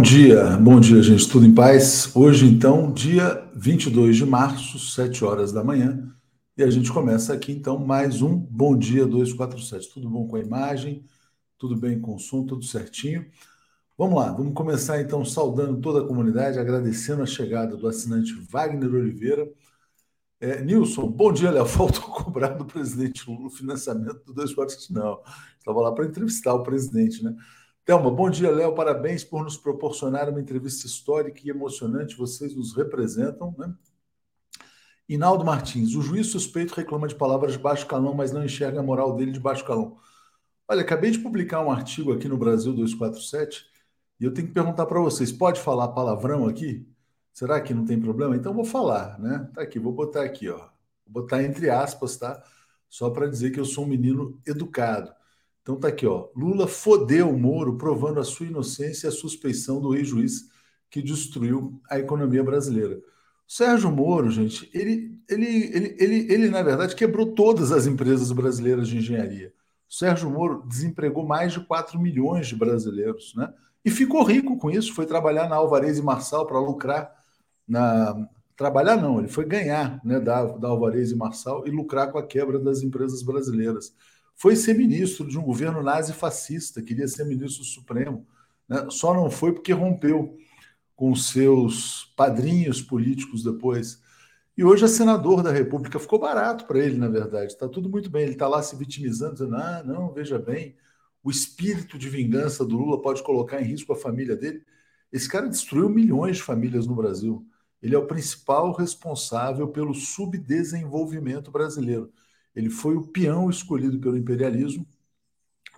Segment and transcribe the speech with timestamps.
[0.00, 1.28] Bom dia, bom dia, gente.
[1.28, 2.10] Tudo em paz?
[2.16, 6.10] Hoje, então, dia 22 de março, 7 horas da manhã.
[6.56, 9.92] E a gente começa aqui, então, mais um Bom Dia 247.
[9.92, 11.04] Tudo bom com a imagem?
[11.58, 12.46] Tudo bem com o som?
[12.46, 13.26] Tudo certinho?
[13.98, 18.94] Vamos lá, vamos começar, então, saudando toda a comunidade, agradecendo a chegada do assinante Wagner
[18.94, 19.46] Oliveira.
[20.40, 21.66] É, Nilson, bom dia, Léo.
[21.68, 24.94] Faltou cobrar do presidente Lula o financiamento do 247.
[24.94, 25.20] Não,
[25.58, 27.36] estava lá para entrevistar o presidente, né?
[27.90, 28.72] Thelma, bom dia, Léo.
[28.72, 32.16] Parabéns por nos proporcionar uma entrevista histórica e emocionante.
[32.16, 33.74] Vocês nos representam, né?
[35.08, 38.82] Inaldo Martins, o juiz suspeito reclama de palavras de baixo calão, mas não enxerga a
[38.84, 39.98] moral dele de baixo calão.
[40.68, 43.66] Olha, acabei de publicar um artigo aqui no Brasil 247
[44.20, 46.88] e eu tenho que perguntar para vocês: pode falar palavrão aqui?
[47.32, 48.36] Será que não tem problema?
[48.36, 49.50] Então vou falar, né?
[49.52, 50.58] Tá aqui, vou botar aqui, ó.
[51.04, 52.40] Vou botar entre aspas, tá?
[52.88, 55.12] Só para dizer que eu sou um menino educado.
[55.62, 56.28] Então tá aqui, ó.
[56.34, 60.48] Lula fodeu o Moro, provando a sua inocência e a suspeição do ex-juiz
[60.90, 63.00] que destruiu a economia brasileira.
[63.46, 68.88] Sérgio Moro, gente, ele, ele, ele, ele, ele, na verdade, quebrou todas as empresas brasileiras
[68.88, 69.52] de engenharia.
[69.88, 73.52] Sérgio Moro desempregou mais de 4 milhões de brasileiros, né?
[73.84, 77.12] E ficou rico com isso, foi trabalhar na Alvarez e Marçal para lucrar
[77.66, 78.28] na.
[78.56, 82.26] Trabalhar não, ele foi ganhar né, da, da Alvarez e Marçal e lucrar com a
[82.26, 83.94] quebra das empresas brasileiras
[84.40, 88.26] foi ser ministro de um governo nazi-fascista, queria ser ministro supremo.
[88.66, 88.86] Né?
[88.88, 90.34] Só não foi porque rompeu
[90.96, 94.00] com seus padrinhos políticos depois.
[94.56, 95.98] E hoje é senador da República.
[95.98, 97.52] Ficou barato para ele, na verdade.
[97.52, 98.22] Está tudo muito bem.
[98.22, 100.74] Ele está lá se vitimizando, dizendo: ah, não, veja bem,
[101.22, 104.64] o espírito de vingança do Lula pode colocar em risco a família dele.
[105.12, 107.46] Esse cara destruiu milhões de famílias no Brasil.
[107.82, 112.10] Ele é o principal responsável pelo subdesenvolvimento brasileiro.
[112.54, 114.86] Ele foi o peão escolhido pelo imperialismo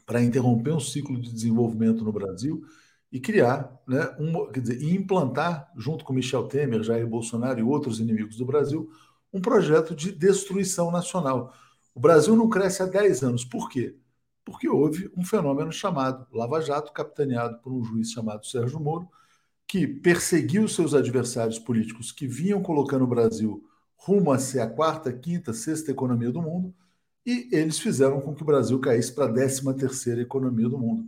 [0.06, 2.64] para interromper um ciclo de desenvolvimento no Brasil
[3.10, 7.62] e criar, né, um, quer dizer, e implantar, junto com Michel Temer, Jair Bolsonaro e
[7.62, 8.90] outros inimigos do Brasil,
[9.32, 11.54] um projeto de destruição nacional.
[11.94, 13.44] O Brasil não cresce há 10 anos.
[13.44, 13.96] Por quê?
[14.44, 19.08] Porque houve um fenômeno chamado Lava Jato, capitaneado por um juiz chamado Sérgio Moro,
[19.66, 23.62] que perseguiu seus adversários políticos que vinham colocando o Brasil
[24.04, 26.74] rumo a ser a quarta, quinta, sexta economia do mundo,
[27.24, 31.06] e eles fizeram com que o Brasil caísse para a décima terceira economia do mundo.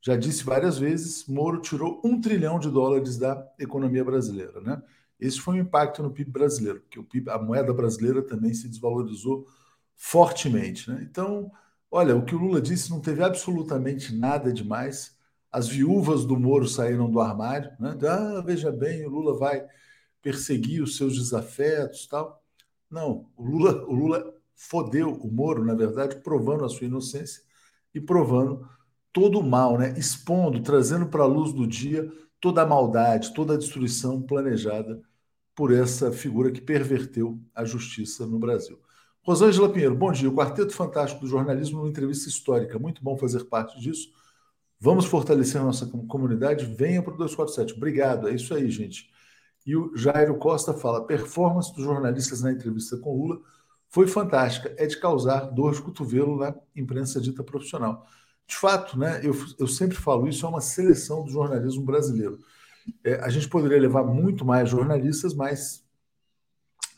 [0.00, 4.60] Já disse várias vezes, Moro tirou um trilhão de dólares da economia brasileira.
[4.60, 4.82] Né?
[5.20, 8.68] Esse foi um impacto no PIB brasileiro, porque o PIB, a moeda brasileira também se
[8.68, 9.46] desvalorizou
[9.94, 10.90] fortemente.
[10.90, 11.06] Né?
[11.08, 11.48] Então,
[11.88, 15.16] olha, o que o Lula disse não teve absolutamente nada demais.
[15.52, 17.70] As viúvas do Moro saíram do armário.
[17.78, 17.96] Né?
[18.08, 19.64] Ah, veja bem, o Lula vai
[20.22, 22.42] perseguir os seus desafetos tal.
[22.90, 27.42] Não, o Lula, o Lula fodeu o Moro, na verdade, provando a sua inocência
[27.94, 28.66] e provando
[29.12, 29.92] todo o mal, né?
[29.98, 32.10] expondo, trazendo para a luz do dia
[32.40, 35.00] toda a maldade, toda a destruição planejada
[35.54, 38.80] por essa figura que perverteu a justiça no Brasil.
[39.22, 40.28] Rosângela Pinheiro, bom dia.
[40.28, 42.78] O Quarteto Fantástico do Jornalismo, numa entrevista histórica.
[42.78, 44.10] Muito bom fazer parte disso.
[44.80, 46.64] Vamos fortalecer a nossa comunidade.
[46.64, 47.74] Venha para o 247.
[47.74, 48.28] Obrigado.
[48.28, 49.08] É isso aí, gente.
[49.66, 53.40] E o Jairo Costa fala: a performance dos jornalistas na entrevista com Lula
[53.88, 58.06] foi fantástica, é de causar dor de cotovelo na imprensa dita profissional.
[58.46, 62.38] De fato, né, eu, eu sempre falo isso, é uma seleção do jornalismo brasileiro.
[63.04, 65.84] É, a gente poderia levar muito mais jornalistas, mas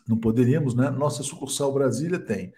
[0.09, 0.88] não poderíamos, né?
[0.91, 2.53] Nossa sucursal Brasília tem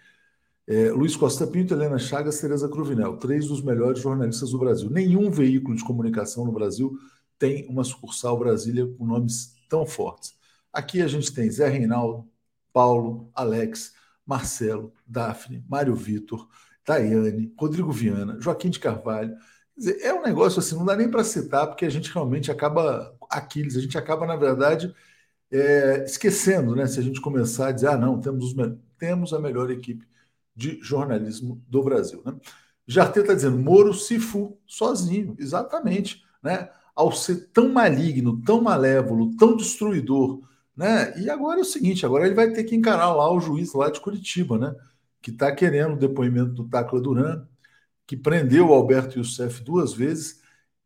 [0.67, 4.89] é, Luiz Costa Pinto, Helena Chagas, Tereza Cruvinel, três dos melhores jornalistas do Brasil.
[4.89, 6.97] Nenhum veículo de comunicação no Brasil
[7.39, 10.35] tem uma sucursal Brasília com nomes tão fortes.
[10.71, 12.29] Aqui a gente tem Zé Reinaldo,
[12.71, 13.93] Paulo, Alex,
[14.25, 16.47] Marcelo, Daphne, Mário Vitor,
[16.83, 19.35] Tayane, Rodrigo Viana, Joaquim de Carvalho.
[19.75, 23.15] Dizer, é um negócio assim, não dá nem para citar, porque a gente realmente acaba,
[23.29, 24.93] Aquiles, a gente acaba, na verdade,
[25.51, 26.87] é, esquecendo, né?
[26.87, 28.55] Se a gente começar a dizer, ah, não, temos, os,
[28.97, 30.05] temos a melhor equipe
[30.55, 32.21] de jornalismo do Brasil.
[32.25, 32.33] Né?
[32.87, 36.23] Jartê está dizendo, Moro se fu sozinho, exatamente.
[36.41, 36.69] Né?
[36.97, 40.41] Ao ser tão maligno, tão malévolo, tão destruidor,
[40.75, 41.15] né?
[41.21, 43.91] E agora é o seguinte, agora ele vai ter que encarar lá o juiz lá
[43.91, 44.75] de Curitiba, né?
[45.21, 47.45] Que está querendo o depoimento do Tacla Duran,
[48.07, 50.41] que prendeu o Alberto Youssef duas vezes.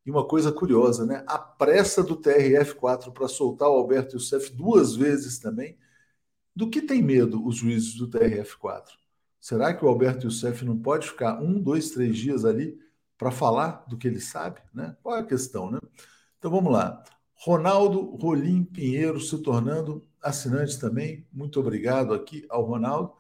[0.05, 1.23] E uma coisa curiosa, né?
[1.27, 5.77] A pressa do TRF4 para soltar o Alberto Youssef duas vezes também.
[6.53, 8.83] Do que tem medo os juízes do TRF4?
[9.39, 12.77] Será que o Alberto Youssef não pode ficar um, dois, três dias ali
[13.21, 14.97] para falar do que ele sabe, né?
[15.03, 15.77] Qual é a questão, né?
[16.39, 17.03] Então vamos lá.
[17.35, 21.27] Ronaldo Rolim Pinheiro se tornando assinante também.
[21.31, 23.13] Muito obrigado aqui ao Ronaldo.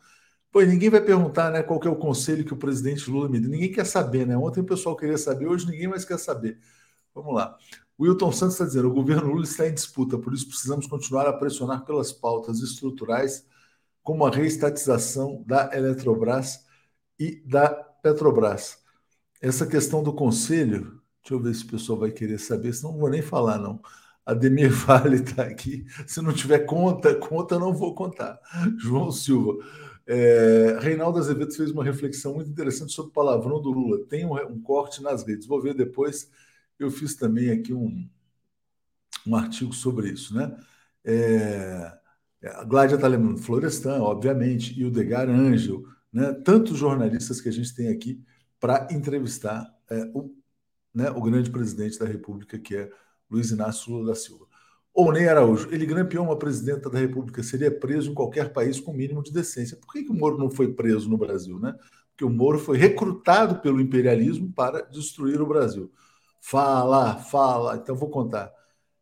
[0.51, 3.51] Pois ninguém vai perguntar, né, qual é o conselho que o presidente Lula me deu.
[3.51, 4.35] Ninguém quer saber, né?
[4.35, 6.59] Ontem o pessoal queria saber, hoje ninguém mais quer saber.
[7.13, 7.55] Vamos lá.
[7.99, 11.33] Wilton Santos está dizendo: o governo Lula está em disputa, por isso precisamos continuar a
[11.33, 13.45] pressionar pelas pautas estruturais,
[14.01, 16.65] como a reestatização da Eletrobras
[17.19, 18.80] e da Petrobras.
[19.41, 22.99] Essa questão do conselho, deixa eu ver se o pessoal vai querer saber, senão não
[22.99, 23.81] vou nem falar, não.
[24.25, 25.85] A Demir Vale está aqui.
[26.05, 28.39] Se não tiver conta, conta não vou contar.
[28.77, 29.57] João Silva.
[30.05, 34.05] É, Reinaldo Azevedo fez uma reflexão muito interessante sobre o palavrão do Lula.
[34.07, 36.29] Tem um, um corte nas redes, vou ver depois
[36.79, 38.07] eu fiz também aqui um,
[39.25, 40.55] um artigo sobre isso, né?
[41.03, 41.91] É,
[42.43, 46.33] a Gládia está lembrando Florestan, obviamente, e o Degar Ângel, né?
[46.43, 48.23] tantos jornalistas que a gente tem aqui
[48.61, 50.31] para entrevistar é, o,
[50.93, 52.91] né, o grande presidente da República, que é
[53.29, 54.45] Luiz Inácio Lula da Silva.
[54.93, 58.93] Ou Ney Araújo, ele grampeou uma presidenta da República, seria preso em qualquer país com
[58.93, 59.77] mínimo de decência.
[59.77, 61.59] Por que, que o Moro não foi preso no Brasil?
[61.59, 61.73] Né?
[62.11, 65.91] Porque o Moro foi recrutado pelo imperialismo para destruir o Brasil.
[66.39, 67.77] Fala, fala.
[67.77, 68.51] Então vou contar.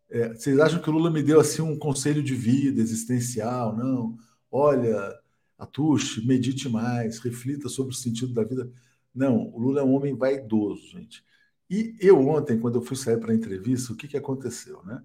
[0.09, 3.75] É, vocês acham que o Lula me deu assim um conselho de vida existencial?
[3.75, 4.15] Não.
[4.51, 5.19] Olha,
[5.57, 8.71] atuche, medite mais, reflita sobre o sentido da vida.
[9.13, 11.23] Não, o Lula é um homem vaidoso, gente.
[11.69, 15.01] E eu ontem, quando eu fui sair para a entrevista, o que, que aconteceu, né?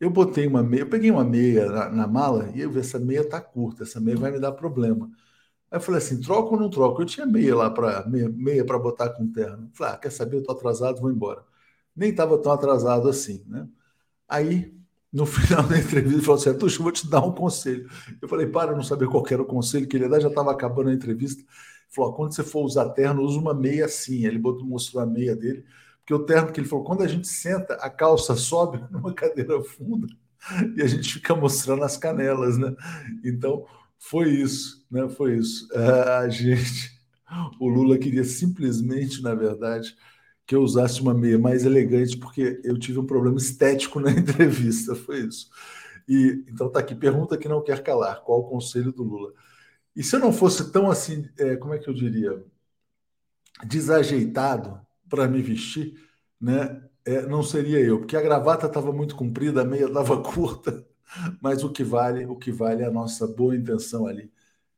[0.00, 2.98] Eu botei uma meia, eu peguei uma meia na, na mala e eu vi essa
[2.98, 5.10] meia tá curta, essa meia vai me dar problema.
[5.70, 7.02] Aí eu falei assim, troco ou não troco?
[7.02, 9.70] Eu tinha meia lá para meia, meia para botar com terno.
[9.74, 10.38] Falei, ah, quer saber?
[10.38, 11.44] Eu tô atrasado, vou embora
[11.96, 13.66] nem estava tão atrasado assim, né?
[14.28, 14.74] Aí,
[15.12, 17.88] no final da entrevista, ele falou assim: Tuxa, vou te dar um conselho.
[18.20, 20.28] Eu falei: para, eu não saber qual era o conselho que ele ia dar, já
[20.28, 21.42] estava acabando a entrevista.
[21.96, 24.26] Falou: quando você for usar terno, usa uma meia assim.
[24.26, 25.64] Ele mostrou a meia dele,
[26.00, 29.62] porque o terno que ele falou: quando a gente senta, a calça sobe numa cadeira
[29.62, 30.06] funda
[30.76, 32.74] e a gente fica mostrando as canelas, né?
[33.24, 33.66] Então,
[33.98, 35.08] foi isso, né?
[35.08, 35.66] Foi isso.
[35.74, 36.92] A gente,
[37.58, 39.96] o Lula queria simplesmente, na verdade,
[40.46, 44.94] que eu usasse uma meia mais elegante, porque eu tive um problema estético na entrevista,
[44.94, 45.48] foi isso.
[46.08, 49.32] E então tá aqui, pergunta que não quer calar, qual o conselho do Lula?
[49.96, 52.44] E se eu não fosse tão assim, é, como é que eu diria,
[53.64, 55.94] desajeitado para me vestir,
[56.40, 56.82] né?
[57.04, 60.86] É, não seria eu, porque a gravata estava muito comprida, a meia estava curta,
[61.40, 64.30] mas o que vale, o que vale é a nossa boa intenção ali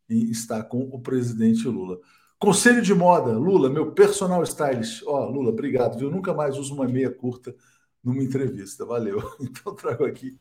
[0.09, 1.99] em estar com o presidente Lula.
[2.39, 5.03] Conselho de moda, Lula, meu personal stylist.
[5.07, 6.11] Ó, oh, Lula, obrigado, viu?
[6.11, 7.55] Nunca mais uso uma meia curta
[8.03, 8.85] numa entrevista.
[8.85, 9.21] Valeu.
[9.41, 10.39] Então trago aqui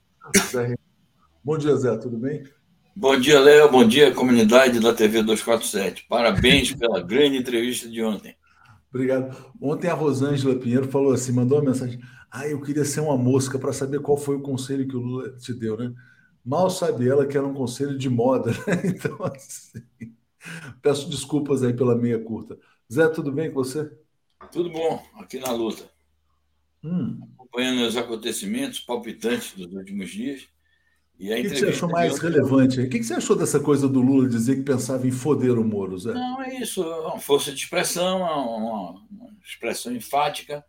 [0.51, 0.75] Zé.
[1.43, 2.43] Bom dia, Zé, tudo bem?
[2.99, 3.71] Bom dia, Léo.
[3.71, 6.07] Bom dia, comunidade da TV 247.
[6.09, 8.35] Parabéns pela grande entrevista de ontem.
[8.89, 9.37] Obrigado.
[9.61, 11.99] Ontem a Rosângela Pinheiro falou assim, mandou uma mensagem.
[12.31, 15.29] Ah, eu queria ser uma mosca para saber qual foi o conselho que o Lula
[15.37, 15.93] te deu, né?
[16.43, 18.81] Mal sabe ela que era um conselho de moda, né?
[18.89, 19.83] Então, assim.
[20.81, 22.57] Peço desculpas aí pela meia curta.
[22.91, 23.91] Zé, tudo bem com você?
[24.51, 25.87] Tudo bom, aqui na luta.
[26.83, 27.19] Hum.
[27.35, 30.47] Acompanhando os acontecimentos palpitantes dos últimos dias.
[31.19, 32.79] E o que, que, você achou mais relevante?
[32.79, 35.97] O que, você achou dessa coisa do Lula dizer que pensava em foder o Moro,
[35.97, 36.13] Zé?
[36.13, 36.83] Não, é isso.
[36.83, 40.63] É uma força de expressão, é uma, uma expressão enfática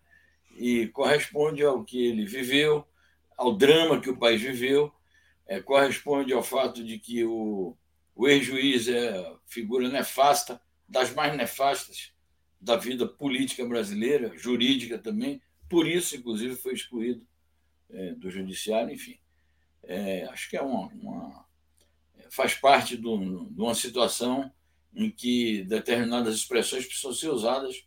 [0.56, 2.84] e corresponde ao que ele viveu,
[3.36, 4.90] ao drama que o país viveu,
[5.46, 7.76] é, corresponde ao fato de que o,
[8.14, 12.12] o ex-juiz é figura nefasta, das mais nefastas
[12.60, 15.40] da vida política brasileira, jurídica também.
[15.68, 17.24] Por isso, inclusive, foi excluído
[17.90, 18.92] é, do judiciário.
[18.92, 19.18] Enfim,
[19.88, 21.45] é, acho que é uma, uma
[22.30, 24.52] faz parte do, de uma situação
[24.95, 27.87] em que determinadas expressões precisam ser usadas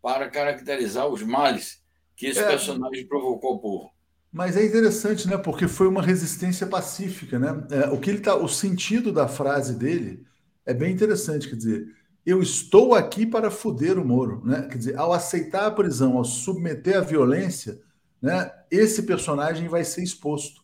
[0.00, 1.82] para caracterizar os males
[2.16, 2.46] que esse é.
[2.46, 3.90] personagem provocou ao povo.
[4.32, 5.36] Mas é interessante, né?
[5.36, 7.66] Porque foi uma resistência pacífica, né?
[7.70, 10.24] É, o que ele tá, o sentido da frase dele
[10.64, 11.86] é bem interessante, quer dizer,
[12.24, 14.68] eu estou aqui para foder o Moro, né?
[14.70, 17.80] Quer dizer, ao aceitar a prisão, ao submeter a violência,
[18.22, 18.52] né?
[18.70, 20.59] Esse personagem vai ser exposto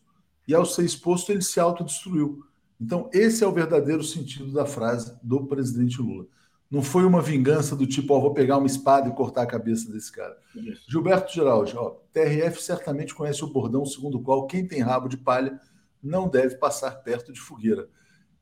[0.47, 2.43] e ao ser exposto ele se autodestruiu.
[2.79, 6.25] Então esse é o verdadeiro sentido da frase do presidente Lula.
[6.69, 9.91] Não foi uma vingança do tipo, ó, vou pegar uma espada e cortar a cabeça
[9.91, 10.37] desse cara.
[10.53, 10.83] Isso.
[10.89, 15.17] Gilberto Geraldi, ó, TRF certamente conhece o bordão segundo o qual quem tem rabo de
[15.17, 15.59] palha
[16.03, 17.87] não deve passar perto de fogueira.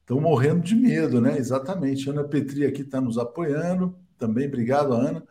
[0.01, 1.38] Estão morrendo de medo, né?
[1.38, 2.09] Exatamente.
[2.09, 3.95] Ana Petri aqui está nos apoiando.
[4.17, 5.24] Também, obrigado, Ana.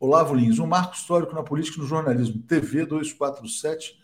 [0.00, 2.42] Olavo Lins, um marco histórico na política e no jornalismo.
[2.42, 3.94] TV 247,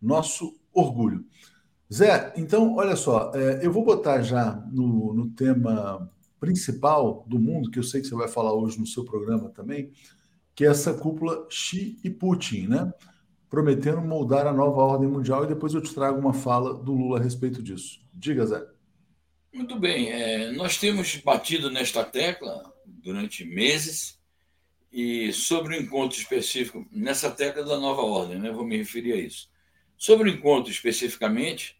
[0.00, 1.24] nosso orgulho.
[1.92, 7.70] Zé, então, olha só, é, eu vou botar já no, no tema principal do mundo,
[7.70, 9.92] que eu sei que você vai falar hoje no seu programa também,
[10.54, 12.92] que é essa cúpula Xi e Putin, né?
[13.48, 17.18] Prometendo moldar a nova ordem mundial e depois eu te trago uma fala do Lula
[17.18, 18.00] a respeito disso.
[18.12, 18.66] Diga, Zé.
[19.52, 20.10] Muito bem.
[20.10, 24.18] É, nós temos batido nesta tecla durante meses
[24.90, 28.50] e sobre o um encontro específico nessa tecla da nova ordem, né?
[28.50, 29.48] Vou me referir a isso.
[29.96, 31.75] Sobre o encontro especificamente,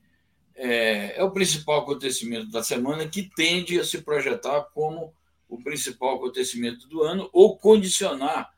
[0.57, 5.15] é, é, o principal acontecimento da semana que tende a se projetar como
[5.49, 8.53] o principal acontecimento do ano ou condicionar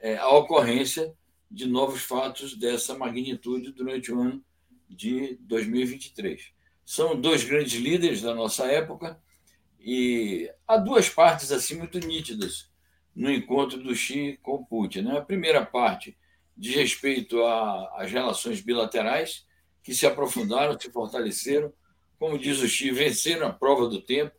[0.00, 1.14] é, a ocorrência
[1.50, 4.42] de novos fatos dessa magnitude durante o ano
[4.88, 6.50] de 2023.
[6.84, 9.20] São dois grandes líderes da nossa época
[9.78, 12.70] e há duas partes assim muito nítidas
[13.14, 15.02] no encontro do Xi com Putin.
[15.02, 15.18] Né?
[15.18, 16.16] A primeira parte
[16.56, 19.46] diz respeito às relações bilaterais,
[19.82, 21.72] que se aprofundaram, se fortaleceram,
[22.18, 24.32] como diz o Xi, venceram a prova do tempo,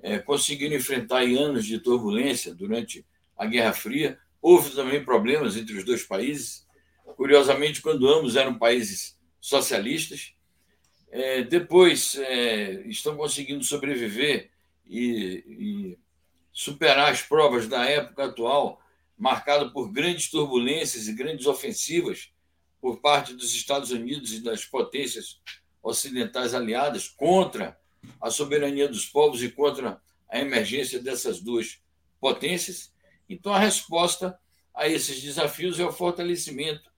[0.00, 4.18] é, conseguiram enfrentar anos de turbulência durante a Guerra Fria.
[4.40, 6.66] Houve também problemas entre os dois países,
[7.16, 10.34] curiosamente, quando ambos eram países socialistas.
[11.10, 14.50] É, depois é, estão conseguindo sobreviver
[14.86, 15.98] e, e
[16.52, 18.80] superar as provas da época atual,
[19.18, 22.32] marcada por grandes turbulências e grandes ofensivas
[22.82, 25.40] por parte dos Estados Unidos e das potências
[25.80, 27.78] ocidentais aliadas contra
[28.20, 31.80] a soberania dos povos e contra a emergência dessas duas
[32.20, 32.92] potências.
[33.28, 34.36] Então, a resposta
[34.74, 36.90] a esses desafios é o fortalecimento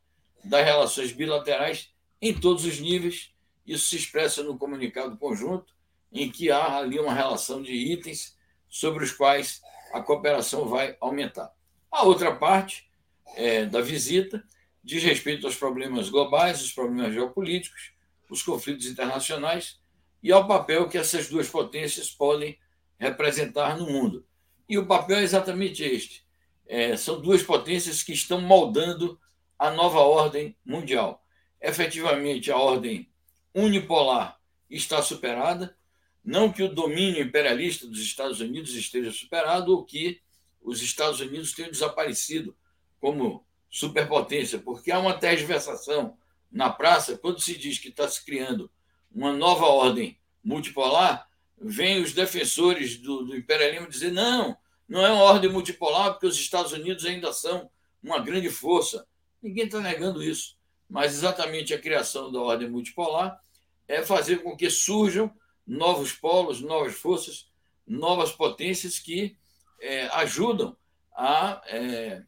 [0.42, 3.34] das relações bilaterais em todos os níveis.
[3.66, 5.74] Isso se expressa no comunicado conjunto,
[6.10, 8.38] em que há ali uma relação de itens
[8.70, 9.60] sobre os quais
[9.92, 11.52] a cooperação vai aumentar.
[11.90, 12.88] A outra parte
[13.36, 14.42] é, da visita
[14.84, 17.92] diz respeito aos problemas globais, os problemas geopolíticos,
[18.28, 19.80] os conflitos internacionais
[20.22, 22.58] e ao papel que essas duas potências podem
[22.98, 24.26] representar no mundo.
[24.68, 26.24] E o papel é exatamente este:
[26.66, 29.18] é, são duas potências que estão moldando
[29.58, 31.24] a nova ordem mundial.
[31.60, 33.08] Efetivamente, a ordem
[33.54, 34.38] unipolar
[34.68, 35.76] está superada,
[36.22, 40.20] não que o domínio imperialista dos Estados Unidos esteja superado ou que
[40.60, 42.56] os Estados Unidos tenham desaparecido
[43.00, 46.16] como superpotência, porque há uma tergiversação
[46.48, 48.70] na praça quando se diz que está se criando
[49.12, 51.28] uma nova ordem multipolar.
[51.60, 54.56] Vêm os defensores do, do imperialismo dizer: não,
[54.88, 57.68] não é uma ordem multipolar, porque os Estados Unidos ainda são
[58.00, 59.04] uma grande força.
[59.42, 60.56] Ninguém está negando isso.
[60.88, 63.40] Mas exatamente a criação da ordem multipolar
[63.88, 65.34] é fazer com que surjam
[65.66, 67.48] novos polos, novas forças,
[67.84, 69.36] novas potências que
[69.80, 70.76] é, ajudam
[71.12, 72.22] a é,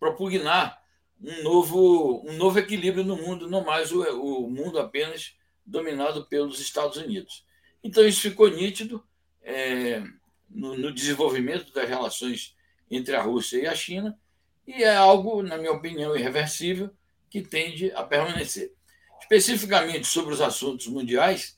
[0.00, 0.82] propugnar
[1.22, 6.58] um novo, um novo equilíbrio no mundo, não mais o, o mundo apenas dominado pelos
[6.58, 7.44] Estados Unidos.
[7.84, 9.04] Então, isso ficou nítido
[9.42, 10.02] é,
[10.48, 12.56] no, no desenvolvimento das relações
[12.90, 14.18] entre a Rússia e a China,
[14.66, 16.90] e é algo, na minha opinião, irreversível,
[17.28, 18.72] que tende a permanecer.
[19.20, 21.56] Especificamente sobre os assuntos mundiais,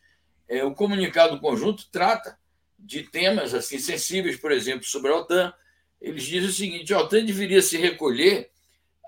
[0.48, 2.38] é, o comunicado conjunto trata
[2.78, 5.54] de temas assim sensíveis, por exemplo, sobre a OTAN.
[6.02, 8.50] Eles dizem o seguinte: OTAN deveria se recolher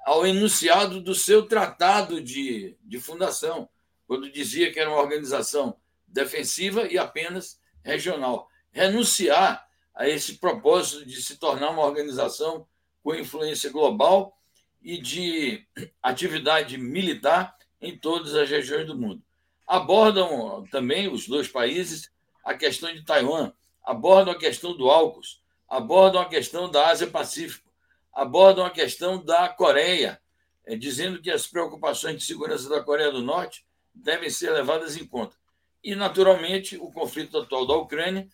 [0.06, 3.68] ao enunciado do seu tratado de, de fundação,
[4.06, 5.76] quando dizia que era uma organização
[6.06, 8.48] defensiva e apenas regional.
[8.70, 12.66] Renunciar a esse propósito de se tornar uma organização
[13.02, 14.38] com influência global
[14.80, 15.66] e de
[16.02, 19.22] atividade militar em todas as regiões do mundo.
[19.66, 22.10] Abordam também os dois países
[22.44, 23.52] a questão de Taiwan,
[23.82, 25.42] abordam a questão do AUKUS,
[25.74, 27.68] abordam a questão da Ásia-Pacífico,
[28.12, 30.20] abordam a questão da Coreia,
[30.64, 35.04] é, dizendo que as preocupações de segurança da Coreia do Norte devem ser levadas em
[35.04, 35.36] conta.
[35.82, 38.28] E, naturalmente, o conflito atual da Ucrânia,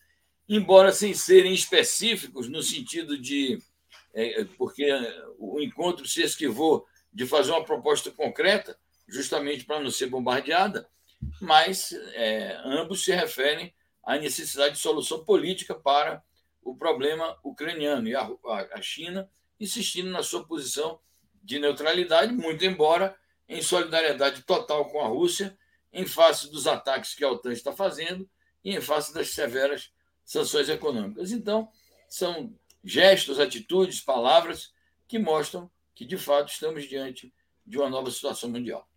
[0.46, 3.58] embora sem serem específicos no sentido de.
[4.12, 4.86] É, porque
[5.38, 10.88] o encontro se esquivou de fazer uma proposta concreta, justamente para não ser bombardeada,
[11.40, 13.72] mas é, ambos se referem
[14.04, 16.22] à necessidade de solução política para
[16.62, 18.28] o problema ucraniano e a,
[18.72, 20.98] a China insistindo na sua posição
[21.42, 23.16] de neutralidade, muito embora
[23.48, 25.56] em solidariedade total com a Rússia,
[25.92, 28.28] em face dos ataques que a OTAN está fazendo
[28.64, 29.90] e em face das severas
[30.24, 31.32] sanções econômicas.
[31.32, 31.68] Então,
[32.08, 34.72] são gestos, atitudes, palavras
[35.08, 37.32] que mostram que, de fato, estamos diante
[37.66, 38.88] de uma nova situação mundial.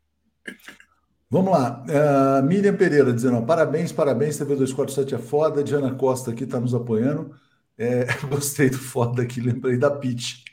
[1.30, 1.84] Vamos lá.
[1.84, 5.64] Uh, Miriam Pereira dizendo: ó, parabéns, parabéns, TV 247 é foda.
[5.64, 7.36] Diana Costa aqui está nos apoiando.
[7.78, 10.44] É, gostei do foda aqui, lembrei da Pete.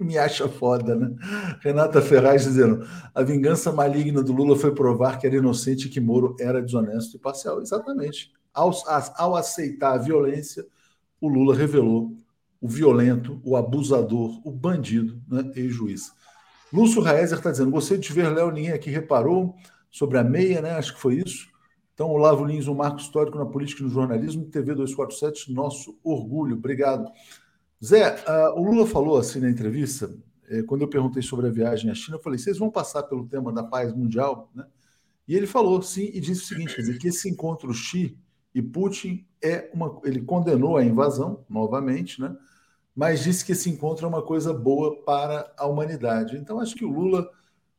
[0.00, 1.14] Me acha foda, né?
[1.60, 6.00] Renata Ferraz dizendo: a vingança maligna do Lula foi provar que era inocente e que
[6.00, 7.60] Moro era desonesto e parcial.
[7.60, 8.32] Exatamente.
[8.54, 8.70] Ao,
[9.16, 10.64] ao aceitar a violência,
[11.20, 12.16] o Lula revelou
[12.60, 15.50] o violento, o abusador, o bandido, né?
[15.54, 16.12] ex-juiz.
[16.72, 19.56] Lúcio Raezer está dizendo: gostei de ver Léo Ninha aqui, reparou
[19.90, 20.72] sobre a meia, né?
[20.72, 21.48] Acho que foi isso.
[21.98, 26.54] Então, Olavo Lins, um marco histórico na política e no jornalismo, TV 247, nosso orgulho.
[26.54, 27.10] Obrigado.
[27.84, 30.16] Zé, uh, o Lula falou assim na entrevista,
[30.48, 33.26] eh, quando eu perguntei sobre a viagem à China, eu falei: vocês vão passar pelo
[33.26, 34.64] tema da paz mundial, né?
[35.26, 38.16] E ele falou, sim, e disse o seguinte: quer dizer, que esse encontro Xi
[38.54, 40.00] e Putin é uma.
[40.04, 42.32] Ele condenou a invasão, novamente, né?
[42.94, 46.36] mas disse que esse encontro é uma coisa boa para a humanidade.
[46.36, 47.28] Então, acho que o Lula,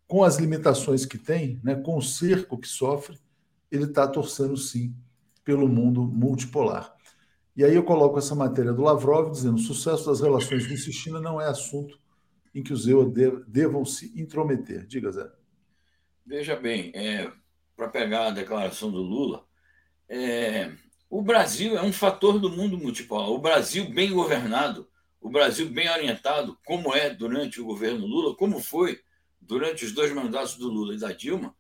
[0.10, 3.18] com as limitações que tem, né, com o cerco que sofre,
[3.72, 4.96] ele está torcendo sim
[5.44, 6.96] pelo mundo multipolar.
[7.56, 10.94] E aí eu coloco essa matéria do Lavrov dizendo: o sucesso das relações Rússia e
[10.94, 12.00] China não é assunto
[12.54, 13.12] em que os EU
[13.48, 14.86] devam se intrometer.
[14.88, 15.30] Diga, Zé.
[16.26, 17.32] Veja bem, é,
[17.76, 19.46] para pegar a declaração do Lula,
[20.08, 20.72] é,
[21.10, 23.30] o Brasil é um fator do mundo multipolar.
[23.30, 24.88] O Brasil bem governado,
[25.20, 29.00] o Brasil bem orientado, como é durante o governo Lula, como foi
[29.42, 31.56] durante os dois mandatos do Lula e da Dilma,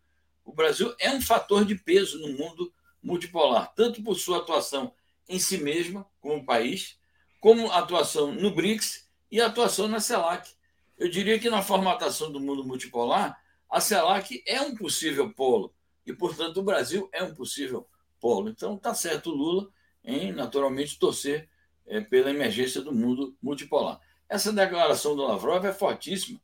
[0.49, 4.91] o Brasil é um fator de peso no mundo multipolar, tanto por sua atuação
[5.27, 6.97] em si mesma, como país,
[7.39, 10.49] como atuação no BRICS e atuação na CELAC.
[10.97, 15.71] Eu diria que na formatação do mundo multipolar, a CELAC é um possível polo
[16.03, 17.87] e, portanto, o Brasil é um possível
[18.19, 18.49] polo.
[18.49, 19.69] Então, está certo o Lula
[20.03, 21.47] em, naturalmente, torcer
[21.85, 24.01] é, pela emergência do mundo multipolar.
[24.27, 26.41] Essa declaração do Lavrov é fortíssima.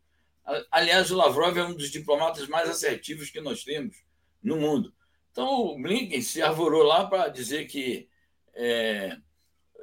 [0.71, 3.97] Aliás, o Lavrov é um dos diplomatas mais assertivos que nós temos
[4.41, 4.93] no mundo.
[5.31, 8.07] Então, o Blinken se arvorou lá para dizer que
[8.53, 9.17] é,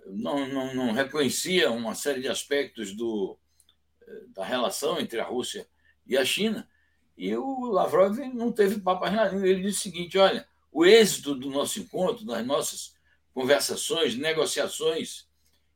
[0.07, 3.38] não, não, não, reconhecia uma série de aspectos do,
[4.01, 5.66] é, da relação entre a Rússia
[6.07, 6.68] e a China.
[7.16, 9.44] E o Lavrov não teve papo nenhum.
[9.44, 12.94] Ele disse o seguinte: olha, o êxito do nosso encontro, das nossas
[13.35, 15.29] conversações, negociações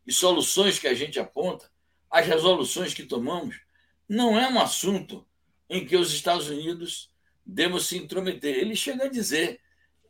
[0.06, 1.70] e soluções que a gente aponta,
[2.10, 3.60] as resoluções que tomamos,
[4.08, 5.26] não é um assunto
[5.68, 7.10] em que os Estados Unidos
[7.44, 8.56] devem se intrometer.
[8.56, 9.60] Ele chega a dizer,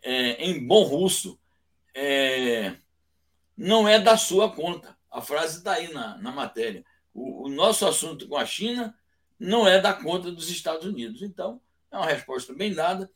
[0.02, 1.38] é, em bom russo,
[1.94, 2.76] é,
[3.56, 4.96] não é da sua conta.
[5.10, 6.84] A frase está aí na, na matéria.
[7.12, 8.94] O, o, nosso assunto com a China
[9.38, 11.22] não é da conta dos Estados Unidos.
[11.22, 13.10] Então, é uma resposta bem dada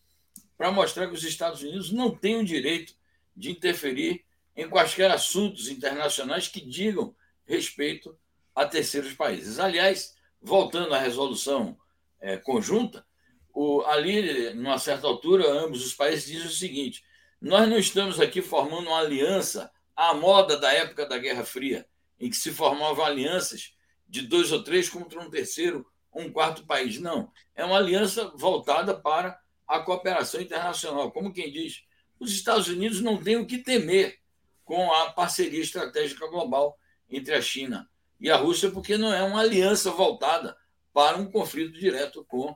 [0.57, 2.95] para mostrar que os Estados Unidos não têm o direito
[3.37, 4.25] de interferir
[4.57, 7.15] em quaisquer assuntos internacionais que digam
[7.47, 8.19] respeito
[8.55, 9.59] a terceiros países.
[9.59, 11.77] Aliás, voltando à resolução
[12.21, 13.07] é, conjunta,
[13.53, 17.05] o, ali, numa certa altura, ambos os países dizem o seguinte:
[17.41, 21.87] nós não estamos aqui formando uma aliança à moda da época da Guerra Fria,
[22.19, 23.75] em que se formavam alianças
[24.09, 26.99] de dois ou três contra um terceiro um quarto país.
[26.99, 27.31] Não.
[27.55, 31.11] É uma aliança voltada para a cooperação internacional.
[31.13, 31.85] Como quem diz,
[32.19, 34.19] os Estados Unidos não têm o que temer
[34.65, 37.90] com a parceria estratégica global entre a China
[38.21, 40.57] e a Rússia, porque não é uma aliança voltada
[40.93, 42.55] para um conflito direto com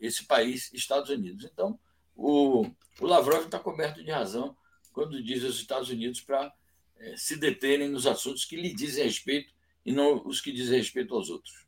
[0.00, 1.44] esse país, Estados Unidos.
[1.44, 1.78] Então,
[2.14, 2.66] o,
[3.00, 4.56] o Lavrov está coberto de razão
[4.92, 6.52] quando diz aos Estados Unidos para
[6.98, 9.52] é, se deterem nos assuntos que lhe dizem respeito
[9.84, 11.66] e não os que dizem respeito aos outros.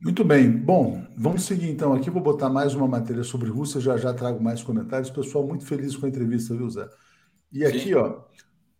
[0.00, 0.50] Muito bem.
[0.50, 2.10] Bom, vamos seguir então aqui.
[2.10, 5.10] Vou botar mais uma matéria sobre Rússia, já já trago mais comentários.
[5.10, 6.88] Pessoal, muito feliz com a entrevista, viu, Zé?
[7.52, 7.94] E aqui, Sim.
[7.94, 8.24] ó,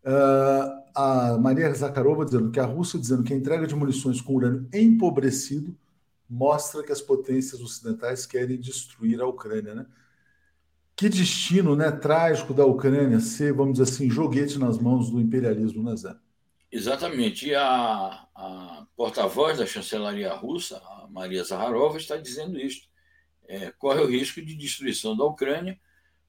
[0.05, 4.35] Uh, a Maria Zakharova dizendo que a Rússia dizendo que a entrega de munições com
[4.35, 5.77] urânio empobrecido
[6.29, 9.87] mostra que as potências ocidentais querem destruir a Ucrânia, né?
[10.97, 15.83] Que destino, né, trágico da Ucrânia ser, vamos dizer assim, joguete nas mãos do imperialismo,
[15.83, 16.15] né, Zé?
[16.71, 17.49] Exatamente.
[17.49, 22.89] E a, a porta-voz da chancelaria russa, a Maria Zakharova, está dizendo isto.
[23.47, 25.79] É, corre o risco de destruição da Ucrânia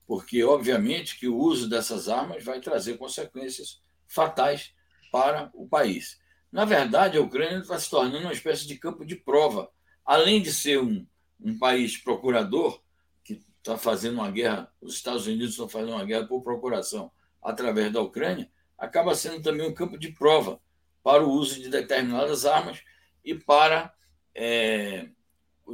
[0.06, 4.74] porque, obviamente, que o uso dessas armas vai trazer consequências fatais
[5.10, 6.20] para o país.
[6.50, 9.70] Na verdade, a Ucrânia está se tornando uma espécie de campo de prova.
[10.04, 11.06] Além de ser um,
[11.40, 12.80] um país procurador,
[13.24, 17.10] que está fazendo uma guerra, os Estados Unidos estão fazendo uma guerra por procuração
[17.42, 20.60] através da Ucrânia, acaba sendo também um campo de prova
[21.02, 22.82] para o uso de determinadas armas
[23.24, 23.94] e para
[24.34, 25.08] é,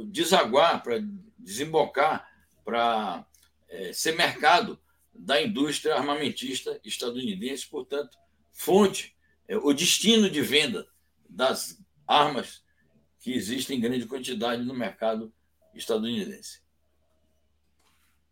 [0.05, 0.99] desaguar, para
[1.37, 2.27] desembocar,
[2.63, 3.25] para
[3.67, 4.79] é, ser mercado
[5.13, 8.17] da indústria armamentista estadunidense, portanto,
[8.53, 9.15] fonte,
[9.47, 10.87] é, o destino de venda
[11.29, 12.63] das armas
[13.19, 15.33] que existem em grande quantidade no mercado
[15.73, 16.61] estadunidense.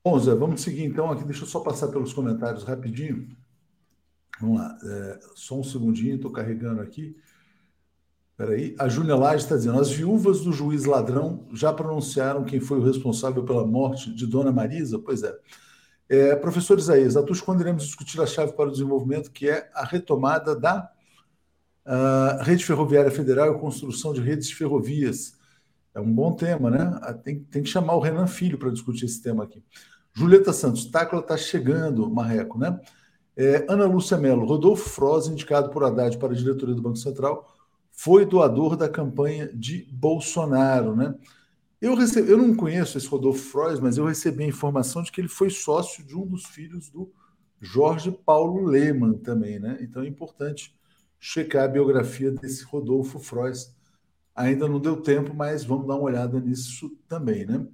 [0.04, 1.24] Bom, Zé, vamos seguir então aqui.
[1.24, 3.36] Deixa eu só passar pelos comentários rapidinho.
[4.40, 7.16] Vamos lá, é, só um segundinho, estou carregando aqui.
[8.36, 12.80] Peraí, a Júlia Lage está dizendo: as viúvas do juiz ladrão já pronunciaram quem foi
[12.80, 14.98] o responsável pela morte de Dona Marisa?
[14.98, 15.38] Pois é.
[16.14, 19.86] É professor Isaías, Atus, quando iremos discutir a chave para o desenvolvimento, que é a
[19.86, 20.92] retomada da
[21.86, 25.38] uh, rede ferroviária federal e a construção de redes de ferrovias.
[25.96, 27.00] É um bom tema, né?
[27.02, 29.64] Ah, tem, tem que chamar o Renan Filho para discutir esse tema aqui.
[30.14, 32.78] Julieta Santos, Tácula está chegando, Marreco, né?
[33.38, 37.48] É, Ana Lúcia Mello, Rodolfo Froz, indicado por Haddad para a diretoria do Banco Central,
[37.90, 41.16] foi doador da campanha de Bolsonaro, né?
[41.82, 45.20] Eu, recebi, eu não conheço esse Rodolfo Frois, mas eu recebi a informação de que
[45.20, 47.12] ele foi sócio de um dos filhos do
[47.60, 49.80] Jorge Paulo Lehmann também, né?
[49.82, 50.76] Então é importante
[51.20, 53.76] checar a biografia desse Rodolfo Frois.
[54.36, 57.68] Ainda não deu tempo, mas vamos dar uma olhada nisso também, né?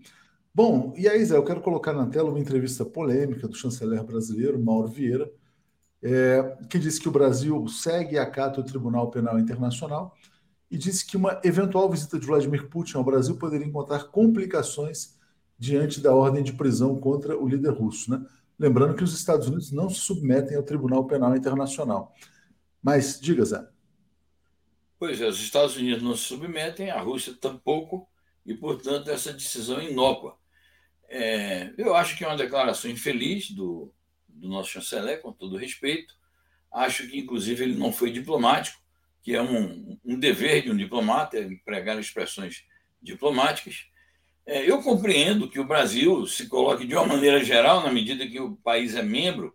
[0.54, 4.58] Bom, e aí, Zé, eu quero colocar na tela uma entrevista polêmica do chanceler brasileiro,
[4.58, 5.30] Mauro Vieira,
[6.02, 10.16] é, que disse que o Brasil segue e acata o Tribunal Penal Internacional
[10.70, 15.18] e disse que uma eventual visita de Vladimir Putin ao Brasil poderia encontrar complicações
[15.58, 18.12] diante da ordem de prisão contra o líder russo.
[18.12, 18.26] Né?
[18.60, 22.14] Lembrando que os Estados Unidos não se submetem ao Tribunal Penal Internacional.
[22.82, 23.68] Mas diga, Zé.
[25.00, 28.08] Pois é, os Estados Unidos não se submetem, a Rússia tampouco,
[28.46, 30.38] e, portanto, essa decisão é inócua.
[31.10, 33.94] É, eu acho que é uma declaração infeliz do,
[34.28, 36.16] do nosso chanceler, com todo respeito.
[36.72, 38.82] Acho que, inclusive, ele não foi diplomático,
[39.28, 42.64] que é um, um dever de um diplomata, é empregar expressões
[43.02, 43.88] diplomáticas.
[44.46, 48.40] É, eu compreendo que o Brasil se coloque de uma maneira geral, na medida que
[48.40, 49.54] o país é membro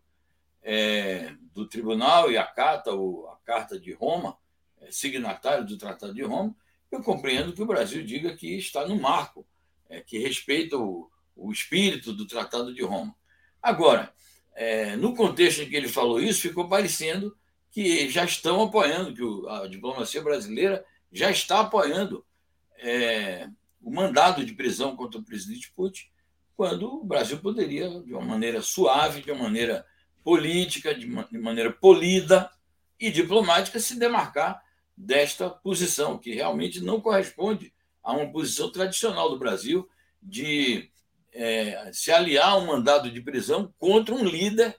[0.63, 4.37] é, do tribunal e acata o, a Carta de Roma,
[4.83, 6.55] é signatário do Tratado de Roma,
[6.91, 9.47] eu compreendo que o Brasil diga que está no marco,
[9.89, 13.17] é, que respeita o, o espírito do Tratado de Roma.
[13.63, 14.13] Agora,
[14.55, 17.35] é, no contexto em que ele falou isso, ficou parecendo
[17.73, 22.25] que já estão apoiando, que a diplomacia brasileira já está apoiando
[22.79, 23.49] é,
[23.81, 26.05] o mandado de prisão contra o presidente Putin,
[26.55, 29.87] quando o Brasil poderia, de uma maneira suave, de uma maneira
[30.23, 32.51] política, de, de maneira polida
[33.01, 34.63] e diplomática, se demarcar
[34.95, 39.89] desta posição, que realmente não corresponde a uma posição tradicional do Brasil
[40.23, 40.91] de
[41.33, 44.79] é, se aliar a um mandado de prisão contra um líder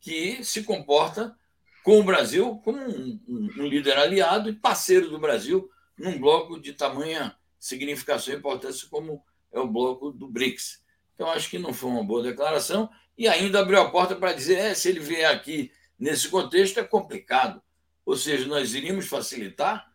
[0.00, 1.36] que se comporta
[1.82, 5.68] com o Brasil como um, um, um, líder aliado e parceiro do Brasil
[5.98, 10.82] num bloco de tamanha significação e importância como é o bloco do BRICS.
[11.14, 14.58] Então, acho que não foi uma boa declaração e ainda abriu a porta para dizer
[14.58, 17.62] é, se ele vier aqui nesse contexto é complicado.
[18.04, 19.92] Ou seja, nós iríamos facilitar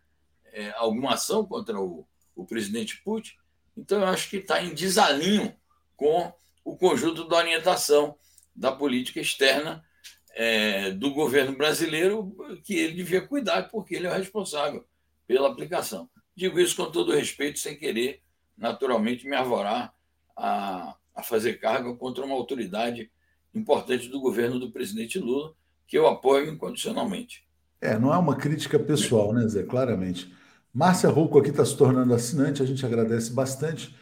[0.53, 3.33] é, alguma ação contra o, o presidente Putin.
[3.75, 5.55] Então, eu acho que está em desalinho
[5.95, 6.31] com
[6.63, 8.17] o conjunto da orientação
[8.55, 9.83] da política externa
[10.39, 12.31] é, do governo brasileiro,
[12.63, 14.85] que ele devia cuidar, porque ele é o responsável
[15.25, 16.07] pela aplicação.
[16.35, 18.21] Digo isso com todo respeito, sem querer,
[18.55, 19.91] naturalmente, me arvorar
[20.35, 23.09] a, a fazer carga contra uma autoridade
[23.53, 25.53] importante do governo do presidente Lula,
[25.87, 27.43] que eu apoio incondicionalmente.
[27.81, 29.63] É, não é uma crítica pessoal, né, Zé?
[29.63, 30.31] Claramente.
[30.71, 33.95] Márcia Rouco aqui está se tornando assinante, a gente agradece bastante.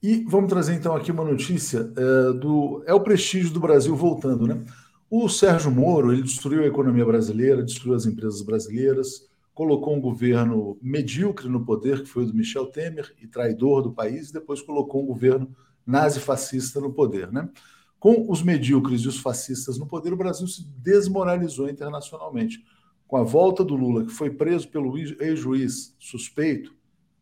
[0.00, 2.84] E vamos trazer então aqui uma notícia é, do.
[2.86, 4.64] É o prestígio do Brasil voltando, né?
[5.12, 10.78] O Sérgio Moro ele destruiu a economia brasileira, destruiu as empresas brasileiras, colocou um governo
[10.80, 14.62] medíocre no poder, que foi o do Michel Temer, e traidor do país, e depois
[14.62, 15.52] colocou um governo
[15.84, 17.32] nazi-fascista no poder.
[17.32, 17.50] Né?
[17.98, 22.64] Com os medíocres e os fascistas no poder, o Brasil se desmoralizou internacionalmente.
[23.08, 26.72] Com a volta do Lula, que foi preso pelo ex-juiz suspeito,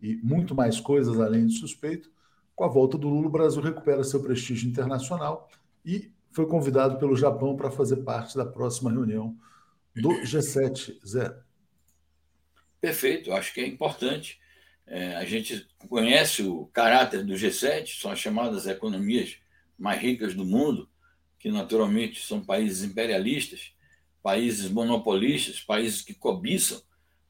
[0.03, 2.11] e muito mais coisas além de suspeito,
[2.55, 5.49] com a volta do Lula, o Brasil recupera seu prestígio internacional
[5.83, 9.37] e foi convidado pelo Japão para fazer parte da próxima reunião
[9.93, 10.97] do G7.
[11.05, 11.37] Zé.
[12.81, 14.39] Perfeito, acho que é importante.
[14.87, 19.37] É, a gente conhece o caráter do G7, são as chamadas economias
[19.77, 20.89] mais ricas do mundo,
[21.41, 23.73] que naturalmente são países imperialistas,
[24.23, 26.81] países monopolistas, países que cobiçam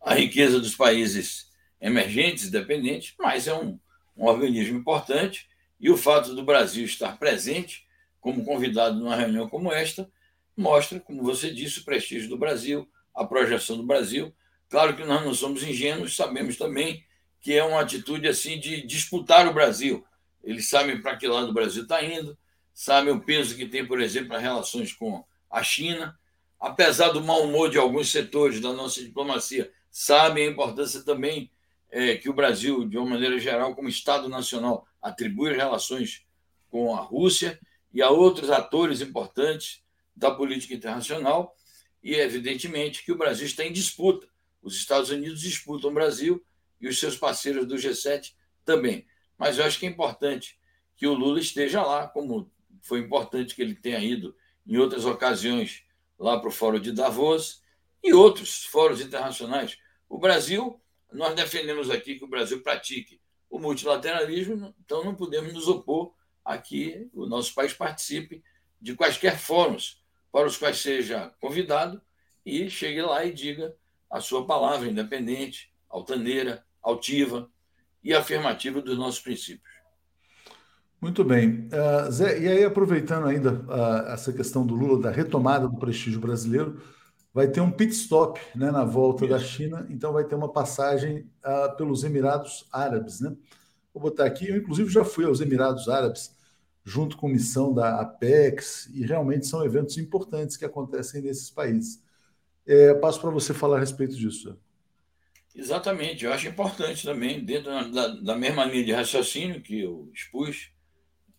[0.02, 3.80] a riqueza dos países emergentes, dependentes, mas é um,
[4.14, 5.48] um organismo importante
[5.80, 7.87] e o fato do Brasil estar presente
[8.28, 10.06] como convidado numa reunião como esta
[10.54, 14.34] mostra, como você disse, o prestígio do Brasil, a projeção do Brasil.
[14.68, 17.02] Claro que nós não somos ingênuos, sabemos também
[17.40, 20.04] que é uma atitude assim de disputar o Brasil.
[20.44, 22.36] Eles sabem para que lado o Brasil está indo,
[22.74, 26.18] sabem o peso que tem, por exemplo, as relações com a China.
[26.60, 31.50] Apesar do mau humor de alguns setores da nossa diplomacia, sabem a importância também
[31.90, 36.26] é, que o Brasil, de uma maneira geral, como Estado nacional, atribui relações
[36.68, 37.58] com a Rússia
[37.92, 39.82] e a outros atores importantes
[40.14, 41.54] da política internacional,
[42.02, 44.28] e é evidentemente que o Brasil está em disputa.
[44.62, 46.44] Os Estados Unidos disputam o Brasil
[46.80, 49.06] e os seus parceiros do G7 também.
[49.36, 50.58] Mas eu acho que é importante
[50.96, 52.50] que o Lula esteja lá, como
[52.82, 55.84] foi importante que ele tenha ido em outras ocasiões
[56.18, 57.62] lá para o Fórum de Davos
[58.02, 59.78] e outros fóruns internacionais.
[60.08, 60.80] O Brasil
[61.12, 66.12] nós defendemos aqui que o Brasil pratique o multilateralismo, então não podemos nos opor
[66.48, 68.42] a que o nosso país participe
[68.80, 72.00] de quaisquer fóruns para os quais seja convidado
[72.44, 73.76] e chegue lá e diga
[74.10, 77.50] a sua palavra independente, altaneira, altiva
[78.02, 79.68] e afirmativa dos nossos princípios.
[80.98, 81.68] Muito bem.
[81.68, 86.18] Uh, Zé, e aí, aproveitando ainda uh, essa questão do Lula, da retomada do prestígio
[86.18, 86.80] brasileiro,
[87.32, 89.34] vai ter um pit stop né, na volta Isso.
[89.34, 93.20] da China, então vai ter uma passagem uh, pelos Emirados Árabes.
[93.20, 93.36] Né?
[93.92, 96.37] Vou botar aqui, eu inclusive já fui aos Emirados Árabes,
[96.88, 102.02] junto com missão da Apex, e realmente são eventos importantes que acontecem nesses países.
[102.66, 104.58] É, passo para você falar a respeito disso.
[105.54, 110.70] Exatamente, eu acho importante também, dentro da, da mesma linha de raciocínio que eu expus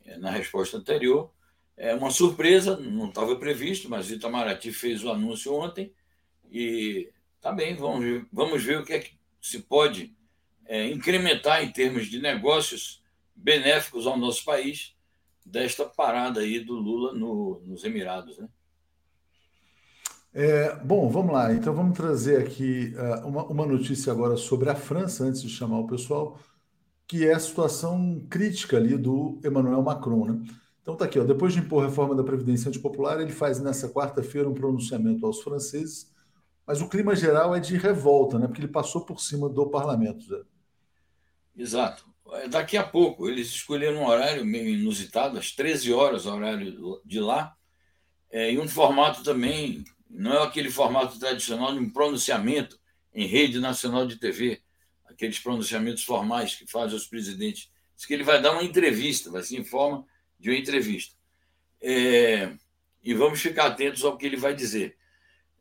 [0.05, 1.31] é, na resposta anterior,
[1.75, 5.91] é uma surpresa, não estava previsto, mas Itamaraty fez o anúncio ontem
[6.51, 7.09] e
[7.41, 10.15] tá bem, vamos ver, vamos ver o que é que se pode
[10.67, 13.01] é, incrementar em termos de negócios
[13.35, 14.98] benéficos ao nosso país
[15.49, 18.47] desta parada aí do Lula no, nos Emirados, né?
[20.31, 21.51] É, bom, vamos lá.
[21.53, 25.79] Então vamos trazer aqui uh, uma, uma notícia agora sobre a França, antes de chamar
[25.79, 26.39] o pessoal,
[27.07, 30.43] que é a situação crítica ali do Emmanuel Macron, né?
[30.81, 33.89] Então tá aqui, ó, depois de impor a reforma da Previdência Antipopular, ele faz nessa
[33.89, 36.11] quarta-feira um pronunciamento aos franceses,
[36.65, 38.47] mas o clima geral é de revolta, né?
[38.47, 40.25] Porque ele passou por cima do parlamento.
[40.25, 40.41] Zé.
[41.55, 42.08] Exato.
[42.49, 47.55] Daqui a pouco, eles escolheram um horário meio inusitado, às 13 horas, horário de lá,
[48.31, 52.79] é, e um formato também, não é aquele formato tradicional de um pronunciamento
[53.13, 54.61] em rede nacional de TV,
[55.05, 57.71] aqueles pronunciamentos formais que fazem os presidentes.
[57.95, 60.03] Diz que ele vai dar uma entrevista, vai se informar
[60.39, 61.15] de uma entrevista.
[61.81, 62.53] É,
[63.03, 64.97] e vamos ficar atentos ao que ele vai dizer.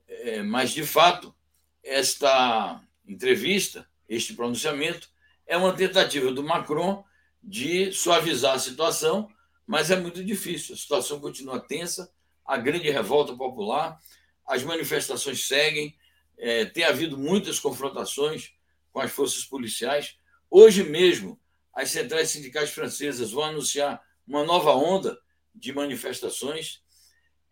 [0.07, 1.35] É, mas, de fato,
[1.83, 5.11] esta entrevista, este pronunciamento,
[5.49, 7.03] é uma tentativa do Macron
[7.43, 9.29] de suavizar a situação,
[9.67, 10.75] mas é muito difícil.
[10.75, 12.13] A situação continua tensa,
[12.45, 13.99] a grande revolta popular,
[14.47, 15.97] as manifestações seguem,
[16.37, 18.53] é, tem havido muitas confrontações
[18.93, 20.17] com as forças policiais.
[20.51, 21.41] Hoje mesmo,
[21.73, 25.19] as centrais sindicais francesas vão anunciar uma nova onda
[25.55, 26.83] de manifestações.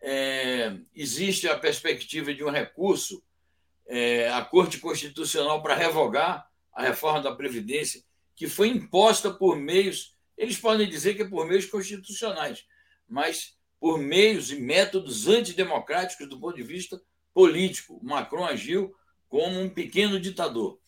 [0.03, 3.23] É, existe a perspectiva de um recurso
[3.87, 8.03] é, à Corte Constitucional para revogar a reforma da Previdência,
[8.35, 12.67] que foi imposta por meios, eles podem dizer que é por meios constitucionais,
[13.09, 17.01] mas por meios e métodos antidemocráticos do ponto de vista
[17.33, 17.99] político.
[18.03, 18.95] Macron agiu
[19.27, 20.79] como um pequeno ditador.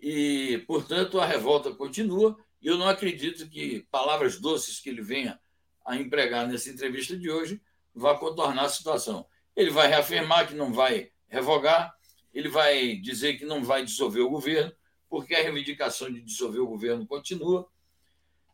[0.00, 2.36] E, portanto, a revolta continua.
[2.62, 5.38] E eu não acredito que palavras doces que ele venha
[5.84, 7.60] a empregar nessa entrevista de hoje
[7.92, 9.26] vá contornar a situação.
[9.56, 11.92] Ele vai reafirmar que não vai revogar,
[12.32, 14.72] ele vai dizer que não vai dissolver o governo,
[15.08, 17.68] porque a reivindicação de dissolver o governo continua,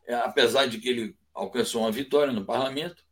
[0.07, 3.05] é, apesar de que ele alcançou uma vitória no parlamento.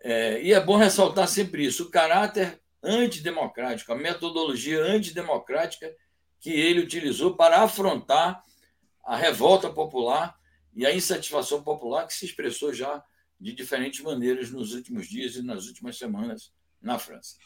[0.00, 5.94] É, e é bom ressaltar sempre isso: o caráter antidemocrático, a metodologia antidemocrática
[6.40, 8.42] que ele utilizou para afrontar
[9.04, 10.36] a revolta popular
[10.74, 13.02] e a insatisfação popular que se expressou já
[13.38, 17.36] de diferentes maneiras nos últimos dias e nas últimas semanas na França.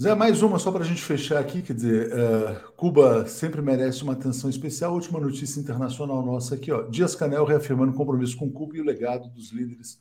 [0.00, 4.02] Zé, mais uma só para a gente fechar aqui, quer dizer, uh, Cuba sempre merece
[4.02, 4.94] uma atenção especial.
[4.94, 6.88] Última notícia internacional nossa aqui, ó.
[6.88, 10.00] Dias Canel reafirmando o compromisso com Cuba e o legado dos líderes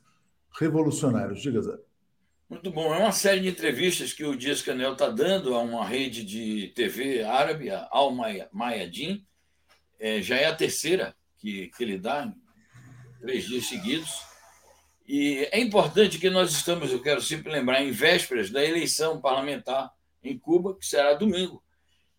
[0.57, 1.41] revolucionários.
[1.41, 1.77] Diga, Zé.
[2.49, 2.95] Muito bom.
[2.95, 6.71] É uma série de entrevistas que o Dias Canel está dando a uma rede de
[6.73, 8.15] TV árabe, a Al
[8.53, 9.25] Mayadin.
[9.99, 12.33] É, já é a terceira que, que ele dá,
[13.19, 14.28] três dias seguidos.
[15.11, 19.91] E é importante que nós estamos, eu quero sempre lembrar, em vésperas da eleição parlamentar
[20.21, 21.63] em Cuba, que será domingo.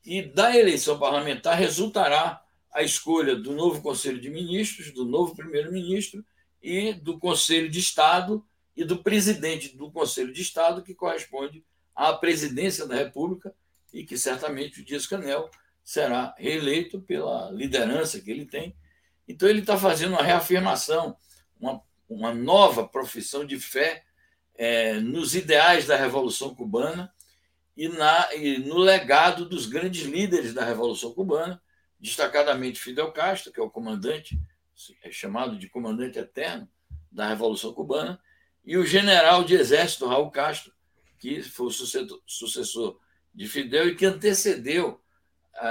[0.05, 2.42] E da eleição parlamentar resultará
[2.74, 6.26] a escolha do novo Conselho de Ministros, do novo primeiro-ministro
[6.61, 8.44] e do Conselho de Estado
[8.76, 13.55] e do presidente do Conselho de Estado, que corresponde à presidência da República
[13.94, 15.48] e que certamente o Dias Canel
[15.85, 18.74] será reeleito pela liderança que ele tem.
[19.29, 21.17] Então, ele está fazendo uma reafirmação,
[21.60, 21.81] uma
[22.15, 24.04] uma nova profissão de fé
[24.56, 27.13] é, nos ideais da Revolução Cubana
[27.77, 31.63] e, na, e no legado dos grandes líderes da Revolução Cubana,
[31.98, 34.38] destacadamente Fidel Castro, que é o comandante,
[35.04, 36.69] é chamado de comandante eterno
[37.11, 38.21] da Revolução Cubana,
[38.65, 40.73] e o general de exército Raul Castro,
[41.19, 41.71] que foi o
[42.27, 42.98] sucessor
[43.33, 45.00] de Fidel e que antecedeu
[45.54, 45.69] a,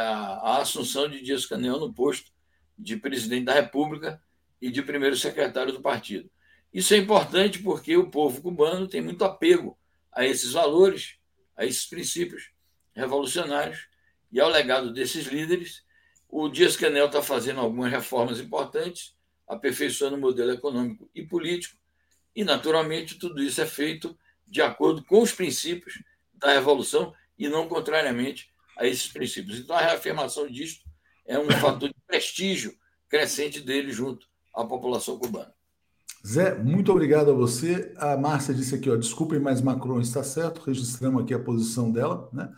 [0.54, 2.32] a assunção de Dias Canel no posto
[2.78, 4.22] de presidente da República
[4.62, 6.30] e de primeiro secretário do partido.
[6.74, 9.78] Isso é importante porque o povo cubano tem muito apego
[10.12, 11.16] a esses valores,
[11.56, 12.52] a esses princípios
[12.94, 13.88] revolucionários
[14.32, 15.84] e ao legado desses líderes.
[16.28, 19.16] O Dias Canel está fazendo algumas reformas importantes,
[19.48, 21.76] aperfeiçoando o modelo econômico e político,
[22.36, 26.04] e, naturalmente, tudo isso é feito de acordo com os princípios
[26.34, 29.58] da Revolução e não contrariamente a esses princípios.
[29.58, 30.88] Então, a reafirmação disto
[31.26, 32.78] é um fator de prestígio
[33.10, 35.54] crescente dele junto à população cubana.
[36.26, 37.94] Zé, muito obrigado a você.
[37.98, 42.30] A Márcia disse aqui, ó, desculpem, mas Macron está certo, registramos aqui a posição dela,
[42.34, 42.52] né?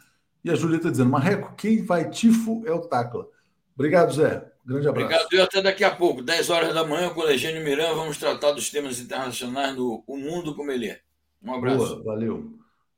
[0.43, 3.27] E a Julieta dizendo, Marreco, quem vai tifo é o Tacla.
[3.75, 4.51] Obrigado, Zé.
[4.65, 5.05] Grande abraço.
[5.05, 5.33] Obrigado.
[5.33, 8.51] E até daqui a pouco, 10 horas da manhã, com o Legênio Miran, vamos tratar
[8.51, 11.01] dos temas internacionais do O Mundo Como Ele É.
[11.43, 11.77] Um abraço.
[11.77, 12.53] Boa, valeu.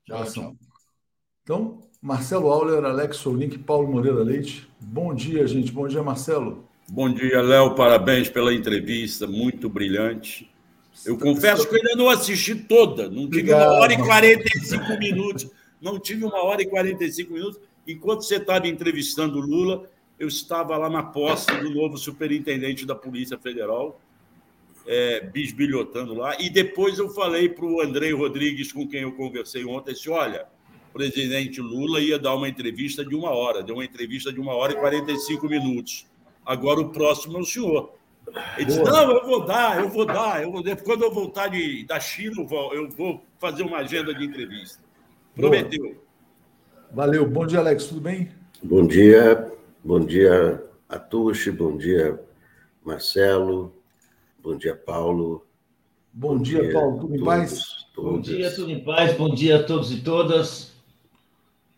[0.06, 0.56] Tchau, tchau.
[1.42, 4.70] Então, Marcelo Auler, Alex Solink, Paulo Moreira Leite.
[4.80, 5.72] Bom dia, gente.
[5.72, 6.68] Bom dia, Marcelo.
[6.88, 7.74] Bom dia, Léo.
[7.74, 10.50] Parabéns pela entrevista, muito brilhante.
[11.04, 13.62] Eu confesso que eu ainda não assisti toda, não tive Obrigado.
[13.62, 15.50] uma hora e 45 minutos.
[15.80, 17.60] Não tive uma hora e 45 minutos.
[17.86, 22.94] Enquanto você estava entrevistando o Lula, eu estava lá na posse do novo superintendente da
[22.94, 24.00] Polícia Federal,
[24.86, 26.36] é, bisbilhotando lá.
[26.40, 30.46] E depois eu falei para o Andrei Rodrigues, com quem eu conversei ontem, disse, olha,
[30.90, 34.54] o presidente Lula ia dar uma entrevista de uma hora, deu uma entrevista de uma
[34.54, 36.06] hora e 45 minutos.
[36.44, 37.94] Agora o próximo é o senhor.
[38.56, 40.42] Ele disse: Não, eu vou dar, eu vou dar.
[40.42, 40.62] Eu vou...
[40.84, 44.82] Quando eu voltar de, da China, eu vou, eu vou fazer uma agenda de entrevista.
[45.34, 45.82] Prometeu.
[45.82, 45.96] Boa.
[46.92, 47.26] Valeu.
[47.28, 47.86] Bom dia, Alex.
[47.86, 48.30] Tudo bem?
[48.62, 49.52] Bom dia.
[49.82, 51.50] Bom dia, Atushi.
[51.50, 52.20] Bom dia,
[52.84, 53.74] Marcelo.
[54.42, 55.46] Bom dia, Paulo.
[56.12, 57.00] Bom, bom dia, dia, Paulo.
[57.00, 57.86] Tudo em paz?
[57.94, 58.12] Todas.
[58.12, 59.16] Bom dia, tudo em paz.
[59.16, 60.74] Bom dia a todos e todas.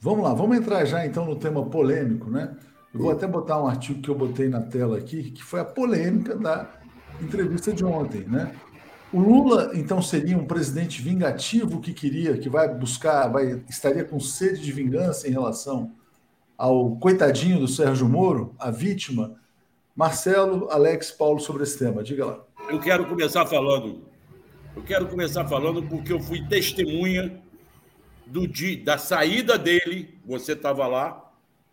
[0.01, 2.55] Vamos lá, vamos entrar já então no tema polêmico, né?
[2.97, 5.65] Eu vou até botar um artigo que eu botei na tela aqui, que foi a
[5.65, 6.67] polêmica da
[7.21, 8.55] entrevista de ontem, né?
[9.13, 14.19] O Lula, então, seria um presidente vingativo que queria, que vai buscar, vai estaria com
[14.19, 15.93] sede de vingança em relação
[16.57, 19.39] ao coitadinho do Sérgio Moro, a vítima.
[19.95, 22.03] Marcelo, Alex, Paulo, sobre esse tema.
[22.03, 22.45] Diga lá.
[22.69, 24.03] Eu quero começar falando.
[24.75, 27.41] Eu quero começar falando porque eu fui testemunha
[28.27, 30.19] do dia, da saída dele.
[30.27, 31.31] Você estava lá,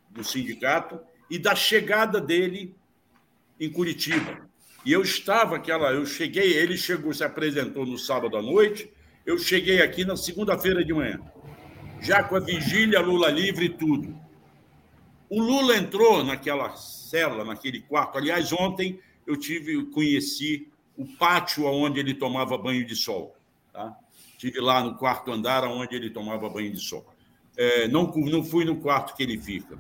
[0.10, 1.00] do sindicato,
[1.30, 2.76] e da chegada dele
[3.60, 4.50] em Curitiba.
[4.86, 8.92] E eu estava aquela, eu cheguei, ele chegou, se apresentou no sábado à noite,
[9.26, 11.20] eu cheguei aqui na segunda-feira de manhã,
[12.02, 14.14] já com a vigília Lula livre e tudo.
[15.30, 18.18] O Lula entrou naquela cela, naquele quarto.
[18.18, 20.68] Aliás, ontem eu tive, conheci
[20.98, 23.36] o pátio onde ele tomava banho de sol.
[23.72, 23.96] Tá?
[24.38, 27.06] Tive lá no quarto andar onde ele tomava banho de sol.
[27.56, 29.78] É, não, não fui no quarto que ele fica,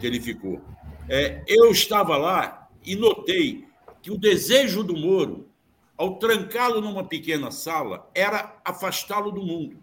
[0.00, 0.62] que ele ficou.
[1.08, 3.66] É, eu estava lá e notei
[4.02, 5.48] que o desejo do Moro,
[5.96, 9.82] ao trancá-lo numa pequena sala, era afastá-lo do mundo.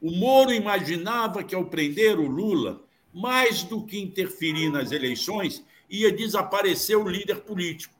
[0.00, 6.12] O Moro imaginava que, ao prender o Lula, mais do que interferir nas eleições, ia
[6.12, 7.94] desaparecer o líder político.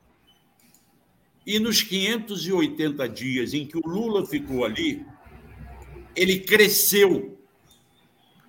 [1.45, 5.05] E nos 580 dias em que o Lula ficou ali,
[6.15, 7.39] ele cresceu.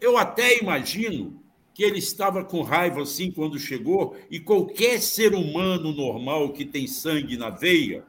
[0.00, 1.41] Eu até imagino
[1.82, 6.86] que ele estava com raiva assim quando chegou, e qualquer ser humano normal que tem
[6.86, 8.04] sangue na veia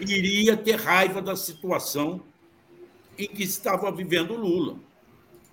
[0.00, 2.22] iria ter raiva da situação
[3.18, 4.78] em que estava vivendo Lula.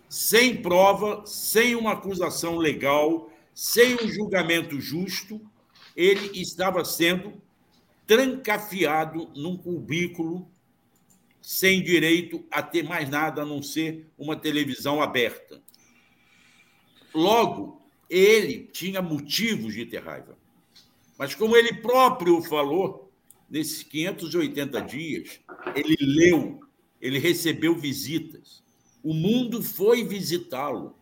[0.08, 5.42] Sem prova, sem uma acusação legal, sem um julgamento justo,
[5.96, 7.34] ele estava sendo
[8.06, 10.48] trancafiado num cubículo
[11.42, 15.60] sem direito a ter mais nada a não ser uma televisão aberta.
[17.14, 20.38] Logo, ele tinha motivos de ter raiva.
[21.18, 23.12] Mas, como ele próprio falou,
[23.50, 25.40] nesses 580 dias,
[25.76, 26.62] ele leu,
[27.00, 28.64] ele recebeu visitas.
[29.04, 30.96] O mundo foi visitá-lo.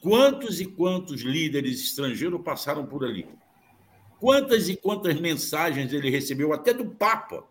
[0.00, 3.26] Quantos e quantos líderes estrangeiros passaram por ali?
[4.18, 7.44] Quantas e quantas mensagens ele recebeu, até do Papa.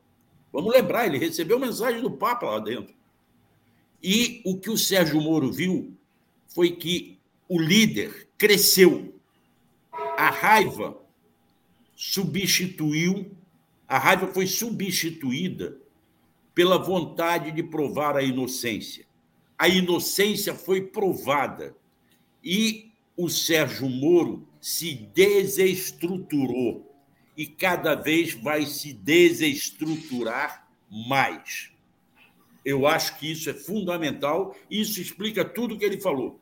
[0.51, 2.93] Vamos lembrar, ele recebeu mensagem do Papa lá dentro.
[4.03, 5.95] E o que o Sérgio Moro viu
[6.47, 7.17] foi que
[7.51, 9.13] o líder cresceu.
[9.91, 10.97] A raiva
[11.93, 13.35] substituiu,
[13.85, 15.77] a raiva foi substituída
[16.55, 19.05] pela vontade de provar a inocência.
[19.57, 21.75] A inocência foi provada
[22.41, 26.89] e o Sérgio Moro se desestruturou
[27.35, 31.69] e cada vez vai se desestruturar mais.
[32.63, 36.40] Eu acho que isso é fundamental, isso explica tudo o que ele falou.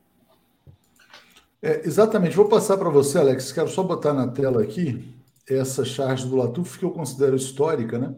[1.61, 2.35] É, exatamente.
[2.35, 3.51] Vou passar para você, Alex.
[3.51, 5.13] Quero só botar na tela aqui
[5.47, 8.15] essa charge do Latuf que eu considero histórica, né?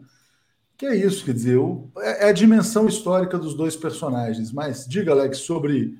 [0.76, 4.52] Que é isso, quer dizer, o, é, é a dimensão histórica dos dois personagens.
[4.52, 5.98] Mas diga, Alex, sobre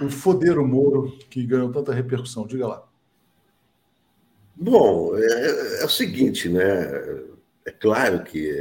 [0.00, 2.46] o Fodeiro Moro, que ganhou tanta repercussão.
[2.46, 2.84] Diga lá.
[4.56, 6.62] Bom, é, é, o seguinte, né?
[7.66, 8.52] É claro que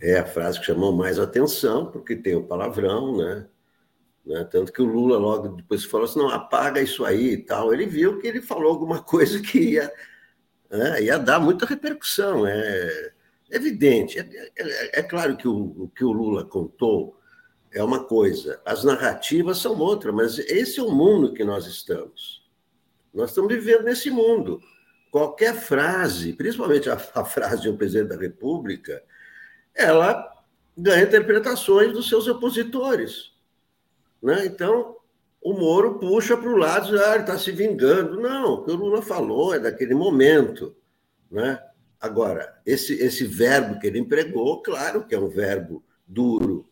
[0.00, 3.46] é a frase que chamou mais atenção, porque tem o palavrão, né?
[4.24, 4.44] Né?
[4.44, 7.72] Tanto que o Lula logo depois falou assim, não, apaga isso aí e tal.
[7.72, 9.92] Ele viu que ele falou alguma coisa que ia,
[10.70, 12.46] né, ia dar muita repercussão.
[12.46, 13.12] É,
[13.50, 14.18] evidente.
[14.18, 17.16] É, é, é claro que o, o, que o Lula contou
[17.72, 22.44] é uma coisa, as narrativas são outra, mas esse é o mundo que nós estamos.
[23.14, 24.60] Nós estamos vivendo nesse mundo.
[25.10, 29.02] Qualquer frase, principalmente a, a frase um presidente da República,
[29.74, 30.32] ela
[30.76, 33.32] ganha interpretações dos seus opositores.
[34.22, 34.46] Né?
[34.46, 34.96] Então,
[35.40, 38.20] o Moro puxa para o lado, ah, ele está se vingando.
[38.20, 40.76] Não, o que o Lula falou é daquele momento.
[41.30, 41.58] Né?
[42.00, 46.68] Agora, esse, esse verbo que ele empregou, claro que é um verbo duro,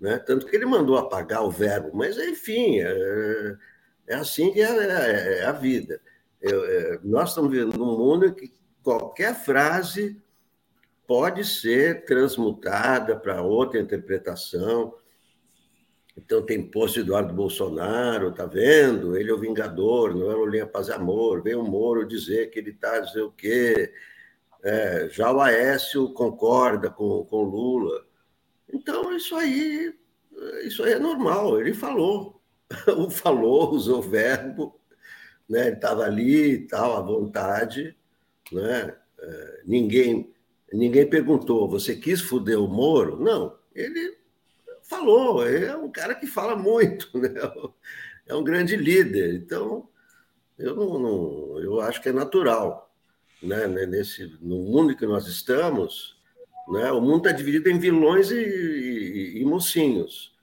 [0.00, 0.18] né?
[0.18, 3.56] tanto que ele mandou apagar o verbo, mas enfim, é,
[4.08, 6.00] é assim que é, é, é a vida.
[6.42, 10.20] É, nós estamos vivendo num mundo em que qualquer frase
[11.06, 14.94] pode ser transmutada para outra interpretação.
[16.16, 19.16] Então, tem posto Eduardo Bolsonaro, tá vendo?
[19.16, 21.42] Ele é o vingador, não é o Linha Paz e Amor.
[21.42, 23.92] Vem o Moro dizer que ele está dizer o quê.
[24.62, 28.04] É, já o Aécio concorda com, com Lula.
[28.72, 29.94] Então, isso aí,
[30.64, 31.60] isso aí é normal.
[31.60, 32.40] Ele falou.
[32.96, 34.80] o falou, usou o verbo,
[35.48, 35.66] né?
[35.66, 37.96] ele estava ali e tal, à vontade.
[38.52, 38.94] Né?
[39.18, 40.32] É, ninguém,
[40.72, 43.18] ninguém perguntou, você quis fuder o Moro?
[43.18, 44.19] Não, ele
[44.90, 47.30] falou, é um cara que fala muito, né?
[48.26, 49.34] é um grande líder.
[49.34, 49.88] Então,
[50.58, 52.92] eu, não, não eu acho que é natural.
[53.40, 53.68] Né?
[53.86, 56.20] Nesse, no mundo que nós estamos,
[56.68, 56.90] né?
[56.90, 60.36] o mundo está dividido em vilões e, e, e, mocinhos.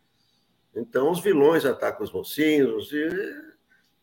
[0.74, 2.92] Então, os vilões atacam os mocinhos.
[2.94, 3.08] E,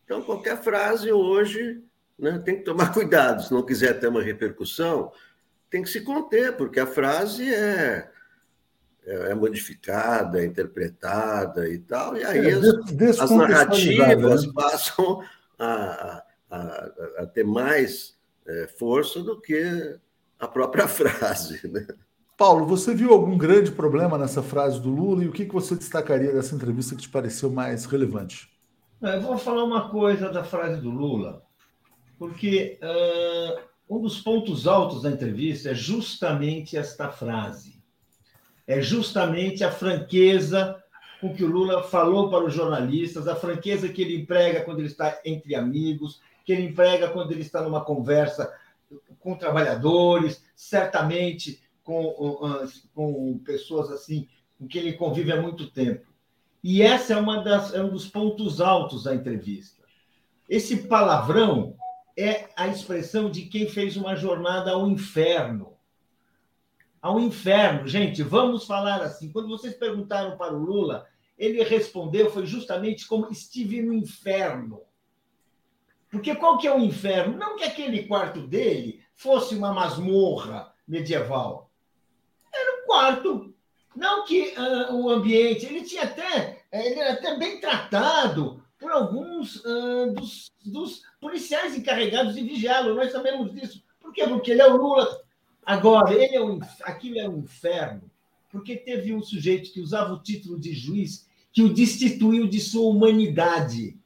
[0.05, 1.83] então, qualquer frase hoje
[2.19, 3.43] né, tem que tomar cuidado.
[3.43, 5.11] Se não quiser ter uma repercussão,
[5.71, 8.11] tem que se conter, porque a frase é
[9.05, 14.51] é, é modificada, é interpretada e tal, e aí é, as, as narrativas né?
[14.53, 15.21] passam
[15.59, 19.97] a, a, a, ter mais é, força do que
[20.39, 21.67] a própria frase.
[21.67, 21.85] Né?
[22.35, 25.75] Paulo, você viu algum grande problema nessa frase do Lula e o que, que você
[25.75, 28.49] destacaria dessa entrevista que te pareceu mais relevante?
[29.01, 31.43] Eu vou falar uma coisa da frase do Lula,
[32.17, 37.74] porque uh, um dos pontos altos da entrevista é justamente esta frase
[38.67, 40.81] é justamente a franqueza
[41.21, 44.87] com que o Lula falou para os jornalistas, a franqueza que ele emprega quando ele
[44.87, 48.53] está entre amigos, que ele emprega quando ele está numa conversa
[49.19, 52.57] com trabalhadores, certamente com,
[52.93, 56.07] com pessoas assim com quem ele convive há muito tempo.
[56.63, 59.83] E essa é, uma das, é um dos pontos altos da entrevista.
[60.49, 61.75] Esse palavrão
[62.17, 65.74] é a expressão de quem fez uma jornada ao inferno
[67.05, 67.87] ao inferno.
[67.87, 69.31] Gente, vamos falar assim.
[69.31, 71.05] Quando vocês perguntaram para o Lula,
[71.37, 74.81] ele respondeu foi justamente como estive no inferno.
[76.09, 77.37] Porque qual que é o inferno?
[77.37, 81.69] Não que aquele quarto dele fosse uma masmorra medieval.
[82.51, 83.53] Era um quarto.
[83.95, 85.67] Não que uh, o ambiente.
[85.67, 86.63] Ele tinha até.
[86.71, 92.95] Ele era até bem tratado por alguns uh, dos, dos policiais encarregados de vigiá-lo.
[92.95, 93.83] Nós sabemos disso.
[93.99, 94.25] Por quê?
[94.25, 95.24] Porque ele é o Lula
[95.65, 98.03] Agora, ele é um, aquilo é um inferno,
[98.51, 102.89] porque teve um sujeito que usava o título de juiz que o destituiu de sua
[102.89, 103.97] humanidade.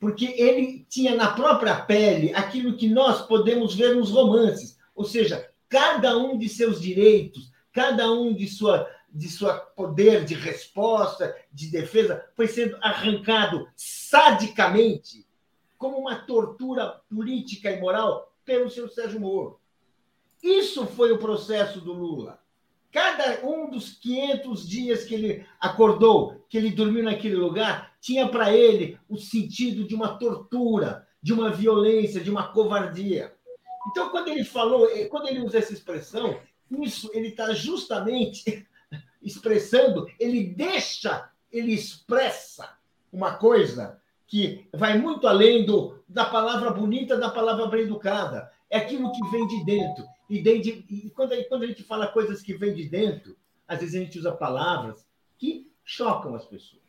[0.00, 5.48] Porque ele tinha na própria pele aquilo que nós podemos ver nos romances, ou seja,
[5.68, 11.68] cada um de seus direitos, cada um de sua de sua poder de resposta, de
[11.70, 15.24] defesa, foi sendo arrancado sadicamente,
[15.78, 19.60] como uma tortura política e moral, pelo seu Sérgio Moro.
[20.44, 22.38] Isso foi o processo do Lula.
[22.92, 28.52] Cada um dos 500 dias que ele acordou, que ele dormiu naquele lugar, tinha para
[28.52, 33.34] ele o sentido de uma tortura, de uma violência, de uma covardia.
[33.90, 36.38] Então, quando ele falou, eh, quando ele usa essa expressão,
[36.70, 38.66] isso ele está justamente
[39.22, 42.76] expressando, ele deixa, ele expressa
[43.10, 48.52] uma coisa que vai muito além do, da palavra bonita, da palavra bem educada.
[48.68, 50.04] É aquilo que vem de dentro.
[50.28, 53.36] E, de, e quando, quando a gente fala coisas que vêm de dentro,
[53.68, 55.06] às vezes a gente usa palavras
[55.38, 56.82] que chocam as pessoas.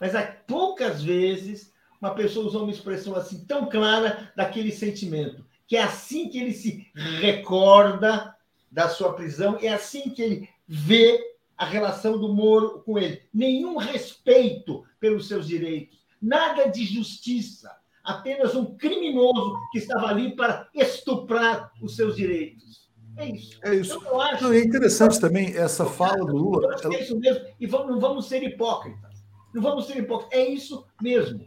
[0.00, 5.76] Mas há poucas vezes uma pessoa usa uma expressão assim tão clara daquele sentimento, que
[5.76, 6.88] é assim que ele se
[7.20, 8.36] recorda
[8.70, 11.20] da sua prisão, é assim que ele vê
[11.56, 13.22] a relação do Moro com ele.
[13.32, 20.68] Nenhum respeito pelos seus direitos, nada de justiça apenas um criminoso que estava ali para
[20.74, 22.90] estuprar os seus direitos.
[23.16, 23.58] É isso.
[23.62, 23.98] É isso.
[24.00, 26.76] Então, acho, não, é interessante também essa fala do Lula.
[26.82, 27.44] Eu que é isso mesmo.
[27.60, 29.22] E vamos, não vamos ser hipócritas.
[29.54, 30.38] Não vamos ser hipócritas.
[30.38, 31.44] É isso mesmo.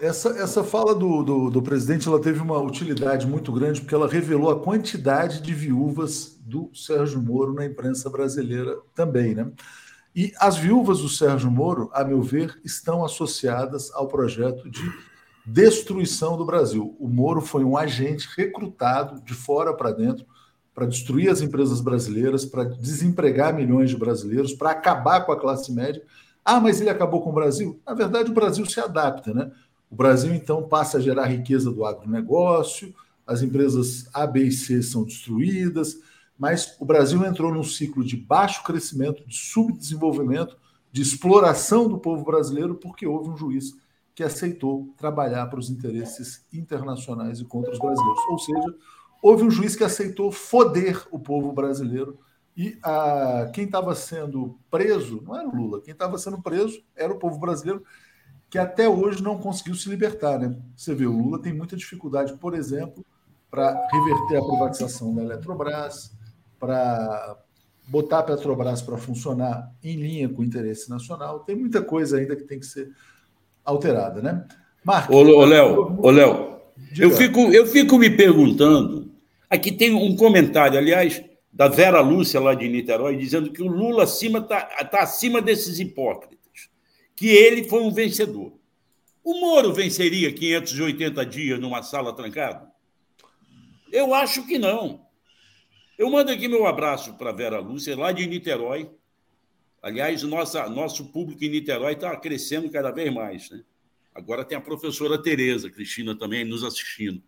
[0.00, 4.08] Essa, essa fala do, do, do, presidente ela teve uma utilidade muito grande porque ela
[4.08, 9.50] revelou a quantidade de viúvas do Sérgio Moro na imprensa brasileira também, né?
[10.14, 14.82] E as viúvas do Sérgio Moro, a meu ver, estão associadas ao projeto de
[15.44, 16.96] destruição do Brasil.
[16.98, 20.26] O Moro foi um agente recrutado de fora para dentro
[20.74, 25.72] para destruir as empresas brasileiras, para desempregar milhões de brasileiros, para acabar com a classe
[25.72, 26.02] média.
[26.44, 27.80] Ah, mas ele acabou com o Brasil?
[27.86, 29.52] Na verdade, o Brasil se adapta, né?
[29.88, 32.92] O Brasil, então, passa a gerar riqueza do agronegócio,
[33.24, 35.96] as empresas A, B e C são destruídas,
[36.36, 40.56] mas o Brasil entrou num ciclo de baixo crescimento, de subdesenvolvimento,
[40.90, 43.76] de exploração do povo brasileiro, porque houve um juiz
[44.14, 48.20] que aceitou trabalhar para os interesses internacionais e contra os brasileiros.
[48.30, 48.74] Ou seja,
[49.22, 52.18] houve um juiz que aceitou foder o povo brasileiro
[52.56, 57.12] e a, quem estava sendo preso não era o Lula, quem estava sendo preso era
[57.12, 57.84] o povo brasileiro
[58.48, 60.38] que até hoje não conseguiu se libertar.
[60.38, 60.56] Né?
[60.76, 63.04] Você vê, o Lula tem muita dificuldade, por exemplo,
[63.50, 66.16] para reverter a privatização da Eletrobras,
[66.58, 67.36] para
[67.88, 71.40] botar a Petrobras para funcionar em linha com o interesse nacional.
[71.40, 72.90] Tem muita coisa ainda que tem que ser
[73.64, 74.46] alterada, né?
[74.84, 75.16] Marcos.
[75.16, 76.60] Ô, Léo, ô, Léo,
[76.98, 79.12] eu fico, eu fico me perguntando.
[79.48, 84.04] Aqui tem um comentário, aliás, da Vera Lúcia, lá de Niterói, dizendo que o Lula
[84.04, 86.68] está tá acima desses hipócritas,
[87.16, 88.52] que ele foi um vencedor.
[89.22, 92.70] O Moro venceria 580 dias numa sala trancada?
[93.90, 95.06] Eu acho que não.
[95.96, 98.90] Eu mando aqui meu abraço para Vera Lúcia, lá de Niterói.
[99.84, 103.50] Aliás, nossa, nosso público em Niterói está crescendo cada vez mais.
[103.50, 103.62] Né?
[104.14, 107.22] Agora tem a professora Tereza Cristina também nos assistindo,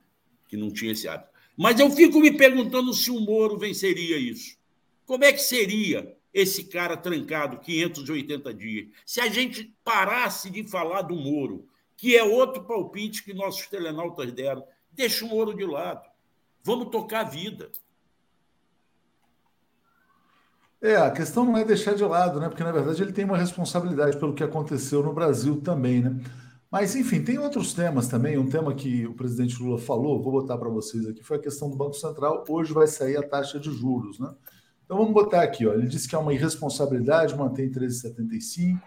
[0.49, 1.29] que não tinha esse hábito.
[1.55, 4.57] Mas eu fico me perguntando se o Moro venceria isso.
[5.05, 8.89] Como é que seria esse cara trancado 580 dias?
[9.05, 14.33] Se a gente parasse de falar do Moro, que é outro palpite que nossos telenautas
[14.33, 16.09] deram, deixa o Moro de lado.
[16.63, 17.71] Vamos tocar a vida.
[20.83, 22.49] É, a questão não é deixar de lado, né?
[22.49, 26.21] Porque na verdade ele tem uma responsabilidade pelo que aconteceu no Brasil também, né?
[26.71, 28.37] Mas enfim, tem outros temas também.
[28.37, 31.71] Um tema que o presidente Lula falou, vou botar para vocês aqui, foi a questão
[31.71, 32.45] do Banco Central.
[32.49, 34.31] Hoje vai sair a taxa de juros, né?
[34.85, 35.73] Então vamos botar aqui, ó.
[35.73, 38.81] Ele disse que é uma irresponsabilidade manter em 13,75.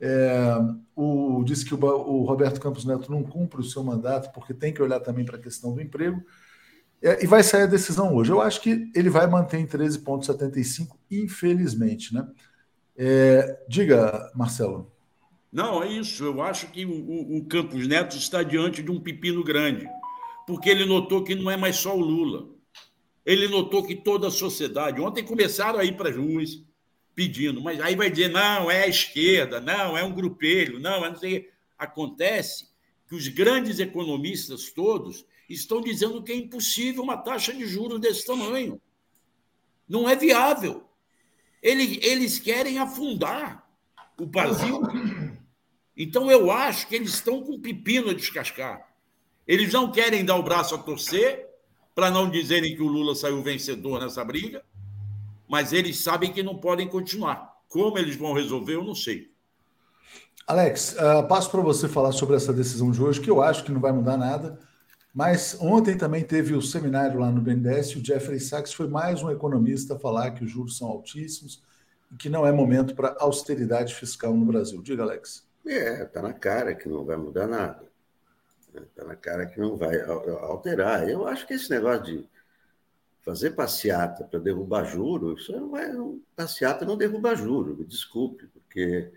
[0.00, 0.54] É,
[0.94, 4.72] o, disse que o, o Roberto Campos Neto não cumpre o seu mandato porque tem
[4.72, 6.22] que olhar também para a questão do emprego.
[7.02, 8.30] É, e vai sair a decisão hoje.
[8.30, 12.12] Eu acho que ele vai manter em 13,75, infelizmente.
[12.12, 12.26] Né?
[12.96, 14.90] É, diga, Marcelo.
[15.52, 16.24] Não, é isso.
[16.24, 19.88] Eu acho que o, o, Campos Neto está diante de um pepino grande,
[20.46, 22.48] porque ele notou que não é mais só o Lula.
[23.24, 25.00] Ele notou que toda a sociedade.
[25.00, 26.62] Ontem começaram a ir para as ruas
[27.14, 31.08] pedindo, mas aí vai dizer: não, é a esquerda, não, é um grupelho, não, é
[31.08, 31.48] não sei.
[31.78, 32.68] Acontece
[33.08, 38.26] que os grandes economistas todos estão dizendo que é impossível uma taxa de juros desse
[38.26, 38.80] tamanho.
[39.88, 40.84] Não é viável.
[41.62, 43.66] Eles, querem afundar
[44.18, 44.80] o Brasil.
[45.96, 48.86] Então, eu acho que eles estão com pepino a descascar.
[49.46, 51.48] Eles não querem dar o braço a torcer
[51.94, 54.62] para não dizerem que o Lula saiu vencedor nessa briga,
[55.48, 57.56] mas eles sabem que não podem continuar.
[57.68, 59.32] Como eles vão resolver, eu não sei.
[60.46, 63.72] Alex, uh, passo para você falar sobre essa decisão de hoje, que eu acho que
[63.72, 64.58] não vai mudar nada.
[65.18, 69.20] Mas ontem também teve o seminário lá no BNDES e o Jeffrey Sachs foi mais
[69.20, 71.60] um economista falar que os juros são altíssimos
[72.12, 74.80] e que não é momento para austeridade fiscal no Brasil.
[74.80, 75.44] Diga, Alex.
[75.66, 77.82] É, está na cara que não vai mudar nada.
[78.72, 81.08] Está na cara que não vai alterar.
[81.08, 82.28] Eu acho que esse negócio de
[83.20, 85.92] fazer passeata para derrubar juros, isso não é
[86.36, 89.10] passeata não derruba juros, me desculpe, porque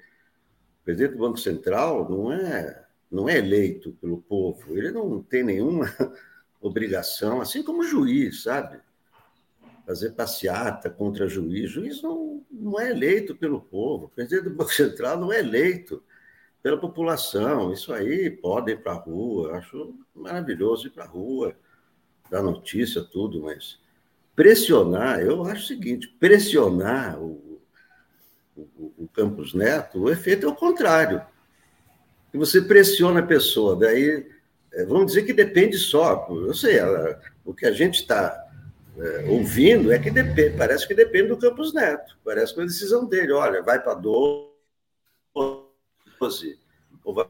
[0.82, 5.44] o presidente do Banco Central não é não é eleito pelo povo, ele não tem
[5.44, 5.86] nenhuma
[6.62, 8.80] obrigação, assim como o juiz, sabe?
[9.86, 11.70] Fazer passeata contra juiz.
[11.70, 16.02] Juiz não, não é eleito pelo povo, o presidente do Banco Central não é eleito
[16.64, 17.74] pela população.
[17.74, 21.54] Isso aí pode ir para a rua, acho maravilhoso ir para a rua,
[22.30, 23.78] dar notícia, tudo, mas
[24.34, 27.60] pressionar, eu acho o seguinte: pressionar o,
[28.56, 31.22] o, o Campos Neto, o efeito é o contrário
[32.32, 33.76] que você pressiona a pessoa.
[33.76, 34.28] Daí,
[34.72, 36.28] é, vamos dizer que depende só.
[36.30, 36.80] Eu sei,
[37.44, 38.48] o que a gente está
[38.98, 42.70] é, ouvindo é que depende, parece que depende do Campos Neto, parece que é uma
[42.70, 43.34] decisão dele.
[43.34, 44.50] Olha, vai para 12,
[45.36, 47.28] ou vai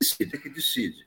[0.00, 1.06] decide, que decide.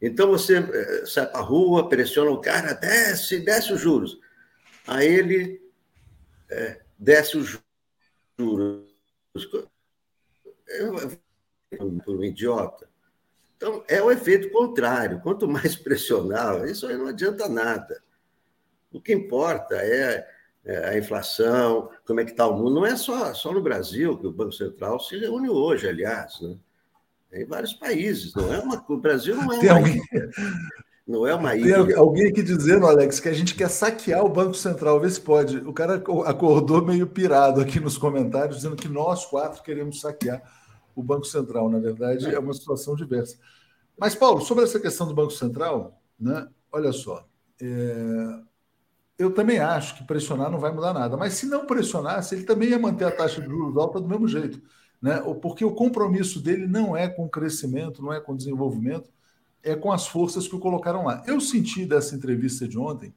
[0.00, 4.18] Então você é, sai para a rua, pressiona o cara, desce, desce os juros.
[4.86, 5.60] Aí ele
[6.48, 7.58] é, desce os
[8.38, 8.88] juros.
[10.68, 11.20] Eu,
[11.78, 12.88] por um idiota.
[13.56, 15.20] Então, é o efeito contrário.
[15.20, 18.02] Quanto mais pressionar, isso aí não adianta nada.
[18.90, 20.26] O que importa é,
[20.64, 22.76] é a inflação, como é que está o mundo.
[22.76, 26.40] Não é só, só no Brasil que o Banco Central se reúne hoje, aliás.
[26.40, 26.56] Né?
[27.32, 28.34] É em vários países.
[28.34, 30.02] Não é uma, o Brasil não é Tem uma alguém...
[30.12, 30.30] ilha.
[31.06, 31.86] Não é uma ilha.
[31.86, 35.00] Tem alguém aqui dizendo, Alex, que a gente quer saquear o Banco Central.
[35.00, 35.58] Vê se pode.
[35.58, 40.40] O cara acordou meio pirado aqui nos comentários, dizendo que nós quatro queremos saquear
[40.94, 41.70] o Banco Central.
[41.70, 43.38] Na verdade, é uma situação diversa.
[43.98, 47.26] Mas, Paulo, sobre essa questão do Banco Central, né, olha só.
[47.60, 48.40] É,
[49.18, 51.16] eu também acho que pressionar não vai mudar nada.
[51.16, 54.26] Mas se não pressionasse, ele também ia manter a taxa de juros alta do mesmo
[54.26, 54.62] jeito.
[55.00, 55.20] Né?
[55.42, 59.10] Porque o compromisso dele não é com crescimento, não é com desenvolvimento,
[59.62, 61.22] é com as forças que o colocaram lá.
[61.26, 63.14] Eu senti dessa entrevista de ontem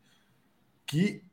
[0.85, 1.23] que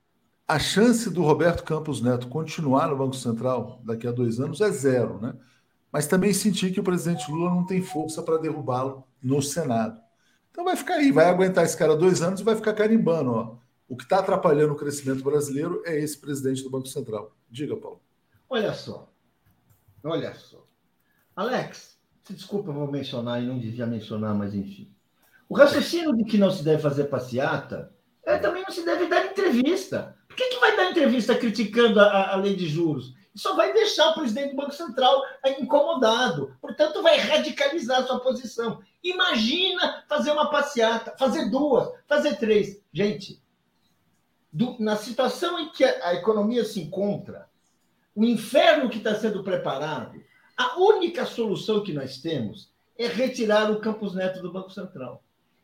[0.47, 4.71] a chance do Roberto Campos Neto continuar no Banco Central daqui a dois anos é
[4.71, 5.35] zero, né?
[5.93, 10.01] Mas também senti que o presidente Lula não tem força para derrubá-lo no Senado.
[10.51, 13.31] Então vai ficar aí, vai aguentar esse cara dois anos e vai ficar carimbando.
[13.31, 13.57] Ó.
[13.89, 17.37] O que está atrapalhando o crescimento brasileiro é esse presidente do Banco Central.
[17.51, 18.01] Diga, Paulo.
[18.49, 19.13] Olha só.
[20.05, 20.65] Olha só.
[21.35, 24.93] Alex, se desculpa, eu vou mencionar e não devia mencionar, mas enfim.
[25.49, 27.93] O raciocínio de que não se deve fazer passeata
[28.25, 30.17] é, também não se deve dar entrevista.
[30.29, 33.15] Por que, que vai dar entrevista criticando a, a lei de juros?
[33.35, 35.23] Isso vai deixar o presidente do Banco Central
[35.59, 36.57] incomodado.
[36.61, 38.83] Portanto, vai radicalizar sua posição.
[39.03, 42.83] Imagina fazer uma passeata, fazer duas, fazer três.
[42.93, 43.41] Gente,
[44.53, 47.49] do, na situação em que a, a economia se encontra,
[48.15, 50.21] o inferno que está sendo preparado,
[50.57, 55.23] a única solução que nós temos é retirar o Campos Neto do Banco Central.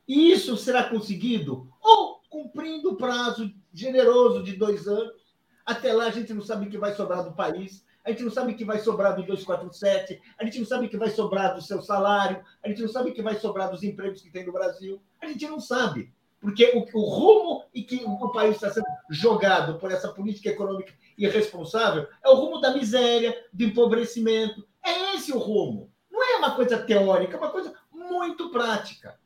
[0.09, 5.26] E isso será conseguido ou cumprindo o prazo generoso de dois anos.
[5.67, 8.31] Até lá a gente não sabe o que vai sobrar do país, a gente não
[8.31, 11.57] sabe o que vai sobrar do 247, a gente não sabe o que vai sobrar
[11.57, 14.47] do seu salário, a gente não sabe o que vai sobrar dos empregos que tem
[14.47, 15.03] no Brasil.
[15.21, 16.15] A gente não sabe.
[16.41, 20.95] Porque o, o rumo em que o país está sendo jogado por essa política econômica
[21.19, 24.65] irresponsável é o rumo da miséria, do empobrecimento.
[24.85, 25.91] É esse o rumo.
[26.09, 29.19] Não é uma coisa teórica, é uma coisa muito prática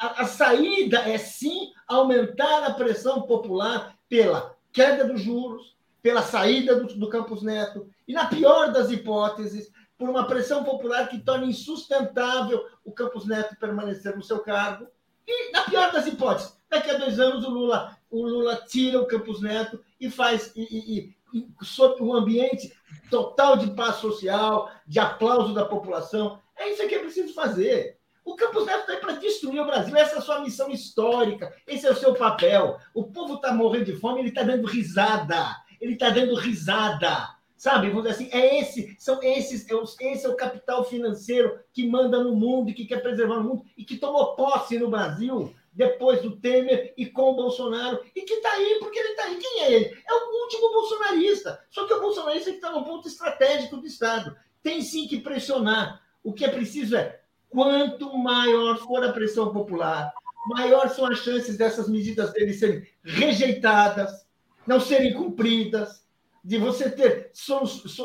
[0.00, 6.76] a, a, saída é sim aumentar a pressão popular pela queda dos juros, pela saída
[6.76, 11.48] do, do Campos Neto, e, na pior das hipóteses, por uma pressão popular que torne
[11.48, 14.86] insustentável o Campos Neto permanecer no seu cargo.
[15.26, 19.06] E, na pior das hipóteses, daqui a dois anos o Lula, o Lula tira o
[19.06, 22.70] Campos Neto e faz, e, e, e sob um ambiente
[23.10, 26.38] total de paz social, de aplauso da população.
[26.54, 27.95] É isso que é preciso fazer.
[28.26, 29.96] O Campos Neto está aí para destruir o Brasil.
[29.96, 31.54] Essa é a sua missão histórica.
[31.64, 32.76] Esse é o seu papel.
[32.92, 35.56] O povo está morrendo de fome, ele está dando risada.
[35.80, 37.36] Ele está dando risada.
[37.56, 37.88] Sabe?
[37.88, 42.22] Vamos dizer assim, é esse, são esses, é esse é o capital financeiro que manda
[42.22, 46.36] no mundo que quer preservar o mundo e que tomou posse no Brasil depois do
[46.36, 49.36] Temer e com o Bolsonaro, e que está aí, porque ele está aí.
[49.36, 50.02] Quem é ele?
[50.06, 51.64] É o último bolsonarista.
[51.70, 54.36] Só que o bolsonarista está no ponto estratégico do Estado.
[54.62, 56.02] Tem sim que pressionar.
[56.24, 57.20] O que é preciso é
[57.50, 60.12] Quanto maior for a pressão popular,
[60.48, 64.26] maior são as chances dessas medidas dele serem rejeitadas,
[64.66, 66.04] não serem cumpridas,
[66.44, 67.96] de você ter eh, soluções,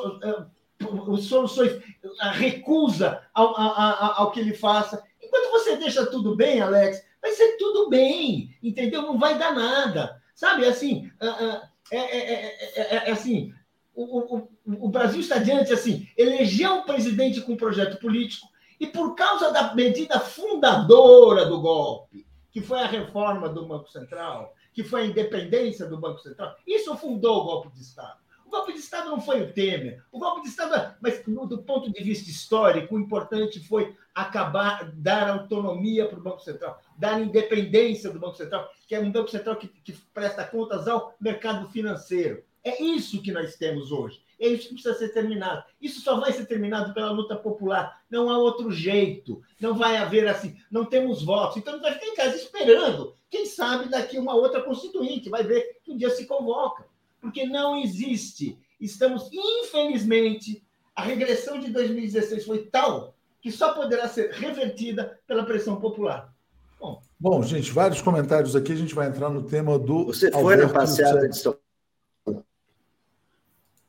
[2.19, 5.03] a recusa ao, ao, ao que ele faça.
[5.21, 9.03] Enquanto você deixa tudo bem, Alex, vai ser tudo bem, entendeu?
[9.03, 10.19] Não vai dar nada.
[10.33, 13.53] Sabe, assim, é, é, é, é assim,
[13.93, 18.47] o, o, o Brasil está diante, assim, eleger um presidente com um projeto político,
[18.81, 24.55] e por causa da medida fundadora do golpe, que foi a reforma do Banco Central,
[24.73, 28.19] que foi a independência do Banco Central, isso fundou o golpe de Estado.
[28.43, 30.03] O golpe de Estado não foi o Temer.
[30.11, 35.29] O golpe de Estado, mas do ponto de vista histórico, o importante foi acabar, dar
[35.29, 39.57] autonomia para o Banco Central, dar independência do Banco Central, que é um Banco Central
[39.57, 42.43] que, que presta contas ao mercado financeiro.
[42.63, 44.19] É isso que nós temos hoje.
[44.41, 45.63] É isso que precisa ser terminado.
[45.79, 48.01] Isso só vai ser terminado pela luta popular.
[48.09, 49.39] Não há outro jeito.
[49.59, 50.57] Não vai haver assim.
[50.71, 51.57] Não temos votos.
[51.57, 53.13] Então, a gente vai ficar em casa esperando.
[53.29, 56.87] Quem sabe daqui uma outra constituinte vai ver que um dia se convoca.
[57.21, 58.57] Porque não existe.
[58.79, 60.65] Estamos, infelizmente,
[60.95, 66.33] a regressão de 2016 foi tal que só poderá ser revertida pela pressão popular.
[66.79, 68.71] Bom, Bom gente, vários comentários aqui.
[68.71, 70.05] A gente vai entrar no tema do.
[70.05, 71.55] Você foi Alberto na passeada de São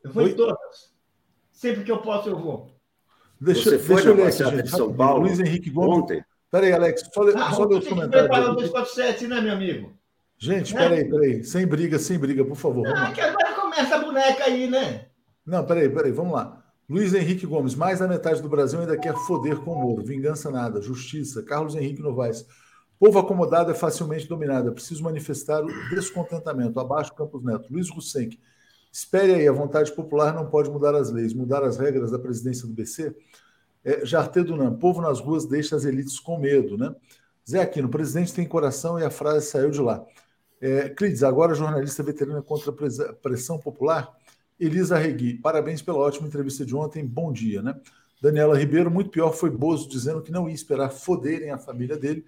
[0.05, 0.30] eu vou Oi?
[0.30, 0.92] em todas.
[1.53, 2.70] Sempre que eu posso, eu vou.
[3.40, 6.05] Deixa, Você foi deixa eu ler aqui, gente, de São Paulo Luiz Henrique Gomes.
[6.05, 6.24] Ontem.
[6.50, 8.28] Peraí, Alex, só, ah, só ler os comentários.
[8.28, 9.92] Preparar o 247, né, meu amigo?
[10.38, 10.80] Gente, né?
[10.80, 11.44] peraí, peraí.
[11.44, 12.86] Sem briga, sem briga, por favor.
[12.88, 15.07] Ah, que agora começa a boneca aí, né?
[15.46, 16.62] Não, peraí, peraí, vamos lá.
[16.88, 20.05] Luiz Henrique Gomes, mais da metade do Brasil ainda quer foder com o Moro.
[20.05, 21.42] Vingança nada, justiça.
[21.42, 22.44] Carlos Henrique Novaes.
[22.98, 24.68] Povo acomodado é facilmente dominado.
[24.68, 26.78] É preciso manifestar o descontentamento.
[26.78, 27.72] Abaixo Campos Neto.
[27.72, 28.38] Luiz Russenck.
[28.93, 32.68] Espere aí, a vontade popular não pode mudar as leis, mudar as regras da presidência
[32.68, 33.16] do BC.
[33.82, 36.95] É, Jartê Dunan, povo nas ruas deixa as elites com medo, né?
[37.49, 40.05] Zé Aquino, presidente tem coração e a frase saiu de lá.
[40.61, 44.14] É, Clides, agora jornalista veterana contra a pressão popular.
[44.61, 47.74] Elisa Regui, parabéns pela ótima entrevista de ontem, bom dia, né?
[48.20, 52.24] Daniela Ribeiro, muito pior foi Bozo dizendo que não ia esperar foderem a família dele,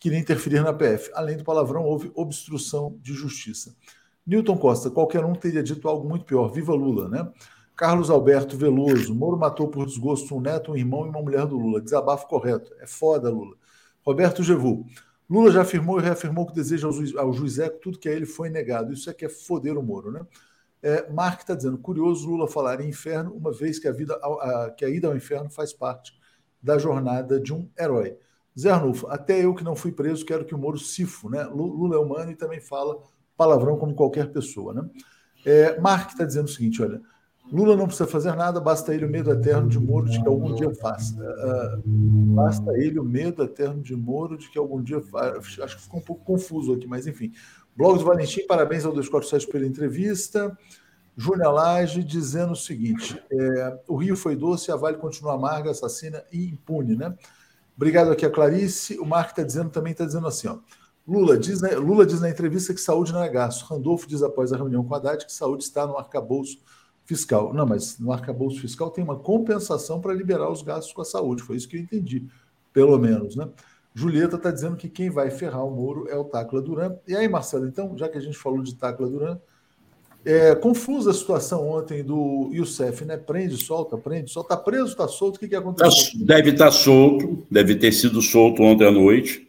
[0.00, 1.10] queria interferir na PF.
[1.12, 3.74] Além do palavrão, houve obstrução de justiça.
[4.26, 6.48] Newton Costa, qualquer um teria dito algo muito pior.
[6.48, 7.30] Viva Lula, né?
[7.76, 11.58] Carlos Alberto Veloso, Moro matou por desgosto um neto, um irmão e uma mulher do
[11.58, 11.80] Lula.
[11.80, 12.72] Desabafo correto.
[12.78, 13.56] É foda, Lula.
[14.04, 14.86] Roberto Gevu.
[15.28, 18.48] Lula já afirmou e reafirmou que deseja ao juiz, Eco tudo que a ele foi
[18.48, 18.92] negado.
[18.92, 20.20] Isso é que é foder o Moro, né?
[20.82, 24.70] É, Mark está dizendo, curioso Lula falar em inferno, uma vez que a, vida, a,
[24.70, 26.12] que a ida ao inferno faz parte
[26.62, 28.18] da jornada de um herói.
[28.58, 31.42] Zé Arnulfo, até eu que não fui preso, quero que o Moro sifo, né?
[31.44, 33.02] Lula é humano e também fala
[33.36, 34.74] palavrão como qualquer pessoa.
[34.74, 34.88] Né?
[35.44, 37.00] É, Mark está dizendo o seguinte: olha,
[37.52, 40.54] Lula não precisa fazer nada, basta ele o medo eterno de Moro de que algum
[40.54, 41.14] dia faça.
[41.14, 41.82] Uh,
[42.34, 45.64] basta ele o medo eterno de Moro de que algum dia faça.
[45.64, 47.32] Acho que ficou um pouco confuso aqui, mas enfim.
[47.76, 50.56] Blog do Valentim, parabéns ao 247 pela entrevista.
[51.16, 56.24] Júnior Lage dizendo o seguinte: é, o Rio foi doce, a Vale continua amarga, assassina
[56.32, 57.14] e impune, né?
[57.76, 58.98] Obrigado aqui a Clarice.
[58.98, 60.58] O Mark está dizendo também, está dizendo assim, ó.
[61.06, 63.62] Lula diz, na, Lula diz na entrevista que saúde não é gasto.
[63.64, 66.58] Randolfo diz após a reunião com Haddad que saúde está no arcabouço
[67.04, 67.52] fiscal.
[67.52, 71.42] Não, mas no arcabouço fiscal tem uma compensação para liberar os gastos com a saúde.
[71.42, 72.26] Foi isso que eu entendi,
[72.72, 73.48] pelo menos, né?
[73.94, 76.96] Julieta está dizendo que quem vai ferrar o Moro é o Tacla Duran.
[77.06, 79.38] E aí, Marcelo, então, já que a gente falou de Tacla Duran,
[80.24, 83.16] é, confusa a situação ontem do Youssef, né?
[83.16, 84.54] Prende, solta, prende, solta.
[84.54, 85.36] Está preso, está solto?
[85.36, 86.18] O que, que aconteceu?
[86.18, 89.46] Tá, deve estar tá solto, deve ter sido solto ontem à noite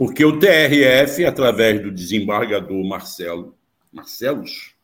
[0.00, 3.54] porque o TRF, através do desembargador Marcelo,
[3.92, 4.74] Marcelos,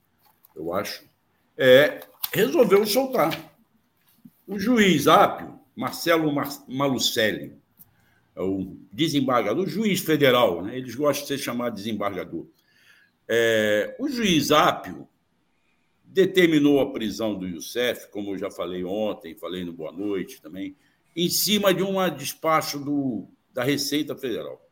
[0.54, 1.08] eu acho,
[1.56, 2.00] é,
[2.34, 3.50] resolveu soltar.
[4.46, 6.30] O juiz Ápio, Marcelo
[6.68, 7.56] Malucelli,
[8.34, 10.76] é o desembargador, o juiz federal, né?
[10.76, 12.46] eles gostam de ser chamados desembargador.
[13.26, 15.08] É, o juiz Ápio
[16.04, 20.76] determinou a prisão do Youssef, como eu já falei ontem, falei no Boa Noite também,
[21.16, 24.65] em cima de um despacho do, da Receita Federal.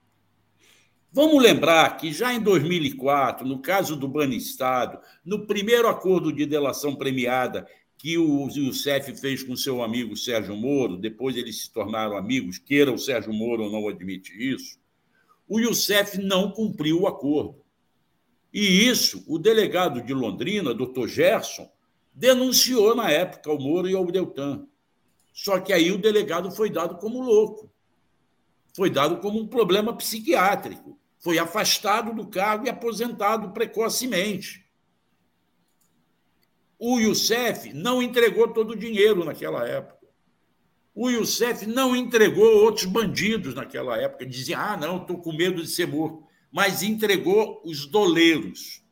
[1.16, 6.96] Vamos lembrar que já em 2004, no caso do Banestado, no primeiro acordo de delação
[6.96, 12.58] premiada que o Youssef fez com seu amigo Sérgio Moro, depois eles se tornaram amigos,
[12.58, 14.76] queira o Sérgio Moro ou não admite isso,
[15.48, 17.62] o Youssef não cumpriu o acordo.
[18.52, 21.70] E isso, o delegado de Londrina, doutor Gerson,
[22.12, 24.66] denunciou na época ao Moro e ao Deltan.
[25.32, 27.72] Só que aí o delegado foi dado como louco.
[28.74, 34.62] Foi dado como um problema psiquiátrico foi afastado do cargo e aposentado precocemente.
[36.79, 40.07] O Youssef não entregou todo o dinheiro naquela época.
[40.95, 44.27] O Youssef não entregou outros bandidos naquela época.
[44.27, 46.27] Dizia, ah, não, estou com medo de ser morto.
[46.53, 48.83] Mas entregou os doleiros,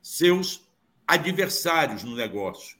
[0.00, 0.66] seus
[1.06, 2.78] adversários no negócio.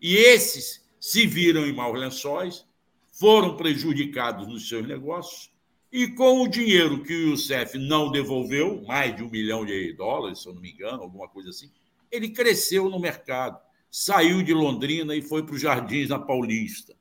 [0.00, 2.66] E esses se viram em maus lençóis,
[3.12, 5.50] foram prejudicados nos seus negócios
[5.92, 10.40] e com o dinheiro que o Youssef não devolveu, mais de um milhão de dólares,
[10.40, 11.70] se eu não me engano, alguma coisa assim,
[12.10, 13.60] ele cresceu no mercado,
[13.90, 16.94] saiu de Londrina e foi para os Jardins na Paulista.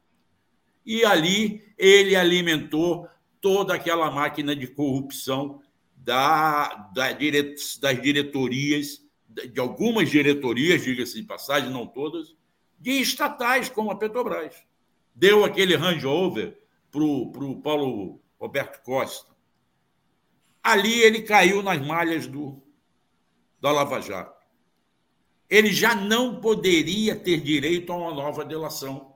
[0.84, 3.08] E ali ele alimentou
[3.40, 5.62] toda aquela máquina de corrupção
[5.96, 12.36] da, da dire, das diretorias, de algumas diretorias, diga-se de passagem, não todas,
[12.80, 14.56] de estatais como a Petrobras.
[15.14, 16.58] Deu aquele handover
[16.90, 19.36] para o Paulo Roberto Costa.
[20.64, 22.62] Ali ele caiu nas malhas do,
[23.60, 24.40] da Lava Jato.
[25.50, 29.16] Ele já não poderia ter direito a uma nova delação,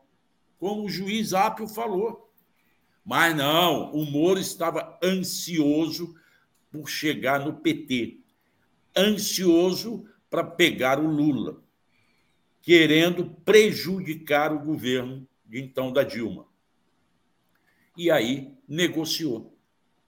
[0.57, 2.31] como o juiz Apio falou.
[3.05, 6.15] Mas não, o Moro estava ansioso
[6.71, 8.21] por chegar no PT,
[8.97, 11.61] ansioso para pegar o Lula,
[12.61, 16.47] querendo prejudicar o governo de então da Dilma.
[17.95, 19.57] E aí negociou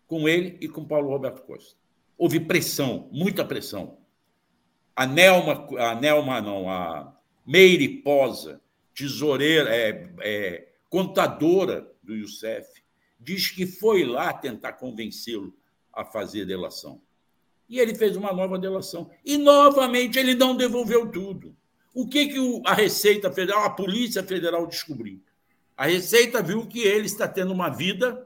[0.07, 1.75] com ele e com Paulo Roberto Costa.
[2.17, 3.97] Houve pressão, muita pressão.
[4.95, 7.13] A Nelma, a Nelma não, a
[7.45, 8.61] Meire Posa,
[8.93, 12.81] tesoureira, é, é, contadora do Youssef,
[13.19, 15.53] diz que foi lá tentar convencê-lo
[15.91, 17.01] a fazer delação.
[17.67, 19.09] E ele fez uma nova delação.
[19.25, 21.55] E, novamente, ele não devolveu tudo.
[21.93, 25.21] O que, que a Receita Federal, a Polícia Federal descobriu?
[25.75, 28.24] A Receita viu que ele está tendo uma vida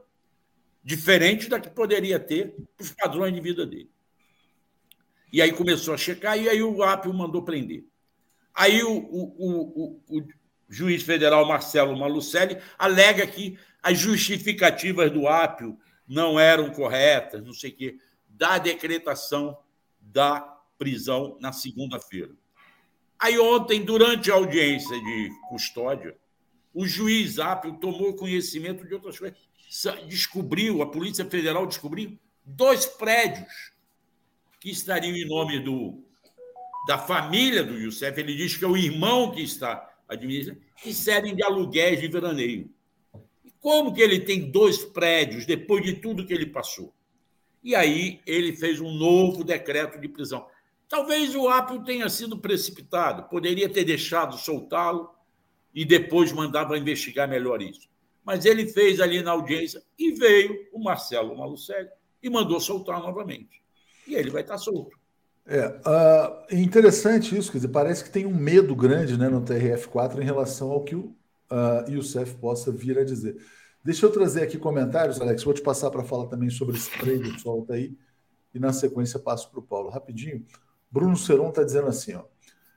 [0.82, 3.90] diferente da que poderia ter os padrões de vida dele.
[5.32, 7.84] E aí começou a checar, e aí o Apio mandou prender.
[8.54, 10.28] Aí o, o, o, o
[10.68, 17.70] juiz federal Marcelo Malucelli alega que as justificativas do Apio não eram corretas, não sei
[17.70, 19.56] o quê, da decretação
[20.00, 20.40] da
[20.78, 22.32] prisão na segunda-feira.
[23.18, 26.16] Aí ontem, durante a audiência de custódia,
[26.72, 29.38] o juiz Apio tomou conhecimento de outras coisas.
[30.08, 33.72] Descobriu, a Polícia Federal descobriu dois prédios
[34.58, 36.02] que estariam em nome do,
[36.88, 38.18] da família do Youssef.
[38.18, 42.68] Ele diz que é o irmão que está administrando, que servem de aluguéis de veraneio.
[43.44, 46.92] E como que ele tem dois prédios depois de tudo que ele passou?
[47.62, 50.46] E aí ele fez um novo decreto de prisão.
[50.88, 55.14] Talvez o Apio tenha sido precipitado, poderia ter deixado soltá-lo
[55.72, 57.89] e depois mandava investigar melhor isso.
[58.24, 61.88] Mas ele fez ali na audiência e veio o Marcelo Malucelli
[62.22, 63.62] e mandou soltar novamente.
[64.06, 64.98] E ele vai estar solto.
[65.46, 70.20] É uh, interessante isso, quer dizer, parece que tem um medo grande né, no TRF4
[70.20, 71.16] em relação ao que o
[71.50, 73.36] uh, Youssef possa vir a dizer.
[73.82, 75.42] Deixa eu trazer aqui comentários, Alex.
[75.42, 77.96] Vou te passar para falar também sobre esse trade que solta aí.
[78.54, 79.88] E na sequência passo para o Paulo.
[79.88, 80.44] Rapidinho.
[80.90, 82.24] Bruno Seron está dizendo assim: ó,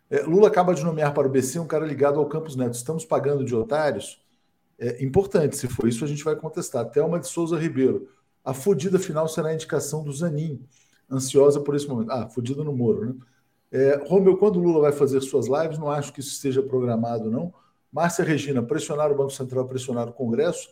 [0.10, 2.76] é, Lula acaba de nomear para o BC um cara ligado ao Campos Neto.
[2.76, 4.23] Estamos pagando de otários?
[4.84, 6.86] É importante, se for isso, a gente vai contestar.
[6.90, 8.10] Thelma de Souza Ribeiro.
[8.44, 10.62] A fodida final será a indicação do Zanin.
[11.10, 12.12] Ansiosa por esse momento.
[12.12, 13.16] Ah, fodida no Moro, né?
[13.72, 17.54] É, Romeu, quando Lula vai fazer suas lives, não acho que isso esteja programado, não.
[17.92, 20.70] Márcia Regina, pressionar o Banco Central, pressionar o Congresso.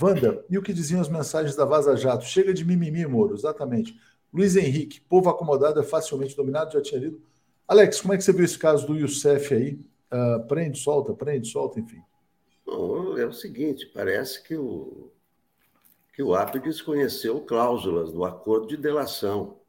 [0.00, 2.24] Wanda, e o que diziam as mensagens da Vaza Jato?
[2.24, 3.98] Chega de mimimi, Moro, exatamente.
[4.32, 7.20] Luiz Henrique, povo acomodado é facilmente dominado, já tinha lido.
[7.66, 9.80] Alex, como é que você viu esse caso do Youssef aí?
[10.12, 12.02] Uh, prende, solta, prende, solta, enfim.
[12.64, 15.10] Bom, é o seguinte, parece que o,
[16.14, 19.60] que o APE desconheceu cláusulas do acordo de delação,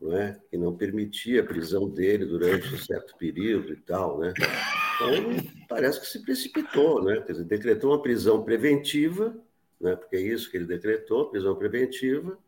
[0.00, 0.40] não é?
[0.48, 4.18] que não permitia a prisão dele durante um certo período e tal.
[4.18, 4.32] Né?
[4.94, 7.20] Então, parece que se precipitou, né?
[7.20, 9.36] Quer dizer, decretou uma prisão preventiva,
[9.80, 9.96] né?
[9.96, 12.38] porque é isso que ele decretou, prisão preventiva,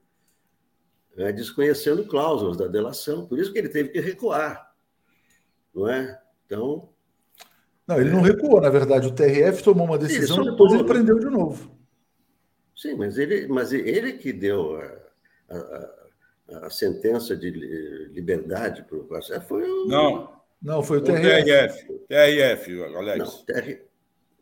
[1.17, 3.27] né, desconhecendo cláusulas da delação.
[3.27, 4.73] Por isso que ele teve que recuar.
[5.75, 6.23] Não é?
[6.47, 6.89] Então.
[7.89, 9.09] Não, ele não recuou, na verdade.
[9.09, 11.75] O TRF tomou uma decisão e depois ele prendeu de novo.
[12.77, 17.51] Sim, mas ele, mas ele que deu a, a, a sentença de
[18.13, 19.49] liberdade para o processo.
[19.49, 19.89] Foi o.
[19.89, 20.39] Não.
[20.61, 21.91] Não, foi o TRF.
[21.91, 23.19] O TRF, TRF Alex.
[23.19, 23.81] Não, TR...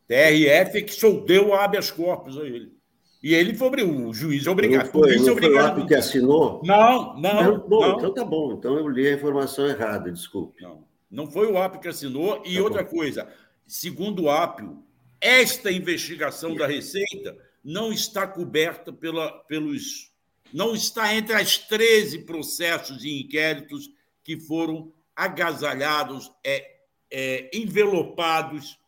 [0.09, 2.75] TRF que soldeu o habeas corpus a ele.
[3.23, 4.87] E ele foi o juiz é obrigado.
[4.87, 6.63] Não foi, não foi o que assinou?
[6.65, 7.59] Não, não.
[7.61, 7.99] bom, não.
[7.99, 8.53] Então tá bom.
[8.53, 10.63] Então eu li a informação errada, desculpe.
[10.63, 12.43] Não, não foi o APO que assinou.
[12.45, 12.91] E tá outra bom.
[12.91, 13.33] coisa,
[13.67, 14.85] segundo o APO,
[15.21, 20.13] esta investigação da Receita não está coberta pela, pelos.
[20.53, 23.91] Não está entre as 13 processos e inquéritos
[24.23, 26.77] que foram agasalhados, é,
[27.11, 28.79] é, envelopados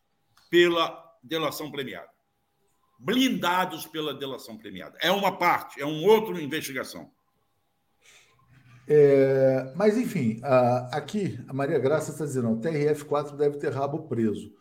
[0.51, 2.19] pela delação premiada
[2.99, 4.99] blindados pela delação premiada.
[5.01, 7.11] É uma parte, é um outro investigação.
[8.89, 14.05] É, mas, enfim, a, aqui a Maria Graça está dizendo: o TRF4 deve ter rabo
[14.09, 14.53] preso.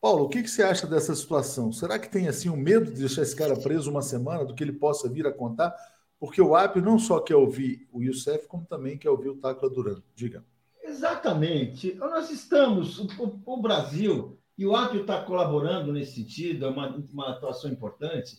[0.00, 1.72] Paulo, o que, que, você acha dessa situação?
[1.72, 4.62] Será que tem assim um medo de deixar esse cara preso uma semana, do que
[4.62, 5.74] ele possa vir a contar?
[6.20, 9.68] Porque o AP não só quer ouvir o Youssef, como também quer ouvir o Tacla
[9.68, 10.00] Duran.
[10.14, 10.44] Diga.
[10.82, 11.94] Exatamente.
[11.94, 17.30] Nós estamos, o, o Brasil e o Apio está colaborando nesse sentido, é uma, uma
[17.30, 18.38] atuação importante.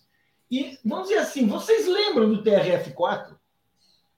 [0.49, 3.38] E vamos dizer assim, vocês lembram do TRF4?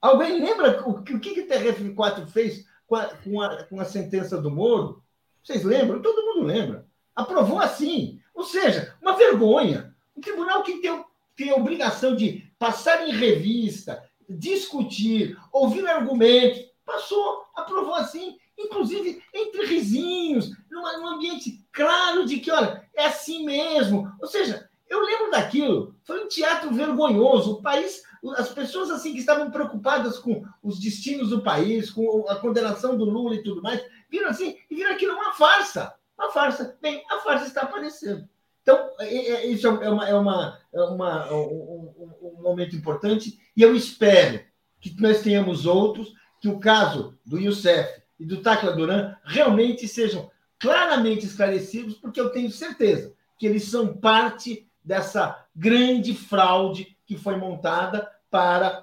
[0.02, 4.50] Alguém lembra o, que o TRF4 fez com a, com, a, com a sentença do
[4.50, 5.04] Moro?
[5.44, 6.02] Vocês lembram?
[6.02, 6.86] Todo mundo lembra.
[7.16, 8.20] Aprovou assim.
[8.34, 9.96] Ou seja, uma vergonha.
[10.16, 17.46] Um tribunal que tem, tem a obrigação de passar em revista, discutir, ouvir argumentos, passou,
[17.56, 24.12] aprovou assim inclusive entre risinhos, num ambiente claro de que, olha, é assim mesmo.
[24.20, 27.54] Ou seja, eu lembro daquilo, foi um teatro vergonhoso.
[27.54, 28.04] O país,
[28.36, 33.06] as pessoas assim que estavam preocupadas com os destinos do país, com a condenação do
[33.06, 35.94] Lula e tudo mais, viram assim e viram aquilo uma farsa.
[36.18, 36.78] Uma farsa.
[36.82, 38.28] Bem, a farsa está aparecendo.
[38.62, 43.62] Então, é, é, isso é, uma, é, uma, é uma, um, um, momento importante e
[43.62, 44.40] eu espero
[44.80, 50.30] que nós tenhamos outros, que o caso do Youssef e do Tacla Duran realmente sejam
[50.60, 57.36] claramente esclarecidos, porque eu tenho certeza que eles são parte dessa grande fraude que foi
[57.36, 58.82] montada para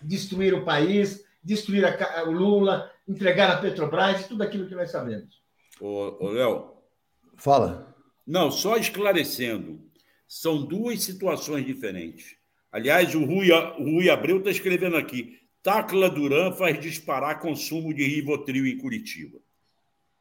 [0.00, 4.90] destruir o país, destruir a, o Lula, entregar a Petrobras e tudo aquilo que nós
[4.90, 5.42] sabemos.
[5.78, 6.72] Ô, ô Léo.
[7.36, 7.94] Fala.
[8.26, 9.86] Não, só esclarecendo.
[10.26, 12.36] São duas situações diferentes.
[12.72, 18.02] Aliás, o Rui, o Rui Abreu está escrevendo aqui: Tacla Duran faz disparar consumo de
[18.02, 19.38] Rivotril em Curitiba.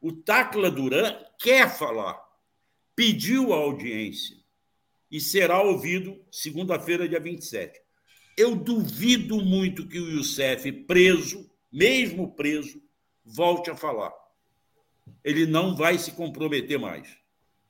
[0.02, 2.22] O Tacla Duran quer falar,
[2.94, 4.36] pediu a audiência
[5.12, 7.80] e será ouvido segunda-feira, dia 27.
[8.38, 12.82] Eu duvido muito que o Youssef, preso, mesmo preso,
[13.24, 14.12] volte a falar.
[15.24, 17.08] Ele não vai se comprometer mais.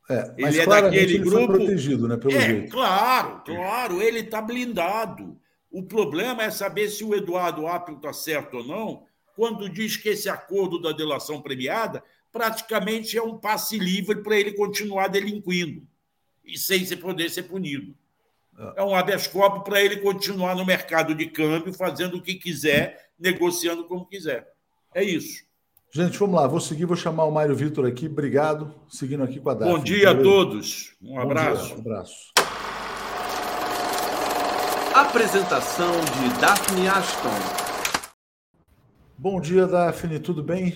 [0.10, 2.18] É, ele é daquele ele grupo protegido, né?
[2.18, 2.72] Pelo é, jeito.
[2.72, 5.40] claro, claro, ele está blindado.
[5.70, 9.04] O problema é saber se o Eduardo Apio está certo ou não,
[9.36, 14.54] quando diz que esse acordo da delação premiada praticamente é um passe livre para ele
[14.54, 15.88] continuar delinquindo
[16.46, 17.96] e sem se poder ser punido.
[18.76, 23.10] É, um habeas corpus para ele continuar no mercado de câmbio, fazendo o que quiser,
[23.20, 24.48] negociando como quiser.
[24.94, 25.44] É isso.
[25.92, 26.48] Gente, vamos lá.
[26.48, 28.08] Vou seguir, vou chamar o Mário Vitor aqui.
[28.08, 28.74] Obrigado.
[28.90, 29.78] Seguindo aqui com a Daphne.
[29.78, 30.96] Bom dia a todos.
[31.02, 31.68] Um abraço.
[31.68, 32.34] Dia, um abraço.
[34.94, 37.30] Apresentação de Daphne Ashton.
[39.18, 40.20] Bom dia, Daphne.
[40.20, 40.76] Tudo bem?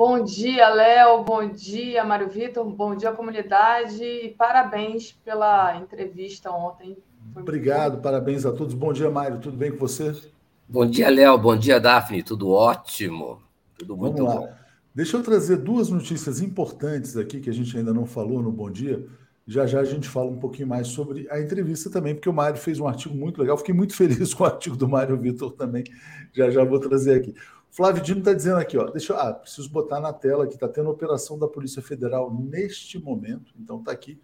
[0.00, 1.24] Bom dia, Léo.
[1.24, 2.64] Bom dia, Mário Vitor.
[2.64, 4.02] Bom dia, comunidade.
[4.02, 6.96] E parabéns pela entrevista ontem.
[7.34, 8.72] Foi Obrigado, parabéns a todos.
[8.72, 9.38] Bom dia, Mário.
[9.40, 10.18] Tudo bem com você?
[10.66, 11.36] Bom dia, Léo.
[11.36, 12.22] Bom dia, Daphne.
[12.22, 13.42] Tudo ótimo.
[13.76, 14.40] Tudo muito Vamos lá.
[14.40, 14.52] bom.
[14.94, 18.70] Deixa eu trazer duas notícias importantes aqui que a gente ainda não falou no Bom
[18.70, 19.06] Dia.
[19.46, 22.58] Já já a gente fala um pouquinho mais sobre a entrevista também, porque o Mário
[22.58, 23.58] fez um artigo muito legal.
[23.58, 25.84] Fiquei muito feliz com o artigo do Mário Vitor também.
[26.32, 27.34] Já já vou trazer aqui.
[27.70, 28.90] Flávio Dino está dizendo aqui, ó.
[28.90, 29.18] Deixa eu.
[29.18, 33.52] Ah, preciso botar na tela que está tendo operação da Polícia Federal neste momento.
[33.58, 34.20] Então está aqui.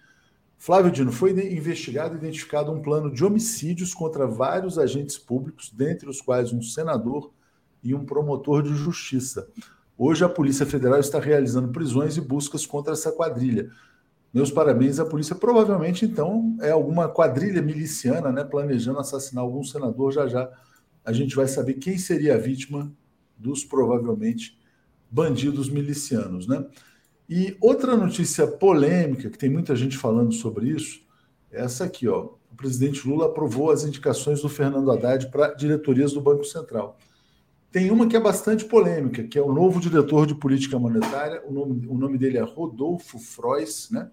[0.59, 6.09] Flávio Dino, foi investigado e identificado um plano de homicídios contra vários agentes públicos, dentre
[6.09, 7.31] os quais um senador,
[7.87, 9.49] e um promotor de justiça.
[9.97, 13.71] Hoje a Polícia Federal está realizando prisões e buscas contra essa quadrilha.
[14.35, 15.37] Meus parabéns à polícia.
[15.37, 20.13] Provavelmente, então, é alguma quadrilha miliciana, né, planejando assassinar algum senador.
[20.13, 20.51] Já já
[21.05, 22.93] a gente vai saber quem seria a vítima
[23.37, 24.59] dos provavelmente
[25.11, 26.65] bandidos milicianos, né?
[27.29, 31.01] E outra notícia polêmica que tem muita gente falando sobre isso,
[31.51, 32.31] é essa aqui, ó.
[32.53, 36.97] O presidente Lula aprovou as indicações do Fernando Haddad para diretorias do Banco Central.
[37.71, 41.43] Tem uma que é bastante polêmica, que é o novo diretor de política monetária.
[41.47, 44.11] O nome, o nome dele é Rodolfo Frois, né?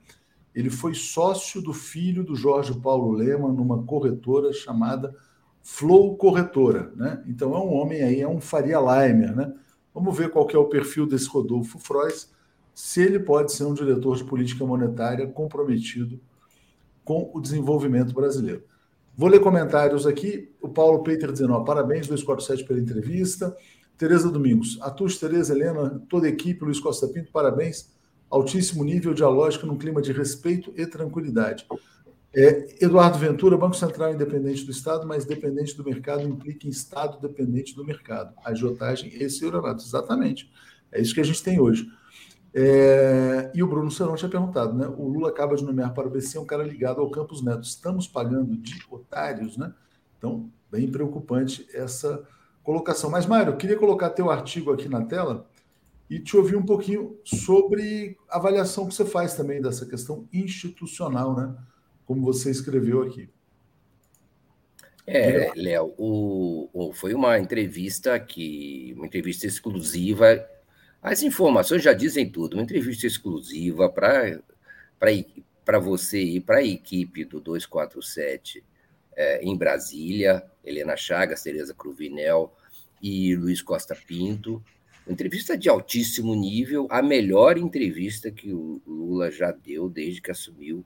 [0.53, 5.15] Ele foi sócio do filho do Jorge Paulo Lema numa corretora chamada
[5.63, 7.23] Flow Corretora, né?
[7.25, 9.53] Então é um homem aí, é um Faria Limer, né?
[9.93, 12.31] Vamos ver qual é o perfil desse Rodolfo Frois,
[12.75, 16.19] se ele pode ser um diretor de política monetária comprometido
[17.05, 18.63] com o desenvolvimento brasileiro.
[19.15, 20.51] Vou ler comentários aqui.
[20.59, 23.55] O Paulo Peter dizendo: ó, parabéns, 247 pela entrevista.
[23.97, 27.93] Tereza Domingos, Atus, Tereza, Helena, toda a equipe, Luiz Costa Pinto, parabéns.
[28.29, 31.67] Altíssimo nível dialógico num clima de respeito e tranquilidade.
[32.35, 37.19] É, Eduardo Ventura, Banco Central independente do Estado, mas dependente do mercado implica em Estado
[37.21, 38.33] dependente do mercado.
[38.43, 40.51] A agiotagem, esse é o exatamente.
[40.91, 41.87] É isso que a gente tem hoje.
[42.55, 44.87] É, e o Bruno Serão tinha perguntado, né?
[44.87, 47.63] O Lula acaba de nomear para o BC um cara ligado ao Campos Neto.
[47.63, 49.73] Estamos pagando de otários, né?
[50.17, 52.23] Então, bem preocupante essa
[52.63, 53.09] colocação.
[53.09, 55.47] Mas, Mário, eu queria colocar teu artigo aqui na tela
[56.09, 61.35] e te ouvir um pouquinho sobre a avaliação que você faz também dessa questão institucional,
[61.35, 61.55] né?
[62.13, 63.27] Como você escreveu aqui.
[65.07, 70.47] É, Léo, foi uma entrevista que, uma entrevista exclusiva
[71.01, 72.53] as informações já dizem tudo.
[72.53, 78.63] Uma entrevista exclusiva para você e para a equipe do 247
[79.15, 82.55] é, em Brasília, Helena Chagas, Tereza Cruvinel
[83.01, 84.63] e Luiz Costa Pinto.
[85.07, 90.29] Uma entrevista de altíssimo nível, a melhor entrevista que o Lula já deu desde que
[90.29, 90.85] assumiu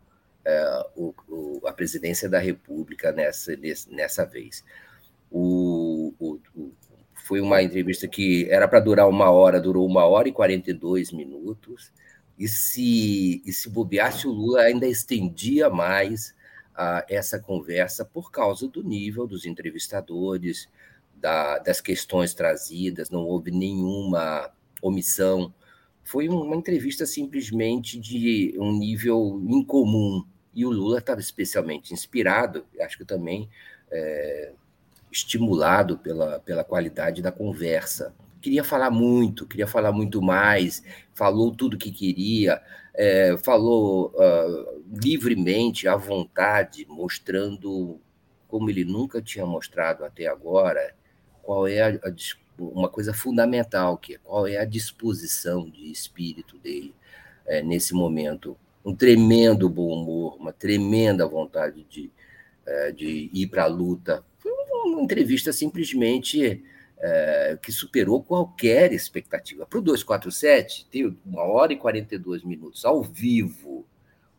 [0.95, 3.53] o, o, a presidência da República nessa,
[3.90, 4.64] nessa vez.
[5.32, 6.40] O, o,
[7.28, 11.91] foi uma entrevista que era para durar uma hora, durou uma hora e 42 minutos.
[12.40, 16.36] E se, e se bobeasse, o Lula ainda estendia mais
[16.78, 20.69] uh, essa conversa por causa do nível dos entrevistadores,
[21.15, 24.52] da, das questões trazidas, não houve nenhuma
[24.82, 25.53] omissão.
[26.03, 30.24] Foi uma entrevista simplesmente de um nível incomum.
[30.58, 33.48] E o Lula estava especialmente inspirado, acho que também
[33.92, 34.54] é,
[35.12, 38.12] estimulado pela, pela qualidade da conversa.
[38.42, 40.82] Queria falar muito, queria falar muito mais,
[41.14, 42.60] falou tudo que queria,
[42.96, 48.02] é, falou uh, livremente, à vontade, mostrando,
[48.48, 50.96] como ele nunca tinha mostrado até agora,
[51.44, 52.14] qual é a, a,
[52.58, 56.96] uma coisa fundamental, que é qual é a disposição de espírito dele
[57.46, 58.58] é, nesse momento.
[58.88, 62.09] Um tremendo bom humor, uma tremenda vontade de,
[62.65, 64.23] é, de ir para a luta.
[64.39, 64.49] Foi
[64.85, 66.64] uma entrevista simplesmente
[66.97, 69.65] é, que superou qualquer expectativa.
[69.65, 73.85] Para o 247, ter uma hora e 42 minutos ao vivo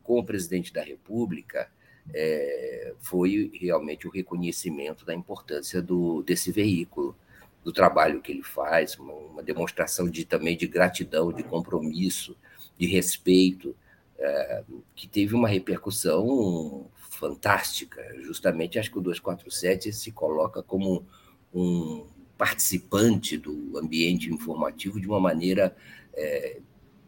[0.02, 1.70] com o presidente da República
[2.14, 7.14] é, foi realmente o reconhecimento da importância do, desse veículo,
[7.62, 12.34] do trabalho que ele faz, uma, uma demonstração de, também de gratidão, de compromisso,
[12.78, 13.76] de respeito,
[14.18, 14.64] é,
[14.94, 18.02] que teve uma repercussão fantástica.
[18.22, 21.06] Justamente, acho que o 247 se coloca como
[21.54, 25.76] um participante do ambiente informativo de uma maneira
[26.14, 26.60] é,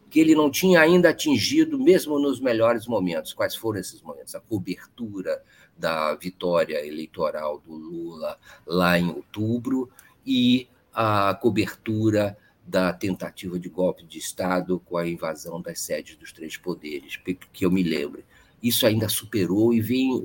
[0.09, 3.31] que ele não tinha ainda atingido, mesmo nos melhores momentos.
[3.31, 4.35] Quais foram esses momentos?
[4.35, 5.41] A cobertura
[5.77, 9.89] da vitória eleitoral do Lula lá em outubro
[10.25, 16.31] e a cobertura da tentativa de golpe de Estado com a invasão das sedes dos
[16.31, 17.17] três poderes,
[17.51, 18.23] que eu me lembro
[18.61, 20.21] isso ainda superou e vem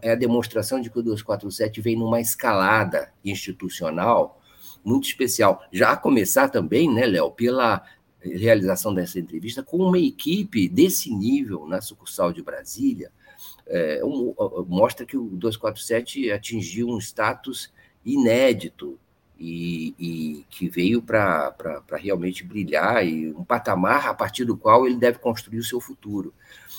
[0.00, 4.40] é a demonstração de que o 247 vem numa escalada institucional
[4.84, 5.62] muito especial.
[5.70, 7.84] Já a começar também, né, Léo, pela
[8.20, 13.12] realização dessa entrevista com uma equipe desse nível na sucursal de Brasília,
[13.66, 14.00] é,
[14.66, 17.72] mostra que o 247 atingiu um status
[18.04, 18.98] inédito
[19.44, 24.94] e, e que veio para realmente brilhar e um patamar a partir do qual ele
[24.94, 26.32] deve construir o seu futuro.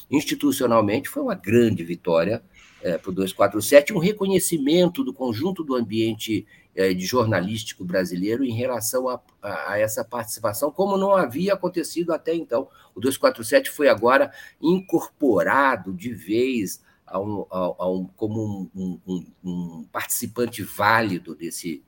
[0.09, 2.41] Institucionalmente, foi uma grande vitória
[2.81, 8.53] é, para o 247, um reconhecimento do conjunto do ambiente é, de jornalístico brasileiro em
[8.53, 12.69] relação a, a, a, essa participação, como não havia acontecido até então.
[12.95, 14.31] O 247 foi agora
[14.61, 21.83] incorporado de vez a um, a, um, como um, um participante válido desse,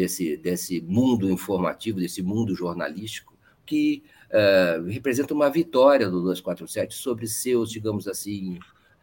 [0.00, 3.34] desse, desse mundo informativo, desse mundo jornalístico,
[3.66, 8.58] que uh, representa uma vitória do 247 sobre seus, digamos assim,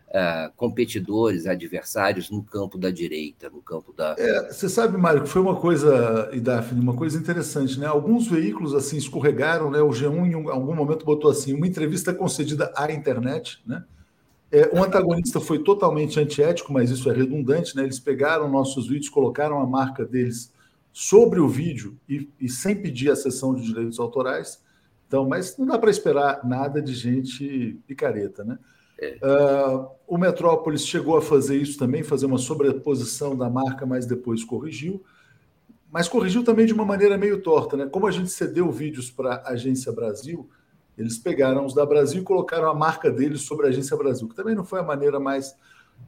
[0.08, 4.16] uh, competidores, adversários no campo da direita, no campo da.
[4.18, 7.86] É, você sabe, Mário, que foi uma coisa, e Daphne, uma coisa interessante, né?
[7.86, 9.80] Alguns veículos assim escorregaram, né?
[9.82, 13.84] O G1 em algum momento botou assim, uma entrevista concedida à internet, né?
[14.52, 17.84] É, o antagonista foi totalmente antiético, mas isso é redundante, né?
[17.84, 20.52] Eles pegaram nossos vídeos, colocaram a marca deles
[21.00, 24.64] sobre o vídeo e, e sem pedir a cessão de direitos autorais.
[25.08, 28.58] Então, mas não dá para esperar nada de gente picareta, né?
[29.00, 29.20] É.
[29.22, 34.44] Uh, o Metrópolis chegou a fazer isso também, fazer uma sobreposição da marca, mas depois
[34.44, 35.04] corrigiu.
[35.92, 37.86] Mas corrigiu também de uma maneira meio torta, né?
[37.86, 40.50] Como a gente cedeu vídeos para a Agência Brasil,
[40.98, 44.36] eles pegaram os da Brasil e colocaram a marca deles sobre a Agência Brasil, que
[44.36, 45.56] também não foi a maneira mais,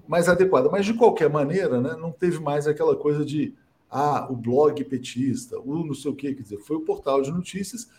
[0.08, 0.68] mais adequada.
[0.68, 3.54] Mas de qualquer maneira, né, não teve mais aquela coisa de
[3.90, 7.32] ah, o blog petista, o não sei o quê, quer dizer, foi o portal de
[7.32, 7.90] notícias.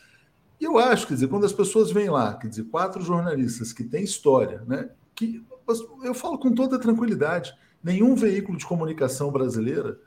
[0.60, 3.82] E eu acho, quer dizer, quando as pessoas vêm lá, quer dizer, quatro jornalistas que
[3.82, 5.42] têm história, né, que
[6.02, 9.98] eu falo com toda tranquilidade, nenhum veículo de comunicação brasileira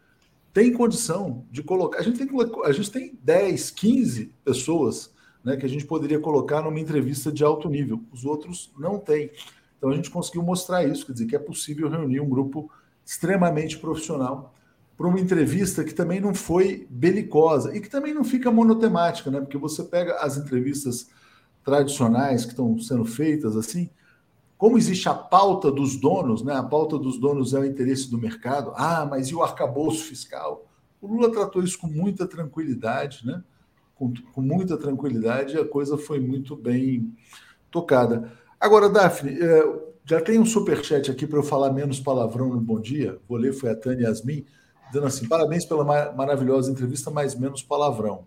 [0.54, 2.00] tem condição de colocar.
[2.00, 2.30] A gente tem,
[2.64, 5.12] a gente tem 10, 15 pessoas
[5.44, 8.02] né, que a gente poderia colocar numa entrevista de alto nível.
[8.12, 9.32] Os outros não têm.
[9.78, 12.72] Então a gente conseguiu mostrar isso, quer dizer, que é possível reunir um grupo
[13.04, 14.54] extremamente profissional
[14.98, 19.40] para uma entrevista que também não foi belicosa e que também não fica monotemática, né?
[19.40, 21.10] Porque você pega as entrevistas
[21.64, 23.90] tradicionais que estão sendo feitas assim,
[24.58, 26.56] como existe a pauta dos donos, né?
[26.56, 28.72] A pauta dos donos é o interesse do mercado.
[28.76, 30.68] Ah, mas e o arcabouço fiscal?
[31.02, 33.44] O Lula tratou isso com muita tranquilidade, né?
[33.96, 37.14] Com, com muita tranquilidade, e a coisa foi muito bem
[37.70, 38.32] tocada.
[38.60, 42.80] Agora, Daphne, é, já tem um superchat aqui para eu falar menos palavrão no Bom
[42.80, 43.20] Dia.
[43.28, 44.46] Vou ler, foi a Tânia Yasmin
[44.94, 45.84] dizendo assim: parabéns pela
[46.14, 48.26] maravilhosa entrevista, mas menos palavrão.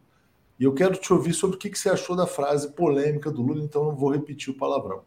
[0.59, 3.62] E eu quero te ouvir sobre o que você achou da frase polêmica do Lula,
[3.62, 5.02] então não vou repetir o palavrão.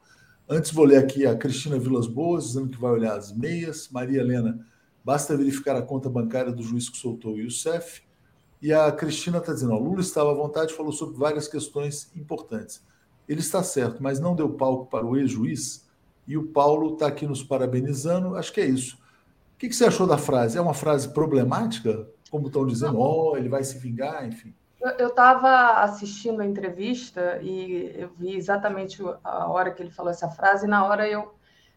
[0.47, 3.89] Antes, vou ler aqui a Cristina Vilas Boas, dizendo que vai olhar as meias.
[3.89, 4.65] Maria Helena,
[5.03, 8.01] basta verificar a conta bancária do juiz que soltou o Youssef.
[8.61, 12.81] E a Cristina está dizendo: ó, Lula estava à vontade, falou sobre várias questões importantes.
[13.27, 15.87] Ele está certo, mas não deu palco para o ex-juiz.
[16.27, 18.35] E o Paulo está aqui nos parabenizando.
[18.35, 18.98] Acho que é isso
[19.59, 20.57] que, que você achou da frase?
[20.57, 22.07] É uma frase problemática?
[22.31, 24.55] Como estão dizendo, ó, oh, ele vai se vingar, enfim.
[24.97, 30.29] Eu estava assistindo a entrevista e eu vi exatamente a hora que ele falou essa
[30.29, 31.33] frase, e na hora eu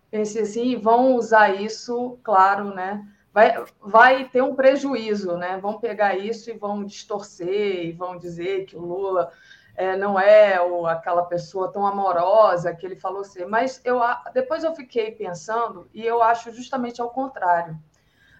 [0.08, 3.04] pensei assim, vão usar isso, claro, né?
[3.34, 5.58] Vai, vai ter um prejuízo, né?
[5.58, 9.32] Vão pegar isso e vão distorcer e vão dizer que o Lula
[9.74, 13.46] é, não é o, aquela pessoa tão amorosa que ele falou ser.
[13.46, 14.00] Mas eu,
[14.34, 17.78] depois eu fiquei pensando e eu acho justamente ao contrário.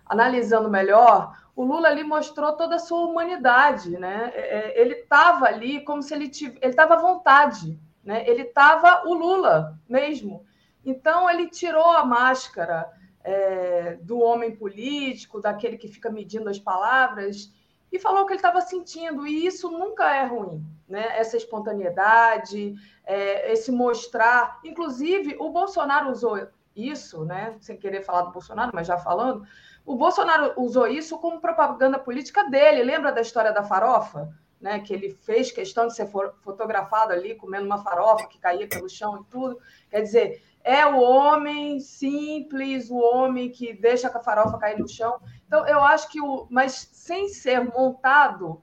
[0.05, 4.31] Analisando melhor, o Lula ali mostrou toda a sua humanidade, né?
[4.35, 7.79] É, é, ele estava ali como se ele tivesse, ele estava à vontade.
[8.05, 8.29] né?
[8.29, 10.45] Ele estava o Lula mesmo.
[10.85, 12.91] Então ele tirou a máscara
[13.23, 17.53] é, do homem político, daquele que fica medindo as palavras,
[17.93, 19.27] e falou o que ele estava sentindo.
[19.27, 21.19] E isso nunca é ruim, né?
[21.19, 22.75] Essa espontaneidade,
[23.05, 24.59] é, esse mostrar.
[24.65, 27.55] Inclusive, o Bolsonaro usou isso, né?
[27.61, 29.47] Sem querer falar do Bolsonaro, mas já falando,
[29.85, 32.83] o Bolsonaro usou isso como propaganda política dele.
[32.83, 34.35] Lembra da história da farofa?
[34.61, 38.89] Né, que ele fez questão de ser fotografado ali comendo uma farofa que caía pelo
[38.89, 39.59] chão e tudo.
[39.91, 45.21] Quer dizer, é o homem simples, o homem que deixa a farofa cair no chão.
[45.53, 46.47] Então, eu acho que o.
[46.49, 48.63] Mas sem ser montado,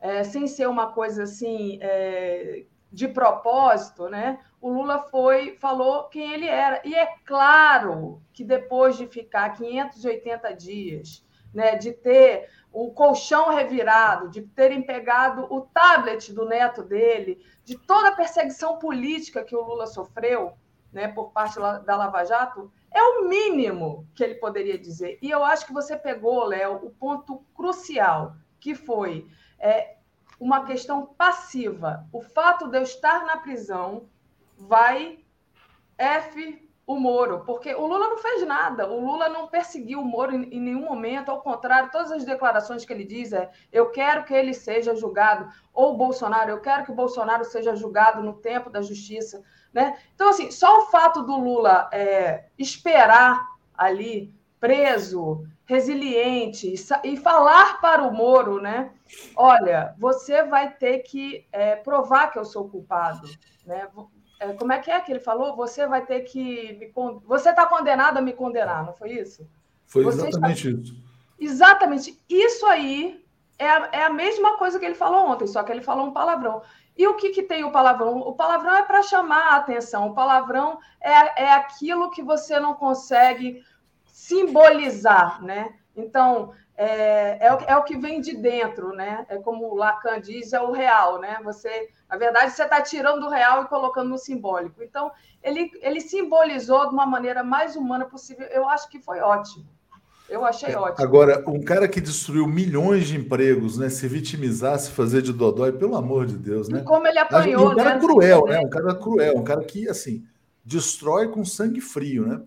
[0.00, 4.38] é, sem ser uma coisa assim é, de propósito, né?
[4.60, 6.80] O Lula foi, falou quem ele era.
[6.84, 14.28] E é claro que depois de ficar 580 dias, né, de ter o colchão revirado,
[14.28, 19.62] de terem pegado o tablet do neto dele, de toda a perseguição política que o
[19.64, 20.52] Lula sofreu,
[20.92, 25.18] né, por parte da Lava Jato, é o mínimo que ele poderia dizer.
[25.22, 29.26] E eu acho que você pegou, Léo, o ponto crucial, que foi
[29.58, 29.96] é,
[30.38, 32.06] uma questão passiva.
[32.12, 34.08] O fato de eu estar na prisão
[34.56, 35.18] vai
[35.96, 40.34] F o Moro, porque o Lula não fez nada, o Lula não perseguiu o Moro
[40.34, 44.24] em, em, nenhum momento, ao contrário, todas as declarações que ele diz é eu quero
[44.24, 48.70] que ele seja julgado, ou Bolsonaro, eu quero que o Bolsonaro seja julgado no tempo
[48.70, 49.44] da justiça.
[49.72, 49.98] Né?
[50.14, 53.46] Então, assim, só o fato do Lula é, esperar
[53.76, 56.74] ali, preso, resiliente,
[57.04, 58.90] e falar para o Moro, né?
[59.36, 63.28] Olha, você vai ter que é, provar que eu sou culpado.
[63.66, 63.86] Né?
[64.40, 65.54] É, como é que é que ele falou?
[65.56, 66.72] Você vai ter que.
[66.74, 66.92] Me,
[67.24, 69.46] você está condenado a me condenar, não foi isso?
[69.86, 70.80] Foi você exatamente está...
[70.80, 71.08] isso.
[71.38, 72.22] Exatamente.
[72.28, 73.24] Isso aí
[73.58, 76.12] é a, é a mesma coisa que ele falou ontem, só que ele falou um
[76.12, 76.62] palavrão.
[76.98, 78.18] E o que, que tem o palavrão?
[78.18, 80.08] O palavrão é para chamar a atenção.
[80.08, 83.64] O palavrão é, é aquilo que você não consegue
[84.04, 85.78] simbolizar, né?
[85.94, 89.24] Então, é, é, o, é o que vem de dentro, né?
[89.28, 91.38] É como o Lacan diz, é o real, né?
[91.44, 94.82] Você, na verdade, você está tirando do real e colocando no simbólico.
[94.82, 98.44] Então, ele, ele simbolizou de uma maneira mais humana possível.
[98.48, 99.64] Eu acho que foi ótimo.
[100.28, 101.04] Eu achei é, ótimo.
[101.04, 103.88] Agora, um cara que destruiu milhões de empregos, né?
[103.88, 106.80] Se vitimizar, se fazer de dodói, pelo amor de Deus, né?
[106.80, 108.00] E como ele apanhou, um cara né?
[108.00, 108.60] cruel, né?
[108.60, 110.24] Um cara cruel, um cara que, assim,
[110.64, 112.42] destrói com sangue frio, né?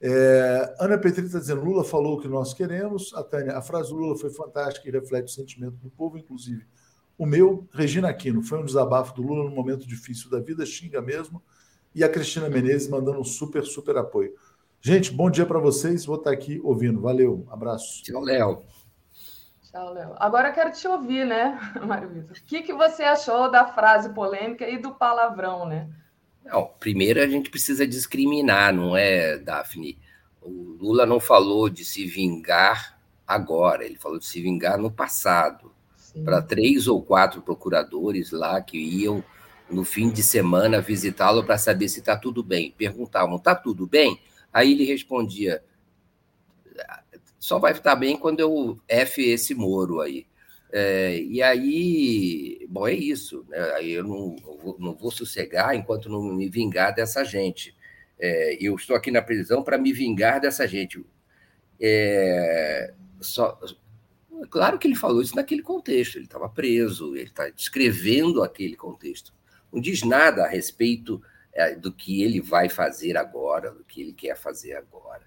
[0.00, 3.12] É, Ana Petri está dizendo, Lula falou o que nós queremos.
[3.14, 6.64] A Tânia, a frase do Lula foi fantástica e reflete o sentimento do povo, inclusive
[7.18, 7.66] o meu.
[7.72, 11.42] Regina Aquino, foi um desabafo do Lula num momento difícil da vida, xinga mesmo.
[11.94, 14.34] E a Cristina Menezes mandando um super, super apoio.
[14.86, 16.04] Gente, bom dia para vocês.
[16.04, 17.00] Vou estar aqui ouvindo.
[17.00, 18.02] Valeu, abraço.
[18.02, 18.62] Tchau, Léo.
[19.62, 20.14] Tchau, Léo.
[20.18, 22.36] Agora quero te ouvir, né, Mário Vitor?
[22.36, 25.88] O que, que você achou da frase polêmica e do palavrão, né?
[26.44, 29.98] Não, primeiro a gente precisa discriminar, não é, Daphne?
[30.42, 35.72] O Lula não falou de se vingar agora, ele falou de se vingar no passado.
[36.22, 39.24] Para três ou quatro procuradores lá que iam
[39.70, 42.74] no fim de semana visitá-lo para saber se está tudo bem.
[42.76, 44.20] Perguntavam: está tudo bem?
[44.54, 45.64] Aí ele respondia:
[47.40, 50.26] só vai estar bem quando eu F esse Moro aí.
[50.72, 53.44] É, e aí, bom, é isso.
[53.48, 53.58] Né?
[53.74, 54.36] Aí eu não,
[54.78, 57.76] não vou sossegar enquanto não me vingar dessa gente.
[58.18, 61.04] É, eu estou aqui na prisão para me vingar dessa gente.
[61.80, 63.58] É, só,
[64.50, 66.16] claro que ele falou isso naquele contexto.
[66.16, 69.34] Ele estava preso, ele está descrevendo aquele contexto.
[69.72, 71.20] Não diz nada a respeito
[71.54, 75.22] é, do que ele vai fazer agora, do que ele quer fazer agora.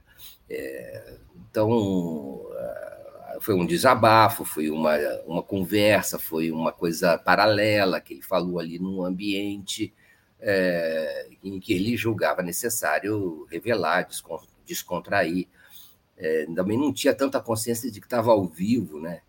[0.49, 1.17] É,
[1.49, 8.21] então, é, foi um desabafo, foi uma, uma conversa, foi uma coisa paralela que ele
[8.21, 9.93] falou ali num ambiente
[10.39, 14.07] é, em que ele julgava necessário revelar,
[14.65, 15.47] descontrair.
[16.17, 19.21] É, também não tinha tanta consciência de que estava ao vivo, né?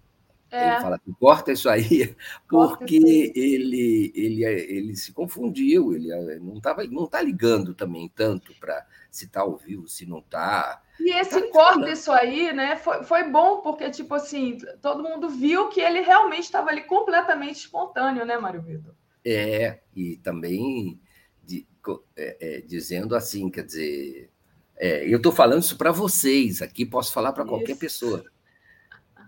[0.50, 0.68] É.
[0.68, 2.16] Ele fala assim, corta isso aí,
[2.48, 2.96] porque
[3.34, 8.86] ele, ele, ele se confundiu, ele eh, não estava não tá ligando também tanto para
[9.10, 10.82] se está ao vivo, se não está.
[10.98, 15.28] E esse tá corta isso aí, né, foi, foi bom, porque, tipo assim, todo mundo
[15.28, 18.94] viu que ele realmente estava ali completamente espontâneo, né, Mário Vitor?
[19.24, 20.98] É, e também
[21.44, 21.66] de,
[22.16, 24.30] é, é, dizendo assim, quer dizer,
[24.76, 28.24] é, eu estou falando isso para vocês aqui, posso falar para qualquer pessoa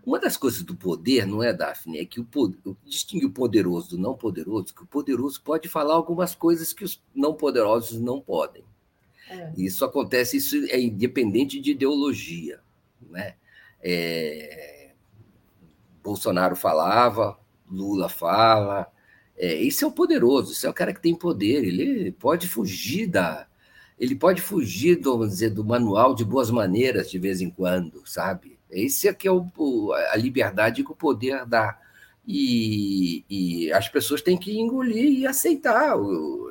[0.04, 3.90] uma das coisas do poder, não é, Daphne, é que o, poder, distingue o poderoso
[3.90, 8.20] do não poderoso, que o poderoso pode falar algumas coisas que os não poderosos não
[8.20, 8.64] podem.
[9.28, 9.52] É.
[9.56, 12.60] Isso acontece, isso é independente de ideologia.
[13.10, 13.34] Né?
[13.82, 14.90] É,
[16.02, 17.38] Bolsonaro falava,
[17.70, 18.90] Lula fala,
[19.36, 23.06] É, esse é o poderoso, esse é o cara que tem poder, ele pode fugir
[23.06, 23.46] da.
[23.98, 28.02] Ele pode fugir, do, vamos dizer, do manual de boas maneiras de vez em quando,
[28.06, 28.59] sabe?
[28.70, 31.78] Esse é é o, a liberdade que o poder dá.
[32.26, 35.96] E, e as pessoas têm que engolir e aceitar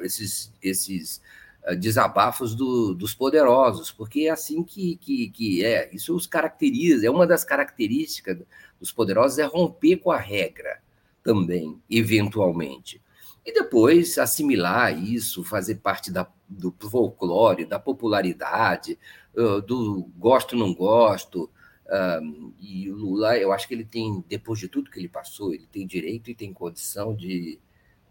[0.01, 1.21] esses, esses
[1.65, 5.89] uh, desabafos do, dos poderosos, porque é assim que, que, que é.
[5.93, 8.39] Isso os caracteriza, é uma das características
[8.79, 10.81] dos poderosos, é romper com a regra
[11.23, 13.01] também, eventualmente.
[13.45, 18.97] E depois assimilar isso, fazer parte da, do folclore, da popularidade,
[19.35, 21.49] uh, do gosto não gosto.
[21.89, 25.53] Uh, e o Lula, eu acho que ele tem, depois de tudo que ele passou,
[25.53, 27.59] ele tem direito e tem condição de,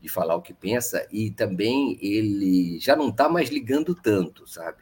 [0.01, 4.79] de falar o que pensa, e também ele já não está mais ligando tanto, sabe?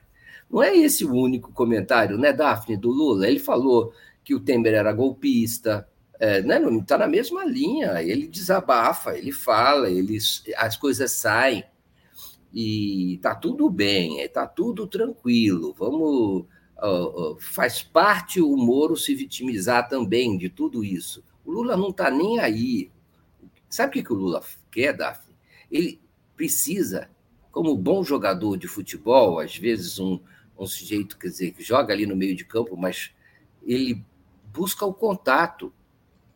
[0.51, 3.29] Não é esse o único comentário, né, Daphne, do Lula?
[3.29, 3.93] Ele falou
[4.25, 5.87] que o Temer era golpista,
[6.19, 8.03] é, né, não está na mesma linha.
[8.03, 10.19] Ele desabafa, ele fala, ele,
[10.57, 11.65] as coisas saem
[12.53, 15.75] e está tudo bem, está tudo tranquilo.
[15.79, 16.47] Vamos,
[17.39, 21.23] faz parte o Moro se vitimizar também de tudo isso.
[21.45, 22.91] O Lula não está nem aí.
[23.69, 25.35] Sabe o que, que o Lula quer, Daphne?
[25.71, 26.01] Ele
[26.37, 27.11] precisa,
[27.51, 30.21] como bom jogador de futebol, às vezes um,
[30.59, 33.11] um sujeito, quer dizer, que joga ali no meio de campo, mas
[33.65, 34.05] ele
[34.53, 35.73] busca o contato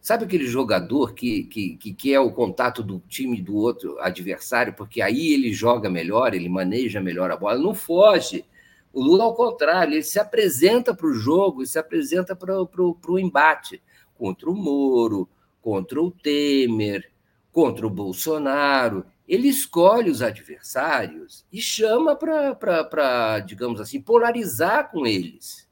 [0.01, 5.03] Sabe aquele jogador que, que, que quer o contato do time do outro adversário, porque
[5.03, 7.59] aí ele joga melhor, ele maneja melhor a bola?
[7.59, 8.45] Não foge.
[8.93, 13.83] O Lula, ao contrário, ele se apresenta para o jogo, se apresenta para o embate
[14.15, 15.29] contra o Moro,
[15.61, 17.11] contra o Temer,
[17.53, 19.05] contra o Bolsonaro.
[19.29, 25.69] Ele escolhe os adversários e chama para, digamos assim, polarizar com eles,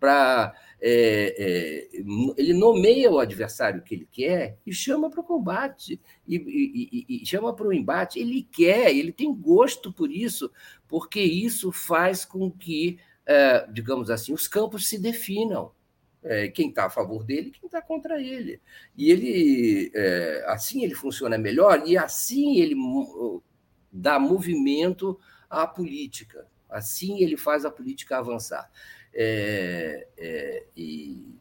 [0.00, 2.00] para é, é,
[2.36, 7.26] ele nomeia o adversário que ele quer e chama para o combate, e, e, e
[7.26, 8.18] chama para o embate.
[8.18, 10.50] Ele quer, ele tem gosto por isso,
[10.88, 15.74] porque isso faz com que, é, digamos assim, os campos se definam.
[16.22, 18.60] É, quem está a favor dele, quem está contra ele.
[18.96, 22.74] E ele, é, assim ele funciona melhor e assim ele
[23.92, 26.44] dá movimento à política.
[26.68, 28.68] Assim ele faz a política avançar.
[29.14, 31.38] É, é, e,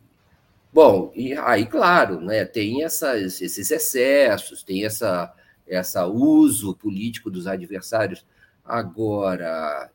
[0.76, 5.34] bom, e aí, claro, né, tem essas, esses excessos, tem essa,
[5.66, 8.26] essa uso político dos adversários.
[8.62, 9.90] Agora,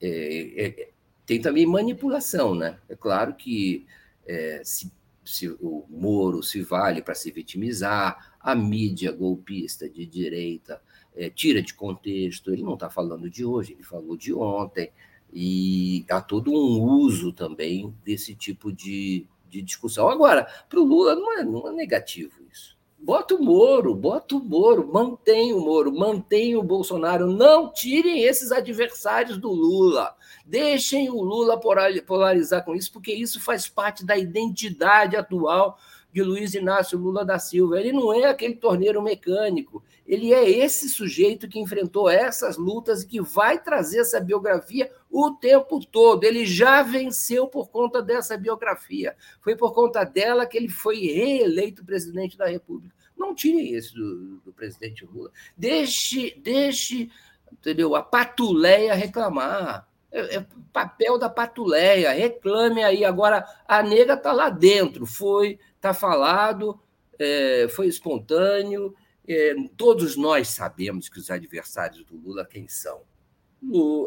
[0.00, 0.88] é, é
[1.26, 2.78] tem também manipulação, né?
[2.88, 3.86] É claro que
[4.26, 4.90] é, se,
[5.22, 10.80] se o Moro se vale para se vitimizar, a mídia golpista de direita
[11.14, 12.50] é, tira de contexto.
[12.50, 14.90] Ele não está falando de hoje, ele falou de ontem.
[15.30, 20.08] E há todo um uso também desse tipo de, de discussão.
[20.08, 22.72] Agora, para o Lula não é, não é negativo isso.
[22.98, 28.50] Bota o Moro, bota o Moro, mantém o Moro, mantém o Bolsonaro, não tirem esses
[28.52, 30.14] adversários do Lula.
[30.46, 35.78] Deixem o Lula polarizar com isso, porque isso faz parte da identidade atual
[36.12, 37.80] de Luiz Inácio Lula da Silva.
[37.80, 43.06] Ele não é aquele torneiro mecânico, ele é esse sujeito que enfrentou essas lutas e
[43.06, 46.24] que vai trazer essa biografia o tempo todo.
[46.24, 49.16] Ele já venceu por conta dessa biografia.
[49.40, 52.94] Foi por conta dela que ele foi reeleito presidente da República.
[53.16, 55.30] Não tirem isso do, do presidente Lula.
[55.56, 57.10] Deixe, deixe
[57.50, 57.94] entendeu?
[57.94, 59.88] a patuleia reclamar.
[60.10, 62.12] É, é papel da patuleia.
[62.12, 63.04] Reclame aí.
[63.04, 65.06] Agora, a nega está lá dentro.
[65.06, 66.80] Foi está falado,
[67.18, 68.94] é, foi espontâneo.
[69.26, 73.00] É, todos nós sabemos que os adversários do Lula quem são.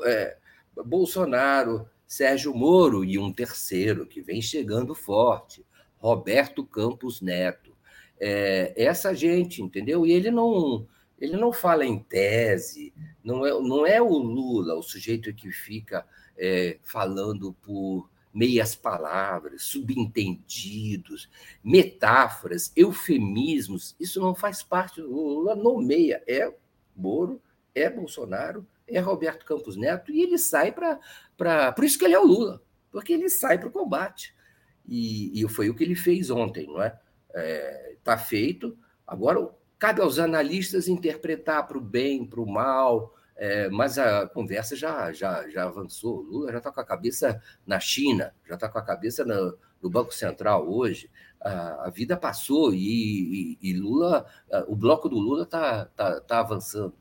[0.05, 0.37] É,
[0.85, 5.65] Bolsonaro, Sérgio Moro e um terceiro que vem chegando forte,
[5.97, 7.75] Roberto Campos Neto.
[8.17, 10.05] É, essa gente, entendeu?
[10.05, 10.87] E ele não,
[11.19, 16.05] ele não fala em tese, não é, não é o Lula, o sujeito que fica
[16.37, 21.29] é, falando por meias palavras, subentendidos,
[21.63, 24.99] metáforas, eufemismos, isso não faz parte.
[24.99, 26.53] O Lula nomeia, é
[26.93, 27.41] Moro,
[27.73, 30.99] é Bolsonaro, é Roberto Campos Neto, e ele sai para.
[31.71, 34.35] Por isso que ele é o Lula, porque ele sai para o combate.
[34.85, 36.87] E, e, foi o que ele fez ontem, não é?
[37.29, 38.77] Está é, tá feito.
[39.07, 39.49] Agora,
[39.79, 45.11] cabe aos analistas interpretar para o bem, para o mal, é, mas a conversa já,
[45.11, 46.21] já, já avançou.
[46.21, 49.89] Lula já está com a cabeça na China, já está com a cabeça no, no,
[49.89, 51.09] Banco Central hoje.
[51.41, 54.25] A, a vida passou e, e, e, Lula,
[54.67, 56.93] o bloco do Lula está tá, tá avançando.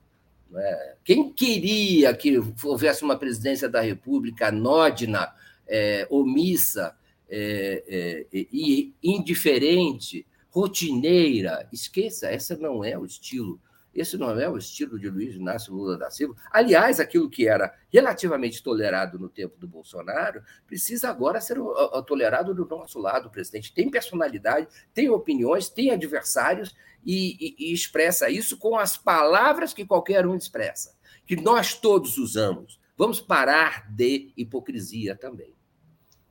[0.56, 0.97] É?
[1.05, 5.32] Quem queria que houvesse uma presidência da República anódina,
[5.66, 6.97] é, omissa
[7.28, 13.61] é, é, e indiferente, rotineira, esqueça, essa não é o estilo
[13.95, 16.35] Esse não é o estilo de Luiz Inácio Lula da Silva.
[16.51, 21.59] Aliás, aquilo que era relativamente tolerado no tempo do Bolsonaro precisa agora ser
[22.07, 23.29] tolerado do nosso lado.
[23.29, 28.97] O presidente tem personalidade, tem opiniões, tem adversários e, e, e expressa isso com as
[28.97, 30.97] palavras que qualquer um expressa,
[31.27, 32.81] que nós todos usamos.
[32.97, 35.55] Vamos parar de hipocrisia também.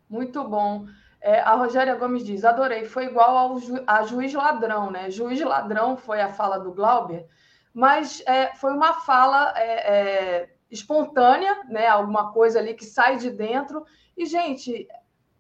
[0.09, 0.85] Muito bom.
[1.19, 5.09] É, a Rogéria Gomes diz: adorei, foi igual ao ju a juiz ladrão, né?
[5.09, 7.25] Juiz ladrão foi a fala do Glauber,
[7.73, 11.87] mas é, foi uma fala é, é, espontânea, né?
[11.87, 13.85] Alguma coisa ali que sai de dentro.
[14.15, 14.87] E, gente,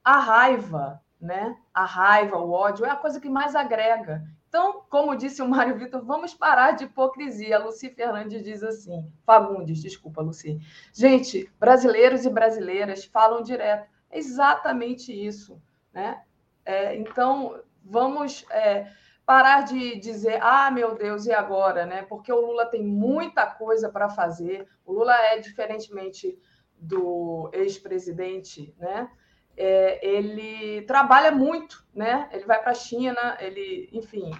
[0.03, 1.55] a raiva, né?
[1.73, 4.23] A raiva, o ódio é a coisa que mais agrega.
[4.49, 7.55] Então, como disse o Mário Vitor, vamos parar de hipocrisia.
[7.55, 10.59] A Luci Fernandes diz assim: Fagundes, desculpa, Luci.
[10.93, 13.87] Gente, brasileiros e brasileiras falam direto.
[14.11, 15.61] É exatamente isso.
[15.91, 16.21] Né?
[16.65, 18.91] É, então, vamos é,
[19.25, 21.85] parar de dizer, ah, meu Deus, e agora?
[21.85, 22.03] Né?
[22.03, 24.67] Porque o Lula tem muita coisa para fazer.
[24.85, 26.37] O Lula é, diferentemente
[26.77, 29.09] do ex-presidente, né?
[29.55, 32.27] É, ele trabalha muito, né?
[32.33, 34.31] Ele vai para a China, ele, enfim,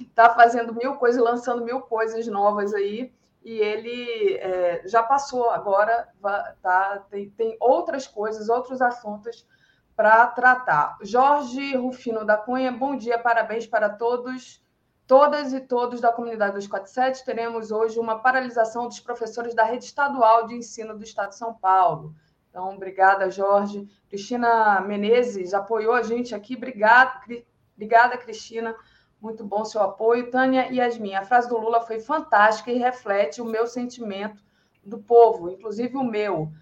[0.00, 3.12] está é, fazendo mil coisas, lançando mil coisas novas aí,
[3.42, 6.08] e ele é, já passou, agora
[6.62, 9.46] tá, tem, tem outras coisas, outros assuntos
[9.98, 10.96] para tratar.
[11.02, 14.62] Jorge Rufino da Cunha, bom dia, parabéns para todos,
[15.08, 17.24] todas e todos da comunidade 247.
[17.24, 21.52] Teremos hoje uma paralisação dos professores da rede estadual de ensino do Estado de São
[21.52, 22.14] Paulo.
[22.48, 23.88] Então, obrigada, Jorge.
[24.08, 26.54] Cristina Menezes apoiou a gente aqui.
[26.54, 27.20] Obrigada,
[27.74, 28.76] obrigada Cristina.
[29.20, 30.30] Muito bom seu apoio.
[30.30, 34.40] Tânia e Yasmin, a frase do Lula foi fantástica e reflete o meu sentimento
[34.84, 36.52] do povo, inclusive o meu.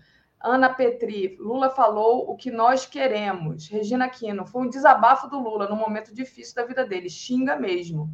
[0.47, 3.69] Ana Petri, Lula falou o que nós queremos.
[3.69, 7.11] Regina Aquino, foi um desabafo do Lula no momento difícil da vida dele.
[7.11, 8.11] Xinga mesmo.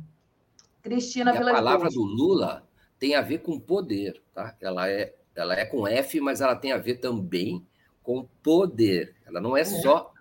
[0.82, 2.66] Cristina e A palavra do Lula
[2.98, 4.56] tem a ver com poder, tá?
[4.60, 7.64] Ela é, ela é com F, mas ela tem a ver também
[8.02, 9.14] com poder.
[9.26, 9.64] Ela não é, é.
[9.64, 10.12] só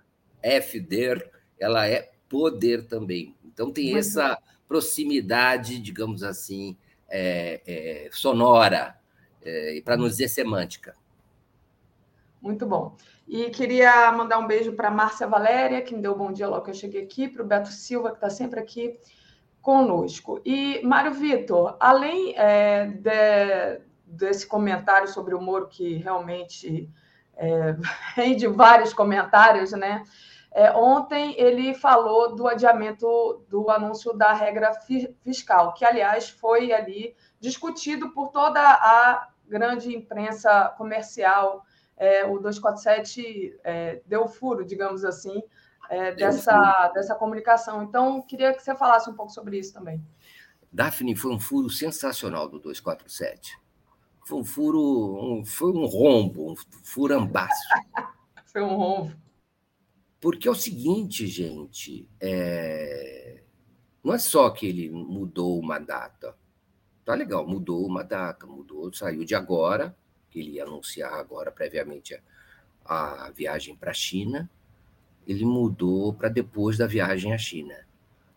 [0.43, 3.35] F der, ela é poder também.
[3.43, 4.07] Então tem mas...
[4.07, 6.77] essa proximidade, digamos assim,
[7.09, 8.97] é, é, sonora,
[9.41, 10.95] é, para não dizer semântica.
[12.41, 12.95] Muito bom.
[13.27, 16.63] E queria mandar um beijo para Márcia Valéria, que me deu um bom dia logo
[16.63, 18.99] que eu cheguei aqui, para o Beto Silva, que está sempre aqui
[19.61, 20.41] conosco.
[20.43, 26.89] E, Mário Vitor, além é, de, desse comentário sobre o Moro, que realmente
[27.35, 27.75] é,
[28.15, 30.03] rende vários comentários, né?
[30.53, 36.73] É, ontem ele falou do adiamento do anúncio da regra fi fiscal, que, aliás, foi
[36.73, 41.63] ali discutido por toda a grande imprensa comercial
[42.01, 45.39] é, o 247 é, deu furo, digamos assim,
[45.87, 47.83] é, dessa, dessa comunicação.
[47.83, 50.03] Então, queria que você falasse um pouco sobre isso também.
[50.73, 53.55] Daphne, foi um furo sensacional do 247.
[54.25, 57.69] Foi um furo, um, foi um rombo, um furambaço.
[58.51, 59.15] foi um rombo.
[60.19, 63.43] Porque é o seguinte, gente, é...
[64.03, 66.35] não é só que ele mudou uma data.
[67.05, 69.95] Tá legal, mudou uma data, mudou, saiu de agora
[70.31, 72.19] que ele ia anunciar agora previamente
[72.85, 74.49] a, a viagem para a China,
[75.27, 77.75] ele mudou para depois da viagem à China.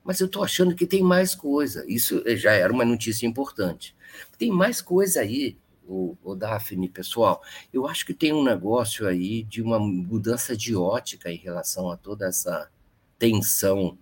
[0.03, 1.85] Mas eu estou achando que tem mais coisa.
[1.89, 3.97] Isso já era uma notícia importante.
[4.37, 5.57] Tem mais coisa aí,
[5.87, 7.43] o, o Daphne, pessoal.
[7.73, 11.97] Eu acho que tem um negócio aí de uma mudança de ótica em relação a
[11.97, 12.71] toda essa
[13.19, 13.97] tensão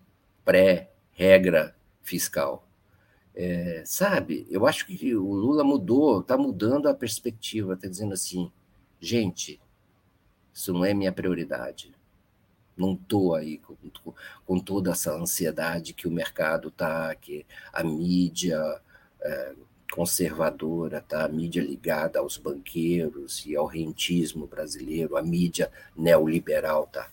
[0.44, 2.66] pré-regra fiscal.
[3.34, 8.52] É, sabe, eu acho que o Lula mudou, está mudando a perspectiva, está dizendo assim,
[9.00, 9.58] gente,
[10.52, 11.92] isso não é minha prioridade.
[12.76, 13.76] Não estou aí com,
[14.46, 18.58] com, toda essa ansiedade que o mercado está, que a mídia
[19.20, 19.54] é,
[19.92, 21.24] conservadora, tá?
[21.24, 26.86] a mídia ligada aos banqueiros e ao rentismo brasileiro, a mídia neoliberal.
[26.86, 27.10] Tá?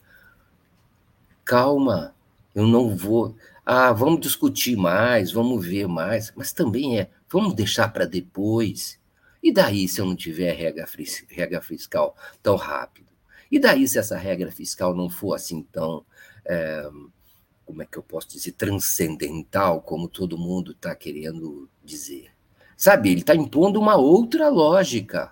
[1.44, 2.16] Calma,
[2.56, 3.36] eu não vou.
[3.72, 9.00] Ah, vamos discutir mais, vamos ver mais, mas também é, vamos deixar para depois.
[9.44, 10.88] E daí se eu não tiver regra,
[11.30, 13.12] regra fiscal tão rápido?
[13.52, 16.04] E daí se essa regra fiscal não for assim tão,
[16.44, 16.90] é,
[17.64, 22.32] como é que eu posso dizer, transcendental, como todo mundo está querendo dizer?
[22.76, 25.32] Sabe, ele está impondo uma outra lógica.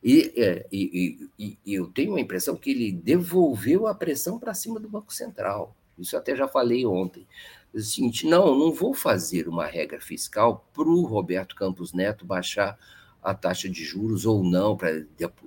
[0.00, 4.54] E, é, e, e, e, eu tenho a impressão que ele devolveu a pressão para
[4.54, 5.74] cima do Banco Central.
[5.98, 7.26] Isso até já falei ontem.
[7.74, 12.24] É o seguinte, não, não vou fazer uma regra fiscal para o Roberto Campos Neto
[12.24, 12.78] baixar
[13.22, 14.90] a taxa de juros ou não, pra,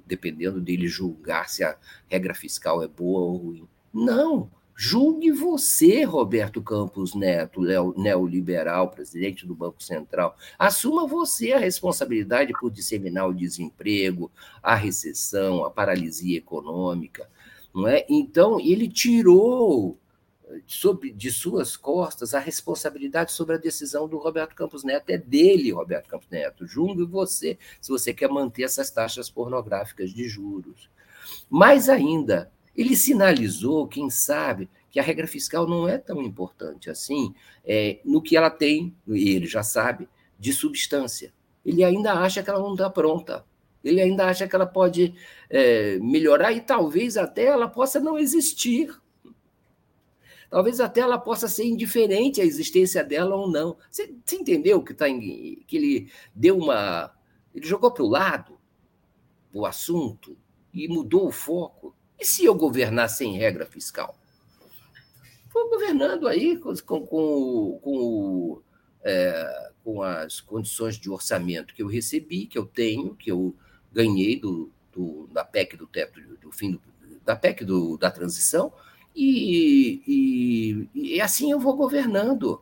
[0.06, 3.68] dependendo dele julgar se a regra fiscal é boa ou ruim.
[3.94, 4.50] Não,
[4.80, 7.62] Julgue você, Roberto Campos Neto,
[7.98, 10.38] neoliberal, presidente do Banco Central.
[10.58, 17.28] Assuma você a responsabilidade por disseminar o desemprego, a recessão, a paralisia econômica.
[17.74, 18.06] Não é?
[18.08, 19.98] Então, ele tirou
[20.66, 25.10] sobre, de suas costas a responsabilidade sobre a decisão do Roberto Campos Neto.
[25.10, 26.66] É dele, Roberto Campos Neto.
[26.66, 30.90] Julgue você, se você quer manter essas taxas pornográficas de juros.
[31.50, 37.34] Mais ainda, ele sinalizou, quem sabe, que a regra fiscal não é tão importante assim
[37.66, 40.08] é, no que ela tem, e ele já sabe,
[40.40, 41.34] de substância.
[41.66, 43.46] Ele ainda acha que ela não está pronta.
[43.84, 45.14] Ele ainda acha que ela pode
[45.50, 48.90] é, melhorar e talvez até ela possa não existir.
[50.50, 53.78] Talvez até ela possa ser indiferente à existência dela ou não.
[53.92, 57.14] Você, você entendeu que, tá em, que ele deu uma.
[57.54, 58.58] Ele jogou para o lado
[59.52, 60.38] o assunto
[60.74, 61.96] e mudou o foco.
[62.20, 64.18] E se eu governar sem regra fiscal?
[65.54, 68.62] Vou governando aí com, com, com, com,
[69.04, 73.56] é, com as condições de orçamento que eu recebi, que eu tenho, que eu
[73.92, 76.82] ganhei do, do da PEC do teto, do fim do,
[77.24, 78.72] da PEC do, da transição,
[79.18, 82.62] e, e, e assim eu vou governando.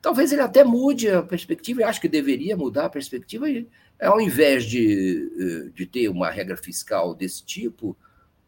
[0.00, 3.68] Talvez ele até mude a perspectiva, eu acho que deveria mudar a perspectiva, e,
[4.00, 7.96] ao invés de, de ter uma regra fiscal desse tipo,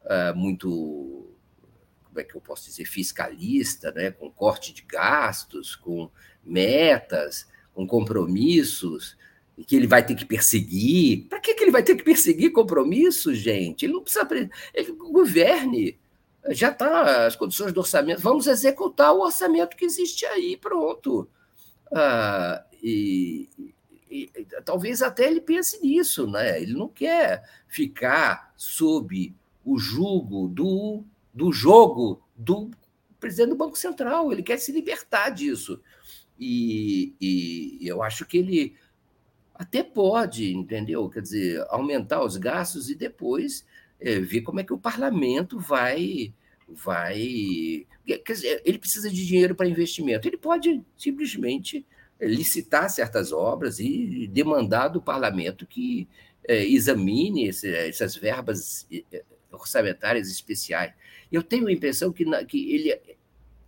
[0.05, 1.35] uh, muito,
[2.05, 4.11] como é que eu posso dizer, fiscalista, né?
[4.11, 6.11] com corte de gastos, com
[6.45, 9.17] metas, com compromissos,
[9.67, 11.27] que ele vai ter que perseguir.
[11.29, 13.85] Para que, que ele vai ter que perseguir compromissos, gente?
[13.85, 14.27] Ele não precisa.
[14.73, 15.99] Ele governe.
[16.51, 18.21] Já está as condições do orçamento.
[18.21, 21.29] Vamos executar o orçamento que existe aí, pronto.
[21.93, 23.49] Ah, e,
[24.11, 24.31] e,
[24.65, 26.61] talvez até ele pense nisso, né?
[26.61, 29.35] Ele não quer ficar sob
[29.65, 31.05] o jugo do,
[31.35, 32.71] do jogo do
[33.21, 34.33] presidente do Banco Central.
[34.33, 35.81] Ele quer se libertar disso.
[36.39, 38.77] E, e eu acho que ele
[39.55, 41.11] até pode, entendeu?
[41.11, 43.67] Quer dizer, aumentar os gastos e depois
[44.01, 46.33] é, ver como é que o parlamento vai.
[46.69, 50.27] vai Quer dizer, ele precisa de dinheiro para investimento.
[50.27, 51.85] Ele pode simplesmente
[52.21, 56.09] licitar certas obras e demandar do parlamento que
[56.47, 58.89] é, examine esse, essas verbas
[59.53, 60.93] orçamentárias especiais.
[61.31, 62.99] Eu tenho a impressão que, na, que ele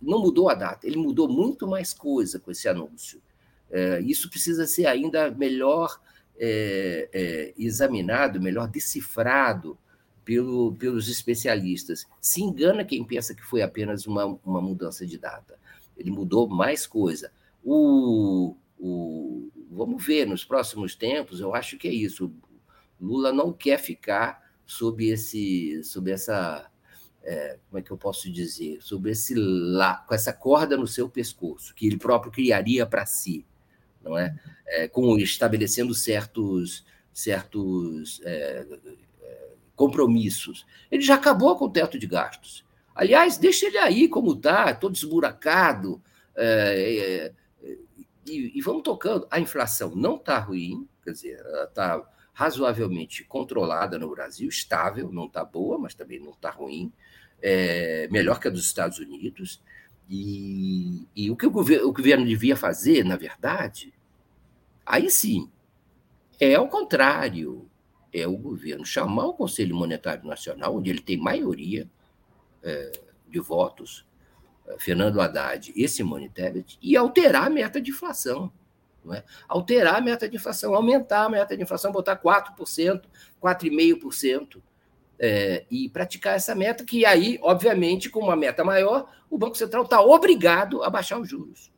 [0.01, 3.21] não mudou a data, ele mudou muito mais coisa com esse anúncio.
[3.69, 6.01] É, isso precisa ser ainda melhor
[6.37, 9.77] é, é, examinado, melhor decifrado
[10.23, 12.05] pelo, pelos especialistas.
[12.19, 15.59] Se engana quem pensa que foi apenas uma, uma mudança de data.
[15.97, 17.31] Ele mudou mais coisa.
[17.63, 22.33] O, o, vamos ver nos próximos tempos, eu acho que é isso.
[22.99, 26.69] Lula não quer ficar sob esse, sob essa,
[27.23, 31.09] é, como é que eu posso dizer, sob esse lá, com essa corda no seu
[31.09, 33.45] pescoço que ele próprio criaria para si,
[34.01, 34.35] não é?
[34.67, 34.87] é?
[34.87, 38.65] com estabelecendo certos, certos é,
[39.75, 40.65] compromissos.
[40.89, 42.65] Ele já acabou com o teto de gastos.
[42.93, 46.01] Aliás, deixa ele aí como está, todo esburacado.
[46.35, 47.31] É,
[47.63, 47.77] é,
[48.25, 49.27] e, e, vamos tocando.
[49.31, 52.01] A inflação não está ruim, quer dizer, está
[52.33, 56.91] razoavelmente controlada no Brasil, estável, não está boa, mas também não está ruim,
[57.41, 59.61] é, melhor que a dos Estados Unidos.
[60.09, 63.93] E, e o que o governo, o governo devia fazer, na verdade,
[64.85, 65.49] aí sim,
[66.39, 67.69] é ao contrário,
[68.13, 71.89] é o governo chamar o Conselho Monetário Nacional, onde ele tem maioria
[72.63, 72.91] é,
[73.27, 74.05] de votos,
[74.67, 78.51] é, Fernando Haddad e Simone Tebet, e alterar a meta de inflação.
[79.03, 79.23] Não é?
[79.47, 83.03] Alterar a meta de inflação, aumentar a meta de inflação, botar 4%,
[83.41, 84.61] 4,5%,
[85.23, 89.83] é, e praticar essa meta, que aí, obviamente, com uma meta maior, o Banco Central
[89.83, 91.71] está obrigado a baixar os juros.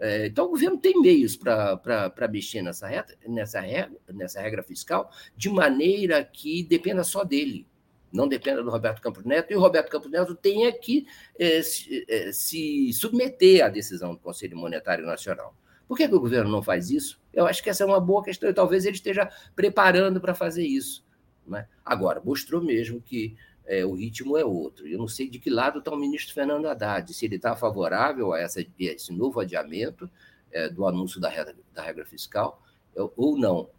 [0.00, 5.10] É, então, o governo tem meios para mexer nessa, reta, nessa, regra, nessa regra fiscal
[5.36, 7.66] de maneira que dependa só dele,
[8.10, 11.06] não dependa do Roberto Campos Neto, e o Roberto Campos Neto tenha que
[11.38, 15.54] é, se, é, se submeter à decisão do Conselho Monetário Nacional.
[15.86, 17.20] Por que, que, o governo não faz isso?
[17.32, 20.64] Eu acho que essa é uma boa questão e talvez ele esteja preparando para fazer
[20.64, 21.04] isso.
[21.46, 21.66] Né?
[21.84, 23.36] Agora, mostrou mesmo que
[23.70, 24.84] é, o ritmo é outro.
[24.88, 28.32] Eu não sei de que lado está o ministro Fernando Haddad, se ele está favorável
[28.32, 30.10] a essa, esse novo adiamento
[30.50, 32.60] é, do anúncio da regra, da regra fiscal
[33.16, 33.70] ou não.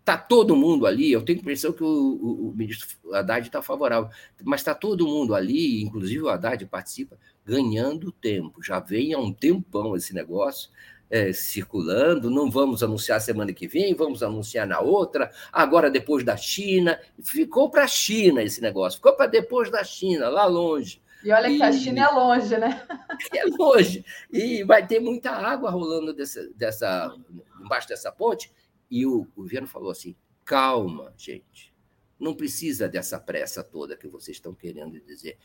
[0.00, 3.46] Está é, todo mundo ali, eu tenho a impressão que o, o, o ministro Haddad
[3.46, 4.08] está favorável,
[4.42, 8.62] mas está todo mundo ali, inclusive o Haddad participa, ganhando tempo.
[8.62, 10.70] Já vem há um tempão esse negócio
[11.12, 12.30] é, circulando.
[12.30, 15.30] Não vamos anunciar semana que vem, vamos anunciar na outra.
[15.52, 16.98] Agora, depois da China.
[17.22, 21.02] Ficou para a China esse negócio, ficou para depois da China, lá longe.
[21.22, 22.84] E olha que a China é longe, né?
[23.32, 24.04] É longe.
[24.32, 27.14] E vai ter muita água rolando dessa, dessa,
[27.60, 28.50] embaixo dessa ponte.
[28.90, 31.72] E o, o governo falou assim: calma, gente.
[32.18, 35.38] Não precisa dessa pressa toda que vocês estão querendo dizer.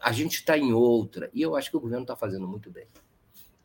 [0.00, 1.28] A gente está em outra.
[1.34, 2.86] E eu acho que o governo está fazendo muito bem.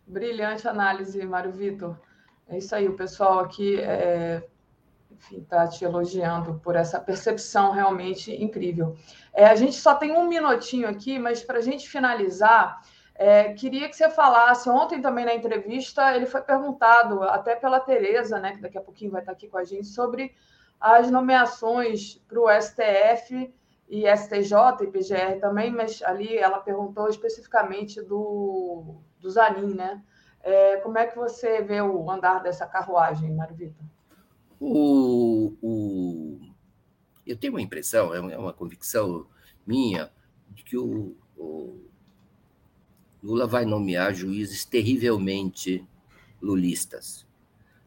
[0.07, 1.98] Brilhante análise, Mário Vitor.
[2.48, 4.44] É isso aí, o pessoal aqui é,
[5.32, 8.95] está te elogiando por essa percepção realmente incrível.
[9.34, 12.82] É, a gente só tem um minutinho aqui, mas para a gente finalizar,
[13.15, 14.69] é, queria que você falasse.
[14.69, 19.11] Ontem também na entrevista, ele foi perguntado, até pela Tereza, né, que daqui a pouquinho
[19.11, 20.36] vai estar aqui com a gente, sobre
[20.80, 23.52] as nomeações para o STF
[23.88, 28.95] e STJ e PGR também, mas ali ela perguntou especificamente do,
[29.26, 30.03] do Zanin, né?
[30.43, 33.84] É, como é que você vê o andar dessa carruagem, Mário Vitor?
[34.60, 36.39] O, o,
[37.26, 39.26] eu tenho uma impressão, é, é uma convicção
[39.65, 40.11] minha,
[40.52, 41.80] de que o, o
[43.23, 45.84] Lula vai nomear juízes terrivelmente
[46.39, 47.26] lulistas.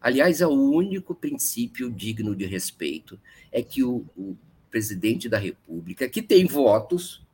[0.00, 3.18] Aliás, é o único princípio digno de respeito
[3.52, 4.36] é que o, o
[4.68, 7.24] presidente da República, que tem votos,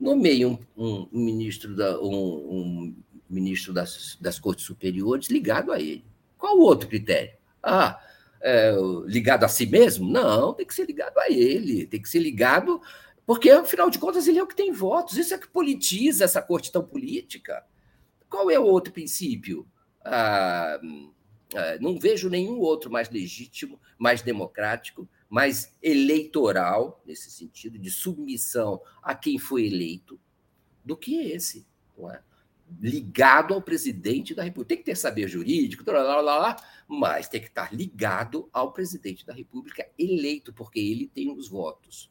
[0.00, 2.94] nomeia um, um, um ministro, da, um,
[3.28, 6.04] ministro das, das Cortes Superiores ligado a ele.
[6.38, 7.32] Qual o outro critério?
[7.62, 8.00] Ah,
[8.40, 8.72] é,
[9.06, 10.10] ligado a si mesmo?
[10.10, 12.80] Não, tem que ser ligado a ele, tem que ser ligado,
[13.26, 16.40] porque afinal de contas ele é o que tem votos, isso é que politiza essa
[16.40, 17.62] corte tão política.
[18.28, 19.66] Qual é o outro princípio?
[20.02, 20.80] Ah,
[21.54, 28.82] ah, não vejo nenhum outro mais legítimo, mais democrático, mais eleitoral, nesse sentido, de submissão
[29.00, 30.20] a quem foi eleito,
[30.84, 31.66] do que esse.
[32.12, 32.20] É?
[32.78, 34.68] ligado ao presidente da República.
[34.68, 39.26] Tem que ter saber jurídico, lá, lá, lá, mas tem que estar ligado ao presidente
[39.26, 42.10] da República eleito, porque ele tem os votos.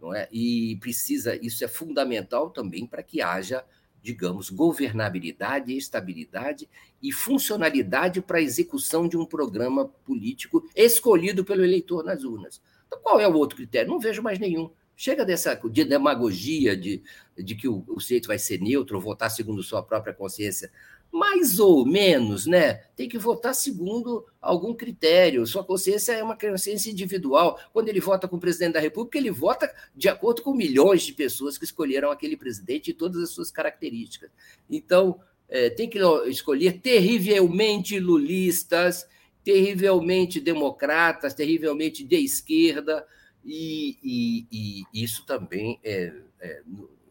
[0.00, 0.28] Não é?
[0.30, 3.64] E precisa, isso é fundamental também para que haja,
[4.02, 6.68] digamos, governabilidade, estabilidade
[7.02, 12.60] e funcionalidade para a execução de um programa político escolhido pelo eleitor nas urnas.
[12.86, 13.90] Então, qual é o outro critério?
[13.90, 14.70] Não vejo mais nenhum.
[14.96, 17.02] Chega dessa de demagogia de,
[17.36, 20.72] de que o, o sujeito vai ser neutro, votar segundo sua própria consciência.
[21.10, 22.74] Mais ou menos, né?
[22.94, 25.46] Tem que votar segundo algum critério.
[25.46, 27.58] Sua consciência é uma consciência individual.
[27.72, 31.12] Quando ele vota com o presidente da República, ele vota de acordo com milhões de
[31.12, 34.30] pessoas que escolheram aquele presidente e todas as suas características.
[34.68, 35.18] Então,
[35.48, 39.06] é, tem que escolher terrivelmente lulistas,
[39.42, 43.06] terrivelmente democratas, terrivelmente de esquerda,
[43.42, 44.46] e, e,
[44.92, 46.62] e isso também é, é,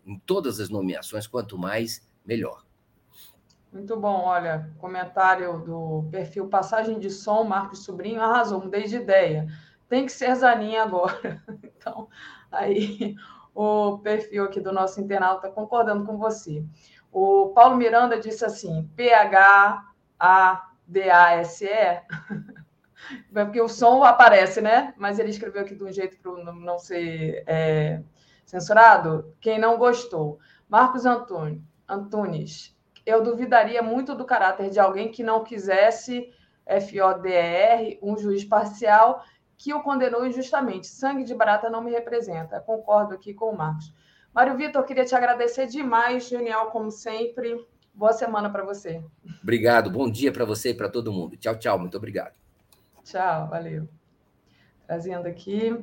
[0.06, 2.67] em todas as nomeações, quanto mais, melhor.
[3.72, 9.46] Muito bom, olha, comentário do perfil Passagem de Som, Marcos Sobrinho, arrasou, mudei de ideia.
[9.90, 11.44] Tem que ser Zaninha agora.
[11.80, 12.10] Então,
[12.52, 13.16] aí
[13.56, 16.66] o perfil aqui do nosso internauta está concordando com você.
[17.12, 19.72] O Paulo Miranda disse assim: P-H-A-D-A-S-E.
[23.32, 24.94] Porque o som aparece, né?
[24.98, 28.02] Mas ele escreveu aqui de um jeito para não ser é,
[28.46, 29.34] censurado.
[29.40, 30.40] Quem não gostou.
[30.68, 32.77] Marcos Antônio, Antunes.
[33.08, 36.30] Eu duvidaria muito do caráter de alguém que não quisesse
[36.68, 39.24] FODR, um juiz parcial,
[39.58, 40.88] que o condenou injustamente.
[40.88, 42.60] Sangue de barata não me representa.
[42.60, 43.94] Concordo aqui com o Marcos.
[44.34, 47.66] Mário Vitor, queria te agradecer demais, genial como sempre.
[47.94, 49.02] Boa semana para você.
[49.42, 49.90] Obrigado.
[49.90, 51.38] Bom dia para você e para todo mundo.
[51.38, 51.80] Tchau, tchau.
[51.80, 52.34] Muito obrigado.
[53.06, 53.88] Tchau, valeu.
[54.86, 55.82] Trazendo aqui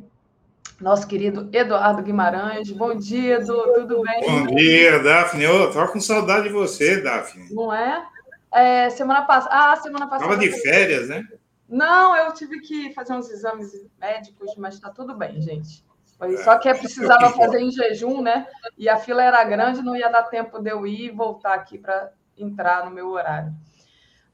[0.81, 2.70] nosso querido Eduardo Guimarães.
[2.70, 4.20] Bom dia, Edu, tudo bem?
[4.20, 5.45] Bom dia, Daphne.
[5.45, 7.53] Eu tô com saudade de você, Daphne.
[7.53, 8.07] Não é?
[8.53, 9.55] é semana passada.
[9.55, 10.31] Ah, semana passada.
[10.31, 11.24] Tava de férias, né?
[11.69, 15.85] Não, eu tive que fazer uns exames médicos, mas está tudo bem, gente.
[16.19, 18.47] Foi só que eu precisava fazer em jejum, né?
[18.78, 21.78] E a fila era grande, não ia dar tempo de eu ir e voltar aqui
[21.78, 23.53] para entrar no meu horário.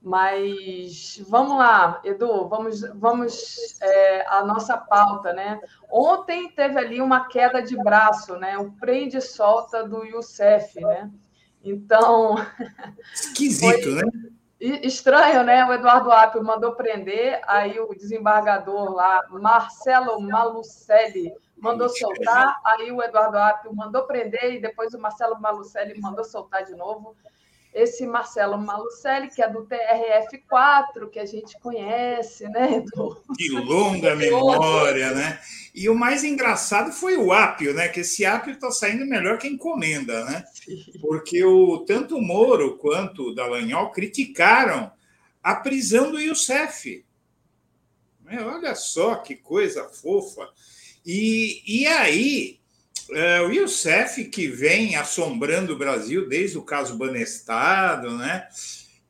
[0.02, 5.60] Mas vamos lá, Edu, vamos, vamos é, a nossa pauta, né?
[5.90, 8.56] Ontem teve ali uma queda de braço, né?
[8.56, 11.10] O prende e solta do Youssef, né?
[11.62, 12.36] Então.
[13.12, 14.02] Esquisito, né?
[14.58, 15.66] Estranho, né?
[15.66, 23.02] O Eduardo Apio mandou prender, aí o desembargador lá, Marcelo Malucelli, mandou soltar, aí o
[23.02, 27.16] Eduardo Apio mandou prender, e depois o Marcelo Malucelli mandou soltar de novo
[27.72, 32.84] esse Marcelo Malucelli, que é do TRF4, que a gente conhece, né?
[33.36, 35.40] De longa memória, né?
[35.74, 37.88] E o mais engraçado foi o Apio, né?
[37.88, 40.44] Que esse Apio está saindo melhor que encomenda, né?
[41.00, 44.90] Porque o, tanto o Moro quanto o Dallagnol criticaram
[45.42, 47.04] a prisão do Youssef.
[48.26, 50.48] Olha só que coisa fofa.
[51.04, 52.59] E, e aí,
[53.12, 58.46] é, o Youssef, que vem assombrando o Brasil desde o caso Banestado, né?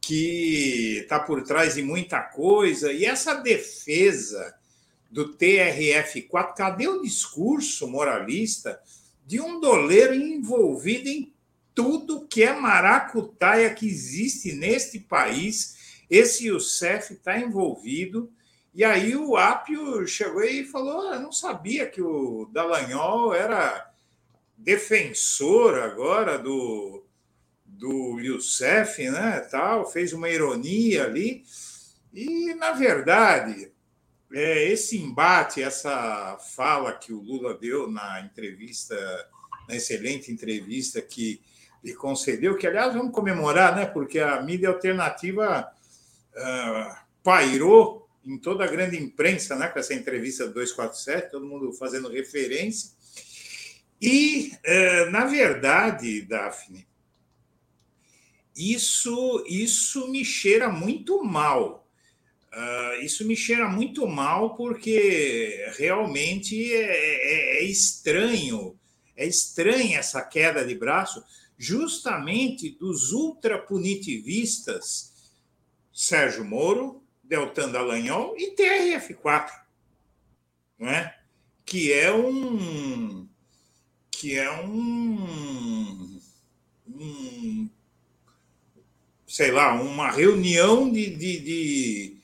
[0.00, 4.54] que está por trás de muita coisa, e essa defesa
[5.10, 8.80] do TRF4, cadê o discurso moralista
[9.26, 11.32] de um doleiro envolvido em
[11.74, 16.02] tudo que é maracutaia que existe neste país?
[16.08, 18.32] Esse Youssef está envolvido.
[18.74, 23.89] E aí o Apio chegou e falou: ah, Eu não sabia que o Dallagnol era
[24.60, 27.04] defensor agora do,
[27.64, 29.40] do Youssef, né?
[29.50, 31.44] Tal, fez uma ironia ali.
[32.12, 33.72] E, na verdade,
[34.32, 38.96] é, esse embate, essa fala que o Lula deu na entrevista,
[39.68, 41.40] na excelente entrevista que
[41.82, 43.86] lhe concedeu, que, aliás, vamos comemorar, né?
[43.86, 45.66] Porque a mídia alternativa
[46.36, 49.68] uh, pairou em toda a grande imprensa, né?
[49.68, 52.90] Com essa entrevista do 247, todo mundo fazendo referência.
[54.00, 56.86] E, uh, na verdade, Daphne,
[58.56, 61.86] isso, isso me cheira muito mal.
[62.52, 68.76] Uh, isso me cheira muito mal porque realmente é, é, é, estranho,
[69.16, 71.22] é estranha essa queda de braço,
[71.56, 75.10] justamente dos ultrapunitivistas
[75.92, 79.50] Sérgio Moro, Deltan Dallagnol e TRF4,
[80.78, 81.16] não é?
[81.64, 83.19] Que é um
[84.20, 86.20] que é um,
[86.86, 87.70] um
[89.26, 92.16] sei lá, uma reunião de, de, de,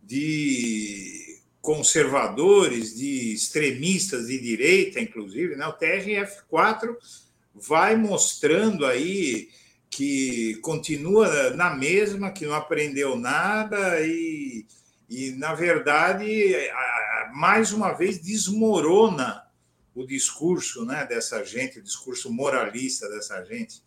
[0.00, 5.66] de, conservadores, de extremistas de direita, inclusive, né?
[5.66, 6.94] o TRF4
[7.52, 9.48] vai mostrando aí
[9.90, 14.64] que continua na mesma, que não aprendeu nada e,
[15.08, 16.54] e na verdade,
[17.32, 19.49] mais uma vez desmorona
[20.00, 23.82] o discurso né, dessa gente, o discurso moralista dessa gente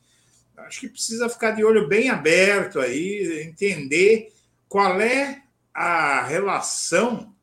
[0.58, 4.32] acho que precisa ficar de olho bem aberto aí, entender
[4.68, 7.34] qual é a relação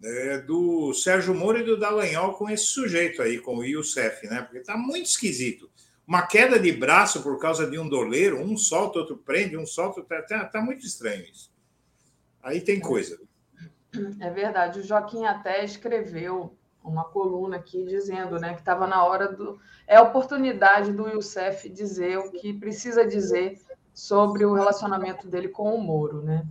[0.00, 4.42] né, do Sérgio Moro e do Dallagnol com esse sujeito aí, com o Youssef, né?
[4.42, 5.70] Porque está muito esquisito.
[6.06, 10.00] Uma queda de braço por causa de um doleiro, um solta, outro prende, um solta,
[10.00, 11.52] está tá, tá muito estranho isso.
[12.42, 13.20] Aí tem coisa.
[14.20, 14.80] É verdade.
[14.80, 19.58] O Joaquim até escreveu uma coluna aqui dizendo né, que estava na hora do.
[19.86, 23.60] É a oportunidade do Youssef dizer o que precisa dizer
[23.92, 26.22] sobre o relacionamento dele com o Moro.
[26.22, 26.46] Né?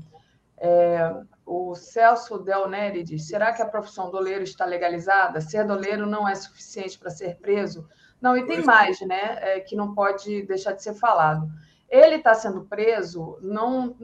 [0.57, 1.13] É,
[1.45, 5.41] o Celso Del Neri diz: será que a profissão doleiro está legalizada?
[5.41, 7.87] Ser doleiro não é suficiente para ser preso?
[8.21, 9.37] Não, e tem mais, né?
[9.41, 11.49] É, que não pode deixar de ser falado.
[11.89, 13.95] Ele está sendo preso não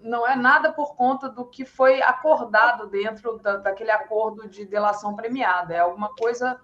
[0.00, 5.14] não é nada por conta do que foi acordado dentro da, daquele acordo de delação
[5.14, 6.58] premiada, é alguma coisa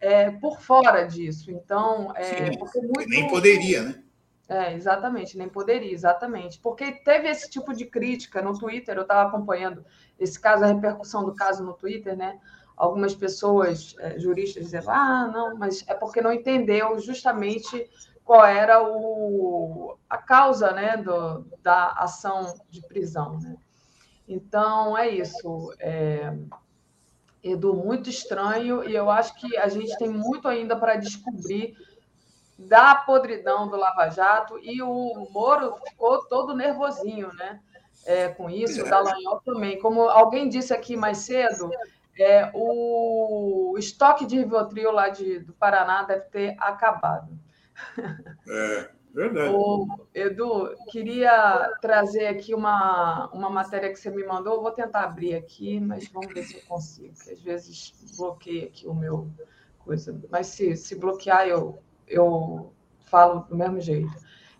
[0.00, 1.50] é, por fora disso.
[1.50, 3.08] Então, é, Sim, muito...
[3.08, 4.02] nem poderia, né?
[4.48, 6.60] É, exatamente, nem poderia, exatamente.
[6.60, 9.84] Porque teve esse tipo de crítica no Twitter, eu estava acompanhando
[10.18, 12.38] esse caso, a repercussão do caso no Twitter, né?
[12.76, 17.88] Algumas pessoas, é, juristas, dizendo, ah, não, mas é porque não entendeu justamente
[18.26, 23.38] qual era o, a causa né, do, da ação de prisão.
[23.38, 23.56] Né?
[24.28, 25.72] Então, é isso.
[25.78, 26.36] É,
[27.42, 31.76] Edu, muito estranho, e eu acho que a gente tem muito ainda para descobrir
[32.58, 37.60] da podridão do Lava Jato, e o Moro ficou todo nervosinho né?
[38.04, 39.78] É, com isso, o Dallagnol também.
[39.78, 41.70] Como alguém disse aqui mais cedo,
[42.18, 47.45] é, o estoque de Rivotril lá de, do Paraná deve ter acabado.
[48.48, 49.54] É, verdade.
[50.14, 54.54] Edu, queria trazer aqui uma, uma matéria que você me mandou.
[54.54, 57.14] Eu vou tentar abrir aqui, mas vamos ver se eu consigo.
[57.30, 59.30] Às vezes bloqueia aqui o meu
[59.86, 60.20] coisa.
[60.30, 62.72] Mas se, se bloquear, eu, eu
[63.06, 64.12] falo do mesmo jeito.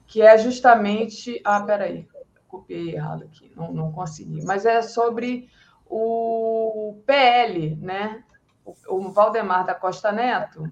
[0.06, 1.40] Que é justamente.
[1.44, 2.08] Ah, peraí,
[2.46, 4.44] copiei errado aqui, não, não consegui.
[4.44, 5.50] Mas é sobre
[5.84, 8.24] o PL, né?
[8.64, 10.70] O, o Valdemar da Costa Neto.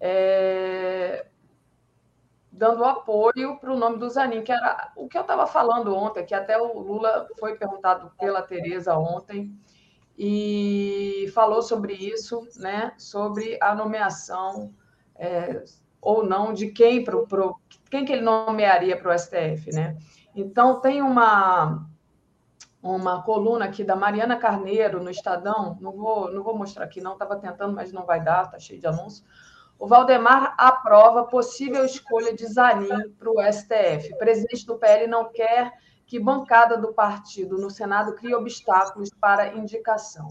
[0.00, 1.26] É,
[2.56, 6.24] dando apoio para o nome do Zanin, que era o que eu estava falando ontem,
[6.24, 9.52] que até o Lula foi perguntado pela Tereza ontem
[10.16, 12.92] e falou sobre isso, né?
[12.96, 14.72] Sobre a nomeação
[15.16, 15.64] é,
[16.00, 17.56] ou não de quem pro, pro,
[17.90, 19.96] quem que ele nomearia para o STF, né?
[20.34, 21.88] Então tem uma
[22.80, 27.14] uma coluna aqui da Mariana Carneiro no Estadão, não vou não vou mostrar aqui não,
[27.14, 29.24] estava tentando, mas não vai dar, tá cheio de anúncio
[29.78, 34.12] o Valdemar aprova possível escolha de Zanin para o STF.
[34.12, 35.72] O presidente do PL não quer
[36.06, 40.28] que bancada do partido no Senado crie obstáculos para indicação.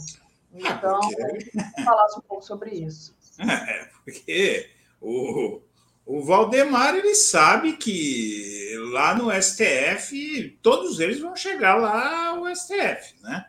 [0.53, 3.15] Então, vamos falar um pouco sobre isso.
[3.40, 4.70] É, porque
[5.02, 5.60] o,
[6.06, 13.15] o Valdemar ele sabe que lá no STF todos eles vão chegar lá ao STF,
[13.24, 13.44] né?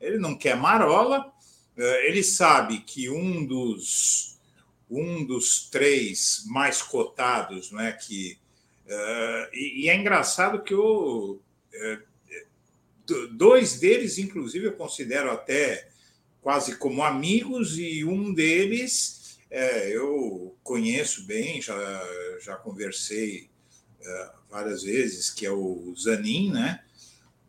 [0.00, 1.32] Ele não quer marola,
[1.76, 4.37] é, ele sabe que um dos
[4.90, 7.92] um dos três mais cotados, né?
[7.92, 8.38] Que
[8.86, 11.40] uh, e, e, é engraçado que o
[11.74, 15.88] uh, dois deles, inclusive, eu considero até
[16.40, 21.76] quase como amigos e um deles é, eu conheço bem, já
[22.40, 23.48] já conversei
[24.50, 26.82] várias vezes, que é o Zanin, né?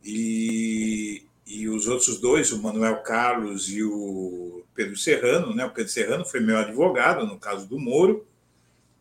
[0.04, 5.66] E, e os outros dois, o Manuel Carlos e o Pedro Serrano, né?
[5.66, 8.26] O Pedro Serrano foi meu advogado no caso do Moro,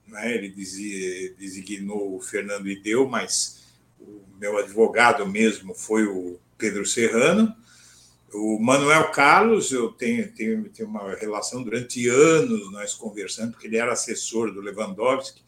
[0.09, 0.35] né?
[0.35, 3.63] Ele dizia, designou o Fernando Ideu, mas
[4.01, 7.55] o meu advogado mesmo foi o Pedro Serrano.
[8.35, 13.77] O Manuel Carlos, eu tenho, tenho, tenho uma relação durante anos nós conversando, porque ele
[13.77, 15.45] era assessor do Lewandowski,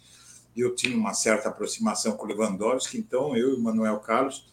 [0.54, 4.46] e eu tinha uma certa aproximação com o Lewandowski, então eu e o Manuel Carlos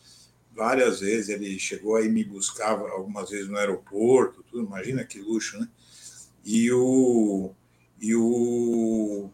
[0.58, 5.60] várias vezes ele chegou aí me buscava algumas vezes no aeroporto, tudo, imagina que luxo,
[5.60, 5.70] né?
[6.44, 7.52] E o
[8.02, 9.30] e o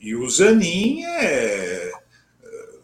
[0.00, 1.92] e o Zanin é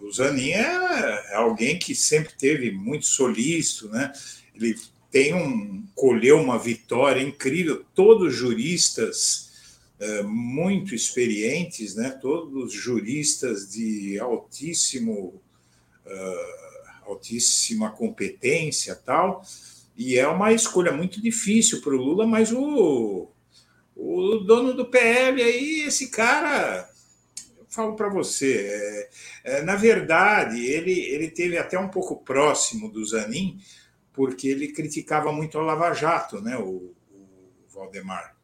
[0.00, 4.12] o Zanin é, é alguém que sempre teve muito solícito, né?
[4.54, 4.76] Ele
[5.10, 9.52] tem um colheu uma vitória incrível, todos juristas
[9.98, 12.10] é, muito experientes, né?
[12.10, 15.40] Todos juristas de altíssimo
[16.04, 16.63] uh,
[17.06, 19.42] altíssima competência tal,
[19.96, 23.30] e é uma escolha muito difícil para o Lula, mas o,
[23.94, 26.88] o dono do PL aí, esse cara,
[27.56, 29.10] eu falo para você,
[29.44, 33.60] é, é, na verdade, ele, ele teve até um pouco próximo do Zanin,
[34.12, 38.34] porque ele criticava muito a Lava Jato, né, o, o Valdemar.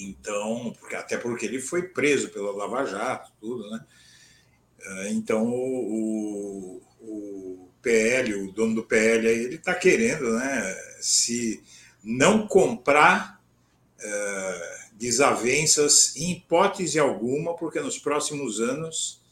[0.00, 3.84] Então, até porque ele foi preso pela Lava Jato, tudo, né?
[4.86, 6.82] É, então, o, o
[7.84, 11.62] PL, o dono do PL, ele está querendo, né, se
[12.02, 13.40] não comprar
[13.98, 19.22] uh, desavenças em hipótese alguma, porque nos próximos anos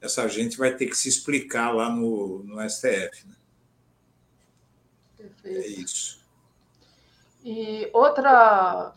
[0.00, 3.26] essa gente vai ter que se explicar lá no, no STF.
[3.26, 3.36] Né?
[5.44, 6.20] É isso.
[7.44, 8.92] E outra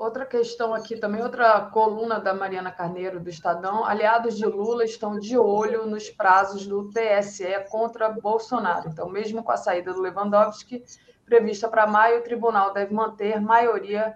[0.00, 3.84] Outra questão aqui também, outra coluna da Mariana Carneiro, do Estadão.
[3.84, 8.88] Aliados de Lula estão de olho nos prazos do TSE contra Bolsonaro.
[8.88, 10.82] Então, mesmo com a saída do Lewandowski,
[11.26, 14.14] prevista para maio, o tribunal deve manter maioria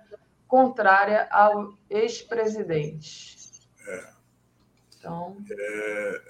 [0.48, 3.36] contrária ao ex-presidente.
[3.86, 4.04] É.
[4.98, 5.36] Então...
[5.50, 6.22] É,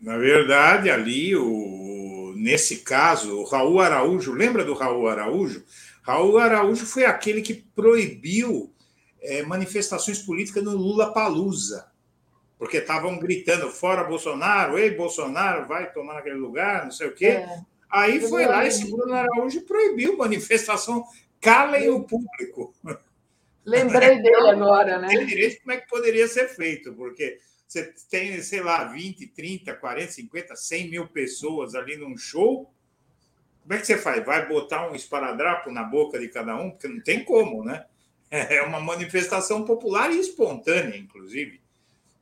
[0.00, 5.64] na verdade, ali, o, nesse caso, o Raul Araújo, lembra do Raul Araújo?
[6.00, 8.72] Raul Araújo foi aquele que proibiu
[9.22, 11.90] é, manifestações políticas no Lula Palusa,
[12.58, 17.26] porque estavam gritando fora Bolsonaro, ei Bolsonaro, vai tomar naquele lugar, não sei o quê.
[17.26, 17.60] É.
[17.88, 21.04] Aí foi lá esse Bruno Araújo proibiu manifestação,
[21.40, 22.72] calem o público.
[23.64, 25.08] Lembrei dele agora, né?
[25.08, 29.74] Tem direito como é que poderia ser feito, porque você tem, sei lá, 20, 30,
[29.74, 32.70] 40, 50, 100 mil pessoas ali num show.
[33.62, 34.24] Como é que você faz?
[34.24, 36.70] Vai botar um esparadrapo na boca de cada um?
[36.70, 37.86] Porque não tem como, né?
[38.30, 41.60] É uma manifestação popular e espontânea, inclusive.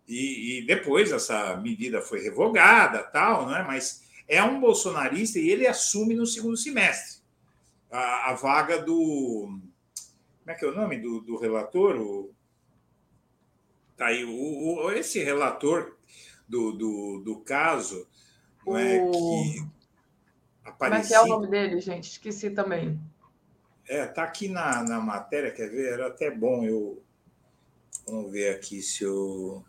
[0.08, 3.62] E, e, depois essa medida foi revogada, tal, né?
[3.66, 7.18] mas é um bolsonarista e ele assume no segundo semestre
[7.90, 9.60] a, a vaga do.
[10.40, 11.96] Como é que é o nome do, do relator?
[11.96, 12.30] O,
[13.96, 15.96] tá aí, o, o, esse relator
[16.48, 18.06] do, do, do caso,
[18.66, 19.66] não é, que
[20.64, 20.74] aparecia...
[20.78, 22.10] Como é que é o nome dele, gente?
[22.10, 22.98] Esqueci também.
[23.88, 25.94] É, tá aqui na, na matéria, quer ver?
[25.94, 27.02] Era até bom eu.
[28.06, 29.64] Vamos ver aqui se eu.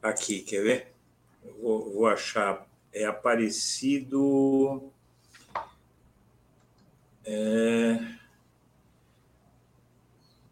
[0.00, 0.94] Aqui, quer ver?
[1.44, 2.64] Eu vou, vou achar.
[2.92, 4.92] É Aparecido.
[7.24, 7.98] É...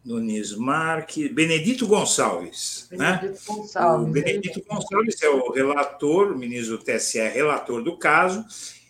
[0.03, 2.87] Nunes Marques, Benedito Gonçalves.
[2.91, 3.19] Né?
[3.21, 3.55] Benedito né?
[3.55, 4.07] Gonçalves.
[4.07, 8.45] O Benedito Gonçalves é o relator, o ministro do TSE, relator do caso,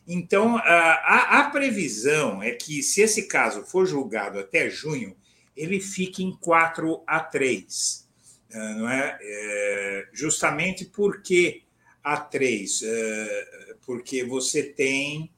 [0.08, 5.16] então, a, a, previsão é que, se esse caso for julgado até junho,
[5.58, 8.08] ele fique em 4 a 3.
[8.54, 9.18] Ah, não é?
[9.20, 11.64] é justamente porque
[12.04, 15.32] a 3, é, porque você tem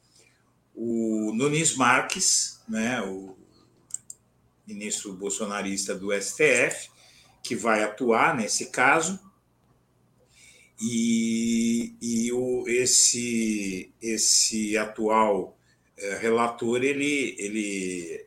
[0.75, 3.37] o Nunes Marques, né, o
[4.67, 6.89] ministro bolsonarista do STF,
[7.41, 9.17] que vai atuar nesse caso,
[10.79, 15.57] e, e o, esse, esse atual
[15.97, 18.25] é, relator ele, ele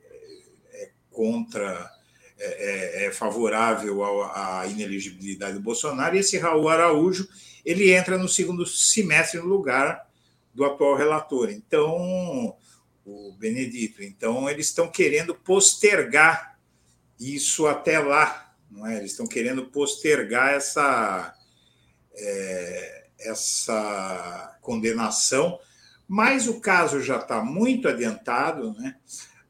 [0.73, 1.91] é contra
[2.39, 7.29] é, é, é favorável à inelegibilidade do Bolsonaro, e esse Raul Araújo
[7.65, 10.09] ele entra no segundo semestre no lugar
[10.55, 11.51] do atual relator.
[11.51, 12.57] Então,
[13.05, 16.59] o Benedito, então eles estão querendo postergar
[17.19, 18.97] isso até lá, não é?
[18.97, 21.35] Eles estão querendo postergar essa
[22.21, 25.59] é, essa condenação,
[26.07, 28.97] mas o caso já está muito adiantado, né?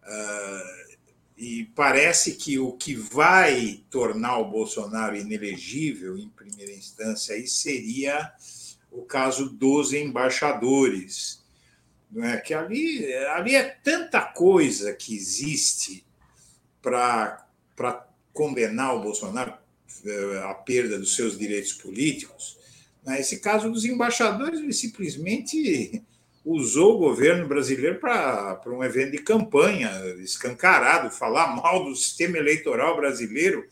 [0.02, 0.90] Uh,
[1.36, 8.30] e parece que o que vai tornar o Bolsonaro inelegível em primeira instância aí seria
[8.90, 11.42] o caso dos embaixadores.
[12.10, 12.36] Não é?
[12.36, 16.04] Que ali, ali é tanta coisa que existe
[16.82, 17.46] para
[18.34, 19.54] condenar o Bolsonaro
[20.04, 22.58] eh, a perda dos seus direitos políticos.
[23.10, 23.20] Né?
[23.20, 26.00] Esse caso dos embaixadores, ele simplesmente
[26.44, 32.96] usou o governo brasileiro para um evento de campanha escancarado, falar mal do sistema eleitoral
[32.96, 33.66] brasileiro,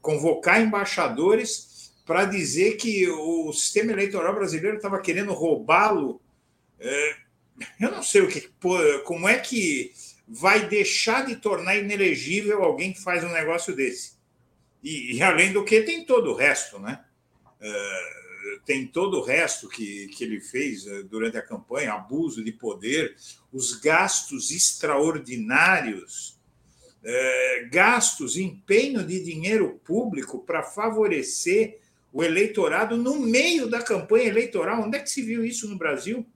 [0.00, 6.20] convocar embaixadores para dizer que o sistema eleitoral brasileiro estava querendo roubá-lo.
[6.78, 7.16] É,
[7.80, 8.48] eu não sei o que,
[9.04, 9.92] como é que
[10.26, 14.14] vai deixar de tornar inelegível alguém que faz um negócio desse.
[14.82, 17.04] E, e além do que, tem todo o resto, né?
[17.60, 18.23] É,
[18.64, 23.16] tem todo o resto que, que ele fez eh, durante a campanha, abuso de poder,
[23.52, 26.38] os gastos extraordinários,
[27.02, 31.78] é, gastos, empenho de dinheiro público para favorecer
[32.12, 34.82] o eleitorado no meio da campanha eleitoral.
[34.82, 36.26] Onde é que se viu isso no Brasil?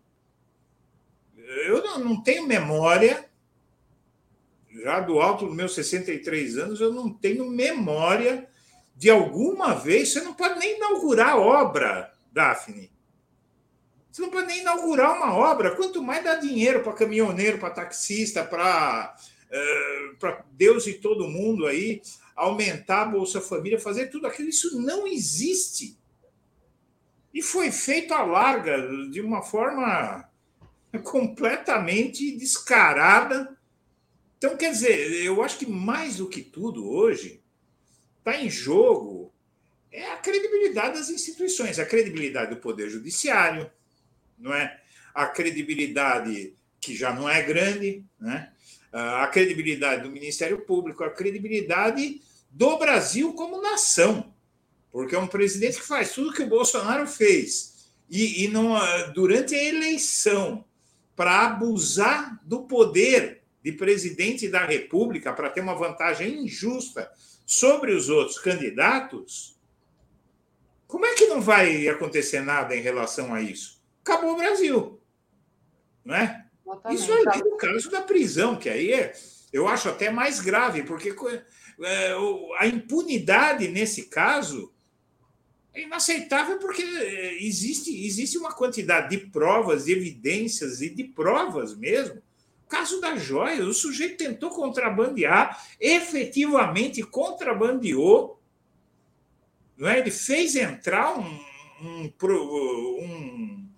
[1.37, 3.29] Eu não, não tenho memória,
[4.83, 8.48] já do alto dos meus 63 anos, eu não tenho memória
[8.99, 12.91] de alguma vez, você não pode nem inaugurar obra, Daphne.
[14.11, 18.43] Você não pode nem inaugurar uma obra, quanto mais dar dinheiro para caminhoneiro, para taxista,
[18.43, 19.15] para
[19.53, 22.03] uh, Deus e todo mundo aí,
[22.35, 25.97] aumentar a Bolsa Família, fazer tudo aquilo, isso não existe.
[27.33, 28.79] E foi feito à larga,
[29.13, 30.29] de uma forma
[31.05, 33.57] completamente descarada.
[34.39, 37.38] Então, quer dizer, eu acho que mais do que tudo hoje,
[38.29, 39.33] está em jogo
[39.91, 43.71] é a credibilidade das instituições, a credibilidade do Poder Judiciário,
[44.39, 44.79] não é?
[45.15, 48.53] a credibilidade que já não é grande, né?
[48.93, 54.33] a credibilidade do Ministério Público, a credibilidade do Brasil como nação,
[54.93, 58.75] porque é um presidente que faz tudo que o Bolsonaro fez e, e não,
[59.13, 60.65] durante a eleição
[61.17, 67.11] para abusar do poder de presidente da República para ter uma vantagem injusta
[67.49, 69.59] sobre os outros candidatos,
[70.87, 73.83] como é que não vai acontecer nada em relação a isso?
[74.03, 75.01] Acabou o Brasil.
[76.05, 76.45] Não é?
[76.91, 79.15] Isso é o caso da prisão, que aí é,
[79.51, 81.17] eu acho até mais grave, porque
[81.83, 82.13] é,
[82.59, 84.71] a impunidade nesse caso
[85.73, 91.75] é inaceitável porque é, existe, existe uma quantidade de provas, de evidências e de provas
[91.75, 92.23] mesmo
[92.69, 98.39] Caso da joia, o sujeito tentou contrabandear, efetivamente contrabandeou,
[99.77, 99.99] não é?
[99.99, 101.41] ele fez entrar um,
[101.81, 102.13] um,
[103.03, 103.69] um,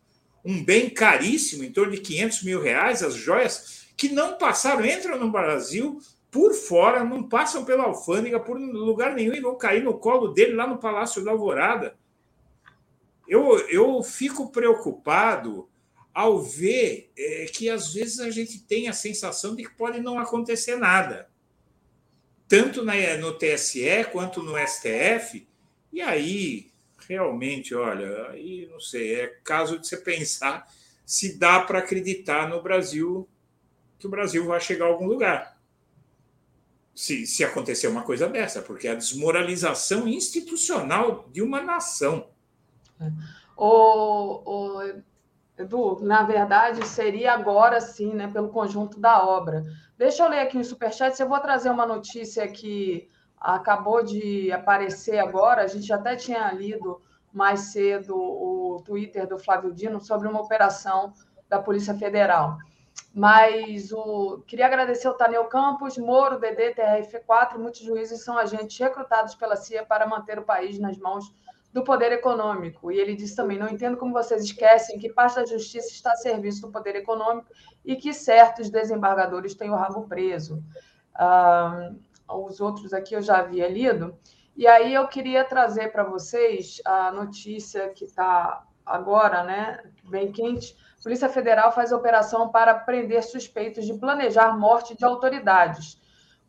[0.45, 5.19] um bem caríssimo, em torno de 500 mil reais, as joias, que não passaram, entram
[5.19, 6.01] no Brasil
[6.31, 10.55] por fora, não passam pela alfândega, por lugar nenhum, e vão cair no colo dele
[10.55, 11.97] lá no Palácio da Alvorada.
[13.29, 15.69] Eu, eu fico preocupado
[16.12, 20.19] ao ver é, que às vezes a gente tem a sensação de que pode não
[20.19, 21.28] acontecer nada,
[22.49, 25.47] tanto na, no TSE quanto no STF,
[25.93, 26.70] e aí
[27.09, 30.69] realmente, olha, aí não sei, é caso de você pensar
[31.05, 33.28] se dá para acreditar no Brasil
[33.99, 35.61] que o Brasil vai chegar a algum lugar.
[36.95, 42.28] Se, se acontecer uma coisa dessa, porque é a desmoralização institucional de uma nação.
[43.57, 45.03] O, o,
[45.61, 49.65] Edu, na verdade, seria agora sim, né, pelo conjunto da obra.
[49.97, 53.09] Deixa eu ler aqui no Superchat, eu vou trazer uma notícia que
[53.39, 57.01] acabou de aparecer agora, a gente até tinha lido
[57.32, 61.12] mais cedo o Twitter do Flávio Dino sobre uma operação
[61.49, 62.59] da Polícia Federal.
[63.15, 69.35] Mas o queria agradecer o Tanel Campos, Moro, DD, TRF4, muitos juízes são agentes recrutados
[69.35, 71.32] pela CIA para manter o país nas mãos
[71.73, 72.91] do poder econômico.
[72.91, 76.17] E ele disse também: não entendo como vocês esquecem que parte da justiça está a
[76.17, 77.49] serviço do poder econômico
[77.85, 80.63] e que certos desembargadores têm o rabo preso.
[81.15, 81.91] Ah,
[82.29, 84.17] os outros aqui eu já havia lido.
[84.57, 90.77] E aí eu queria trazer para vocês a notícia que está agora, né, bem quente.
[91.03, 95.99] Polícia Federal faz operação para prender suspeitos de planejar morte de autoridades.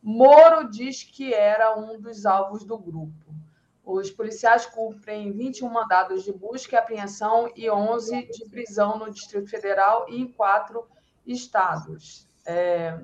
[0.04, 3.41] Moro diz que era um dos alvos do grupo.
[3.84, 9.50] Os policiais cumprem 21 mandados de busca e apreensão e 11 de prisão no Distrito
[9.50, 10.88] Federal e em quatro
[11.26, 12.28] estados.
[12.46, 13.00] É...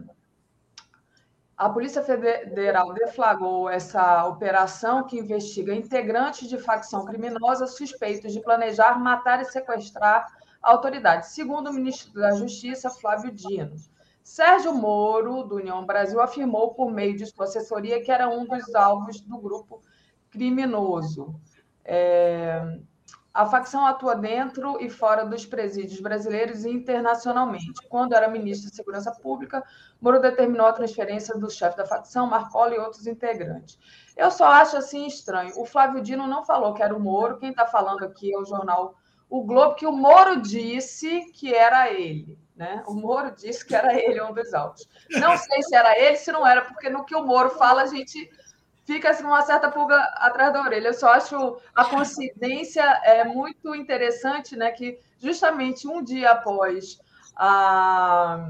[1.57, 8.99] A Polícia Federal deflagrou essa operação que investiga integrantes de facção criminosa suspeitos de planejar
[8.99, 10.27] matar e sequestrar
[10.61, 13.75] autoridades, segundo o ministro da Justiça, Flávio Dino.
[14.23, 18.75] Sérgio Moro, do União Brasil, afirmou por meio de sua assessoria que era um dos
[18.75, 19.81] alvos do grupo
[20.29, 21.39] criminoso.
[21.83, 22.79] É,
[23.37, 27.87] a facção atua dentro e fora dos presídios brasileiros e internacionalmente.
[27.87, 29.63] Quando era ministro da Segurança Pública,
[30.01, 33.77] Moro determinou a transferência do chefe da facção, Marcola e outros integrantes.
[34.17, 35.53] Eu só acho assim estranho.
[35.55, 38.45] O Flávio Dino não falou que era o Moro, quem está falando aqui é o
[38.45, 38.95] jornal
[39.29, 42.39] O Globo, que o Moro disse que era ele.
[42.55, 42.83] Né?
[42.87, 44.89] O Moro disse que era ele um dos alvos.
[45.11, 47.85] Não sei se era ele, se não era, porque no que o Moro fala, a
[47.85, 48.27] gente
[48.87, 50.87] fica assim, uma certa pulga atrás da orelha.
[50.87, 54.71] Eu só acho a coincidência é muito interessante, né?
[54.71, 56.97] Que justamente um dia após
[57.35, 58.47] a,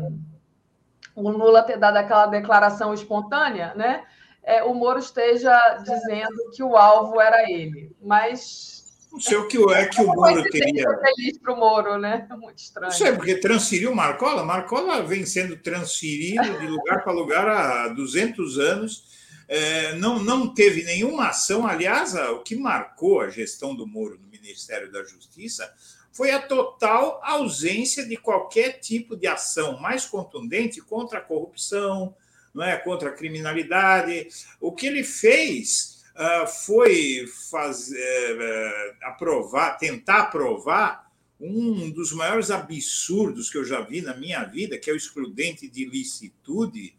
[1.16, 4.06] o Lula ter dado aquela declaração espontânea, né?
[4.44, 7.92] É, o Moro esteja dizendo que o alvo era ele.
[8.02, 10.88] Mas não sei o que é que o Moro queria.
[11.00, 12.28] feliz para o Moro, né?
[12.38, 12.92] Muito estranho.
[12.92, 14.46] Não sei, porque transferiu Marcola.
[14.46, 19.08] Marcola vem sendo transferido de lugar para lugar há 200 anos
[19.48, 21.66] é, não, não teve nenhuma ação.
[21.66, 25.74] Aliás, o que marcou a gestão do Moro no Ministério da Justiça
[26.12, 32.16] foi a total ausência de qualquer tipo de ação mais contundente contra a corrupção,
[32.54, 34.28] não é, contra a criminalidade.
[34.60, 41.08] O que ele fez uh, foi fazer, uh, aprovar, tentar aprovar
[41.40, 45.70] um dos maiores absurdos que eu já vi na minha vida, que é o excludente
[45.70, 46.96] de licitude,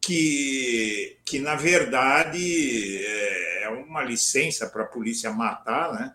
[0.00, 6.14] que, que na verdade é, é uma licença para a polícia matar, né?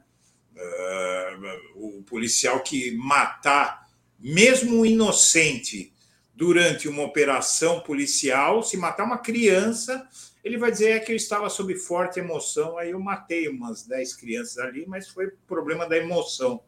[0.56, 3.88] Uh, o policial que matar,
[4.20, 5.92] mesmo um inocente,
[6.34, 10.08] durante uma operação policial, se matar uma criança,
[10.44, 14.16] ele vai dizer é que eu estava sob forte emoção, aí eu matei umas 10
[14.16, 16.62] crianças ali, mas foi problema da emoção.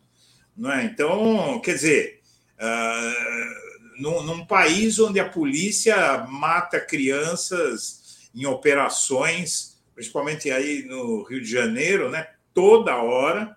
[0.56, 0.86] Não é?
[0.86, 2.22] Então, quer dizer,
[2.58, 3.65] uh,
[3.98, 11.50] num, num país onde a polícia mata crianças em operações, principalmente aí no Rio de
[11.50, 12.28] Janeiro, né?
[12.54, 13.56] Toda hora.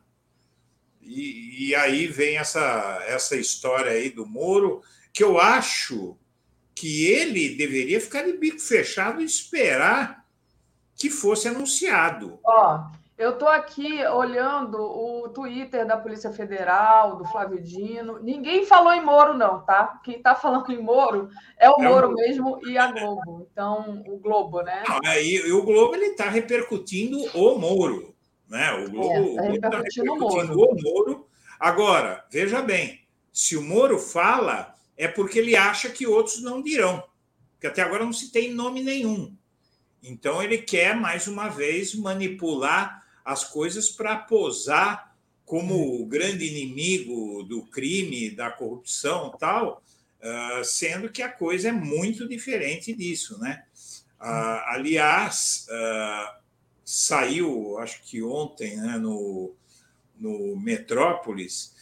[1.02, 4.82] E, e, aí vem essa, essa história aí do Moro,
[5.12, 6.16] que eu acho
[6.74, 10.24] que ele deveria ficar de bico fechado e esperar
[10.94, 12.38] que fosse anunciado.
[12.44, 18.20] Ó, eu estou aqui olhando o Twitter da Polícia Federal, do Flávio Dino.
[18.22, 20.00] Ninguém falou em Moro, não, tá?
[20.04, 21.28] Quem está falando em Moro
[21.58, 22.14] é o é Moro o...
[22.14, 23.48] mesmo e a Globo.
[23.50, 24.84] Então, o Globo, né?
[25.04, 28.14] É, e, o Globo ele está repercutindo o Moro.
[28.48, 28.72] Né?
[28.84, 30.78] O Globo está é, tá repercutindo, tá repercutindo o, Moro.
[30.78, 31.28] o Moro.
[31.58, 33.00] Agora, veja bem,
[33.32, 37.02] se o Moro fala, é porque ele acha que outros não dirão.
[37.54, 39.36] Porque até agora não se tem nome nenhum.
[40.00, 45.14] Então, ele quer, mais uma vez, manipular as coisas para posar
[45.44, 49.82] como o grande inimigo do crime, da corrupção tal,
[50.18, 53.38] uh, sendo que a coisa é muito diferente disso.
[53.38, 53.62] Né?
[54.18, 56.38] Uh, aliás, uh,
[56.82, 59.54] saiu, acho que ontem, né, no,
[60.18, 61.76] no Metrópolis,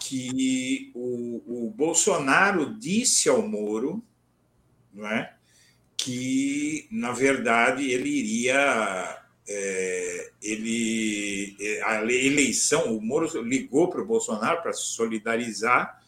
[0.00, 4.02] que o, o Bolsonaro disse ao Moro
[4.92, 5.32] não é,
[5.96, 14.06] que, na verdade, ele iria é, ele é, a eleição, o Moro ligou para o
[14.06, 15.98] Bolsonaro para se solidarizar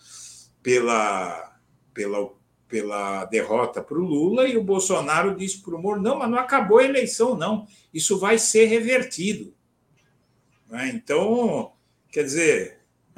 [0.62, 1.58] pela,
[1.94, 2.30] pela,
[2.68, 6.38] pela derrota para o Lula e o Bolsonaro disse para o Moro: não, mas não
[6.38, 9.54] acabou a eleição, não, isso vai ser revertido.
[10.68, 10.90] Né?
[10.94, 11.72] Então,
[12.12, 12.80] quer dizer,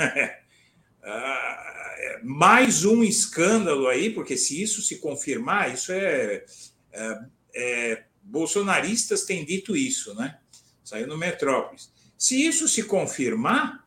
[1.03, 6.45] ah, é, mais um escândalo aí, porque se isso se confirmar, isso é,
[6.93, 7.19] é,
[7.55, 10.39] é bolsonaristas têm dito isso, né?
[10.83, 11.93] Saiu no Metrópolis.
[12.17, 13.87] Se isso se confirmar,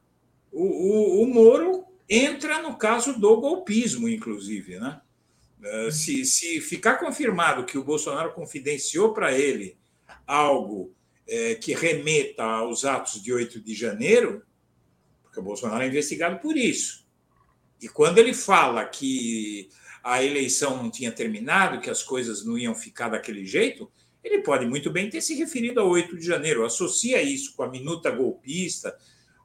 [0.52, 5.02] o, o, o Moro entra no caso do golpismo, inclusive, né?
[5.64, 9.80] Eh, se, se ficar confirmado que o Bolsonaro confidenciou para ele
[10.28, 10.94] algo
[11.28, 14.44] é, que remeta aos atos de 8 de janeiro,
[15.24, 17.08] porque o Bolsonaro é investigado por isso.
[17.82, 19.70] E quando ele fala que
[20.04, 23.92] a eleição não tinha terminado, que as coisas não iam ficar daquele jeito,
[24.26, 27.70] ele pode muito bem ter se referido a 8 de janeiro, associa isso com a
[27.70, 28.98] minuta golpista,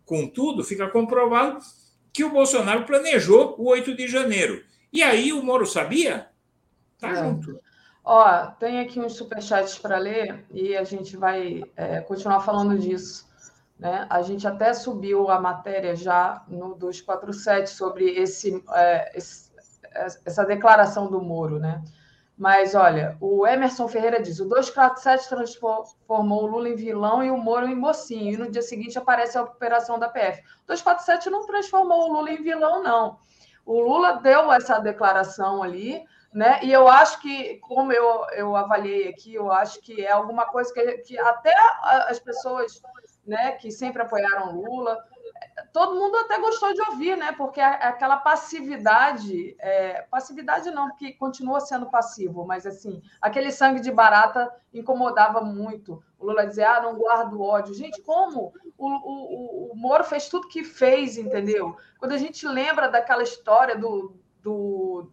[0.07, 1.59] com tudo, fica comprovado
[2.12, 4.65] que o Bolsonaro planejou o 8 de janeiro.
[4.90, 6.31] E aí o Moro sabia?
[6.98, 7.16] Tá é.
[7.16, 7.61] junto.
[8.02, 13.28] Ó, tem aqui uns superchats para ler e a gente vai é, continuar falando disso.
[13.78, 14.07] Né?
[14.09, 19.51] A gente até subiu a matéria já no 247 sobre esse, é, esse,
[20.24, 21.59] essa declaração do Moro.
[21.59, 21.85] Né?
[22.40, 27.36] Mas, olha, o Emerson Ferreira diz: o 247 transformou o Lula em vilão e o
[27.36, 28.32] Moro em mocinho.
[28.32, 30.40] E no dia seguinte aparece a operação da PF.
[30.64, 33.18] O 247 não transformou o Lula em vilão, não.
[33.66, 36.02] O Lula deu essa declaração ali
[36.32, 36.60] né?
[36.62, 40.72] E eu acho que, como eu, eu avaliei aqui, eu acho que é alguma coisa
[40.72, 41.52] que, que até
[42.08, 42.80] as pessoas
[43.26, 44.96] né, que sempre apoiaram Lula,
[45.72, 47.32] todo mundo até gostou de ouvir, né?
[47.32, 53.90] Porque aquela passividade, é, passividade não, porque continua sendo passivo, mas assim, aquele sangue de
[53.90, 56.02] barata incomodava muito.
[56.18, 57.74] O Lula dizia, ah, não guardo ódio.
[57.74, 58.52] Gente, como?
[58.76, 61.76] O, o, o Moro fez tudo que fez, entendeu?
[61.98, 65.10] Quando a gente lembra daquela história do, do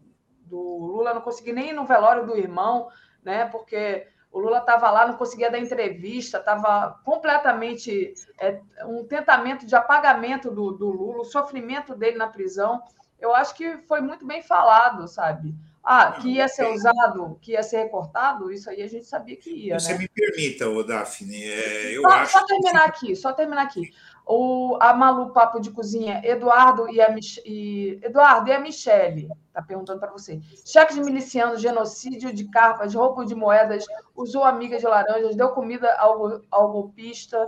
[0.48, 2.88] do Lula, não consegui nem ir no velório do irmão,
[3.24, 3.46] né?
[3.46, 9.76] Porque o Lula estava lá, não conseguia dar entrevista, estava completamente é, um tentamento de
[9.76, 12.82] apagamento do, do Lula, o sofrimento dele na prisão.
[13.20, 15.56] Eu acho que foi muito bem falado, sabe?
[15.90, 19.50] Ah, que ia ser usado, que ia ser recortado, isso aí a gente sabia que
[19.50, 19.80] ia.
[19.80, 20.00] Você né?
[20.00, 22.34] me permita, o Daphne, é, eu só, acho.
[22.34, 22.90] Só terminar que...
[22.90, 23.94] aqui, só terminar aqui.
[24.26, 29.30] O, a Malu Papo de Cozinha, Eduardo e a, Mich e, Eduardo e a Michele,
[29.48, 30.42] está perguntando para você.
[30.66, 35.90] Cheque de miliciano, genocídio de carpas, roubo de moedas, usou amiga de laranjas, deu comida
[35.94, 37.48] ao, ao golpista.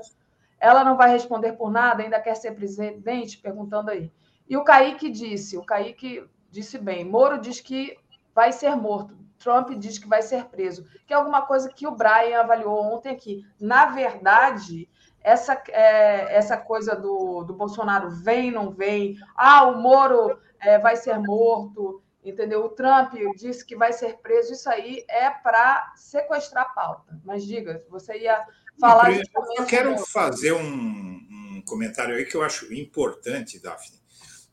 [0.58, 3.38] Ela não vai responder por nada, ainda quer ser presidente?
[3.38, 4.10] Perguntando aí.
[4.48, 7.99] E o Kaique disse, o Kaique disse bem, Moro diz que
[8.34, 9.18] vai ser morto.
[9.38, 13.10] Trump diz que vai ser preso, que é alguma coisa que o Brian avaliou ontem
[13.10, 13.46] aqui.
[13.60, 14.90] Na verdade,
[15.22, 20.96] essa, é, essa coisa do, do Bolsonaro vem, não vem, ah, o Moro é, vai
[20.96, 22.66] ser morto, entendeu?
[22.66, 27.20] O Trump disse que vai ser preso, isso aí é para sequestrar a pauta.
[27.24, 28.46] Mas diga, você ia
[28.80, 29.10] falar.
[29.10, 34.00] Não, eu quero fazer um, um, comentário aí que eu acho importante, Daphne,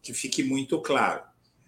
[0.03, 1.23] que fique muito claro.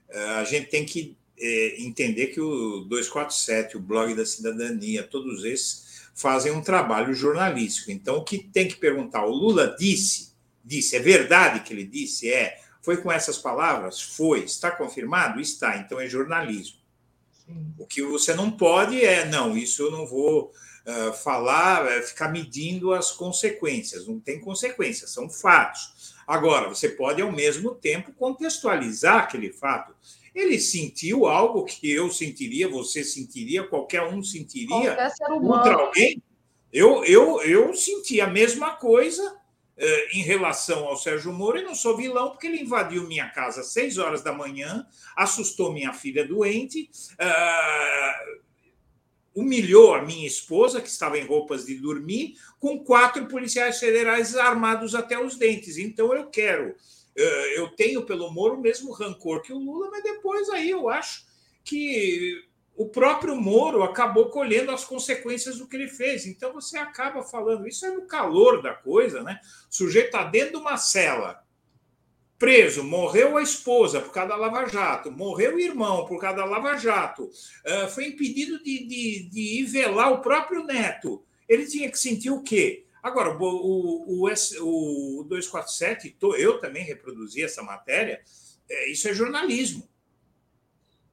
[0.08, 5.44] É, a gente tem que é, entender que o 247, o blog da cidadania, todos
[5.44, 7.92] esses fazem um trabalho jornalístico.
[7.92, 9.24] Então, o que tem que perguntar?
[9.24, 10.32] O Lula disse,
[10.64, 12.30] disse, é verdade que ele disse?
[12.30, 12.58] É.
[12.82, 14.00] Foi com essas palavras?
[14.00, 14.40] Foi.
[14.40, 15.40] Está confirmado?
[15.40, 15.76] Está.
[15.76, 16.78] Então, é jornalismo.
[17.46, 17.72] Sim.
[17.78, 20.52] O que você não pode é, não, isso eu não vou
[20.86, 24.06] uh, falar, é ficar medindo as consequências.
[24.06, 26.14] Não tem consequências, são fatos.
[26.26, 29.94] Agora, você pode, ao mesmo tempo, contextualizar aquele fato
[30.34, 34.96] ele sentiu algo que eu sentiria, você sentiria, qualquer um sentiria
[35.40, 36.22] contra alguém.
[36.72, 39.38] Eu, eu, eu senti a mesma coisa
[39.80, 43.60] eh, em relação ao Sérgio Moro e não sou vilão porque ele invadiu minha casa
[43.60, 44.84] às seis horas da manhã,
[45.16, 48.40] assustou minha filha doente, uh,
[49.32, 54.96] humilhou a minha esposa, que estava em roupas de dormir, com quatro policiais federais armados
[54.96, 55.78] até os dentes.
[55.78, 56.74] Então eu quero
[57.56, 61.26] eu tenho pelo Moro o mesmo rancor que o Lula, mas depois aí eu acho
[61.64, 62.42] que
[62.76, 66.26] o próprio Moro acabou colhendo as consequências do que ele fez.
[66.26, 69.40] Então você acaba falando, isso é no calor da coisa, né?
[69.68, 71.42] O sujeito está dentro de uma cela,
[72.38, 76.44] preso, morreu a esposa por causa da Lava Jato, morreu o irmão por causa da
[76.44, 77.28] Lava Jato,
[77.92, 81.24] foi impedido de, de, de ir velar o próprio neto.
[81.48, 82.86] Ele tinha que sentir o quê?
[83.08, 88.22] Agora, o, o, o, o 247, eu também reproduzi essa matéria,
[88.68, 89.88] é, isso é jornalismo.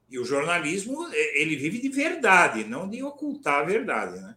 [0.09, 4.19] E o jornalismo, é, ele vive de verdade, não de ocultar a verdade.
[4.19, 4.35] Né?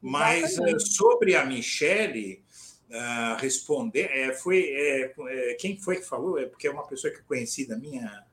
[0.00, 0.84] Mas Exatamente.
[0.84, 2.42] É, sobre a Michelle
[2.88, 6.38] uh, responder, é, foi, é, quem foi que falou?
[6.38, 8.24] É porque é uma pessoa que é conhecida minha,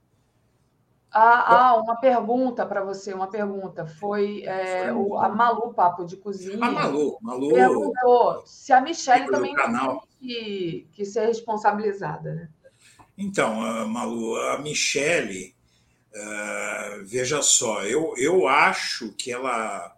[1.19, 3.87] ah, ah, uma pergunta para você, uma pergunta.
[3.87, 6.63] Foi é, o, a Malu Papo de Cozinha.
[6.63, 7.53] A Malu, Malu.
[7.53, 12.49] Perguntou se a Michelle também tem que, que ser responsabilizada, né?
[13.17, 15.55] Então, Malu, a Michelle,
[16.13, 19.97] uh, veja só, eu, eu acho que ela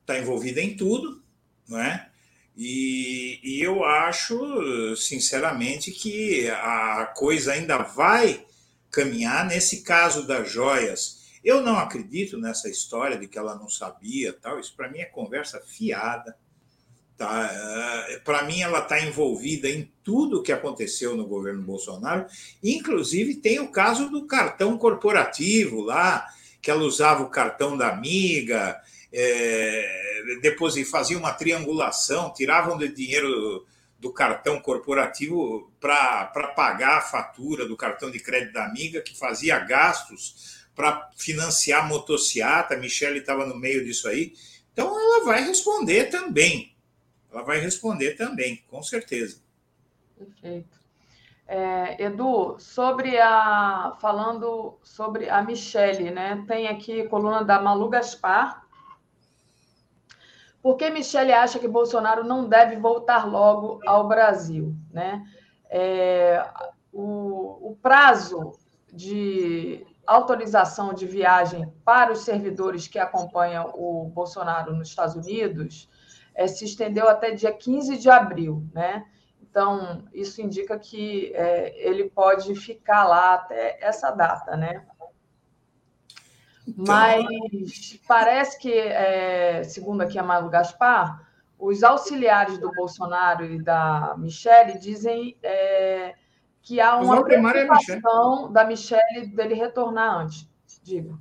[0.00, 1.22] está envolvida em tudo,
[1.68, 2.08] não é?
[2.56, 8.46] E, e eu acho, sinceramente, que a coisa ainda vai
[8.92, 9.46] caminhar.
[9.46, 14.60] Nesse caso das joias, eu não acredito nessa história de que ela não sabia, tal.
[14.60, 16.36] Isso para mim é conversa fiada.
[17.16, 17.50] Tá?
[18.08, 22.26] É, para mim, ela está envolvida em tudo o que aconteceu no governo Bolsonaro.
[22.62, 26.26] Inclusive, tem o caso do cartão corporativo lá,
[26.60, 28.80] que ela usava o cartão da amiga,
[29.12, 33.66] é, depois fazia uma triangulação, tiravam de dinheiro
[34.02, 36.26] do cartão corporativo para
[36.56, 41.86] pagar a fatura do cartão de crédito da amiga, que fazia gastos para financiar a
[41.86, 44.32] motociata, a Michelle estava no meio disso aí.
[44.72, 46.74] Então ela vai responder também.
[47.30, 49.40] Ela vai responder também, com certeza.
[50.18, 50.82] Perfeito.
[51.46, 56.44] É, Edu, sobre a falando sobre a Michelle, né?
[56.48, 58.61] Tem aqui coluna da Malu Gaspar.
[60.62, 65.24] Por que Michelle acha que Bolsonaro não deve voltar logo ao Brasil, né?
[65.68, 66.46] É,
[66.92, 68.52] o, o prazo
[68.92, 75.88] de autorização de viagem para os servidores que acompanham o Bolsonaro nos Estados Unidos
[76.34, 79.04] é, se estendeu até dia 15 de abril, né?
[79.40, 84.86] Então, isso indica que é, ele pode ficar lá até essa data, né?
[86.66, 86.84] Então...
[86.86, 91.26] Mas parece que, é, segundo aqui a Malu Gaspar,
[91.58, 96.14] os auxiliares do Bolsonaro e da Michelle dizem é,
[96.60, 100.48] que há uma é preocupação da Michelle dele retornar antes.
[100.82, 101.16] Diga.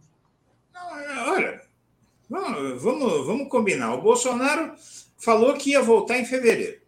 [1.27, 1.61] Olha,
[2.29, 3.93] vamos, vamos combinar.
[3.93, 4.73] O Bolsonaro
[5.17, 6.81] falou que ia voltar em fevereiro.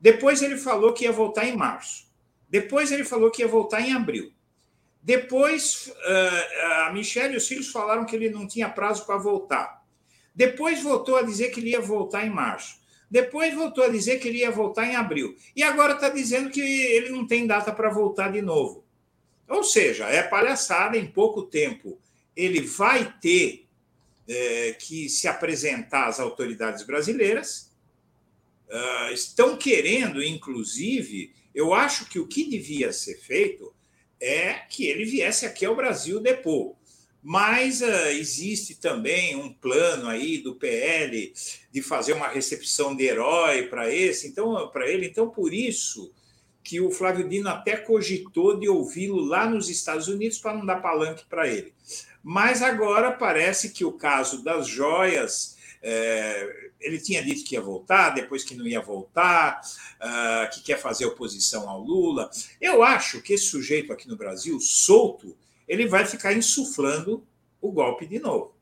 [0.00, 2.06] Depois ele falou que ia voltar em março.
[2.48, 4.33] Depois ele falou que ia voltar em abril.
[5.04, 5.92] Depois
[6.86, 9.84] a Michelle e os filhos falaram que ele não tinha prazo para voltar.
[10.34, 12.82] Depois voltou a dizer que ele ia voltar em março.
[13.10, 15.36] Depois voltou a dizer que ele ia voltar em abril.
[15.54, 18.82] E agora está dizendo que ele não tem data para voltar de novo.
[19.46, 22.00] Ou seja, é palhaçada em pouco tempo.
[22.34, 23.66] Ele vai ter
[24.26, 27.70] é, que se apresentar às autoridades brasileiras.
[28.70, 33.73] Uh, estão querendo, inclusive, eu acho que o que devia ser feito
[34.24, 36.74] é que ele viesse aqui ao Brasil depor
[37.26, 41.32] mas uh, existe também um plano aí do PL
[41.72, 46.12] de fazer uma recepção de herói para esse, então para ele, então por isso
[46.62, 50.82] que o Flávio Dino até cogitou de ouvi-lo lá nos Estados Unidos para não dar
[50.82, 51.72] palanque para ele.
[52.22, 58.10] Mas agora parece que o caso das joias, é, ele tinha dito que ia voltar,
[58.10, 59.60] depois que não ia voltar,
[59.96, 62.30] uh, que quer fazer oposição ao Lula.
[62.60, 65.34] Eu acho que esse sujeito aqui no Brasil, solto,
[65.66, 67.26] ele vai ficar insuflando
[67.60, 68.54] o golpe de novo.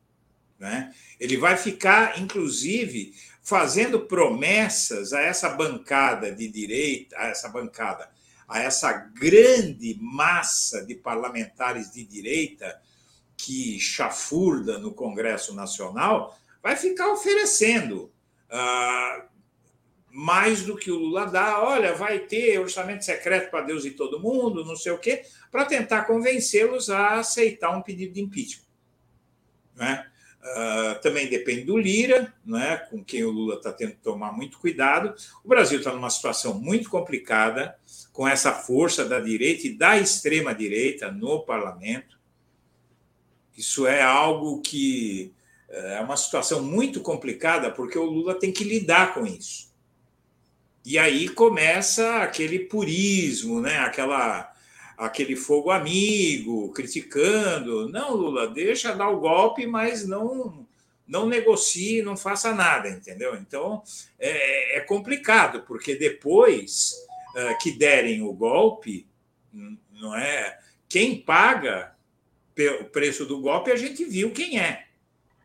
[0.57, 0.95] Né?
[1.19, 3.13] Ele vai ficar, inclusive,
[3.43, 8.09] fazendo promessas a essa bancada de direita, a essa bancada,
[8.47, 12.81] a essa grande massa de parlamentares de direita
[13.37, 18.12] que chafurda no Congresso Nacional, vai ficar oferecendo
[18.53, 19.25] uh,
[20.11, 21.63] mais do que o Lula dá.
[21.63, 25.67] Olha, vai ter orçamento secreto para Deus e todo mundo, não sei o quê para
[25.67, 28.65] tentar convencê-los a aceitar um pedido de impeachment.
[29.77, 30.07] Né?
[30.41, 34.59] Uh, também depende do Lira, né, com quem o Lula está tendo que tomar muito
[34.59, 35.15] cuidado.
[35.45, 37.79] O Brasil está numa situação muito complicada,
[38.13, 42.19] com essa força da direita e da extrema-direita no parlamento.
[43.57, 45.33] Isso é algo que
[45.73, 49.73] é uma situação muito complicada, porque o Lula tem que lidar com isso.
[50.85, 54.53] E aí começa aquele purismo, né, aquela
[54.99, 57.89] aquele fogo amigo, criticando.
[57.89, 60.67] Não, Lula, deixa dar o golpe, mas não
[61.07, 63.35] não negocie, não faça nada, entendeu?
[63.37, 63.83] Então
[64.19, 66.95] é, é complicado, porque depois
[67.35, 69.07] uh, que derem o golpe,
[69.53, 70.59] não é
[70.89, 71.95] quem paga
[72.81, 74.87] o preço do golpe, a gente viu quem é.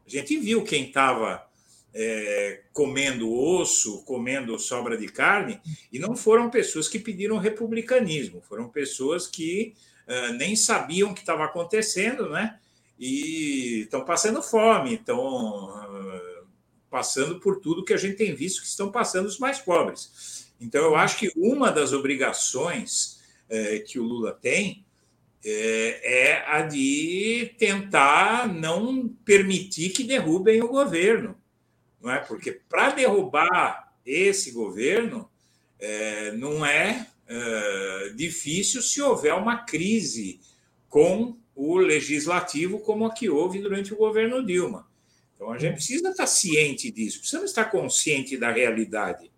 [0.07, 1.45] A gente viu quem estava
[1.93, 5.59] é, comendo osso, comendo sobra de carne,
[5.91, 9.73] e não foram pessoas que pediram republicanismo, foram pessoas que
[10.07, 12.57] uh, nem sabiam o que estava acontecendo, né?
[12.97, 16.47] E estão passando fome, estão uh,
[16.89, 20.47] passando por tudo que a gente tem visto que estão passando os mais pobres.
[20.61, 23.19] Então, eu acho que uma das obrigações
[23.49, 24.85] uh, que o Lula tem
[25.43, 31.35] é, é a de tentar não permitir que derrubem o governo
[32.01, 32.19] não é?
[32.19, 35.29] Porque para derrubar esse governo
[35.79, 40.39] é, não é, é difícil se houver uma crise
[40.87, 44.87] com o legislativo como a que houve durante o governo Dilma.
[45.35, 49.29] Então a gente precisa estar ciente disso, precisa estar consciente da realidade.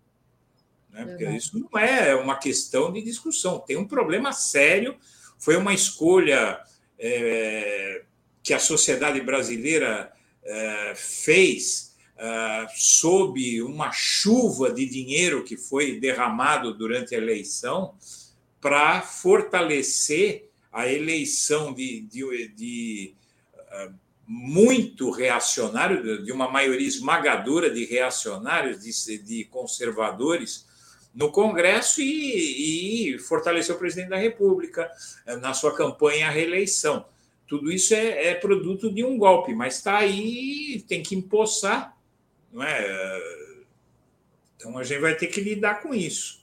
[0.90, 1.04] Né?
[1.04, 4.96] Porque isso não é uma questão de discussão, tem um problema sério.
[5.40, 6.60] Foi uma escolha
[6.98, 8.02] é,
[8.42, 10.12] que a sociedade brasileira
[10.44, 17.94] é, fez uh, sob uma chuva de dinheiro que foi derramado durante a eleição
[18.60, 23.14] para fortalecer a eleição de, de, de
[23.54, 23.94] uh,
[24.26, 30.66] muito reacionário, de uma maioria esmagadora de reacionários, de, de conservadores
[31.14, 34.90] no Congresso e, e fortaleceu o presidente da República
[35.40, 37.04] na sua campanha à reeleição.
[37.46, 41.96] tudo isso é, é produto de um golpe, mas está aí, tem que empossar,
[42.52, 43.20] não é?
[44.56, 46.40] Então a gente vai ter que lidar com isso.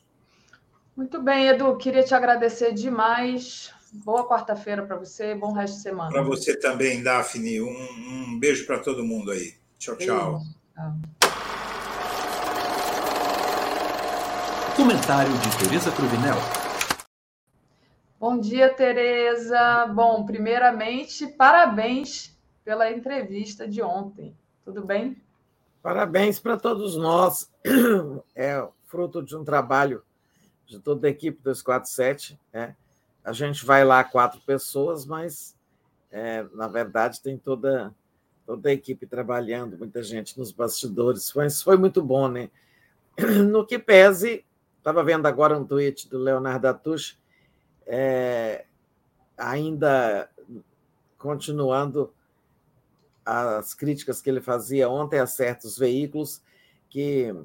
[0.95, 3.71] Muito bem, Edu, queria te agradecer demais.
[3.93, 6.11] Boa quarta-feira para você, bom resto de semana.
[6.11, 7.61] Para você também, Daphne.
[7.61, 9.53] Um, um beijo para todo mundo aí.
[9.77, 10.41] Tchau, tchau.
[14.77, 16.35] Comentário de Tereza Cruvinel.
[18.19, 19.87] Bom dia, Tereza.
[19.87, 24.37] Bom, primeiramente, parabéns pela entrevista de ontem.
[24.63, 25.19] Tudo bem?
[25.81, 27.51] Parabéns para todos nós.
[28.35, 30.03] É fruto de um trabalho
[30.67, 32.39] de toda a equipe 247.
[32.53, 32.75] Né?
[33.25, 35.55] A gente vai lá quatro pessoas, mas
[36.11, 37.91] é, na verdade tem toda,
[38.45, 41.33] toda a equipe trabalhando, muita gente nos bastidores.
[41.35, 42.51] Mas foi muito bom, né?
[43.49, 44.45] No que pese,
[44.87, 47.19] estava vendo agora um tweet do Leonardo Atush
[47.85, 48.63] é,
[49.37, 50.29] ainda
[51.17, 52.13] continuando
[53.25, 56.41] as críticas que ele fazia ontem a certos veículos
[56.89, 57.35] que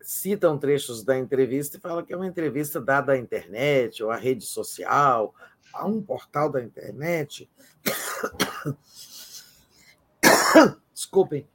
[0.00, 4.16] citam trechos da entrevista e falam que é uma entrevista dada à internet ou à
[4.16, 5.34] rede social,
[5.74, 7.50] a um portal da internet.
[10.94, 11.48] Desculpem.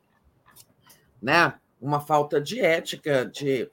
[1.22, 1.58] Né?
[1.80, 3.72] Uma falta de ética, de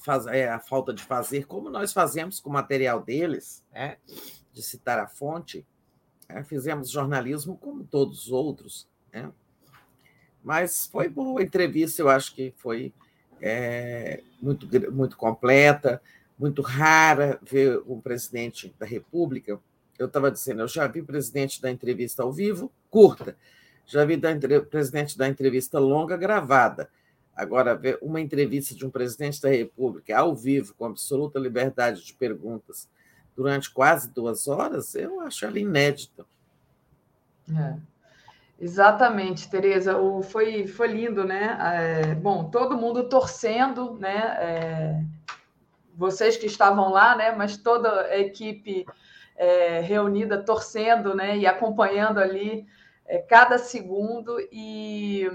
[0.00, 3.96] faz, é, a falta de fazer, como nós fazemos com o material deles, né?
[4.52, 5.64] de citar a fonte,
[6.28, 6.42] né?
[6.42, 8.88] fizemos jornalismo como todos os outros.
[9.12, 9.30] Né?
[10.42, 12.92] Mas foi boa a entrevista, eu acho que foi
[13.40, 16.00] é, muito, muito completa,
[16.38, 19.60] muito rara ver um presidente da República.
[19.98, 23.36] Eu estava dizendo, eu já vi presidente da entrevista ao vivo, curta,
[23.84, 24.30] já vi da,
[24.68, 26.88] presidente da entrevista longa, gravada.
[27.40, 32.12] Agora, ver uma entrevista de um presidente da República ao vivo, com absoluta liberdade de
[32.12, 32.86] perguntas,
[33.34, 36.26] durante quase duas horas, eu acho ela inédita.
[37.50, 37.76] É.
[38.60, 39.96] Exatamente, Tereza.
[39.96, 41.56] O, foi, foi lindo, né?
[41.62, 44.36] É, bom, todo mundo torcendo, né?
[44.38, 45.02] É,
[45.94, 47.32] vocês que estavam lá, né?
[47.32, 48.84] Mas toda a equipe
[49.34, 51.38] é, reunida torcendo, né?
[51.38, 52.66] E acompanhando ali
[53.06, 55.26] é, cada segundo e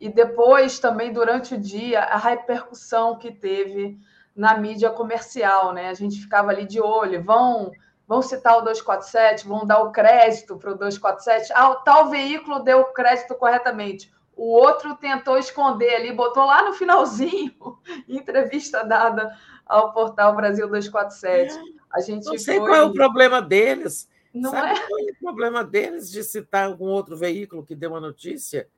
[0.00, 3.98] e depois também durante o dia a repercussão que teve
[4.34, 5.90] na mídia comercial, né?
[5.90, 7.70] A gente ficava ali de olho, vão
[8.08, 11.52] vão citar o 247, vão dar o crédito para o 247.
[11.54, 14.12] Ah, o tal veículo deu o crédito corretamente.
[14.34, 17.78] O outro tentou esconder ali, botou lá no finalzinho,
[18.08, 19.30] entrevista dada
[19.64, 21.56] ao portal Brasil 247.
[21.92, 22.66] A gente Não sei foi...
[22.66, 24.08] qual é o problema deles.
[24.34, 24.86] Não Sabe é?
[24.86, 28.68] qual é o problema deles de citar algum outro veículo que deu uma notícia?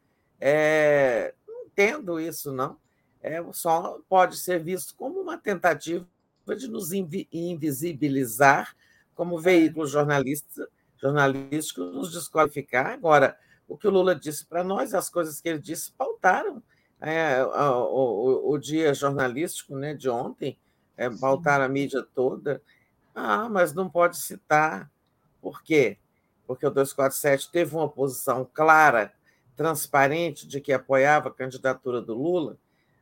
[0.44, 2.76] É, não entendo isso, não.
[3.22, 6.04] É, só pode ser visto como uma tentativa
[6.58, 8.74] de nos invisibilizar
[9.14, 10.68] como veículo jornalista,
[11.00, 12.86] jornalístico, nos desqualificar.
[12.86, 13.38] Agora,
[13.68, 16.60] o que o Lula disse para nós, as coisas que ele disse, pautaram
[17.00, 20.58] é, o, o, o, dia jornalístico né, de ontem,
[20.96, 22.60] é, pautaram a mídia toda.
[23.14, 24.90] Ah, mas não pode citar.
[25.40, 25.98] Por quê?
[26.48, 29.12] Porque o 247 teve uma posição clara
[29.56, 32.56] transparente de que apoiava a candidatura do Lula.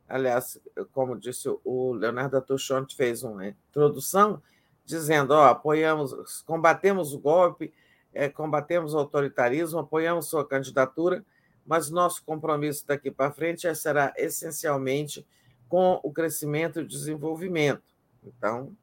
[0.09, 0.61] Aliás,
[0.93, 4.43] como disse o Leonardo Atuchonte, fez uma introdução
[4.85, 7.73] dizendo: ó, apoiamos, combatemos o golpe,
[8.13, 11.25] é, combatemos o autoritarismo, apoiamos sua candidatura,
[11.65, 15.25] mas nosso compromisso daqui para frente será essencialmente
[15.69, 17.83] com o crescimento e o desenvolvimento.
[18.25, 18.77] Então,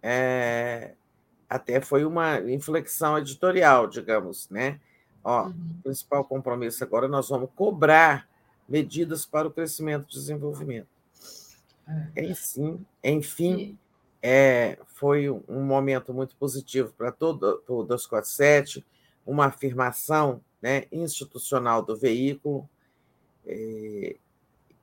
[0.00, 0.94] é,
[1.48, 4.80] até foi uma inflexão editorial, digamos, né?
[5.24, 5.54] Ó, uhum.
[5.82, 8.28] principal compromisso agora, nós vamos cobrar
[8.68, 10.88] medidas para o crescimento e desenvolvimento.
[12.14, 12.24] É.
[12.24, 13.78] Enfim, enfim
[14.22, 18.84] é, foi um momento muito positivo para todo o 247,
[19.26, 22.66] uma afirmação né, institucional do veículo
[23.46, 24.16] é,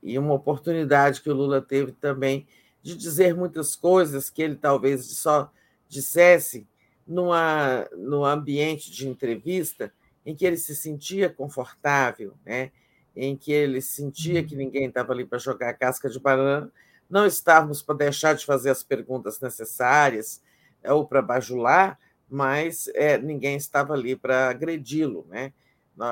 [0.03, 2.47] e uma oportunidade que o Lula teve também
[2.83, 5.51] de dizer muitas coisas que ele talvez só
[5.89, 6.67] dissesse
[7.07, 9.91] numa, no ambiente de entrevista
[10.25, 12.71] em que ele se sentia confortável, né?
[13.15, 16.71] em que ele sentia que ninguém estava ali para jogar casca de banana,
[17.09, 20.41] não estávamos para deixar de fazer as perguntas necessárias
[20.81, 21.99] é, ou para bajular,
[22.29, 25.25] mas é, ninguém estava ali para agredi-lo.
[25.29, 25.51] Né?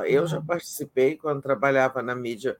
[0.05, 2.57] Eu já participei, quando trabalhava na mídia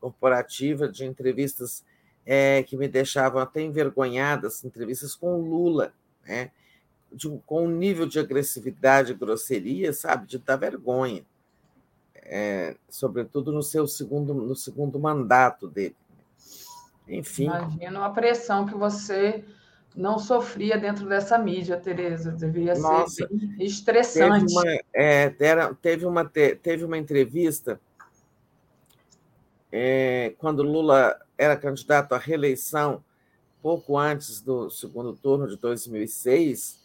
[0.00, 1.84] corporativa, de entrevistas
[2.24, 5.92] é, que me deixavam até envergonhadas, entrevistas com o Lula,
[6.24, 6.50] né?
[7.12, 11.24] De, com um nível de agressividade e grosseria, sabe, de dar vergonha,
[12.14, 15.96] é, sobretudo no seu segundo, no segundo mandato dele.
[17.08, 17.44] Enfim.
[17.44, 19.44] Imagino a pressão que você
[19.96, 22.30] não sofria dentro dessa mídia, Tereza.
[22.30, 23.28] Devia Nossa, ser
[23.58, 24.46] estressante.
[24.46, 27.80] Teve uma, é, era, teve, uma, teve uma entrevista
[29.72, 33.04] é, quando Lula era candidato à reeleição,
[33.62, 36.79] pouco antes do segundo turno de 2006,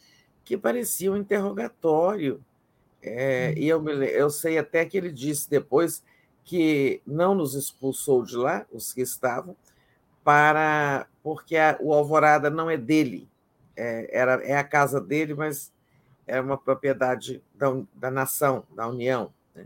[0.45, 2.39] que parecia um interrogatório.
[3.01, 6.03] É, e eu, eu sei até que ele disse depois
[6.43, 9.55] que não nos expulsou de lá, os que estavam,
[10.23, 13.27] para porque a, o Alvorada não é dele,
[13.75, 15.73] é, era, é a casa dele, mas
[16.27, 19.33] é uma propriedade da, da nação, da União.
[19.55, 19.65] Né?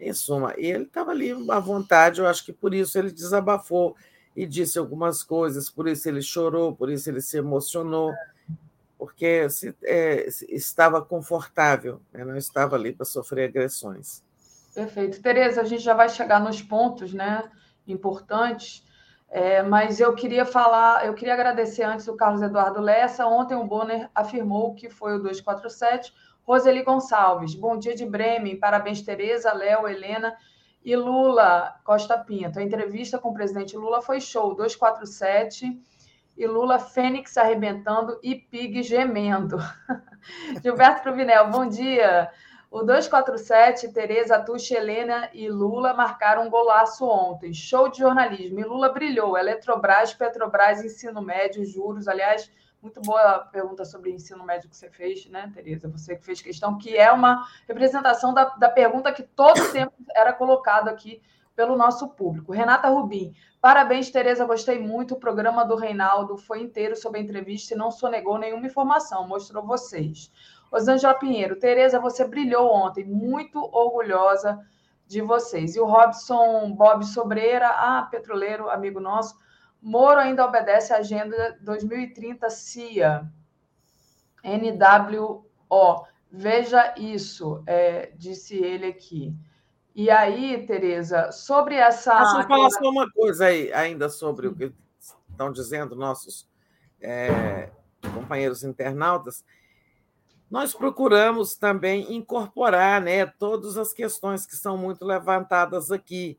[0.00, 3.94] Em suma, ele estava ali à vontade, eu acho que por isso ele desabafou
[4.34, 8.12] e disse algumas coisas, por isso ele chorou, por isso ele se emocionou,
[8.98, 12.24] porque se, é, estava confortável, né?
[12.24, 14.22] não estava ali para sofrer agressões.
[14.74, 15.22] Perfeito.
[15.22, 17.44] Tereza, a gente já vai chegar nos pontos né,
[17.86, 18.84] importantes,
[19.28, 23.26] é, mas eu queria falar, eu queria agradecer antes o Carlos Eduardo Lessa.
[23.26, 26.12] Ontem o Bonner afirmou que foi o 247.
[26.42, 30.36] Roseli Gonçalves, bom dia de Bremen, parabéns, Tereza, Léo, Helena
[30.84, 32.58] e Lula Costa Pinto.
[32.58, 35.80] A entrevista com o presidente Lula foi show, 247
[36.36, 39.58] e Lula Fênix arrebentando e Pig gemendo.
[40.62, 42.30] Gilberto Cruvinel, bom dia.
[42.70, 47.54] O 247, Tereza, Tuxa, Helena e Lula marcaram um golaço ontem.
[47.54, 48.58] Show de jornalismo.
[48.58, 49.38] E Lula brilhou.
[49.38, 52.08] Eletrobras, Petrobras, ensino médio, juros.
[52.08, 52.50] Aliás,
[52.82, 55.88] muito boa pergunta sobre ensino médio que você fez, né, Tereza?
[55.88, 60.32] Você que fez questão, que é uma representação da, da pergunta que todo tempo era
[60.32, 61.22] colocado aqui
[61.54, 62.52] pelo nosso público.
[62.52, 65.14] Renata Rubim, parabéns, Tereza, gostei muito.
[65.14, 69.64] O programa do Reinaldo foi inteiro sobre a entrevista e não sonegou nenhuma informação, mostrou
[69.64, 70.32] vocês.
[70.72, 74.58] Rosângela Pinheiro, Tereza, você brilhou ontem, muito orgulhosa
[75.06, 75.76] de vocês.
[75.76, 79.38] E o Robson Bob Sobreira, ah, petroleiro, amigo nosso,
[79.84, 83.30] Moro ainda obedece à Agenda 2030 CIA,
[84.42, 86.06] NWO.
[86.32, 89.36] Veja isso, é, disse ele aqui.
[89.94, 92.18] E aí, Tereza, sobre essa.
[92.18, 94.72] Deixa eu falar só uma coisa aí, ainda sobre o que
[95.30, 96.48] estão dizendo nossos
[97.00, 97.70] é,
[98.12, 99.44] companheiros internautas.
[100.50, 106.38] Nós procuramos também incorporar né, todas as questões que são muito levantadas aqui,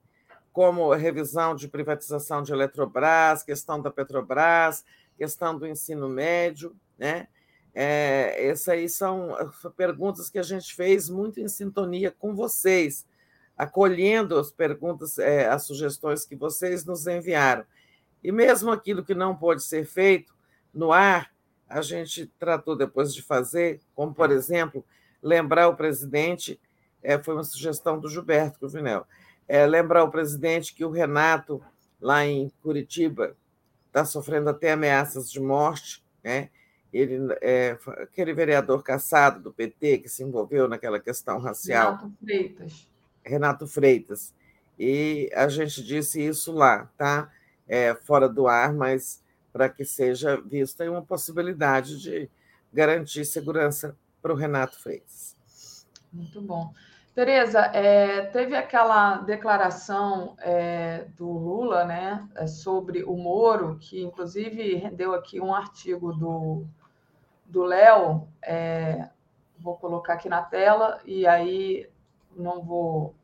[0.52, 4.86] como revisão de privatização de Eletrobras, questão da Petrobras,
[5.18, 6.76] questão do ensino médio.
[6.98, 7.28] Né?
[7.74, 9.36] É, essas aí são
[9.76, 13.06] perguntas que a gente fez muito em sintonia com vocês,
[13.58, 17.64] acolhendo as perguntas, é, as sugestões que vocês nos enviaram.
[18.24, 20.34] E mesmo aquilo que não pode ser feito
[20.74, 21.32] no ar,
[21.68, 24.86] a gente tratou depois de fazer, como, por exemplo,
[25.22, 26.60] lembrar o presidente,
[27.02, 29.08] é, foi uma sugestão do Gilberto Cruvinel,
[29.48, 31.64] é, lembrar o presidente que o Renato,
[32.00, 33.36] lá em Curitiba,
[33.88, 36.50] está sofrendo até ameaças de morte, né?
[36.92, 41.98] Ele, é, aquele vereador caçado do PT que se envolveu naquela questão racial.
[41.98, 42.88] Renato Freitas.
[43.26, 44.34] Renato Freitas.
[44.78, 47.30] E a gente disse isso lá, tá?
[47.68, 52.30] É, fora do ar, mas para que seja vista uma possibilidade de
[52.72, 55.36] garantir segurança para o Renato Freitas.
[56.12, 56.74] Muito bom.
[57.16, 64.76] Tereza, é, teve aquela declaração é, do Lula né, é, sobre o Moro, que inclusive
[64.76, 66.66] rendeu aqui um artigo do,
[67.46, 69.08] do Léo, é,
[69.58, 71.90] vou colocar aqui na tela, e aí
[72.36, 73.16] não vou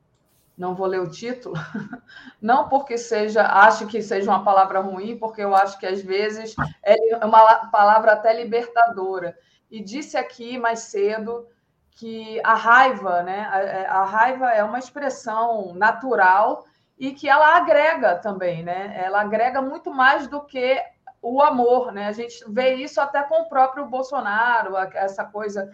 [0.57, 1.55] não vou ler o título,
[2.39, 6.53] não porque seja, acho que seja uma palavra ruim, porque eu acho que às vezes
[6.83, 9.35] é uma palavra até libertadora.
[9.71, 11.47] E disse aqui mais cedo
[11.91, 13.41] que a raiva, né,
[13.89, 16.65] a, a raiva é uma expressão natural
[16.97, 18.93] e que ela agrega também, né?
[19.03, 20.79] Ela agrega muito mais do que
[21.21, 22.07] o amor, né?
[22.07, 25.71] A gente vê isso até com o próprio Bolsonaro, essa coisa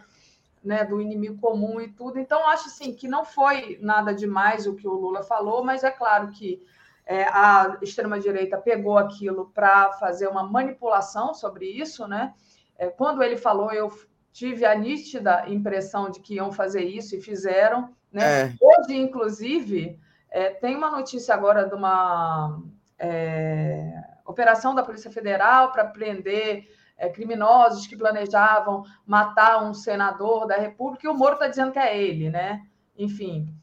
[0.64, 2.20] né, do inimigo comum e tudo.
[2.20, 5.92] Então, acho assim, que não foi nada demais o que o Lula falou, mas é
[5.92, 6.62] claro que
[7.06, 12.08] é, a extrema-direita pegou aquilo para fazer uma manipulação sobre isso.
[12.08, 12.34] Né?
[12.78, 13.92] É, quando ele falou, eu
[14.34, 17.96] tive a nítida impressão de que iam fazer isso e fizeram.
[18.12, 18.42] Né?
[18.42, 18.54] É.
[18.62, 22.62] Hoje, inclusive, é, tem uma notícia agora de uma
[23.00, 30.58] é, operação da Polícia Federal para prender é, criminosos que planejavam matar um senador da
[30.58, 32.66] República, e o Moro está dizendo que é ele, né?
[32.98, 33.54] Enfim.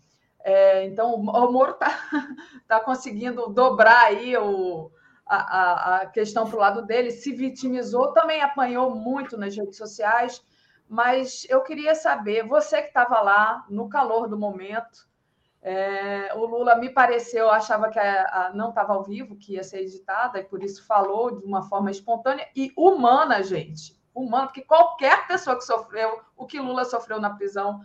[0.43, 1.89] É, então, o Moro está
[2.69, 4.91] tá conseguindo dobrar aí o,
[5.27, 10.43] a, a questão para o lado dele, se vitimizou, também apanhou muito nas redes sociais,
[10.89, 15.09] mas eu queria saber, você que estava lá no calor do momento,
[15.67, 19.65] É, o Lula me pareceu, achava que a, a, não estava ao vivo, que ia
[19.65, 23.99] ser editada, e por isso falou de uma forma espontânea e humana, gente.
[24.15, 27.81] Humana, porque qualquer pessoa que sofreu o que Lula sofreu na prisão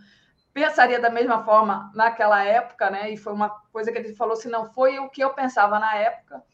[0.52, 3.10] pensaria da mesma forma naquela época, né?
[3.10, 5.96] E foi uma coisa que ele falou assim: não foi o que eu pensava na
[5.96, 6.44] época.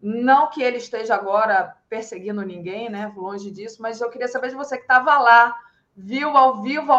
[0.00, 3.12] Não que ele esteja agora perseguindo ninguém, né?
[3.14, 5.54] Longe disso, mas eu queria saber de você que estava lá,
[5.94, 6.90] viu ao vivo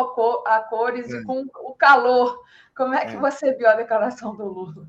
[0.45, 1.23] a cores é.
[1.23, 2.40] com o calor
[2.75, 3.19] como é que é.
[3.19, 4.87] você viu a declaração do Lula?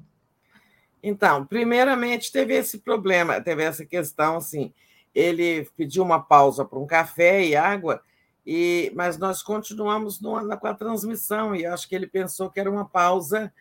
[1.03, 4.73] Então, primeiramente teve esse problema, teve essa questão assim,
[5.15, 8.03] ele pediu uma pausa para um café e água,
[8.47, 12.71] e mas nós continuamos no, com a transmissão e acho que ele pensou que era
[12.71, 13.53] uma pausa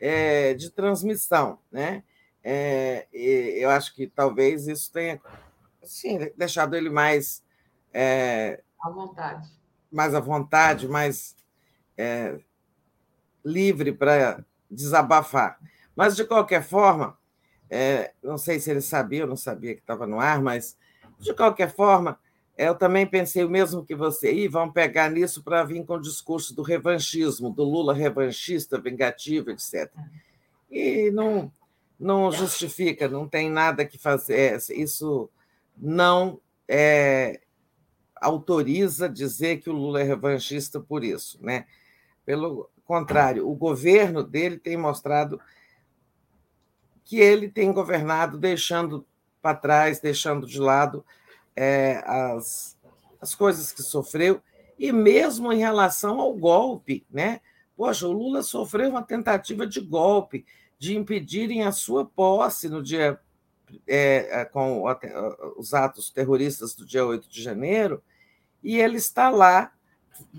[0.00, 2.02] é, de transmissão, né?
[2.42, 5.20] É, eu acho que talvez isso tenha
[5.82, 7.42] assim, deixado ele mais
[7.92, 9.48] é, à vontade,
[9.90, 11.36] mais à vontade, mais
[11.96, 12.38] é,
[13.46, 15.58] livre para desabafar.
[15.94, 17.16] Mas, de qualquer forma,
[17.70, 20.76] é, não sei se ele sabia ou não sabia que estava no ar, mas,
[21.18, 22.18] de qualquer forma,
[22.58, 26.00] eu também pensei o mesmo que você, e vão pegar nisso para vir com o
[26.00, 29.92] discurso do revanchismo, do Lula revanchista, vingativo, etc.
[30.70, 31.52] E não,
[31.98, 34.54] não justifica, não tem nada que fazer.
[34.54, 35.30] É, isso
[35.76, 37.40] não é,
[38.16, 41.38] autoriza dizer que o Lula é revanchista por isso.
[41.42, 41.66] Né?
[42.24, 45.40] Pelo, contrário, o governo dele tem mostrado
[47.04, 49.06] que ele tem governado deixando
[49.42, 51.04] para trás, deixando de lado
[51.54, 52.76] é, as,
[53.20, 54.40] as coisas que sofreu,
[54.78, 57.40] e mesmo em relação ao golpe, né?
[57.76, 60.44] Poxa, o Lula sofreu uma tentativa de golpe,
[60.78, 63.18] de impedirem a sua posse no dia
[63.86, 64.84] é, é com
[65.56, 68.02] os atos terroristas do dia 8 de janeiro,
[68.62, 69.72] e ele está lá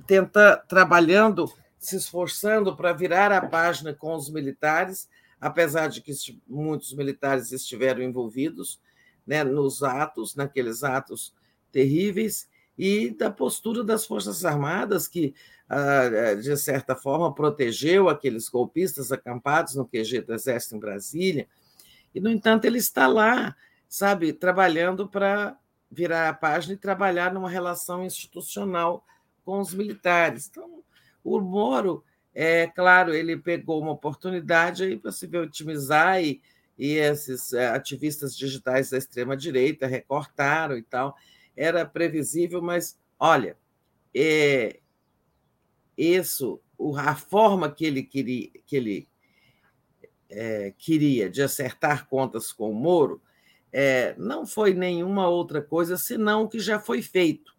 [0.06, 1.52] tenta, trabalhando
[1.88, 5.08] se esforçando para virar a página com os militares,
[5.40, 6.12] apesar de que
[6.46, 8.82] muitos militares estiveram envolvidos
[9.26, 11.34] né, nos atos, naqueles atos
[11.72, 15.34] terríveis, e da postura das Forças Armadas, que,
[15.70, 21.48] ah, de certa forma, protegeu aqueles golpistas acampados no QG do Exército em Brasília.
[22.14, 23.56] E, no entanto, ele está lá,
[23.88, 25.58] sabe, trabalhando para
[25.90, 29.06] virar a página e trabalhar numa relação institucional
[29.46, 30.48] com os militares.
[30.52, 30.84] Então,
[31.36, 36.42] o Moro, é claro, ele pegou uma oportunidade para se otimizar e,
[36.78, 41.18] e esses é, ativistas digitais da extrema-direita recortaram e tal.
[41.56, 43.58] Era previsível, mas, olha,
[44.16, 44.80] é,
[45.98, 46.62] isso,
[46.98, 49.10] a forma que ele queria, que ele,
[50.30, 53.22] é, queria de acertar contas com o Moro
[53.72, 57.57] é, não foi nenhuma outra coisa senão o que já foi feito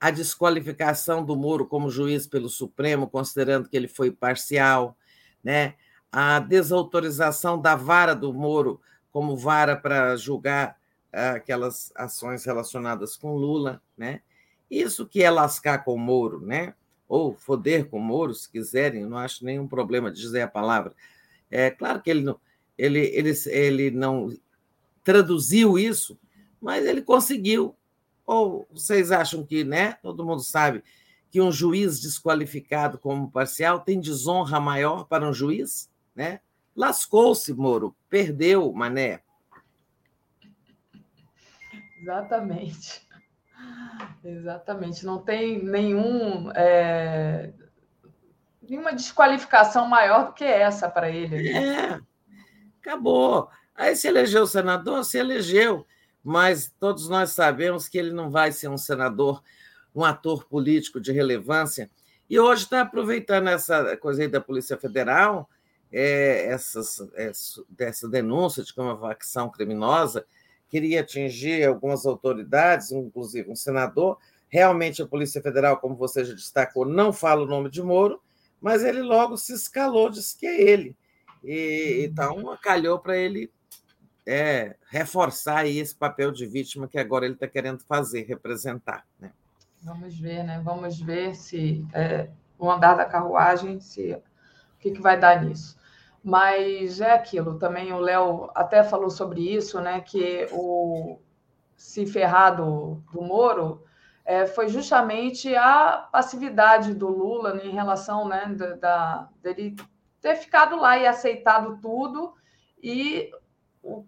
[0.00, 4.96] a desqualificação do Moro como juiz pelo Supremo, considerando que ele foi parcial,
[5.42, 5.74] né?
[6.10, 8.80] a desautorização da vara do Moro
[9.12, 10.78] como vara para julgar
[11.12, 14.20] ah, aquelas ações relacionadas com Lula, né?
[14.70, 16.74] Isso que é lascar com o Moro, né?
[17.08, 20.92] Ou foder com o Moro, se quiserem, não acho nenhum problema de dizer a palavra.
[21.50, 22.38] É claro que ele não,
[22.76, 24.30] ele, ele, ele não
[25.02, 26.18] traduziu isso,
[26.60, 27.74] mas ele conseguiu
[28.28, 29.94] ou vocês acham que, né?
[30.02, 30.84] Todo mundo sabe
[31.30, 36.40] que um juiz desqualificado como parcial tem desonra maior para um juiz, né?
[36.76, 39.22] Lascou-se, Moro, perdeu, Mané.
[42.02, 43.08] Exatamente.
[44.22, 45.06] Exatamente.
[45.06, 47.54] Não tem nenhum é,
[48.60, 51.48] nenhuma desqualificação maior do que essa para ele.
[51.48, 51.98] É,
[52.78, 53.48] acabou.
[53.74, 55.86] Aí se elegeu senador, se elegeu
[56.28, 59.42] mas todos nós sabemos que ele não vai ser um senador,
[59.94, 61.90] um ator político de relevância.
[62.28, 65.48] E hoje está aproveitando essa coisa aí da Polícia Federal,
[65.90, 67.32] é, essas, é,
[67.70, 70.26] dessa denúncia de que uma facção criminosa
[70.68, 74.18] queria atingir algumas autoridades, inclusive um senador.
[74.50, 78.20] Realmente, a Polícia Federal, como você já destacou, não fala o nome de Moro,
[78.60, 80.94] mas ele logo se escalou, disse que é ele.
[81.42, 83.50] E, então, calhou para ele
[84.28, 89.06] é, reforçar esse papel de vítima que agora ele está querendo fazer, representar.
[89.18, 89.32] Né?
[89.82, 90.60] Vamos ver, né?
[90.62, 94.22] Vamos ver se é, o andar da carruagem, se o
[94.78, 95.78] que, que vai dar nisso.
[96.22, 100.02] Mas é aquilo, também o Léo até falou sobre isso, né?
[100.02, 101.18] Que o
[101.74, 103.82] se ferrar do, do Moro
[104.26, 109.76] é, foi justamente a passividade do Lula em relação né, da, da, dele
[110.20, 112.34] ter ficado lá e aceitado tudo
[112.82, 113.30] e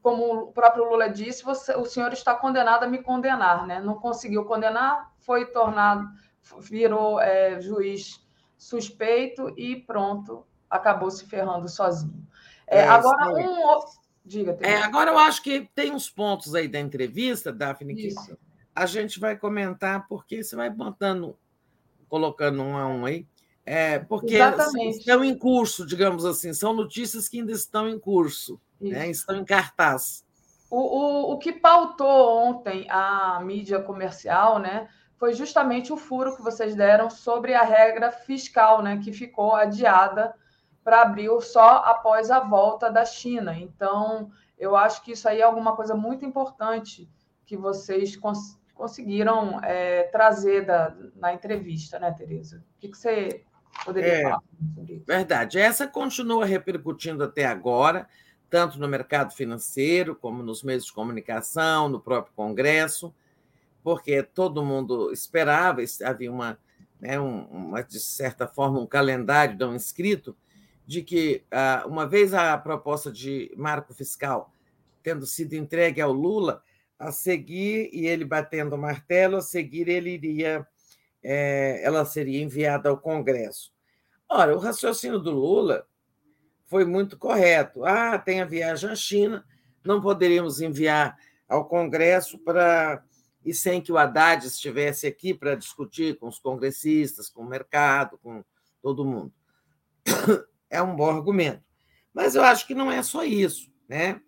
[0.03, 3.81] como o próprio Lula disse, você, o senhor está condenado a me condenar, né?
[3.81, 6.09] Não conseguiu condenar, foi tornado,
[6.59, 8.21] virou é, juiz
[8.57, 12.27] suspeito e pronto, acabou se ferrando sozinho.
[12.67, 13.81] É, é, agora, um.
[14.25, 18.39] Diga, é, agora eu acho que tem uns pontos aí da entrevista, Daphne, que Isso.
[18.75, 21.37] a gente vai comentar, porque você vai botando,
[22.09, 23.27] colocando um a um aí.
[23.65, 24.99] É, porque Exatamente.
[24.99, 29.45] estão em curso, digamos assim, são notícias que ainda estão em curso, né, estão em
[29.45, 30.25] cartaz.
[30.71, 36.43] O, o, o que pautou ontem a mídia comercial, né, foi justamente o furo que
[36.43, 40.35] vocês deram sobre a regra fiscal, né, que ficou adiada
[40.83, 43.55] para abril só após a volta da China.
[43.55, 47.09] Então, eu acho que isso aí é alguma coisa muito importante
[47.45, 52.65] que vocês cons conseguiram é, trazer da, na entrevista, né, Tereza?
[52.77, 53.45] O que, que você
[53.85, 54.43] poderia é, falar
[54.75, 55.05] sobre isso?
[55.07, 55.59] Verdade.
[55.59, 58.09] Essa continua repercutindo até agora,
[58.51, 63.15] tanto no mercado financeiro, como nos meios de comunicação, no próprio Congresso,
[63.83, 66.59] porque todo mundo esperava, havia uma,
[67.01, 70.37] né, uma de certa forma, um calendário não escrito
[70.87, 74.53] de que, ah, uma vez a proposta de marco fiscal
[75.03, 76.63] tendo sido entregue ao Lula,
[76.99, 80.67] a seguir, e ele batendo o martelo, a seguir ele iria,
[81.23, 83.73] é, ela seria enviada ao Congresso.
[84.29, 85.87] Ora, o raciocínio do Lula
[86.71, 87.85] foi muito correto.
[87.85, 89.45] Ah, tem a viagem à China,
[89.85, 91.19] não poderíamos enviar
[91.49, 93.05] ao Congresso para
[93.45, 98.19] e sem que o Haddad estivesse aqui para discutir com os congressistas, com o mercado,
[98.19, 98.45] com
[98.83, 99.33] todo mundo
[100.69, 101.63] é um bom argumento.
[102.13, 103.71] Mas eu acho que não é só isso.
[103.89, 104.21] Né?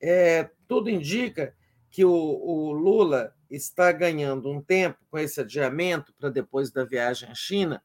[0.00, 1.54] É, tudo indica
[1.90, 7.28] que o, o Lula está ganhando um tempo com esse adiamento para depois da viagem
[7.28, 7.82] à China.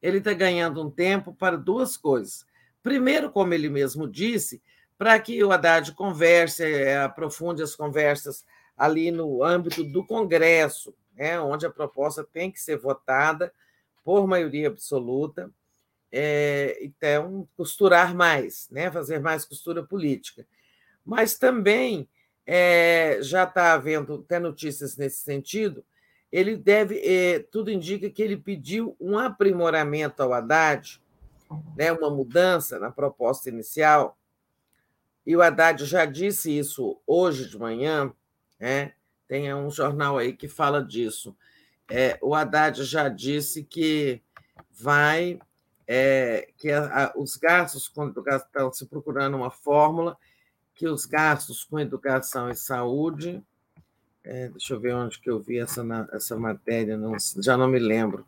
[0.00, 2.45] Ele está ganhando um tempo para duas coisas.
[2.86, 4.62] Primeiro, como ele mesmo disse,
[4.96, 8.44] para que o Haddad converse, é, aprofunde as conversas
[8.76, 13.52] ali no âmbito do Congresso, né, onde a proposta tem que ser votada
[14.04, 15.50] por maioria absoluta
[16.12, 18.88] é, então, costurar mais, né?
[18.88, 20.46] fazer mais costura política.
[21.04, 22.08] Mas também
[22.46, 25.84] é, já está havendo até notícias nesse sentido.
[26.30, 31.02] Ele deve, é, tudo indica que ele pediu um aprimoramento ao Haddad,
[31.76, 34.18] né, uma mudança na proposta inicial.
[35.26, 38.12] E o Haddad já disse isso hoje de manhã,
[38.58, 38.92] né?
[39.26, 41.36] tem um jornal aí que fala disso.
[41.90, 44.22] É, o Haddad já disse que
[44.70, 45.38] vai
[45.86, 50.16] é, que a, a, os gastos com educação estão se procurando uma fórmula
[50.74, 53.42] que os gastos com educação e saúde,
[54.22, 57.78] é, deixa eu ver onde que eu vi essa, essa matéria, não, já não me
[57.78, 58.26] lembro?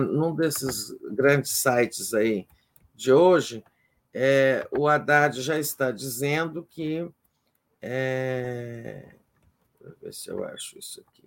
[0.00, 2.46] Num desses grandes sites aí
[2.94, 3.64] de hoje,
[4.12, 7.08] é, o Haddad já está dizendo que.
[7.82, 9.14] É,
[9.80, 11.24] deixa eu ver se eu acho isso aqui.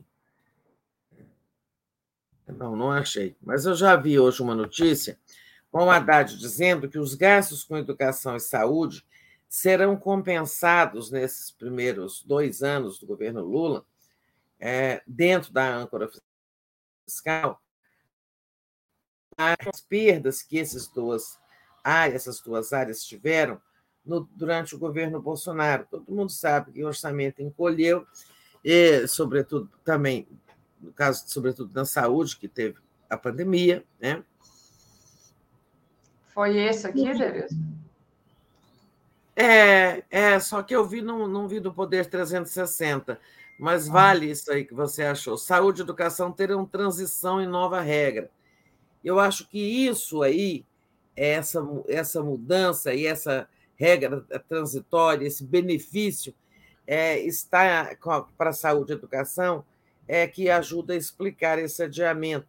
[2.48, 3.36] Não, não achei.
[3.42, 5.20] Mas eu já vi hoje uma notícia
[5.70, 9.06] com o Haddad dizendo que os gastos com educação e saúde
[9.50, 13.86] serão compensados nesses primeiros dois anos do governo Lula,
[14.60, 16.10] é, dentro da âncora
[17.06, 17.62] fiscal,
[19.38, 21.38] as perdas que esses duas
[21.84, 23.62] áreas, essas duas áreas tiveram
[24.06, 25.88] no, durante o governo Bolsonaro.
[25.90, 28.06] Todo mundo sabe que o orçamento encolheu,
[28.64, 30.28] e, sobretudo, também,
[30.82, 32.78] no caso, sobretudo na saúde, que teve
[33.10, 34.24] a pandemia, né?
[36.34, 37.56] Foi esse aqui, Tereza?
[39.36, 43.20] É, é, só que eu vi, não, não vi do Poder 360,
[43.60, 43.92] mas ah.
[43.92, 45.38] vale isso aí que você achou.
[45.38, 48.30] Saúde e educação terão transição em nova regra.
[49.04, 50.66] Eu acho que isso aí,
[51.16, 56.34] essa, essa mudança e essa regra transitória, esse benefício,
[56.86, 57.96] é, está
[58.38, 59.64] para a saúde e educação,
[60.08, 62.48] é que ajuda a explicar esse adiamento.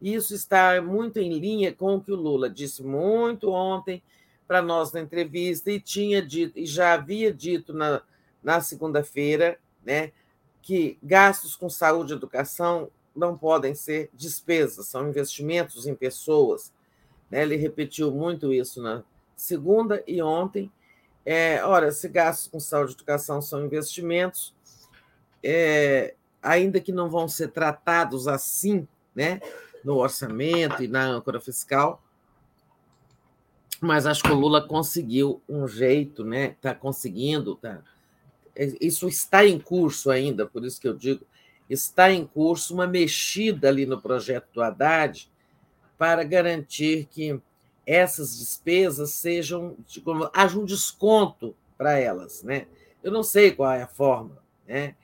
[0.00, 4.02] Isso está muito em linha com o que o Lula disse muito ontem
[4.46, 8.02] para nós na entrevista e tinha dito e já havia dito na,
[8.42, 10.12] na segunda-feira, né,
[10.62, 16.72] que gastos com saúde e educação não podem ser despesas, são investimentos em pessoas.
[17.30, 17.42] Né?
[17.42, 19.02] Ele repetiu muito isso na
[19.36, 20.70] segunda e ontem.
[21.26, 24.54] É, ora, se gastos com saúde e educação são investimentos,
[25.42, 29.40] é, ainda que não vão ser tratados assim, né?
[29.84, 32.02] no orçamento e na âncora fiscal,
[33.80, 36.46] mas acho que o Lula conseguiu um jeito, né?
[36.46, 37.80] Está conseguindo, tá?
[38.80, 41.24] Isso está em curso ainda, por isso que eu digo,
[41.68, 45.30] está em curso uma mexida ali no projeto do Haddad
[45.96, 47.40] para garantir que
[47.86, 52.66] essas despesas sejam, como, haja um desconto para elas, né?
[53.02, 54.94] Eu não sei qual é a forma, né?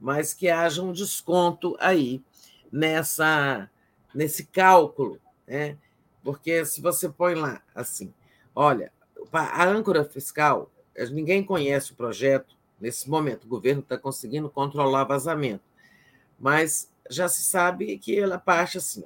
[0.00, 2.22] Mas que haja um desconto aí
[2.70, 3.70] nessa
[4.14, 5.76] nesse cálculo, né?
[6.22, 8.14] porque se você põe lá assim,
[8.54, 8.92] Olha,
[9.32, 10.70] a âncora fiscal,
[11.10, 13.44] ninguém conhece o projeto nesse momento.
[13.44, 15.64] O governo está conseguindo controlar vazamento,
[16.38, 19.02] mas já se sabe que ela parte assim: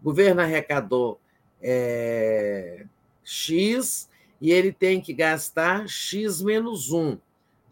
[0.00, 1.20] o governo arrecadou
[1.60, 2.84] é,
[3.24, 4.08] X
[4.40, 7.18] e ele tem que gastar X menos 1,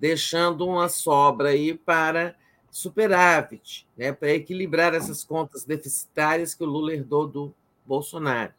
[0.01, 2.37] deixando uma sobra aí para
[2.71, 7.55] superávit, né, para equilibrar essas contas deficitárias que o Lula herdou do
[7.87, 8.53] Bolsonaro.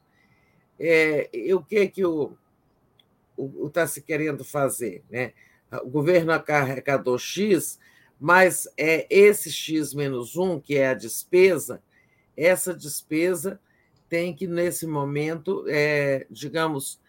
[0.79, 2.35] É, e o que é que o
[3.65, 5.03] está se querendo fazer?
[5.09, 5.33] Né?
[5.83, 7.79] O governo arrecadou X,
[8.19, 11.81] mas é esse X menos 1, que é a despesa,
[12.35, 13.59] essa despesa
[14.07, 16.99] tem que, nesse momento, é, digamos,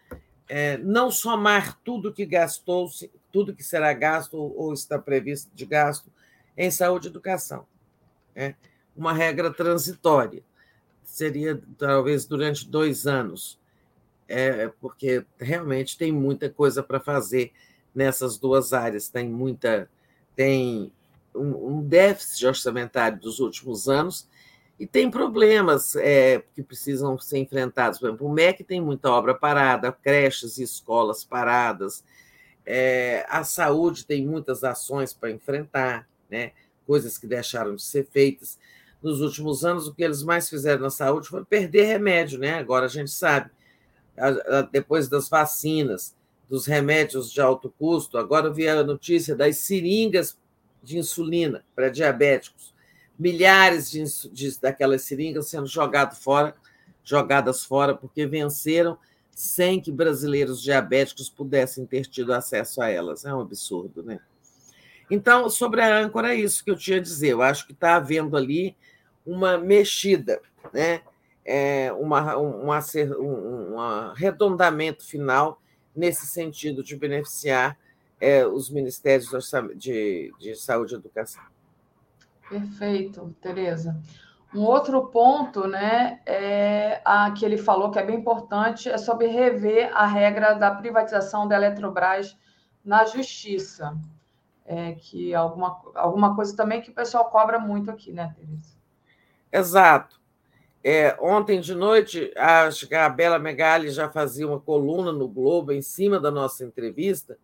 [0.47, 2.89] é, não somar tudo que gastou,
[3.31, 6.11] tudo que será gasto ou está previsto de gasto
[6.57, 7.65] em saúde e educação.
[8.35, 8.55] É
[8.95, 10.43] uma regra transitória.
[11.03, 13.59] Seria, talvez, durante dois anos,
[14.27, 17.51] é, porque realmente tem muita coisa para fazer
[17.93, 19.09] nessas duas áreas.
[19.09, 19.89] Tem muita.
[20.35, 20.91] Tem
[21.35, 24.27] um, déficit orçamentário dos últimos anos
[24.79, 27.99] e tem problemas é, que precisam ser enfrentados.
[27.99, 32.03] Por exemplo, o MEC tem muita obra parada, creches e escolas paradas,
[32.65, 36.51] é, a saúde tem muitas ações para enfrentar, né?
[36.85, 38.57] coisas que deixaram de ser feitas.
[39.01, 42.59] Nos últimos anos, o que eles mais fizeram na saúde foi perder remédio, né?
[42.59, 43.49] agora a gente sabe.
[44.71, 46.15] Depois das vacinas,
[46.49, 50.37] dos remédios de alto custo, agora vi a notícia das seringas
[50.83, 52.73] de insulina para diabéticos
[53.19, 56.55] milhares de, de, daquelas seringas sendo jogado fora,
[57.03, 58.97] jogadas fora porque venceram
[59.29, 63.25] sem que brasileiros diabéticos pudessem ter tido acesso a elas.
[63.25, 64.19] É um absurdo, né?
[65.11, 67.29] Então, sobre a âncora, é isso que eu tinha a dizer.
[67.29, 68.75] Eu acho que está havendo ali
[69.25, 70.41] uma mexida,
[70.73, 71.01] né?
[71.43, 75.61] É uma, um, um, um arredondamento final
[75.95, 77.77] nesse sentido de beneficiar
[78.19, 79.29] é, os ministérios
[79.75, 81.43] de, de saúde e educação.
[82.49, 83.99] Perfeito, Tereza.
[84.53, 89.27] Um outro ponto, né, é a que ele falou que é bem importante, é sobre
[89.27, 92.35] rever a regra da privatização da Eletrobras
[92.83, 93.95] na justiça.
[94.65, 98.77] É, que alguma, alguma coisa também que o pessoal cobra muito aqui, né, Tereza?
[99.51, 100.19] Exato.
[100.83, 105.71] É, ontem de noite, acho que a Bela Megali já fazia uma coluna no Globo
[105.71, 107.37] em cima da nossa entrevista,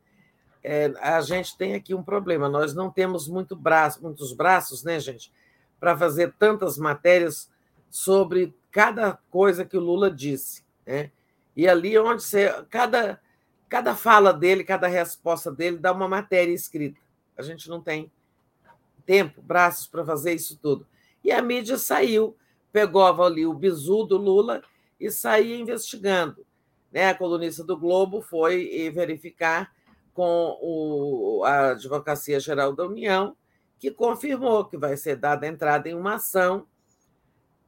[0.68, 2.50] é, a gente tem aqui um problema.
[2.50, 5.32] Nós não temos muito braço, muitos braços, né, gente,
[5.80, 7.52] para fazer tantas matérias
[7.88, 10.64] sobre cada coisa que o Lula disse.
[10.84, 11.12] Né?
[11.56, 12.52] E ali onde você.
[12.72, 13.22] Cada,
[13.70, 17.00] cada fala dele, cada resposta dele dá uma matéria escrita.
[17.38, 18.12] A gente não tem
[19.06, 20.88] tempo, braços para fazer isso tudo.
[21.24, 22.36] E a mídia saiu,
[22.72, 24.64] pegou ali o bizu do Lula
[25.00, 26.44] e saía investigando.
[26.92, 27.10] Né?
[27.10, 29.72] A colunista do Globo foi verificar
[30.16, 33.36] com o, a Advocacia Geral da União,
[33.78, 36.66] que confirmou que vai ser dada entrada em uma ação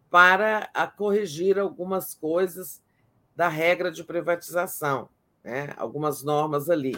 [0.09, 2.82] para corrigir algumas coisas
[3.35, 5.09] da regra de privatização,
[5.43, 5.74] né?
[5.76, 6.98] algumas normas ali.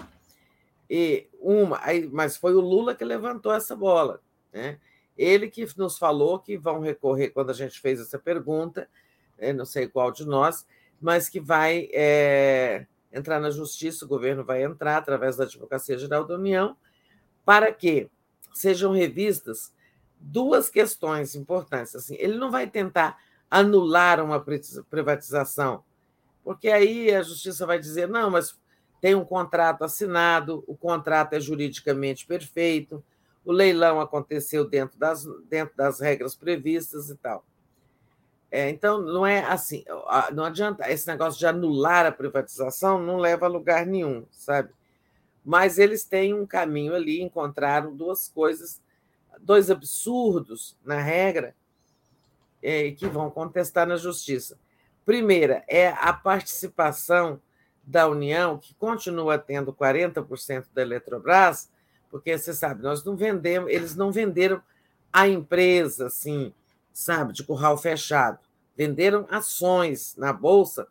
[0.87, 4.21] E uma, mas foi o Lula que levantou essa bola.
[4.53, 4.79] Né?
[5.17, 8.87] Ele que nos falou que vão recorrer, quando a gente fez essa pergunta,
[9.35, 9.51] né?
[9.51, 10.67] não sei qual de nós,
[11.01, 16.25] mas que vai é, entrar na justiça, o governo vai entrar através da Advocacia Geral
[16.25, 16.75] da União,
[17.45, 18.09] para que
[18.53, 19.73] sejam revistas
[20.19, 21.95] duas questões importantes.
[21.95, 23.17] Assim, ele não vai tentar
[23.49, 24.43] anular uma
[24.89, 25.83] privatização,
[26.43, 28.59] porque aí a justiça vai dizer: não, mas
[29.01, 33.03] tem um contrato assinado, o contrato é juridicamente perfeito,
[33.45, 37.45] o leilão aconteceu dentro das, dentro das regras previstas e tal.
[38.51, 39.83] É, então, não é assim,
[40.33, 44.69] não adianta, esse negócio de anular a privatização não leva a lugar nenhum, sabe?
[45.45, 48.81] Mas eles têm um caminho ali, encontraram duas coisas,
[49.39, 51.55] dois absurdos na regra,
[52.61, 54.57] é, que vão contestar na justiça.
[55.05, 57.39] Primeira é a participação
[57.83, 61.69] da União, que continua tendo 40% da Eletrobras,
[62.09, 64.61] porque você sabe, nós não vendemos, eles não venderam
[65.11, 66.53] a empresa assim,
[66.99, 68.39] sabe, de curral fechado.
[68.75, 70.85] Venderam ações na bolsa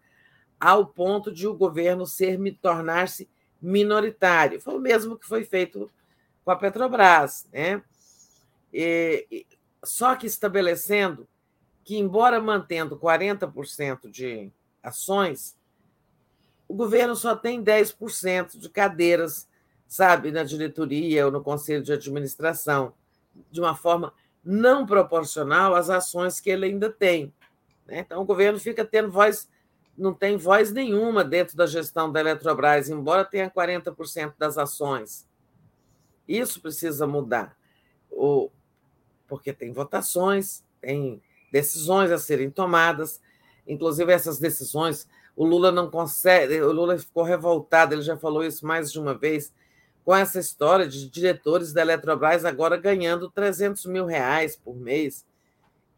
[0.58, 3.28] ao ponto de o governo ser tornar-se
[3.60, 4.58] minoritário.
[4.58, 5.90] Foi o mesmo que foi feito
[6.44, 7.82] com a Petrobras, né?
[8.72, 9.46] E,
[9.84, 11.28] só que estabelecendo
[11.84, 14.50] que, embora mantendo 40% de
[14.82, 15.58] ações,
[16.66, 19.46] o governo só tem 10% de cadeiras,
[19.86, 22.94] sabe, na diretoria ou no conselho de administração,
[23.50, 24.12] de uma forma
[24.44, 27.32] não proporcional às ações que ele ainda tem.
[27.86, 28.00] Né?
[28.00, 29.48] Então, o governo fica tendo voz
[29.98, 35.26] não tem voz nenhuma dentro da gestão da Eletrobras, embora tenha 40% das ações.
[36.26, 37.56] Isso precisa mudar,
[38.10, 38.48] o,
[39.26, 43.20] porque tem votações, tem decisões a serem tomadas,
[43.66, 45.08] inclusive essas decisões.
[45.34, 49.14] O Lula não consegue, o Lula ficou revoltado, ele já falou isso mais de uma
[49.14, 49.52] vez,
[50.08, 55.26] com essa história de diretores da Eletrobras agora ganhando 300 mil reais por mês.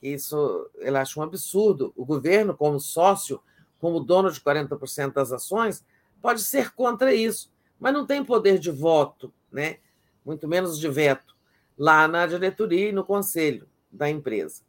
[0.02, 1.92] Isso ele acha um absurdo.
[1.96, 3.40] O governo, como sócio,
[3.78, 5.84] como dono de 40% das ações,
[6.20, 9.76] pode ser contra isso, mas não tem poder de voto, né?
[10.26, 11.36] muito menos de veto,
[11.78, 14.62] lá na diretoria e no conselho da empresa.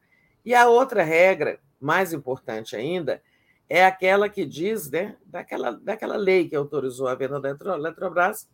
[0.45, 3.23] E a outra regra, mais importante ainda,
[3.67, 8.47] é aquela que diz, né, daquela, daquela lei que autorizou a venda da Eletrobras,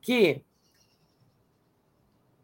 [0.00, 0.42] que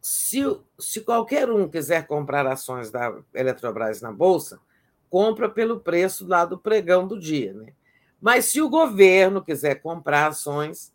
[0.00, 0.42] se,
[0.78, 4.60] se qualquer um quiser comprar ações da Eletrobras na Bolsa,
[5.08, 7.54] compra pelo preço lá do pregão do dia.
[7.54, 7.72] Né?
[8.20, 10.92] Mas se o governo quiser comprar ações,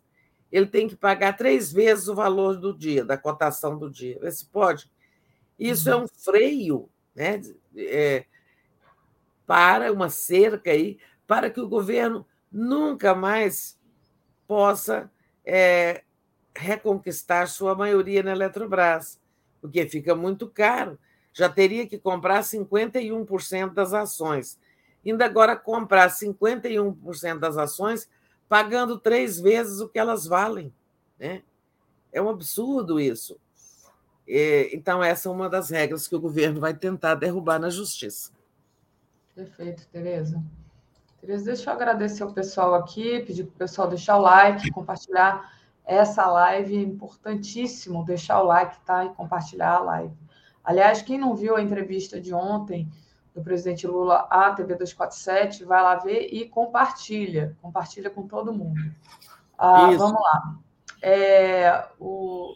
[0.52, 4.18] ele tem que pagar três vezes o valor do dia, da cotação do dia.
[4.20, 4.90] Vê se pode.
[5.58, 6.04] Isso é uhum.
[6.04, 7.40] um freio né,
[7.76, 8.24] é,
[9.46, 13.78] para uma cerca aí, para que o governo nunca mais
[14.46, 15.10] possa
[15.44, 16.02] é,
[16.56, 19.20] reconquistar sua maioria na Eletrobras,
[19.60, 20.98] porque fica muito caro
[21.32, 24.58] já teria que comprar 51% das ações.
[25.04, 28.08] Ainda agora comprar 51% das ações,
[28.48, 30.72] pagando três vezes o que elas valem.
[31.18, 31.42] Né?
[32.12, 33.38] É um absurdo isso.
[34.72, 38.30] Então, essa é uma das regras que o governo vai tentar derrubar na justiça.
[39.34, 40.42] Perfeito, Tereza.
[41.20, 45.59] Tereza, deixa eu agradecer o pessoal aqui, pedir para o pessoal deixar o like, compartilhar
[45.84, 49.04] essa live, importantíssimo deixar o like tá?
[49.04, 50.14] e compartilhar a live.
[50.62, 52.88] Aliás, quem não viu a entrevista de ontem
[53.34, 57.56] do presidente Lula à TV 247, vai lá ver e compartilha.
[57.62, 58.80] Compartilha com todo mundo.
[59.56, 60.56] Ah, vamos lá.
[61.02, 62.54] É, o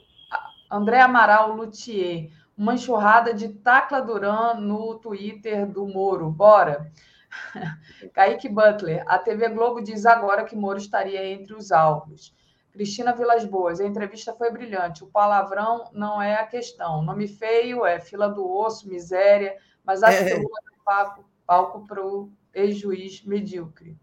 [0.71, 6.31] André Amaral Luthier, uma enxurrada de Tacla Duran no Twitter do Moro.
[6.31, 6.91] Bora!
[8.13, 12.35] Kaique Butler, a TV Globo diz agora que Moro estaria entre os alvos.
[12.75, 15.05] Cristina Vilas Boas, a entrevista foi brilhante.
[15.05, 17.03] O palavrão não é a questão.
[17.03, 20.25] Nome feio é fila do osso, miséria, mas acho é.
[20.25, 23.97] que Lula palco, palco para o ex-juiz medíocre.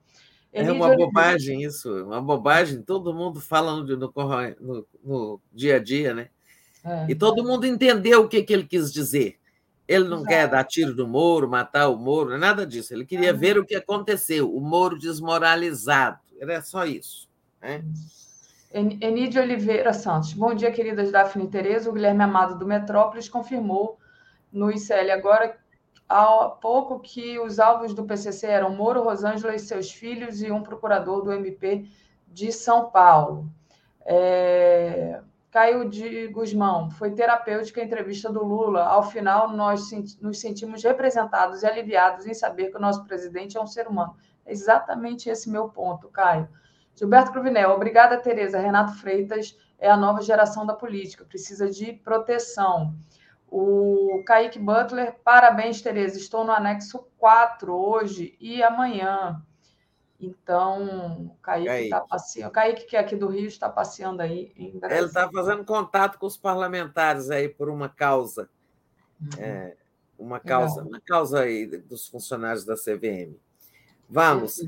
[0.54, 2.82] é uma bobagem isso, uma bobagem.
[2.82, 6.30] Todo mundo fala no, no, no, dia a dia, né?
[6.82, 7.08] É.
[7.10, 9.38] E todo mundo entendeu o que, que ele quis dizer.
[9.86, 10.30] Ele não Exato.
[10.30, 12.94] quer dar tiro no Moro, matar o Moro, nada disso.
[12.94, 13.34] Ele queria é.
[13.34, 16.22] ver o que aconteceu, o Moro desmoralizado.
[16.40, 17.30] Era só isso.
[17.62, 17.84] Né?
[18.74, 20.32] Enide Oliveira Santos.
[20.32, 21.90] Bom dia, queridas Daphne e Tereza.
[21.90, 24.00] O Guilherme Amado do Metrópolis confirmou
[24.50, 25.58] no ICL agora
[26.08, 30.64] há pouco que os alvos do PCC eram Moro, Rosângela e seus filhos e um
[30.64, 31.86] procurador do MP
[32.26, 33.46] de São Paulo.
[34.06, 35.22] É...
[35.52, 38.86] Caio de Guzmão, foi terapêutica a entrevista do Lula.
[38.86, 39.92] Ao final, nós
[40.22, 44.16] nos sentimos representados e aliviados em saber que o nosso presidente é um ser humano.
[44.46, 46.48] É exatamente esse meu ponto, Caio.
[47.02, 48.60] Gilberto Cruvinel, obrigada, Tereza.
[48.60, 52.94] Renato Freitas é a nova geração da política, precisa de proteção.
[53.50, 56.20] O Kaique Butler, parabéns, Tereza.
[56.20, 59.44] Estou no anexo 4 hoje e amanhã.
[60.20, 62.50] Então, o Kaique está passeando.
[62.50, 65.00] O Kaique, que é aqui do Rio, está passeando aí em Brasília.
[65.00, 68.48] Ele está fazendo contato com os parlamentares aí por uma causa.
[69.20, 69.44] Uhum.
[69.44, 69.76] É,
[70.20, 70.88] uma causa, Legal.
[70.88, 73.36] uma causa aí dos funcionários da CVM.
[74.08, 74.62] Vamos.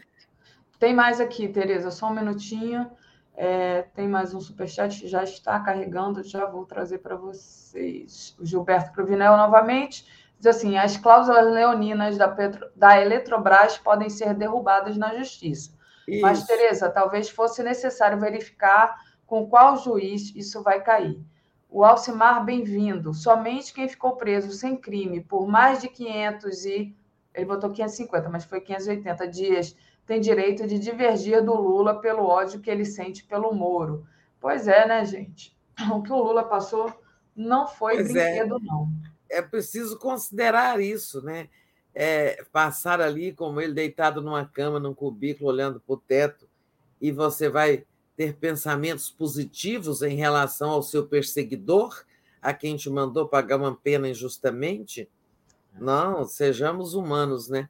[0.84, 2.92] Tem mais aqui, Tereza, só um minutinho.
[3.38, 8.36] É, tem mais um superchat já está carregando, já vou trazer para vocês.
[8.38, 10.06] O Gilberto Provinel novamente
[10.38, 15.72] diz assim: as cláusulas leoninas da, Petro, da Eletrobras podem ser derrubadas na justiça.
[16.06, 16.22] Isso.
[16.22, 18.94] Mas, Tereza, talvez fosse necessário verificar
[19.26, 21.18] com qual juiz isso vai cair.
[21.70, 23.14] O Alcimar, bem-vindo.
[23.14, 26.94] Somente quem ficou preso sem crime por mais de 500 e.
[27.34, 29.76] Ele botou 550, mas foi 580 dias
[30.06, 34.06] tem direito de divergir do Lula pelo ódio que ele sente pelo Moro.
[34.40, 35.56] Pois é, né, gente?
[35.92, 36.94] O que o Lula passou
[37.36, 38.32] não foi pois é.
[38.32, 38.60] brinquedo, é.
[38.66, 38.90] não.
[39.30, 41.50] É preciso considerar isso, né?
[41.96, 46.48] É, passar ali como ele deitado numa cama, num cubículo, olhando para o teto,
[47.02, 52.04] e você vai ter pensamentos positivos em relação ao seu perseguidor,
[52.42, 55.10] a quem te mandou pagar uma pena injustamente?
[55.80, 57.70] Não, sejamos humanos, né?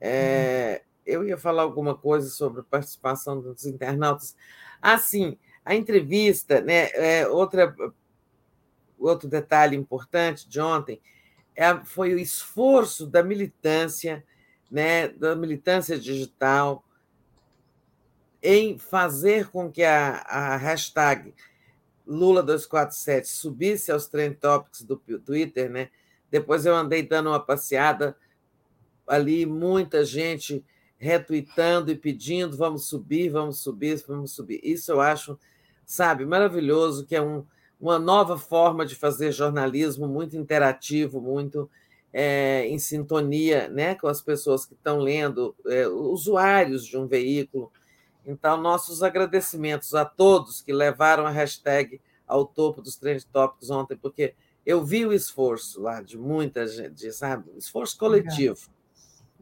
[0.00, 4.36] É, eu ia falar alguma coisa sobre a participação dos internautas.
[4.80, 7.74] Assim, a entrevista, né, é, outra,
[8.98, 11.00] outro detalhe importante de ontem
[11.56, 14.24] é, foi o esforço da militância
[14.74, 16.84] né, da militância digital,
[18.42, 21.32] em fazer com que a, a hashtag
[22.06, 25.90] Lula247 subisse aos trend topics do Twitter, né?
[26.28, 28.16] Depois eu andei dando uma passeada
[29.06, 30.64] ali, muita gente
[31.04, 34.58] retweetando e pedindo, vamos subir, vamos subir, vamos subir.
[34.62, 35.38] Isso eu acho,
[35.84, 37.44] sabe, maravilhoso, que é um,
[37.78, 41.70] uma nova forma de fazer jornalismo muito interativo, muito
[42.10, 47.70] é, em sintonia né, com as pessoas que estão lendo, é, usuários de um veículo.
[48.24, 53.94] Então, nossos agradecimentos a todos que levaram a hashtag ao topo dos trend tópicos ontem,
[53.94, 54.34] porque
[54.64, 57.50] eu vi o esforço lá de muita gente, sabe?
[57.58, 58.72] esforço coletivo.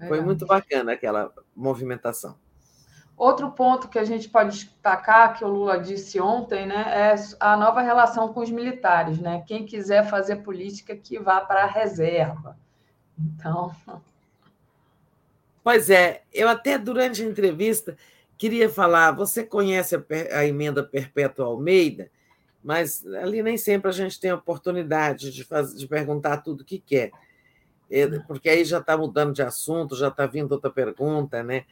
[0.09, 2.37] Foi muito bacana aquela movimentação.
[3.17, 7.57] Outro ponto que a gente pode destacar, que o Lula disse ontem, né, é a
[7.57, 9.19] nova relação com os militares.
[9.19, 9.45] Né?
[9.47, 12.57] Quem quiser fazer política, que vá para a reserva.
[13.19, 13.75] Então.
[15.62, 17.97] Pois é, eu até durante a entrevista
[18.37, 22.11] queria falar, você conhece a, a emenda perpétua Almeida,
[22.65, 26.65] mas ali nem sempre a gente tem a oportunidade de, fazer, de perguntar tudo o
[26.65, 27.12] que quer,
[28.27, 31.65] porque aí já está mudando de assunto, já está vindo outra pergunta, né?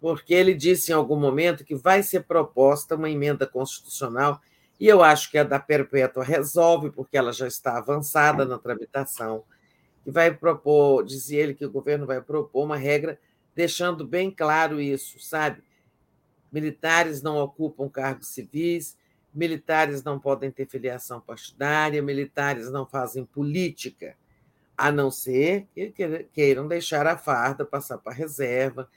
[0.00, 4.40] Porque ele disse em algum momento que vai ser proposta uma emenda constitucional,
[4.80, 9.44] e eu acho que a da perpétua resolve, porque ela já está avançada na tramitação,
[10.04, 13.18] que vai propor, dizia ele que o governo vai propor uma regra
[13.54, 15.62] deixando bem claro isso, sabe?
[16.50, 18.96] militares não ocupam cargos civis,
[19.32, 24.16] militares não podem ter filiação partidária, militares não fazem política,
[24.78, 25.92] a não ser que
[26.32, 28.88] queiram deixar a farda, passar para a reserva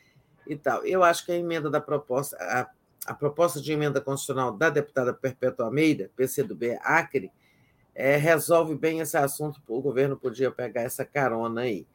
[0.46, 0.86] e tal.
[0.86, 2.70] Eu acho que a emenda da proposta, a,
[3.08, 7.32] a proposta de emenda constitucional da deputada Perpétua Almeida, PCdoB Acre,
[7.96, 11.88] é, resolve bem esse assunto, o governo podia pegar essa carona aí.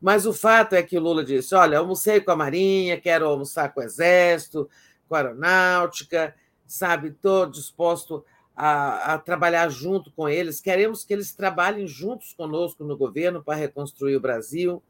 [0.00, 3.72] Mas o fato é que o Lula disse: olha, almocei com a Marinha, quero almoçar
[3.72, 4.68] com o Exército,
[5.06, 6.34] com a aeronáutica,
[6.66, 7.08] sabe?
[7.08, 8.24] Estou disposto
[8.56, 10.60] a, a, trabalhar junto com eles.
[10.60, 14.82] Queremos que eles trabalhem juntos conosco no governo para reconstruir o Brasil.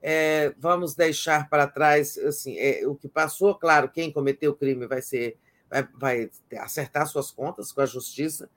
[0.00, 3.56] É, vamos deixar para trás assim, é, o que passou.
[3.56, 5.36] Claro, quem cometeu o crime vai ser
[5.68, 8.48] vai, vai acertar suas contas com a justiça,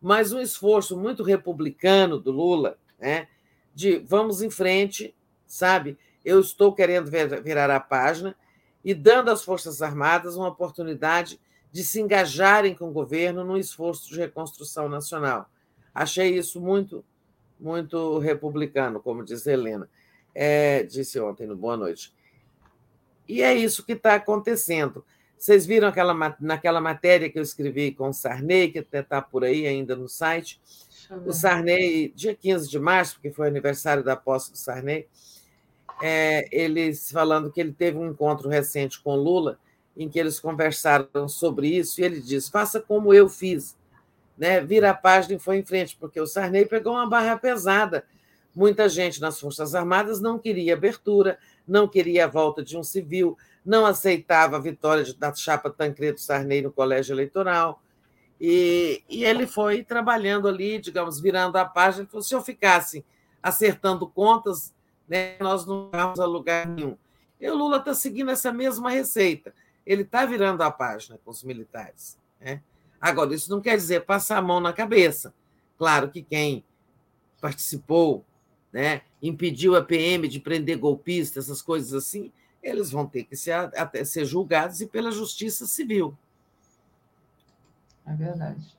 [0.00, 3.26] mas um esforço muito republicano do Lula, né?
[3.74, 5.98] De vamos em frente, sabe?
[6.24, 8.36] Eu estou querendo virar a página
[8.84, 11.40] e dando às Forças Armadas uma oportunidade
[11.72, 15.50] de se engajarem com o governo no esforço de reconstrução nacional.
[15.94, 17.02] Achei isso muito,
[17.58, 19.88] muito republicano, como diz Helena,
[20.34, 22.14] é, disse ontem no Boa Noite.
[23.26, 25.04] E é isso que está acontecendo.
[25.38, 29.42] Vocês viram aquela, naquela matéria que eu escrevi com o Sarney, que até está por
[29.42, 30.60] aí ainda no site.
[31.26, 35.08] O Sarney, dia 15 de março, porque foi aniversário da posse do Sarney,
[36.00, 39.58] é, eles falando que ele teve um encontro recente com Lula,
[39.96, 43.76] em que eles conversaram sobre isso, e ele disse: faça como eu fiz,
[44.36, 44.60] né?
[44.60, 48.04] vira a página e foi em frente, porque o Sarney pegou uma barra pesada.
[48.54, 53.36] Muita gente nas Forças Armadas não queria abertura, não queria a volta de um civil,
[53.64, 57.82] não aceitava a vitória da chapa Tancredo Sarney no colégio eleitoral.
[58.40, 63.04] E, e ele foi trabalhando ali, digamos, virando a página, falou: se eu ficasse
[63.42, 64.74] acertando contas,
[65.08, 66.96] né, nós não vamos a lugar nenhum.
[67.40, 69.54] E o Lula está seguindo essa mesma receita.
[69.86, 72.18] Ele está virando a página com os militares.
[72.40, 72.62] Né?
[73.00, 75.34] Agora, isso não quer dizer passar a mão na cabeça.
[75.76, 76.64] Claro que quem
[77.40, 78.24] participou,
[78.72, 83.52] né, impediu a PM de prender golpistas, essas coisas assim, eles vão ter que ser,
[83.52, 86.16] até ser julgados e pela justiça civil.
[88.06, 88.76] É verdade.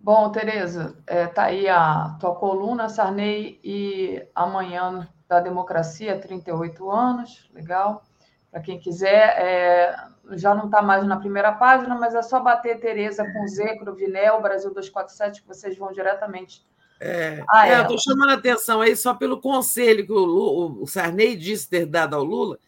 [0.00, 6.90] Bom, Tereza, está é, tá aí a tua coluna, Sarney, e amanhã da democracia, 38
[6.90, 8.02] anos, legal.
[8.50, 9.94] Para quem quiser, é,
[10.32, 14.40] já não está mais na primeira página, mas é só bater Tereza com Z, Cruvinel,
[14.40, 16.64] Brasil 247, que vocês vão diretamente.
[17.00, 20.86] É, é eu estou chamando a atenção aí só pelo conselho que o, Lula, o
[20.86, 22.58] Sarney disse ter dado ao Lula,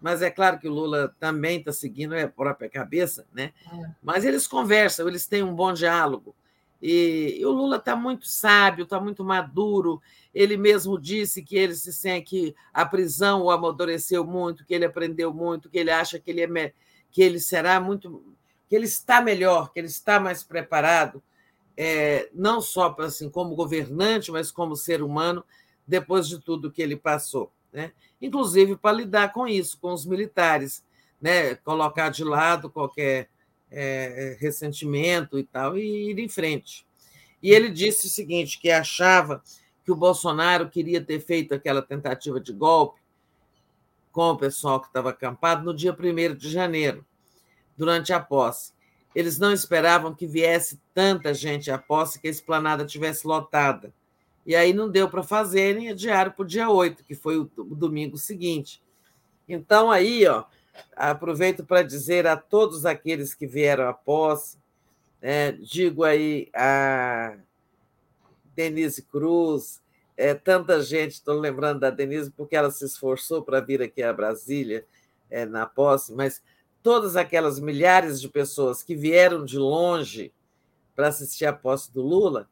[0.00, 3.52] mas é claro que o Lula também está seguindo a própria cabeça, né?
[3.72, 3.90] É.
[4.02, 6.34] Mas eles conversam, eles têm um bom diálogo.
[6.82, 10.00] E, e o Lula está muito sábio, está muito maduro.
[10.34, 14.84] Ele mesmo disse que ele se sente que a prisão o amadureceu muito, que ele
[14.84, 16.72] aprendeu muito, que ele acha que ele, é,
[17.10, 18.22] que ele será muito.
[18.68, 21.22] que ele está melhor, que ele está mais preparado,
[21.76, 25.44] é, não só para, assim, como governante, mas como ser humano,
[25.86, 27.52] depois de tudo que ele passou.
[27.72, 27.92] Né?
[28.20, 30.84] Inclusive para lidar com isso, com os militares,
[31.20, 31.54] né?
[31.56, 33.28] colocar de lado qualquer
[33.70, 36.86] é, ressentimento e tal, e ir em frente.
[37.42, 39.42] E ele disse o seguinte: que achava
[39.84, 43.00] que o Bolsonaro queria ter feito aquela tentativa de golpe
[44.16, 47.04] com o pessoal que estava acampado no dia 1 de janeiro,
[47.76, 48.72] durante a posse.
[49.14, 53.92] Eles não esperavam que viesse tanta gente à posse que a esplanada tivesse lotada.
[54.46, 58.16] E aí não deu para fazerem, adiaram para o dia 8, que foi o domingo
[58.16, 58.82] seguinte.
[59.46, 60.44] Então, aí, ó,
[60.96, 64.56] aproveito para dizer a todos aqueles que vieram à posse,
[65.20, 67.36] é, digo aí a
[68.54, 69.82] Denise Cruz,
[70.16, 74.12] é, tanta gente, estou lembrando da Denise, porque ela se esforçou para vir aqui a
[74.12, 74.86] Brasília
[75.28, 76.42] é, na posse, mas
[76.82, 80.32] todas aquelas milhares de pessoas que vieram de longe
[80.94, 82.48] para assistir à posse do Lula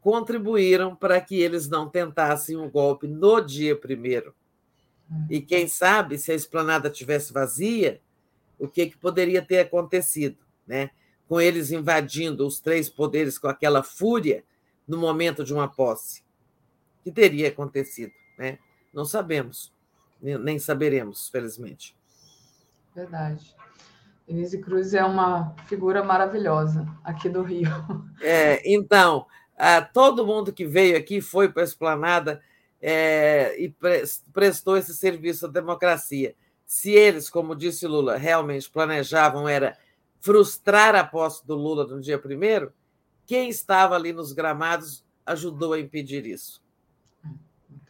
[0.00, 4.34] contribuíram para que eles não tentassem um golpe no dia primeiro.
[5.28, 8.00] E quem sabe, se a esplanada tivesse vazia,
[8.58, 10.90] o que, que poderia ter acontecido, né?
[11.28, 14.44] Com eles invadindo os três poderes com aquela fúria
[14.86, 16.22] no momento de uma posse.
[17.02, 18.58] Que teria acontecido, né?
[18.92, 19.72] Não sabemos,
[20.20, 21.96] nem saberemos, felizmente.
[22.94, 23.54] Verdade.
[24.26, 27.70] Denise Cruz é uma figura maravilhosa aqui do Rio.
[28.20, 29.26] É, então,
[29.92, 32.42] todo mundo que veio aqui foi para a esplanada
[32.80, 33.74] é, e
[34.32, 36.34] prestou esse serviço à democracia.
[36.66, 39.76] Se eles, como disse Lula, realmente planejavam era
[40.20, 42.72] frustrar a posse do Lula no dia primeiro,
[43.26, 46.59] quem estava ali nos gramados ajudou a impedir isso.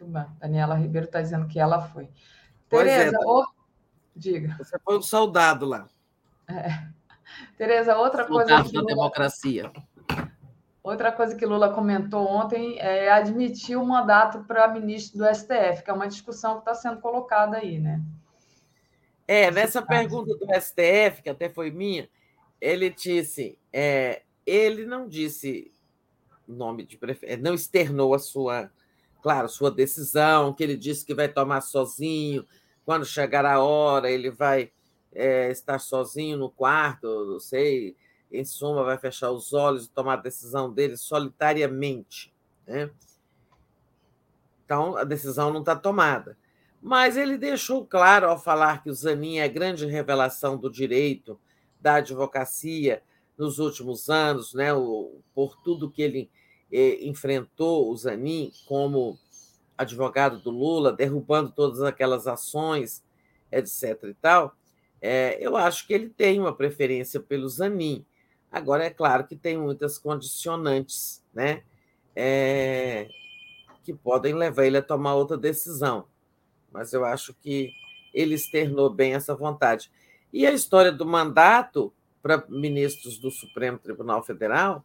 [0.00, 0.24] Muito bem.
[0.38, 2.04] Daniela Ribeiro está dizendo que ela foi.
[2.04, 2.08] É,
[2.68, 3.46] Tereza, é, o...
[4.16, 4.56] diga.
[4.58, 5.86] Você foi um soldado lá.
[6.48, 6.88] É.
[7.56, 8.64] Tereza, outra soldado coisa.
[8.64, 9.70] Soldado da democracia.
[10.82, 15.90] Outra coisa que Lula comentou ontem é admitir o mandato para ministro do STF, que
[15.90, 18.00] é uma discussão que está sendo colocada aí, né?
[19.28, 22.08] É, nessa pergunta do STF, que até foi minha,
[22.58, 25.70] ele disse, é, ele não disse
[26.48, 28.72] nome de preferência, é, não externou a sua,
[29.20, 32.46] claro, sua decisão, que ele disse que vai tomar sozinho,
[32.84, 34.72] quando chegar a hora ele vai
[35.12, 37.96] é, estar sozinho no quarto, não sei,
[38.32, 42.32] em suma, vai fechar os olhos e tomar a decisão dele solitariamente.
[42.66, 42.90] Né?
[44.64, 46.38] Então, a decisão não está tomada.
[46.80, 51.38] Mas ele deixou claro, ao falar que o Zanin é a grande revelação do direito,
[51.80, 53.02] da advocacia
[53.36, 54.68] nos últimos anos, né?
[55.34, 56.30] por tudo que ele
[56.72, 59.18] eh, enfrentou, o Zanin, como
[59.76, 63.02] advogado do Lula, derrubando todas aquelas ações,
[63.50, 64.04] etc.
[64.04, 64.54] e tal,
[65.00, 68.04] é, eu acho que ele tem uma preferência pelo Zanin.
[68.52, 71.62] Agora, é claro que tem muitas condicionantes né,
[72.14, 73.08] é,
[73.82, 76.06] que podem levar ele a tomar outra decisão,
[76.70, 77.72] mas eu acho que
[78.12, 79.90] ele externou bem essa vontade.
[80.32, 81.92] E a história do mandato
[82.22, 84.84] para ministros do Supremo Tribunal Federal,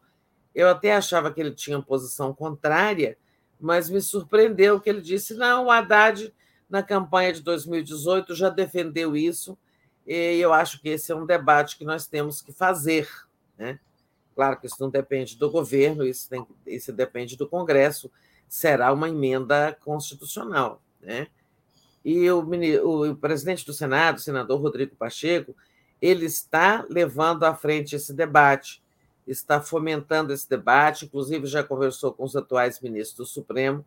[0.55, 3.17] eu até achava que ele tinha posição contrária,
[3.59, 6.33] mas me surpreendeu que ele disse: não, o Haddad,
[6.67, 9.55] na campanha de 2018, já defendeu isso,
[10.07, 13.07] e eu acho que esse é um debate que nós temos que fazer
[13.57, 13.79] né?
[14.35, 18.11] Claro que isso não depende do governo, isso, tem, isso depende do Congresso,
[18.47, 20.81] será uma emenda constitucional.
[21.01, 21.27] Né?
[22.03, 22.43] E o,
[22.83, 25.55] o, o presidente do Senado, o senador Rodrigo Pacheco,
[26.01, 28.83] ele está levando à frente esse debate,
[29.27, 33.85] está fomentando esse debate, inclusive já conversou com os atuais ministros do Supremo,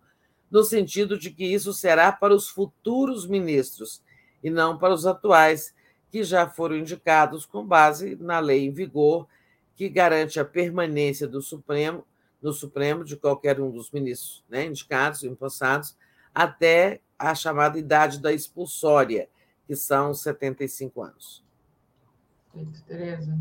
[0.50, 4.02] no sentido de que isso será para os futuros ministros
[4.42, 5.74] e não para os atuais,
[6.10, 9.26] que já foram indicados com base na lei em vigor
[9.78, 12.04] que garante a permanência do Supremo,
[12.42, 15.96] no Supremo de qualquer um dos ministros né, indicados, empossados,
[16.34, 19.28] até a chamada idade da expulsória,
[19.68, 21.44] que são 75 anos.
[22.88, 23.38] Tereza.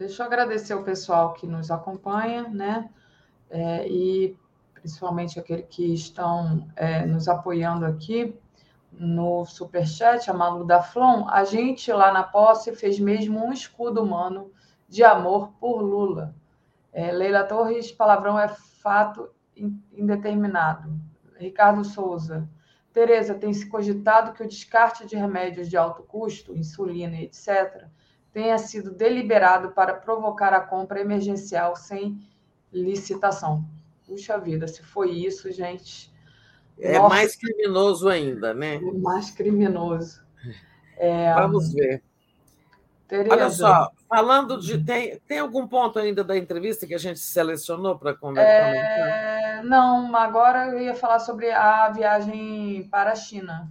[0.00, 2.88] Deixa eu agradecer o pessoal que nos acompanha, né?
[3.50, 4.34] É, e
[4.72, 8.34] principalmente aqueles que estão é, nos apoiando aqui
[8.90, 11.28] no Superchat, a Malu da Flon.
[11.28, 14.50] A gente lá na posse fez mesmo um escudo humano
[14.88, 16.34] de amor por Lula.
[16.94, 19.28] É, Leila Torres, palavrão é fato
[19.92, 20.98] indeterminado.
[21.36, 22.48] Ricardo Souza.
[22.90, 27.86] Tereza, tem se cogitado que o descarte de remédios de alto custo, insulina, etc.,
[28.32, 32.20] tenha sido deliberado para provocar a compra emergencial sem
[32.72, 33.64] licitação.
[34.06, 36.12] Puxa vida, se foi isso, gente.
[36.78, 38.76] É Nossa, mais criminoso ainda, né?
[38.76, 40.22] É mais criminoso.
[40.96, 42.02] É, Vamos ver.
[43.10, 43.34] Tereza.
[43.34, 44.84] Olha só, falando de.
[44.84, 48.48] Tem, tem algum ponto ainda da entrevista que a gente selecionou para conversar?
[48.48, 53.68] É, não, agora eu ia falar sobre a viagem para a China.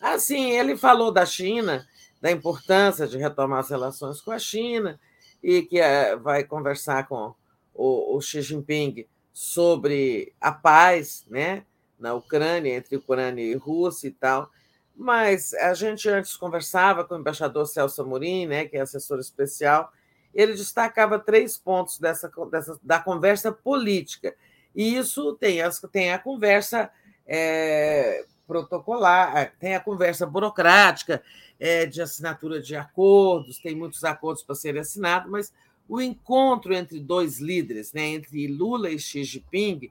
[0.00, 1.86] Ah, sim, ele falou da China,
[2.22, 4.98] da importância de retomar as relações com a China,
[5.42, 7.34] e que é, vai conversar com
[7.74, 11.64] o, o Xi Jinping sobre a paz né,
[11.98, 14.48] na Ucrânia, entre Ucrânia e Rússia e tal.
[14.94, 19.92] Mas a gente antes conversava com o embaixador Celso Amorim, né, que é assessor especial,
[20.32, 24.32] ele destacava três pontos dessa, dessa da conversa política.
[24.76, 26.88] E isso tem, as, tem a conversa
[27.26, 31.22] é, protocolar, tem a conversa burocrática
[31.58, 35.52] é, de assinatura de acordos, tem muitos acordos para serem assinados, mas
[35.88, 39.90] o encontro entre dois líderes, né, entre Lula e Xi Jinping,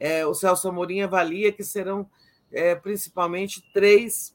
[0.00, 2.08] é, o Celso Amorim avalia que serão
[2.50, 4.34] é, principalmente três,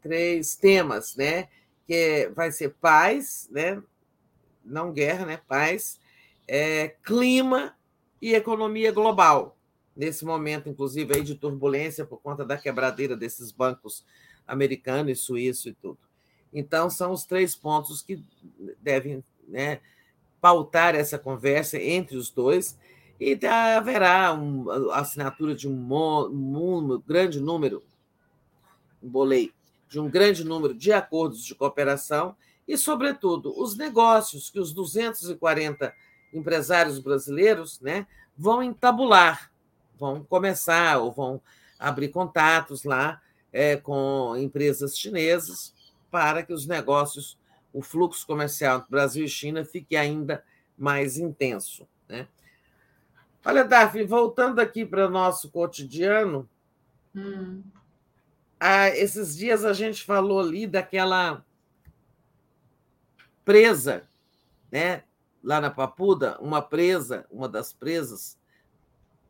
[0.00, 1.48] três temas, né?
[1.86, 3.82] Que vai ser paz, né?
[4.64, 5.40] Não guerra, né?
[5.48, 6.00] Paz,
[7.02, 7.76] clima
[8.22, 9.55] e economia global.
[9.96, 14.04] Nesse momento, inclusive, aí de turbulência por conta da quebradeira desses bancos
[14.46, 15.98] americano e suíço e tudo.
[16.52, 18.22] Então, são os três pontos que
[18.80, 19.80] devem né,
[20.40, 22.78] pautar essa conversa entre os dois
[23.18, 25.94] e haverá um, a assinatura de um,
[26.30, 27.82] um grande número,
[29.00, 29.52] bolei,
[29.88, 32.36] de um grande número de acordos de cooperação
[32.68, 35.94] e, sobretudo, os negócios que os 240
[36.32, 39.50] empresários brasileiros né, vão entabular,
[39.98, 41.40] vão começar ou vão
[41.78, 43.20] abrir contatos lá
[43.52, 45.74] é, com empresas chinesas
[46.10, 47.38] para que os negócios,
[47.72, 50.44] o fluxo comercial entre Brasil e China fique ainda
[50.76, 51.86] mais intenso.
[52.08, 52.28] Né?
[53.44, 56.48] Olha, Daphne, voltando aqui para o nosso cotidiano,
[57.14, 57.62] hum.
[58.58, 61.44] ah, esses dias a gente falou ali daquela
[63.44, 64.08] presa,
[64.70, 65.04] né?
[65.46, 68.36] lá na Papuda, uma presa, uma das presas,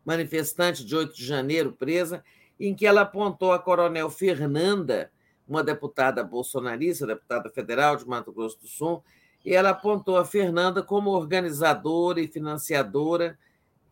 [0.06, 2.22] manifestante de 8 de janeiro, presa,
[2.58, 5.10] em que ela apontou a coronel Fernanda,
[5.48, 9.02] uma deputada bolsonarista, deputada federal de Mato Grosso do Sul,
[9.44, 13.36] e ela apontou a Fernanda como organizadora e financiadora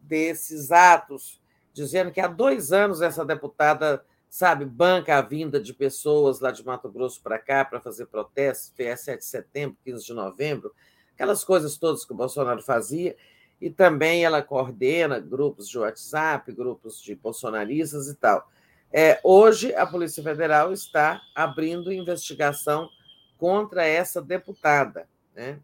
[0.00, 1.40] desses atos,
[1.72, 6.64] dizendo que há dois anos essa deputada, sabe, banca a vinda de pessoas lá de
[6.64, 10.72] Mato Grosso para cá para fazer protestos, foi 7 de setembro, 15 de novembro,
[11.12, 13.16] aquelas coisas todas que o Bolsonaro fazia,
[13.60, 18.48] e também ela coordena grupos de WhatsApp, grupos de bolsonaristas e tal.
[18.92, 22.88] É, hoje, a Polícia Federal está abrindo investigação
[23.36, 25.58] contra essa deputada, né,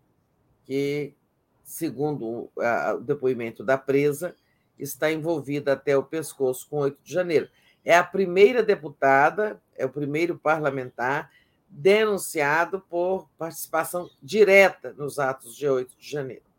[0.64, 1.14] que,
[1.62, 4.34] segundo o depoimento da presa,
[4.78, 7.48] está envolvida até o pescoço com 8 de janeiro.
[7.84, 11.30] É a primeira deputada, é o primeiro parlamentar
[11.68, 16.49] denunciado por participação direta nos atos de 8 de janeiro.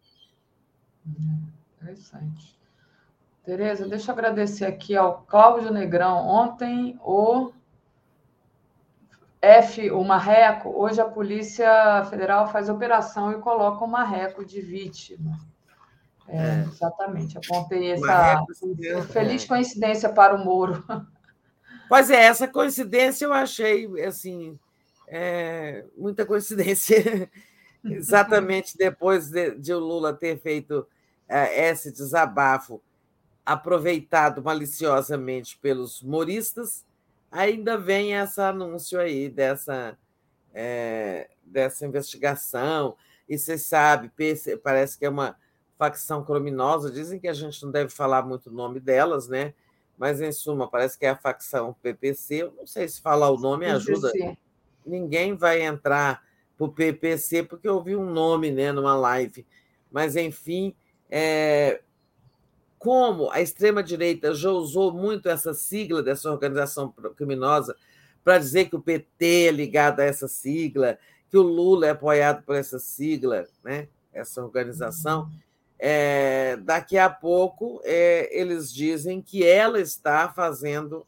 [1.82, 2.60] Interessante.
[3.44, 6.28] Tereza, deixa eu agradecer aqui ao Cláudio Negrão.
[6.28, 7.52] Ontem o
[9.42, 15.40] F, o Marreco, hoje a Polícia Federal faz operação e coloca o Marreco de vítima.
[16.28, 16.62] É, é.
[16.62, 18.46] Exatamente, apontei essa Marreco,
[19.12, 19.48] feliz é.
[19.48, 20.84] coincidência para o Moro.
[21.90, 24.58] Pois é, essa coincidência eu achei assim
[25.10, 27.30] é, muita coincidência.
[27.84, 30.88] Exatamente depois de, de, o Lula ter feito
[31.28, 32.82] é, esse desabafo
[33.46, 36.86] aproveitado maliciosamente pelos moristas,
[37.32, 39.98] ainda vem esse anúncio aí dessa,
[40.54, 42.96] é, dessa investigação.
[43.28, 44.12] E você sabe,
[44.64, 45.36] parece que é uma
[45.78, 49.54] facção criminosa, dizem que a gente não deve falar muito o nome delas, né?
[49.98, 52.44] Mas, em suma, parece que é a facção PPC.
[52.44, 54.12] Eu não sei se falar o nome ajuda.
[54.86, 56.24] Ninguém vai entrar
[56.62, 59.46] para o PPC porque eu ouvi um nome né, numa live.
[59.92, 60.76] Mas, enfim,
[61.10, 61.82] é,
[62.78, 67.76] como a extrema-direita já usou muito essa sigla dessa organização criminosa
[68.24, 71.00] para dizer que o PT é ligado a essa sigla,
[71.30, 73.88] que o Lula é apoiado por essa sigla, né?
[74.14, 75.32] essa organização.
[75.80, 81.08] É, daqui a pouco é, eles dizem que ela está fazendo,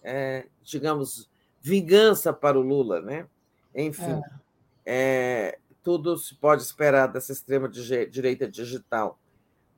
[0.00, 1.28] é, digamos,
[1.60, 3.26] vingança para o Lula, né?
[3.74, 4.41] Enfim, é.
[4.84, 9.18] É, tudo se pode esperar dessa extrema direita digital.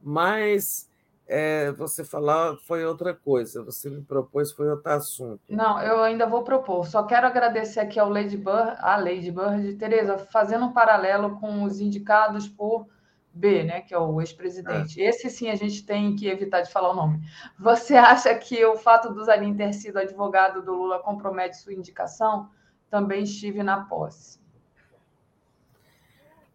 [0.02, 0.88] Mas
[1.26, 5.40] é, você falar foi outra coisa, você me propôs foi outro assunto.
[5.48, 6.86] Não, eu ainda vou propor.
[6.86, 11.64] Só quero agradecer aqui ao Lady Bird, a Lady Bird, Tereza, fazendo um paralelo com
[11.64, 12.86] os indicados por
[13.32, 15.02] B, né, que é o ex-presidente.
[15.02, 15.08] É.
[15.08, 17.20] Esse sim a gente tem que evitar de falar o nome.
[17.58, 22.48] Você acha que o fato do Zanin ter sido advogado do Lula compromete sua indicação?
[22.90, 24.43] Também estive na posse.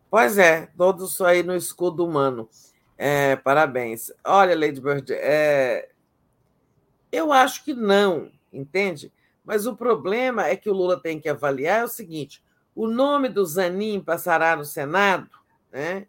[0.09, 2.49] Pois é, todos aí no escudo humano.
[2.97, 4.11] É, parabéns.
[4.25, 5.89] Olha, Lady Bird, é,
[7.11, 9.13] eu acho que não, entende?
[9.45, 12.43] Mas o problema é que o Lula tem que avaliar é o seguinte:
[12.75, 15.29] o nome do Zanin passará no Senado,
[15.71, 16.07] né?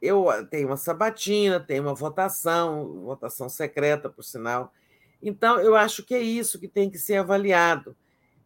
[0.00, 4.72] Eu tenho uma sabatina, tem uma votação, votação secreta, por sinal.
[5.20, 7.96] Então, eu acho que é isso que tem que ser avaliado.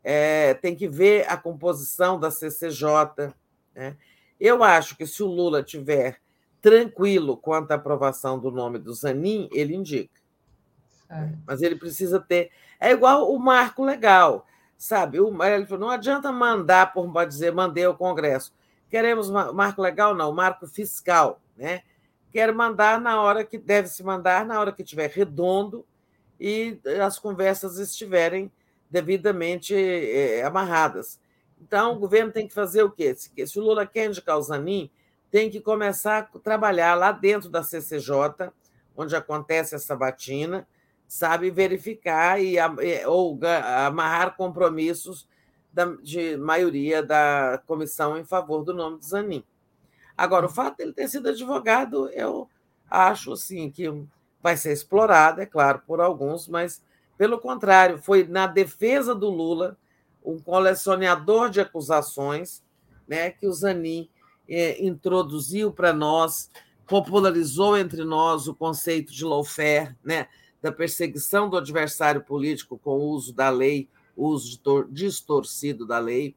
[0.02, 3.34] É, tem que ver a composição da CCJ.
[3.74, 3.96] Né?
[4.38, 6.20] Eu acho que se o Lula tiver
[6.60, 10.20] tranquilo quanto à aprovação do nome do Zanin, ele indica.
[11.08, 11.30] É.
[11.46, 12.50] Mas ele precisa ter.
[12.78, 14.46] É igual o marco legal,
[14.78, 15.20] sabe?
[15.20, 18.52] O, ele falou, não adianta mandar por dizer, mandei ao Congresso.
[18.88, 20.14] Queremos marco legal?
[20.14, 21.40] Não, marco fiscal.
[21.56, 21.82] Né?
[22.32, 25.84] Quero mandar na hora que deve se mandar, na hora que estiver redondo
[26.38, 28.50] e as conversas estiverem
[28.90, 31.20] devidamente é, amarradas.
[31.60, 33.14] Então, o governo tem que fazer o quê?
[33.14, 34.90] Se, se o Lula quer indicar o Zanin,
[35.30, 38.50] tem que começar a trabalhar lá dentro da CCJ,
[38.96, 40.66] onde acontece essa batina,
[41.06, 42.56] sabe, verificar e,
[43.06, 43.38] ou
[43.86, 45.28] amarrar compromissos
[46.02, 49.44] de maioria da comissão em favor do nome de Zanin.
[50.16, 52.48] Agora, o fato dele ter sido advogado, eu
[52.90, 53.88] acho assim, que
[54.42, 56.82] vai ser explorado, é claro, por alguns, mas,
[57.20, 59.76] pelo contrário, foi na defesa do Lula,
[60.24, 62.62] um colecionador de acusações,
[63.06, 64.08] né, que o Zanin
[64.48, 66.50] eh, introduziu para nós,
[66.86, 70.28] popularizou entre nós o conceito de lawfare, né,
[70.62, 74.58] da perseguição do adversário político com o uso da lei, o uso
[74.88, 76.34] distorcido da lei,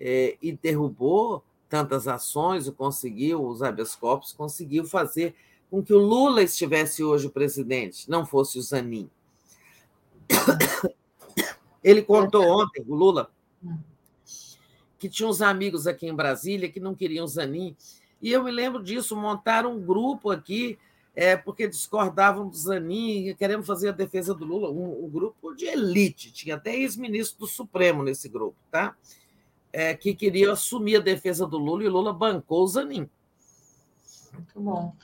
[0.00, 5.34] eh, e derrubou tantas ações e conseguiu, os habeas corpus, conseguiu fazer
[5.70, 9.10] com que o Lula estivesse hoje presidente, não fosse o Zanin.
[11.82, 13.30] Ele contou ontem, o Lula,
[14.98, 17.76] que tinha uns amigos aqui em Brasília que não queriam Zanin.
[18.20, 20.78] E eu me lembro disso, montaram um grupo aqui,
[21.14, 25.66] é, porque discordavam do Zanin, querendo fazer a defesa do Lula, um, um grupo de
[25.66, 28.96] elite, tinha até ex-ministro do Supremo nesse grupo, tá?
[29.72, 33.08] É, que queria assumir a defesa do Lula e o Lula bancou o Zanin.
[34.32, 34.94] Muito bom.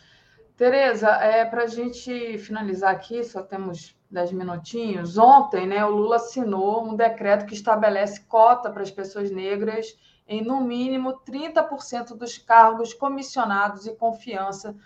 [0.57, 5.19] Tereza, é, para a gente finalizar aqui, só temos dez minutinhos.
[5.19, 10.43] Ontem, né, o Lula assinou um decreto que estabelece cota para as pessoas negras em,
[10.43, 14.77] no mínimo, 30% dos cargos comissionados e confiança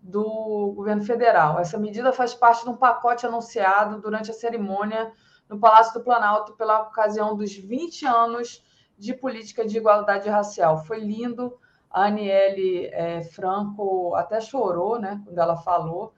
[0.00, 1.60] do governo federal.
[1.60, 5.12] Essa medida faz parte de um pacote anunciado durante a cerimônia
[5.48, 8.64] no Palácio do Planalto pela ocasião dos 20 anos
[8.98, 10.84] de política de igualdade racial.
[10.84, 11.56] Foi lindo
[11.92, 16.14] a Aniele é, Franco até chorou, né, quando ela falou.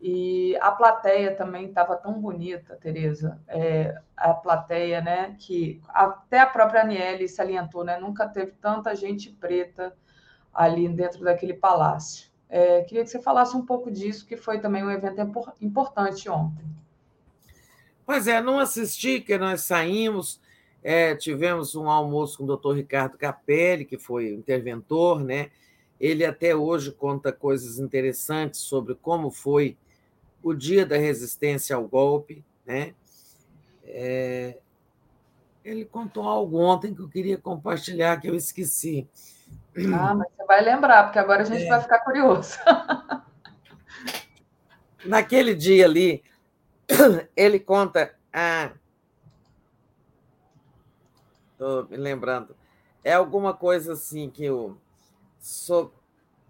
[0.00, 3.38] E a plateia também estava tão bonita, Tereza.
[3.48, 9.30] É, a plateia, né, que até a própria Aniele salientou, né, nunca teve tanta gente
[9.30, 9.94] preta
[10.54, 12.28] ali dentro daquele palácio.
[12.48, 15.20] É, queria que você falasse um pouco disso, que foi também um evento
[15.60, 16.64] importante ontem.
[18.06, 20.40] Pois é, não assisti, que nós saímos,
[20.82, 25.50] é, tivemos um almoço com o doutor Ricardo Capelli, que foi interventor, né?
[26.00, 29.76] Ele até hoje conta coisas interessantes sobre como foi
[30.42, 32.94] o dia da resistência ao golpe, né?
[33.84, 34.58] É,
[35.64, 39.08] ele contou algo ontem que eu queria compartilhar, que eu esqueci.
[39.94, 41.68] Ah, mas você vai lembrar, porque agora a gente é.
[41.68, 42.56] vai ficar curioso.
[45.04, 46.22] Naquele dia ali,
[47.36, 48.72] ele conta a
[51.58, 52.54] Estou me lembrando.
[53.02, 54.78] É alguma coisa assim que eu
[55.40, 55.92] sou.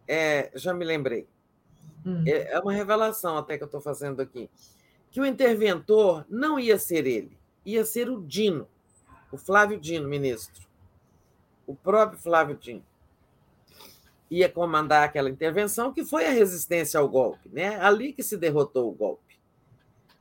[0.06, 1.26] É, já me lembrei.
[2.04, 2.24] Hum.
[2.26, 4.50] É, é uma revelação até que eu estou fazendo aqui.
[5.10, 8.68] Que o interventor não ia ser ele, ia ser o Dino,
[9.32, 10.68] o Flávio Dino, ministro.
[11.66, 12.84] O próprio Flávio Dino
[14.30, 17.80] ia comandar aquela intervenção, que foi a resistência ao golpe, né?
[17.80, 19.38] Ali que se derrotou o golpe.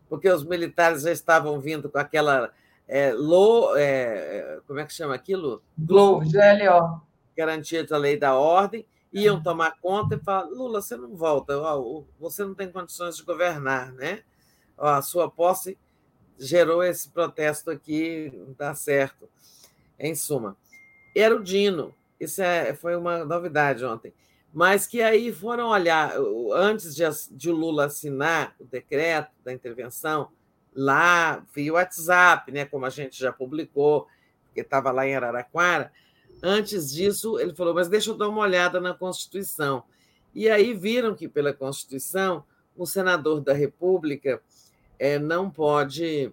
[0.08, 2.54] Porque os militares já estavam vindo com aquela
[2.88, 5.62] é, low, é, como é que chama aquilo?
[5.78, 7.02] Glow, GLO.
[7.36, 11.54] Garantia da lei da ordem, iam tomar conta e falar: Lula, você não volta,
[12.20, 14.24] você não tem condições de governar, né?
[14.78, 15.78] a sua posse
[16.38, 19.28] gerou esse protesto aqui, não dá certo.
[20.00, 20.56] Em suma,
[21.16, 24.14] era o Dino, isso é, foi uma novidade ontem.
[24.54, 26.14] Mas que aí foram olhar,
[26.54, 30.30] antes de, de Lula assinar o decreto da intervenção,
[30.78, 34.08] lá via WhatsApp, né, como a gente já publicou,
[34.46, 35.92] porque estava lá em Araraquara.
[36.42, 39.84] Antes disso, ele falou: Mas deixa eu dar uma olhada na Constituição.
[40.36, 42.44] E aí viram que, pela Constituição,
[42.76, 44.40] o senador da República
[45.00, 46.32] é, não pode,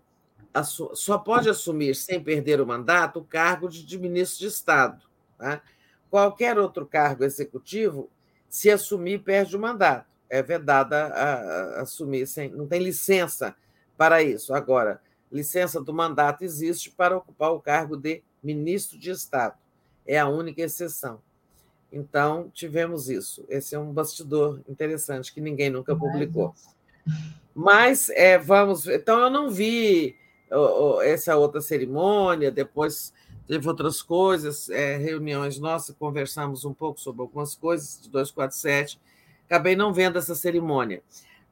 [0.95, 5.03] só pode assumir, sem perder o mandato, o cargo de, ministro de Estado.
[5.39, 5.63] Tá?
[6.11, 8.11] Qualquer outro cargo executivo,
[8.47, 10.13] se assumir, perde o mandato.
[10.29, 11.33] É vedada a,
[11.79, 13.57] a assumir, sem, não tem licença
[13.97, 14.55] para isso.
[14.55, 15.01] Agora,
[15.31, 19.55] licença do mandato existe para ocupar o cargo de ministro de Estado.
[20.07, 21.21] É a única exceção.
[21.93, 23.45] Então, tivemos isso.
[23.49, 26.55] Esse é um bastidor interessante que ninguém nunca publicou.
[27.55, 28.87] Mas é, vamos.
[28.89, 30.17] Então, eu não vi
[31.03, 33.13] essa outra cerimônia, depois
[33.47, 39.01] teve outras coisas, é, reuniões nossas, conversamos um pouco sobre algumas coisas de 247.
[39.47, 41.03] Acabei não vendo essa cerimônia,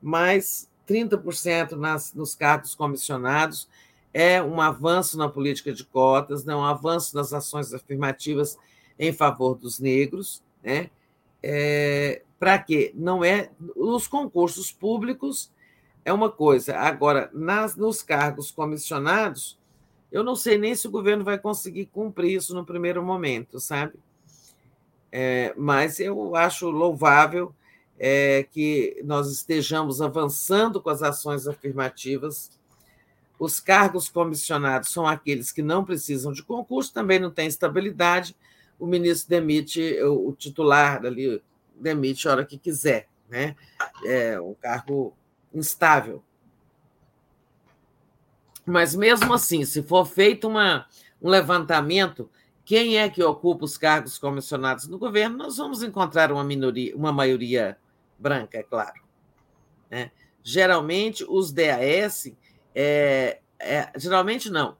[0.00, 3.68] mas 30% nas, nos cargos comissionados
[4.12, 8.58] é um avanço na política de cotas, né, um avanço nas ações afirmativas
[8.98, 10.42] em favor dos negros.
[10.62, 10.90] Né?
[11.42, 12.92] É, Para quê?
[12.94, 13.50] Não é.
[13.74, 15.50] Os concursos públicos
[16.04, 16.76] é uma coisa.
[16.76, 19.58] Agora, nas, nos cargos comissionados,
[20.10, 23.94] eu não sei nem se o governo vai conseguir cumprir isso no primeiro momento, sabe?
[25.10, 27.54] É, mas eu acho louvável
[28.04, 32.50] é, que nós estejamos avançando com as ações afirmativas.
[33.38, 38.34] Os cargos comissionados são aqueles que não precisam de concurso, também não tem estabilidade.
[38.76, 41.40] O ministro demite, o titular ali
[41.76, 43.54] demite a hora que quiser, né?
[44.04, 45.14] É um cargo
[45.54, 46.24] instável.
[48.66, 50.86] Mas mesmo assim, se for feito uma,
[51.20, 52.28] um levantamento,
[52.64, 57.12] quem é que ocupa os cargos comissionados no governo, nós vamos encontrar uma minoria, uma
[57.12, 57.78] maioria
[58.22, 59.02] branca, é claro.
[59.90, 60.10] Né?
[60.42, 62.32] Geralmente, os DAS,
[62.74, 64.76] é, é, geralmente não,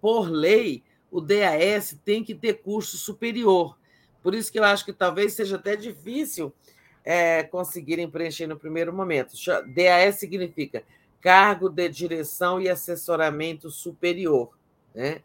[0.00, 3.78] por lei, o DAS tem que ter curso superior.
[4.22, 6.52] Por isso que eu acho que talvez seja até difícil
[7.04, 9.34] é, conseguirem preencher no primeiro momento.
[9.74, 10.82] DAS significa
[11.20, 14.50] cargo de direção e assessoramento superior.
[14.94, 15.22] Né?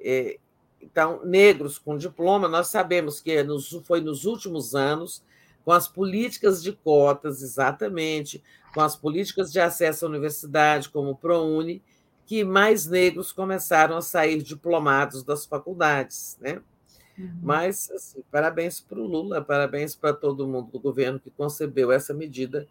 [0.00, 0.38] É,
[0.80, 5.22] então, negros com diploma, nós sabemos que nos, foi nos últimos anos,
[5.66, 8.40] com as políticas de cotas, exatamente,
[8.72, 11.82] com as políticas de acesso à universidade, como o ProUni,
[12.24, 16.38] que mais negros começaram a sair diplomados das faculdades.
[16.40, 16.62] Né?
[17.18, 17.40] Uhum.
[17.42, 22.14] Mas, assim, parabéns para o Lula, parabéns para todo mundo do governo que concebeu essa
[22.14, 22.68] medida,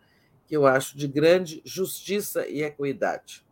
[0.48, 3.45] que eu acho de grande justiça e equidade.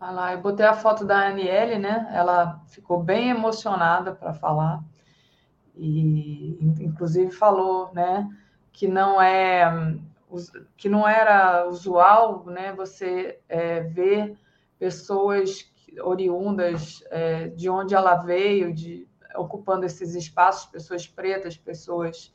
[0.00, 2.10] Ah lá, eu botei a foto da Aniele, né?
[2.12, 4.82] Ela ficou bem emocionada para falar
[5.76, 8.28] e, inclusive, falou, né,
[8.72, 9.98] que não é
[10.76, 14.34] que não era usual, né, você é, ver
[14.78, 15.70] pessoas
[16.00, 22.34] oriundas é, de onde ela veio, de ocupando esses espaços, pessoas pretas, pessoas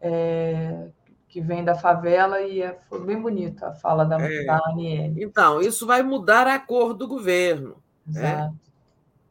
[0.00, 0.88] é,
[1.28, 4.44] que vêm da favela, e é, foi bem bonita a fala da, é.
[4.44, 5.22] da Aniele.
[5.22, 7.82] Então, isso vai mudar a cor do governo.
[8.06, 8.20] Né?
[8.20, 8.52] Exato.
[8.52, 8.58] Né?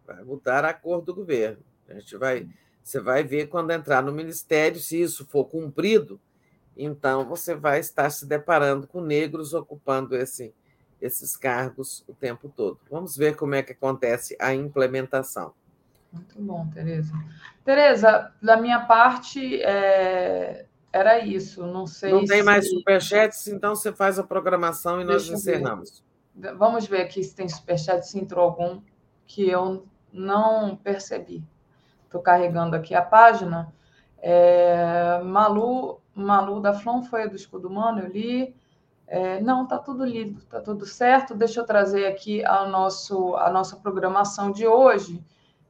[0.06, 1.64] Vai mudar a cor do governo.
[1.90, 2.48] A gente vai,
[2.84, 6.20] você vai ver quando entrar no ministério, se isso for cumprido,
[6.78, 10.54] então você vai estar se deparando com negros ocupando esse,
[11.02, 12.80] esses cargos o tempo todo.
[12.90, 15.54] Vamos ver como é que acontece a implementação.
[16.12, 17.14] Muito bom, Tereza.
[17.64, 20.66] Tereza, da minha parte, é...
[20.92, 21.66] era isso.
[21.66, 22.12] Não sei.
[22.12, 22.44] Não tem se...
[22.44, 26.04] mais superchats, então você faz a programação e Deixa nós encerramos.
[26.34, 26.56] Ver.
[26.56, 28.82] Vamos ver aqui se tem superchat, se entrou algum
[29.26, 31.44] que eu não percebi.
[32.06, 33.74] Estou carregando aqui a página.
[34.20, 35.20] É...
[35.24, 38.56] Malu, Malu da Flon foi do Escudo Humano, eu li.
[39.08, 41.34] É, não, está tudo lido, está tudo certo.
[41.34, 45.24] Deixa eu trazer aqui a, nosso, a nossa programação de hoje.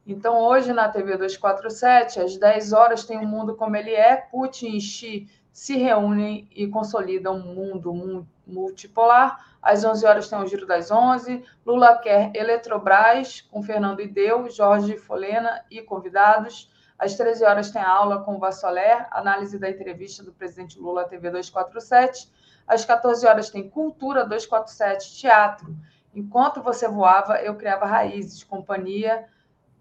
[0.06, 4.16] Então, hoje na TV 247, às 10 horas, tem o um mundo como ele é.
[4.16, 9.44] Putin e Xi se reúnem e consolidam um mundo multipolar.
[9.60, 11.44] Às 11 horas tem o Giro das 11.
[11.66, 16.70] Lula quer Eletrobras, com Fernando Ideu, Jorge Folena e convidados.
[16.98, 21.04] Às 13 horas tem aula com o Vassoler, análise da entrevista do presidente Lula à
[21.04, 22.28] TV 247.
[22.66, 25.76] Às 14 horas tem Cultura 247, teatro.
[26.12, 29.28] Enquanto você voava, eu criava raízes, companhia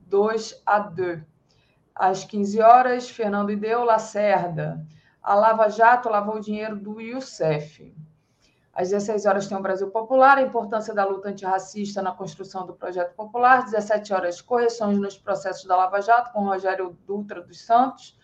[0.02, 1.22] 2 a 2.
[1.96, 4.86] Às 15 horas, Fernando Ideu Lacerda.
[5.22, 7.96] A Lava Jato lavou o dinheiro do Youssef.
[8.78, 12.74] Às 16 horas tem o Brasil Popular, a importância da luta antirracista na construção do
[12.74, 13.66] projeto popular.
[13.66, 18.16] 17 horas, correções nos processos da Lava Jato, com Rogério Dutra dos Santos.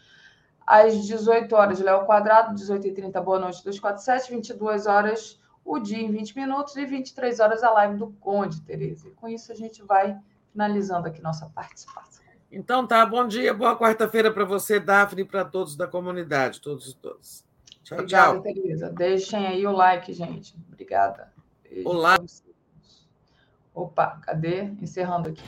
[0.63, 4.29] Às 18 horas, Léo Quadrado, 18h30, Boa Noite 247.
[4.29, 6.75] 22 horas, o dia em 20 minutos.
[6.75, 9.07] E 23 horas, a live do Conde, Tereza.
[9.07, 10.15] E com isso, a gente vai
[10.51, 12.23] finalizando aqui nossa participação.
[12.51, 16.91] Então tá, bom dia, boa quarta-feira para você, Daphne, e para todos da comunidade, todos
[16.91, 17.43] e todas.
[17.83, 18.41] Tchau, Obrigada, tchau.
[18.41, 18.89] Tereza.
[18.89, 20.55] Deixem aí o like, gente.
[20.71, 21.31] Obrigada.
[21.63, 22.17] Beijo Olá.
[23.73, 24.63] Opa, cadê?
[24.81, 25.43] Encerrando aqui.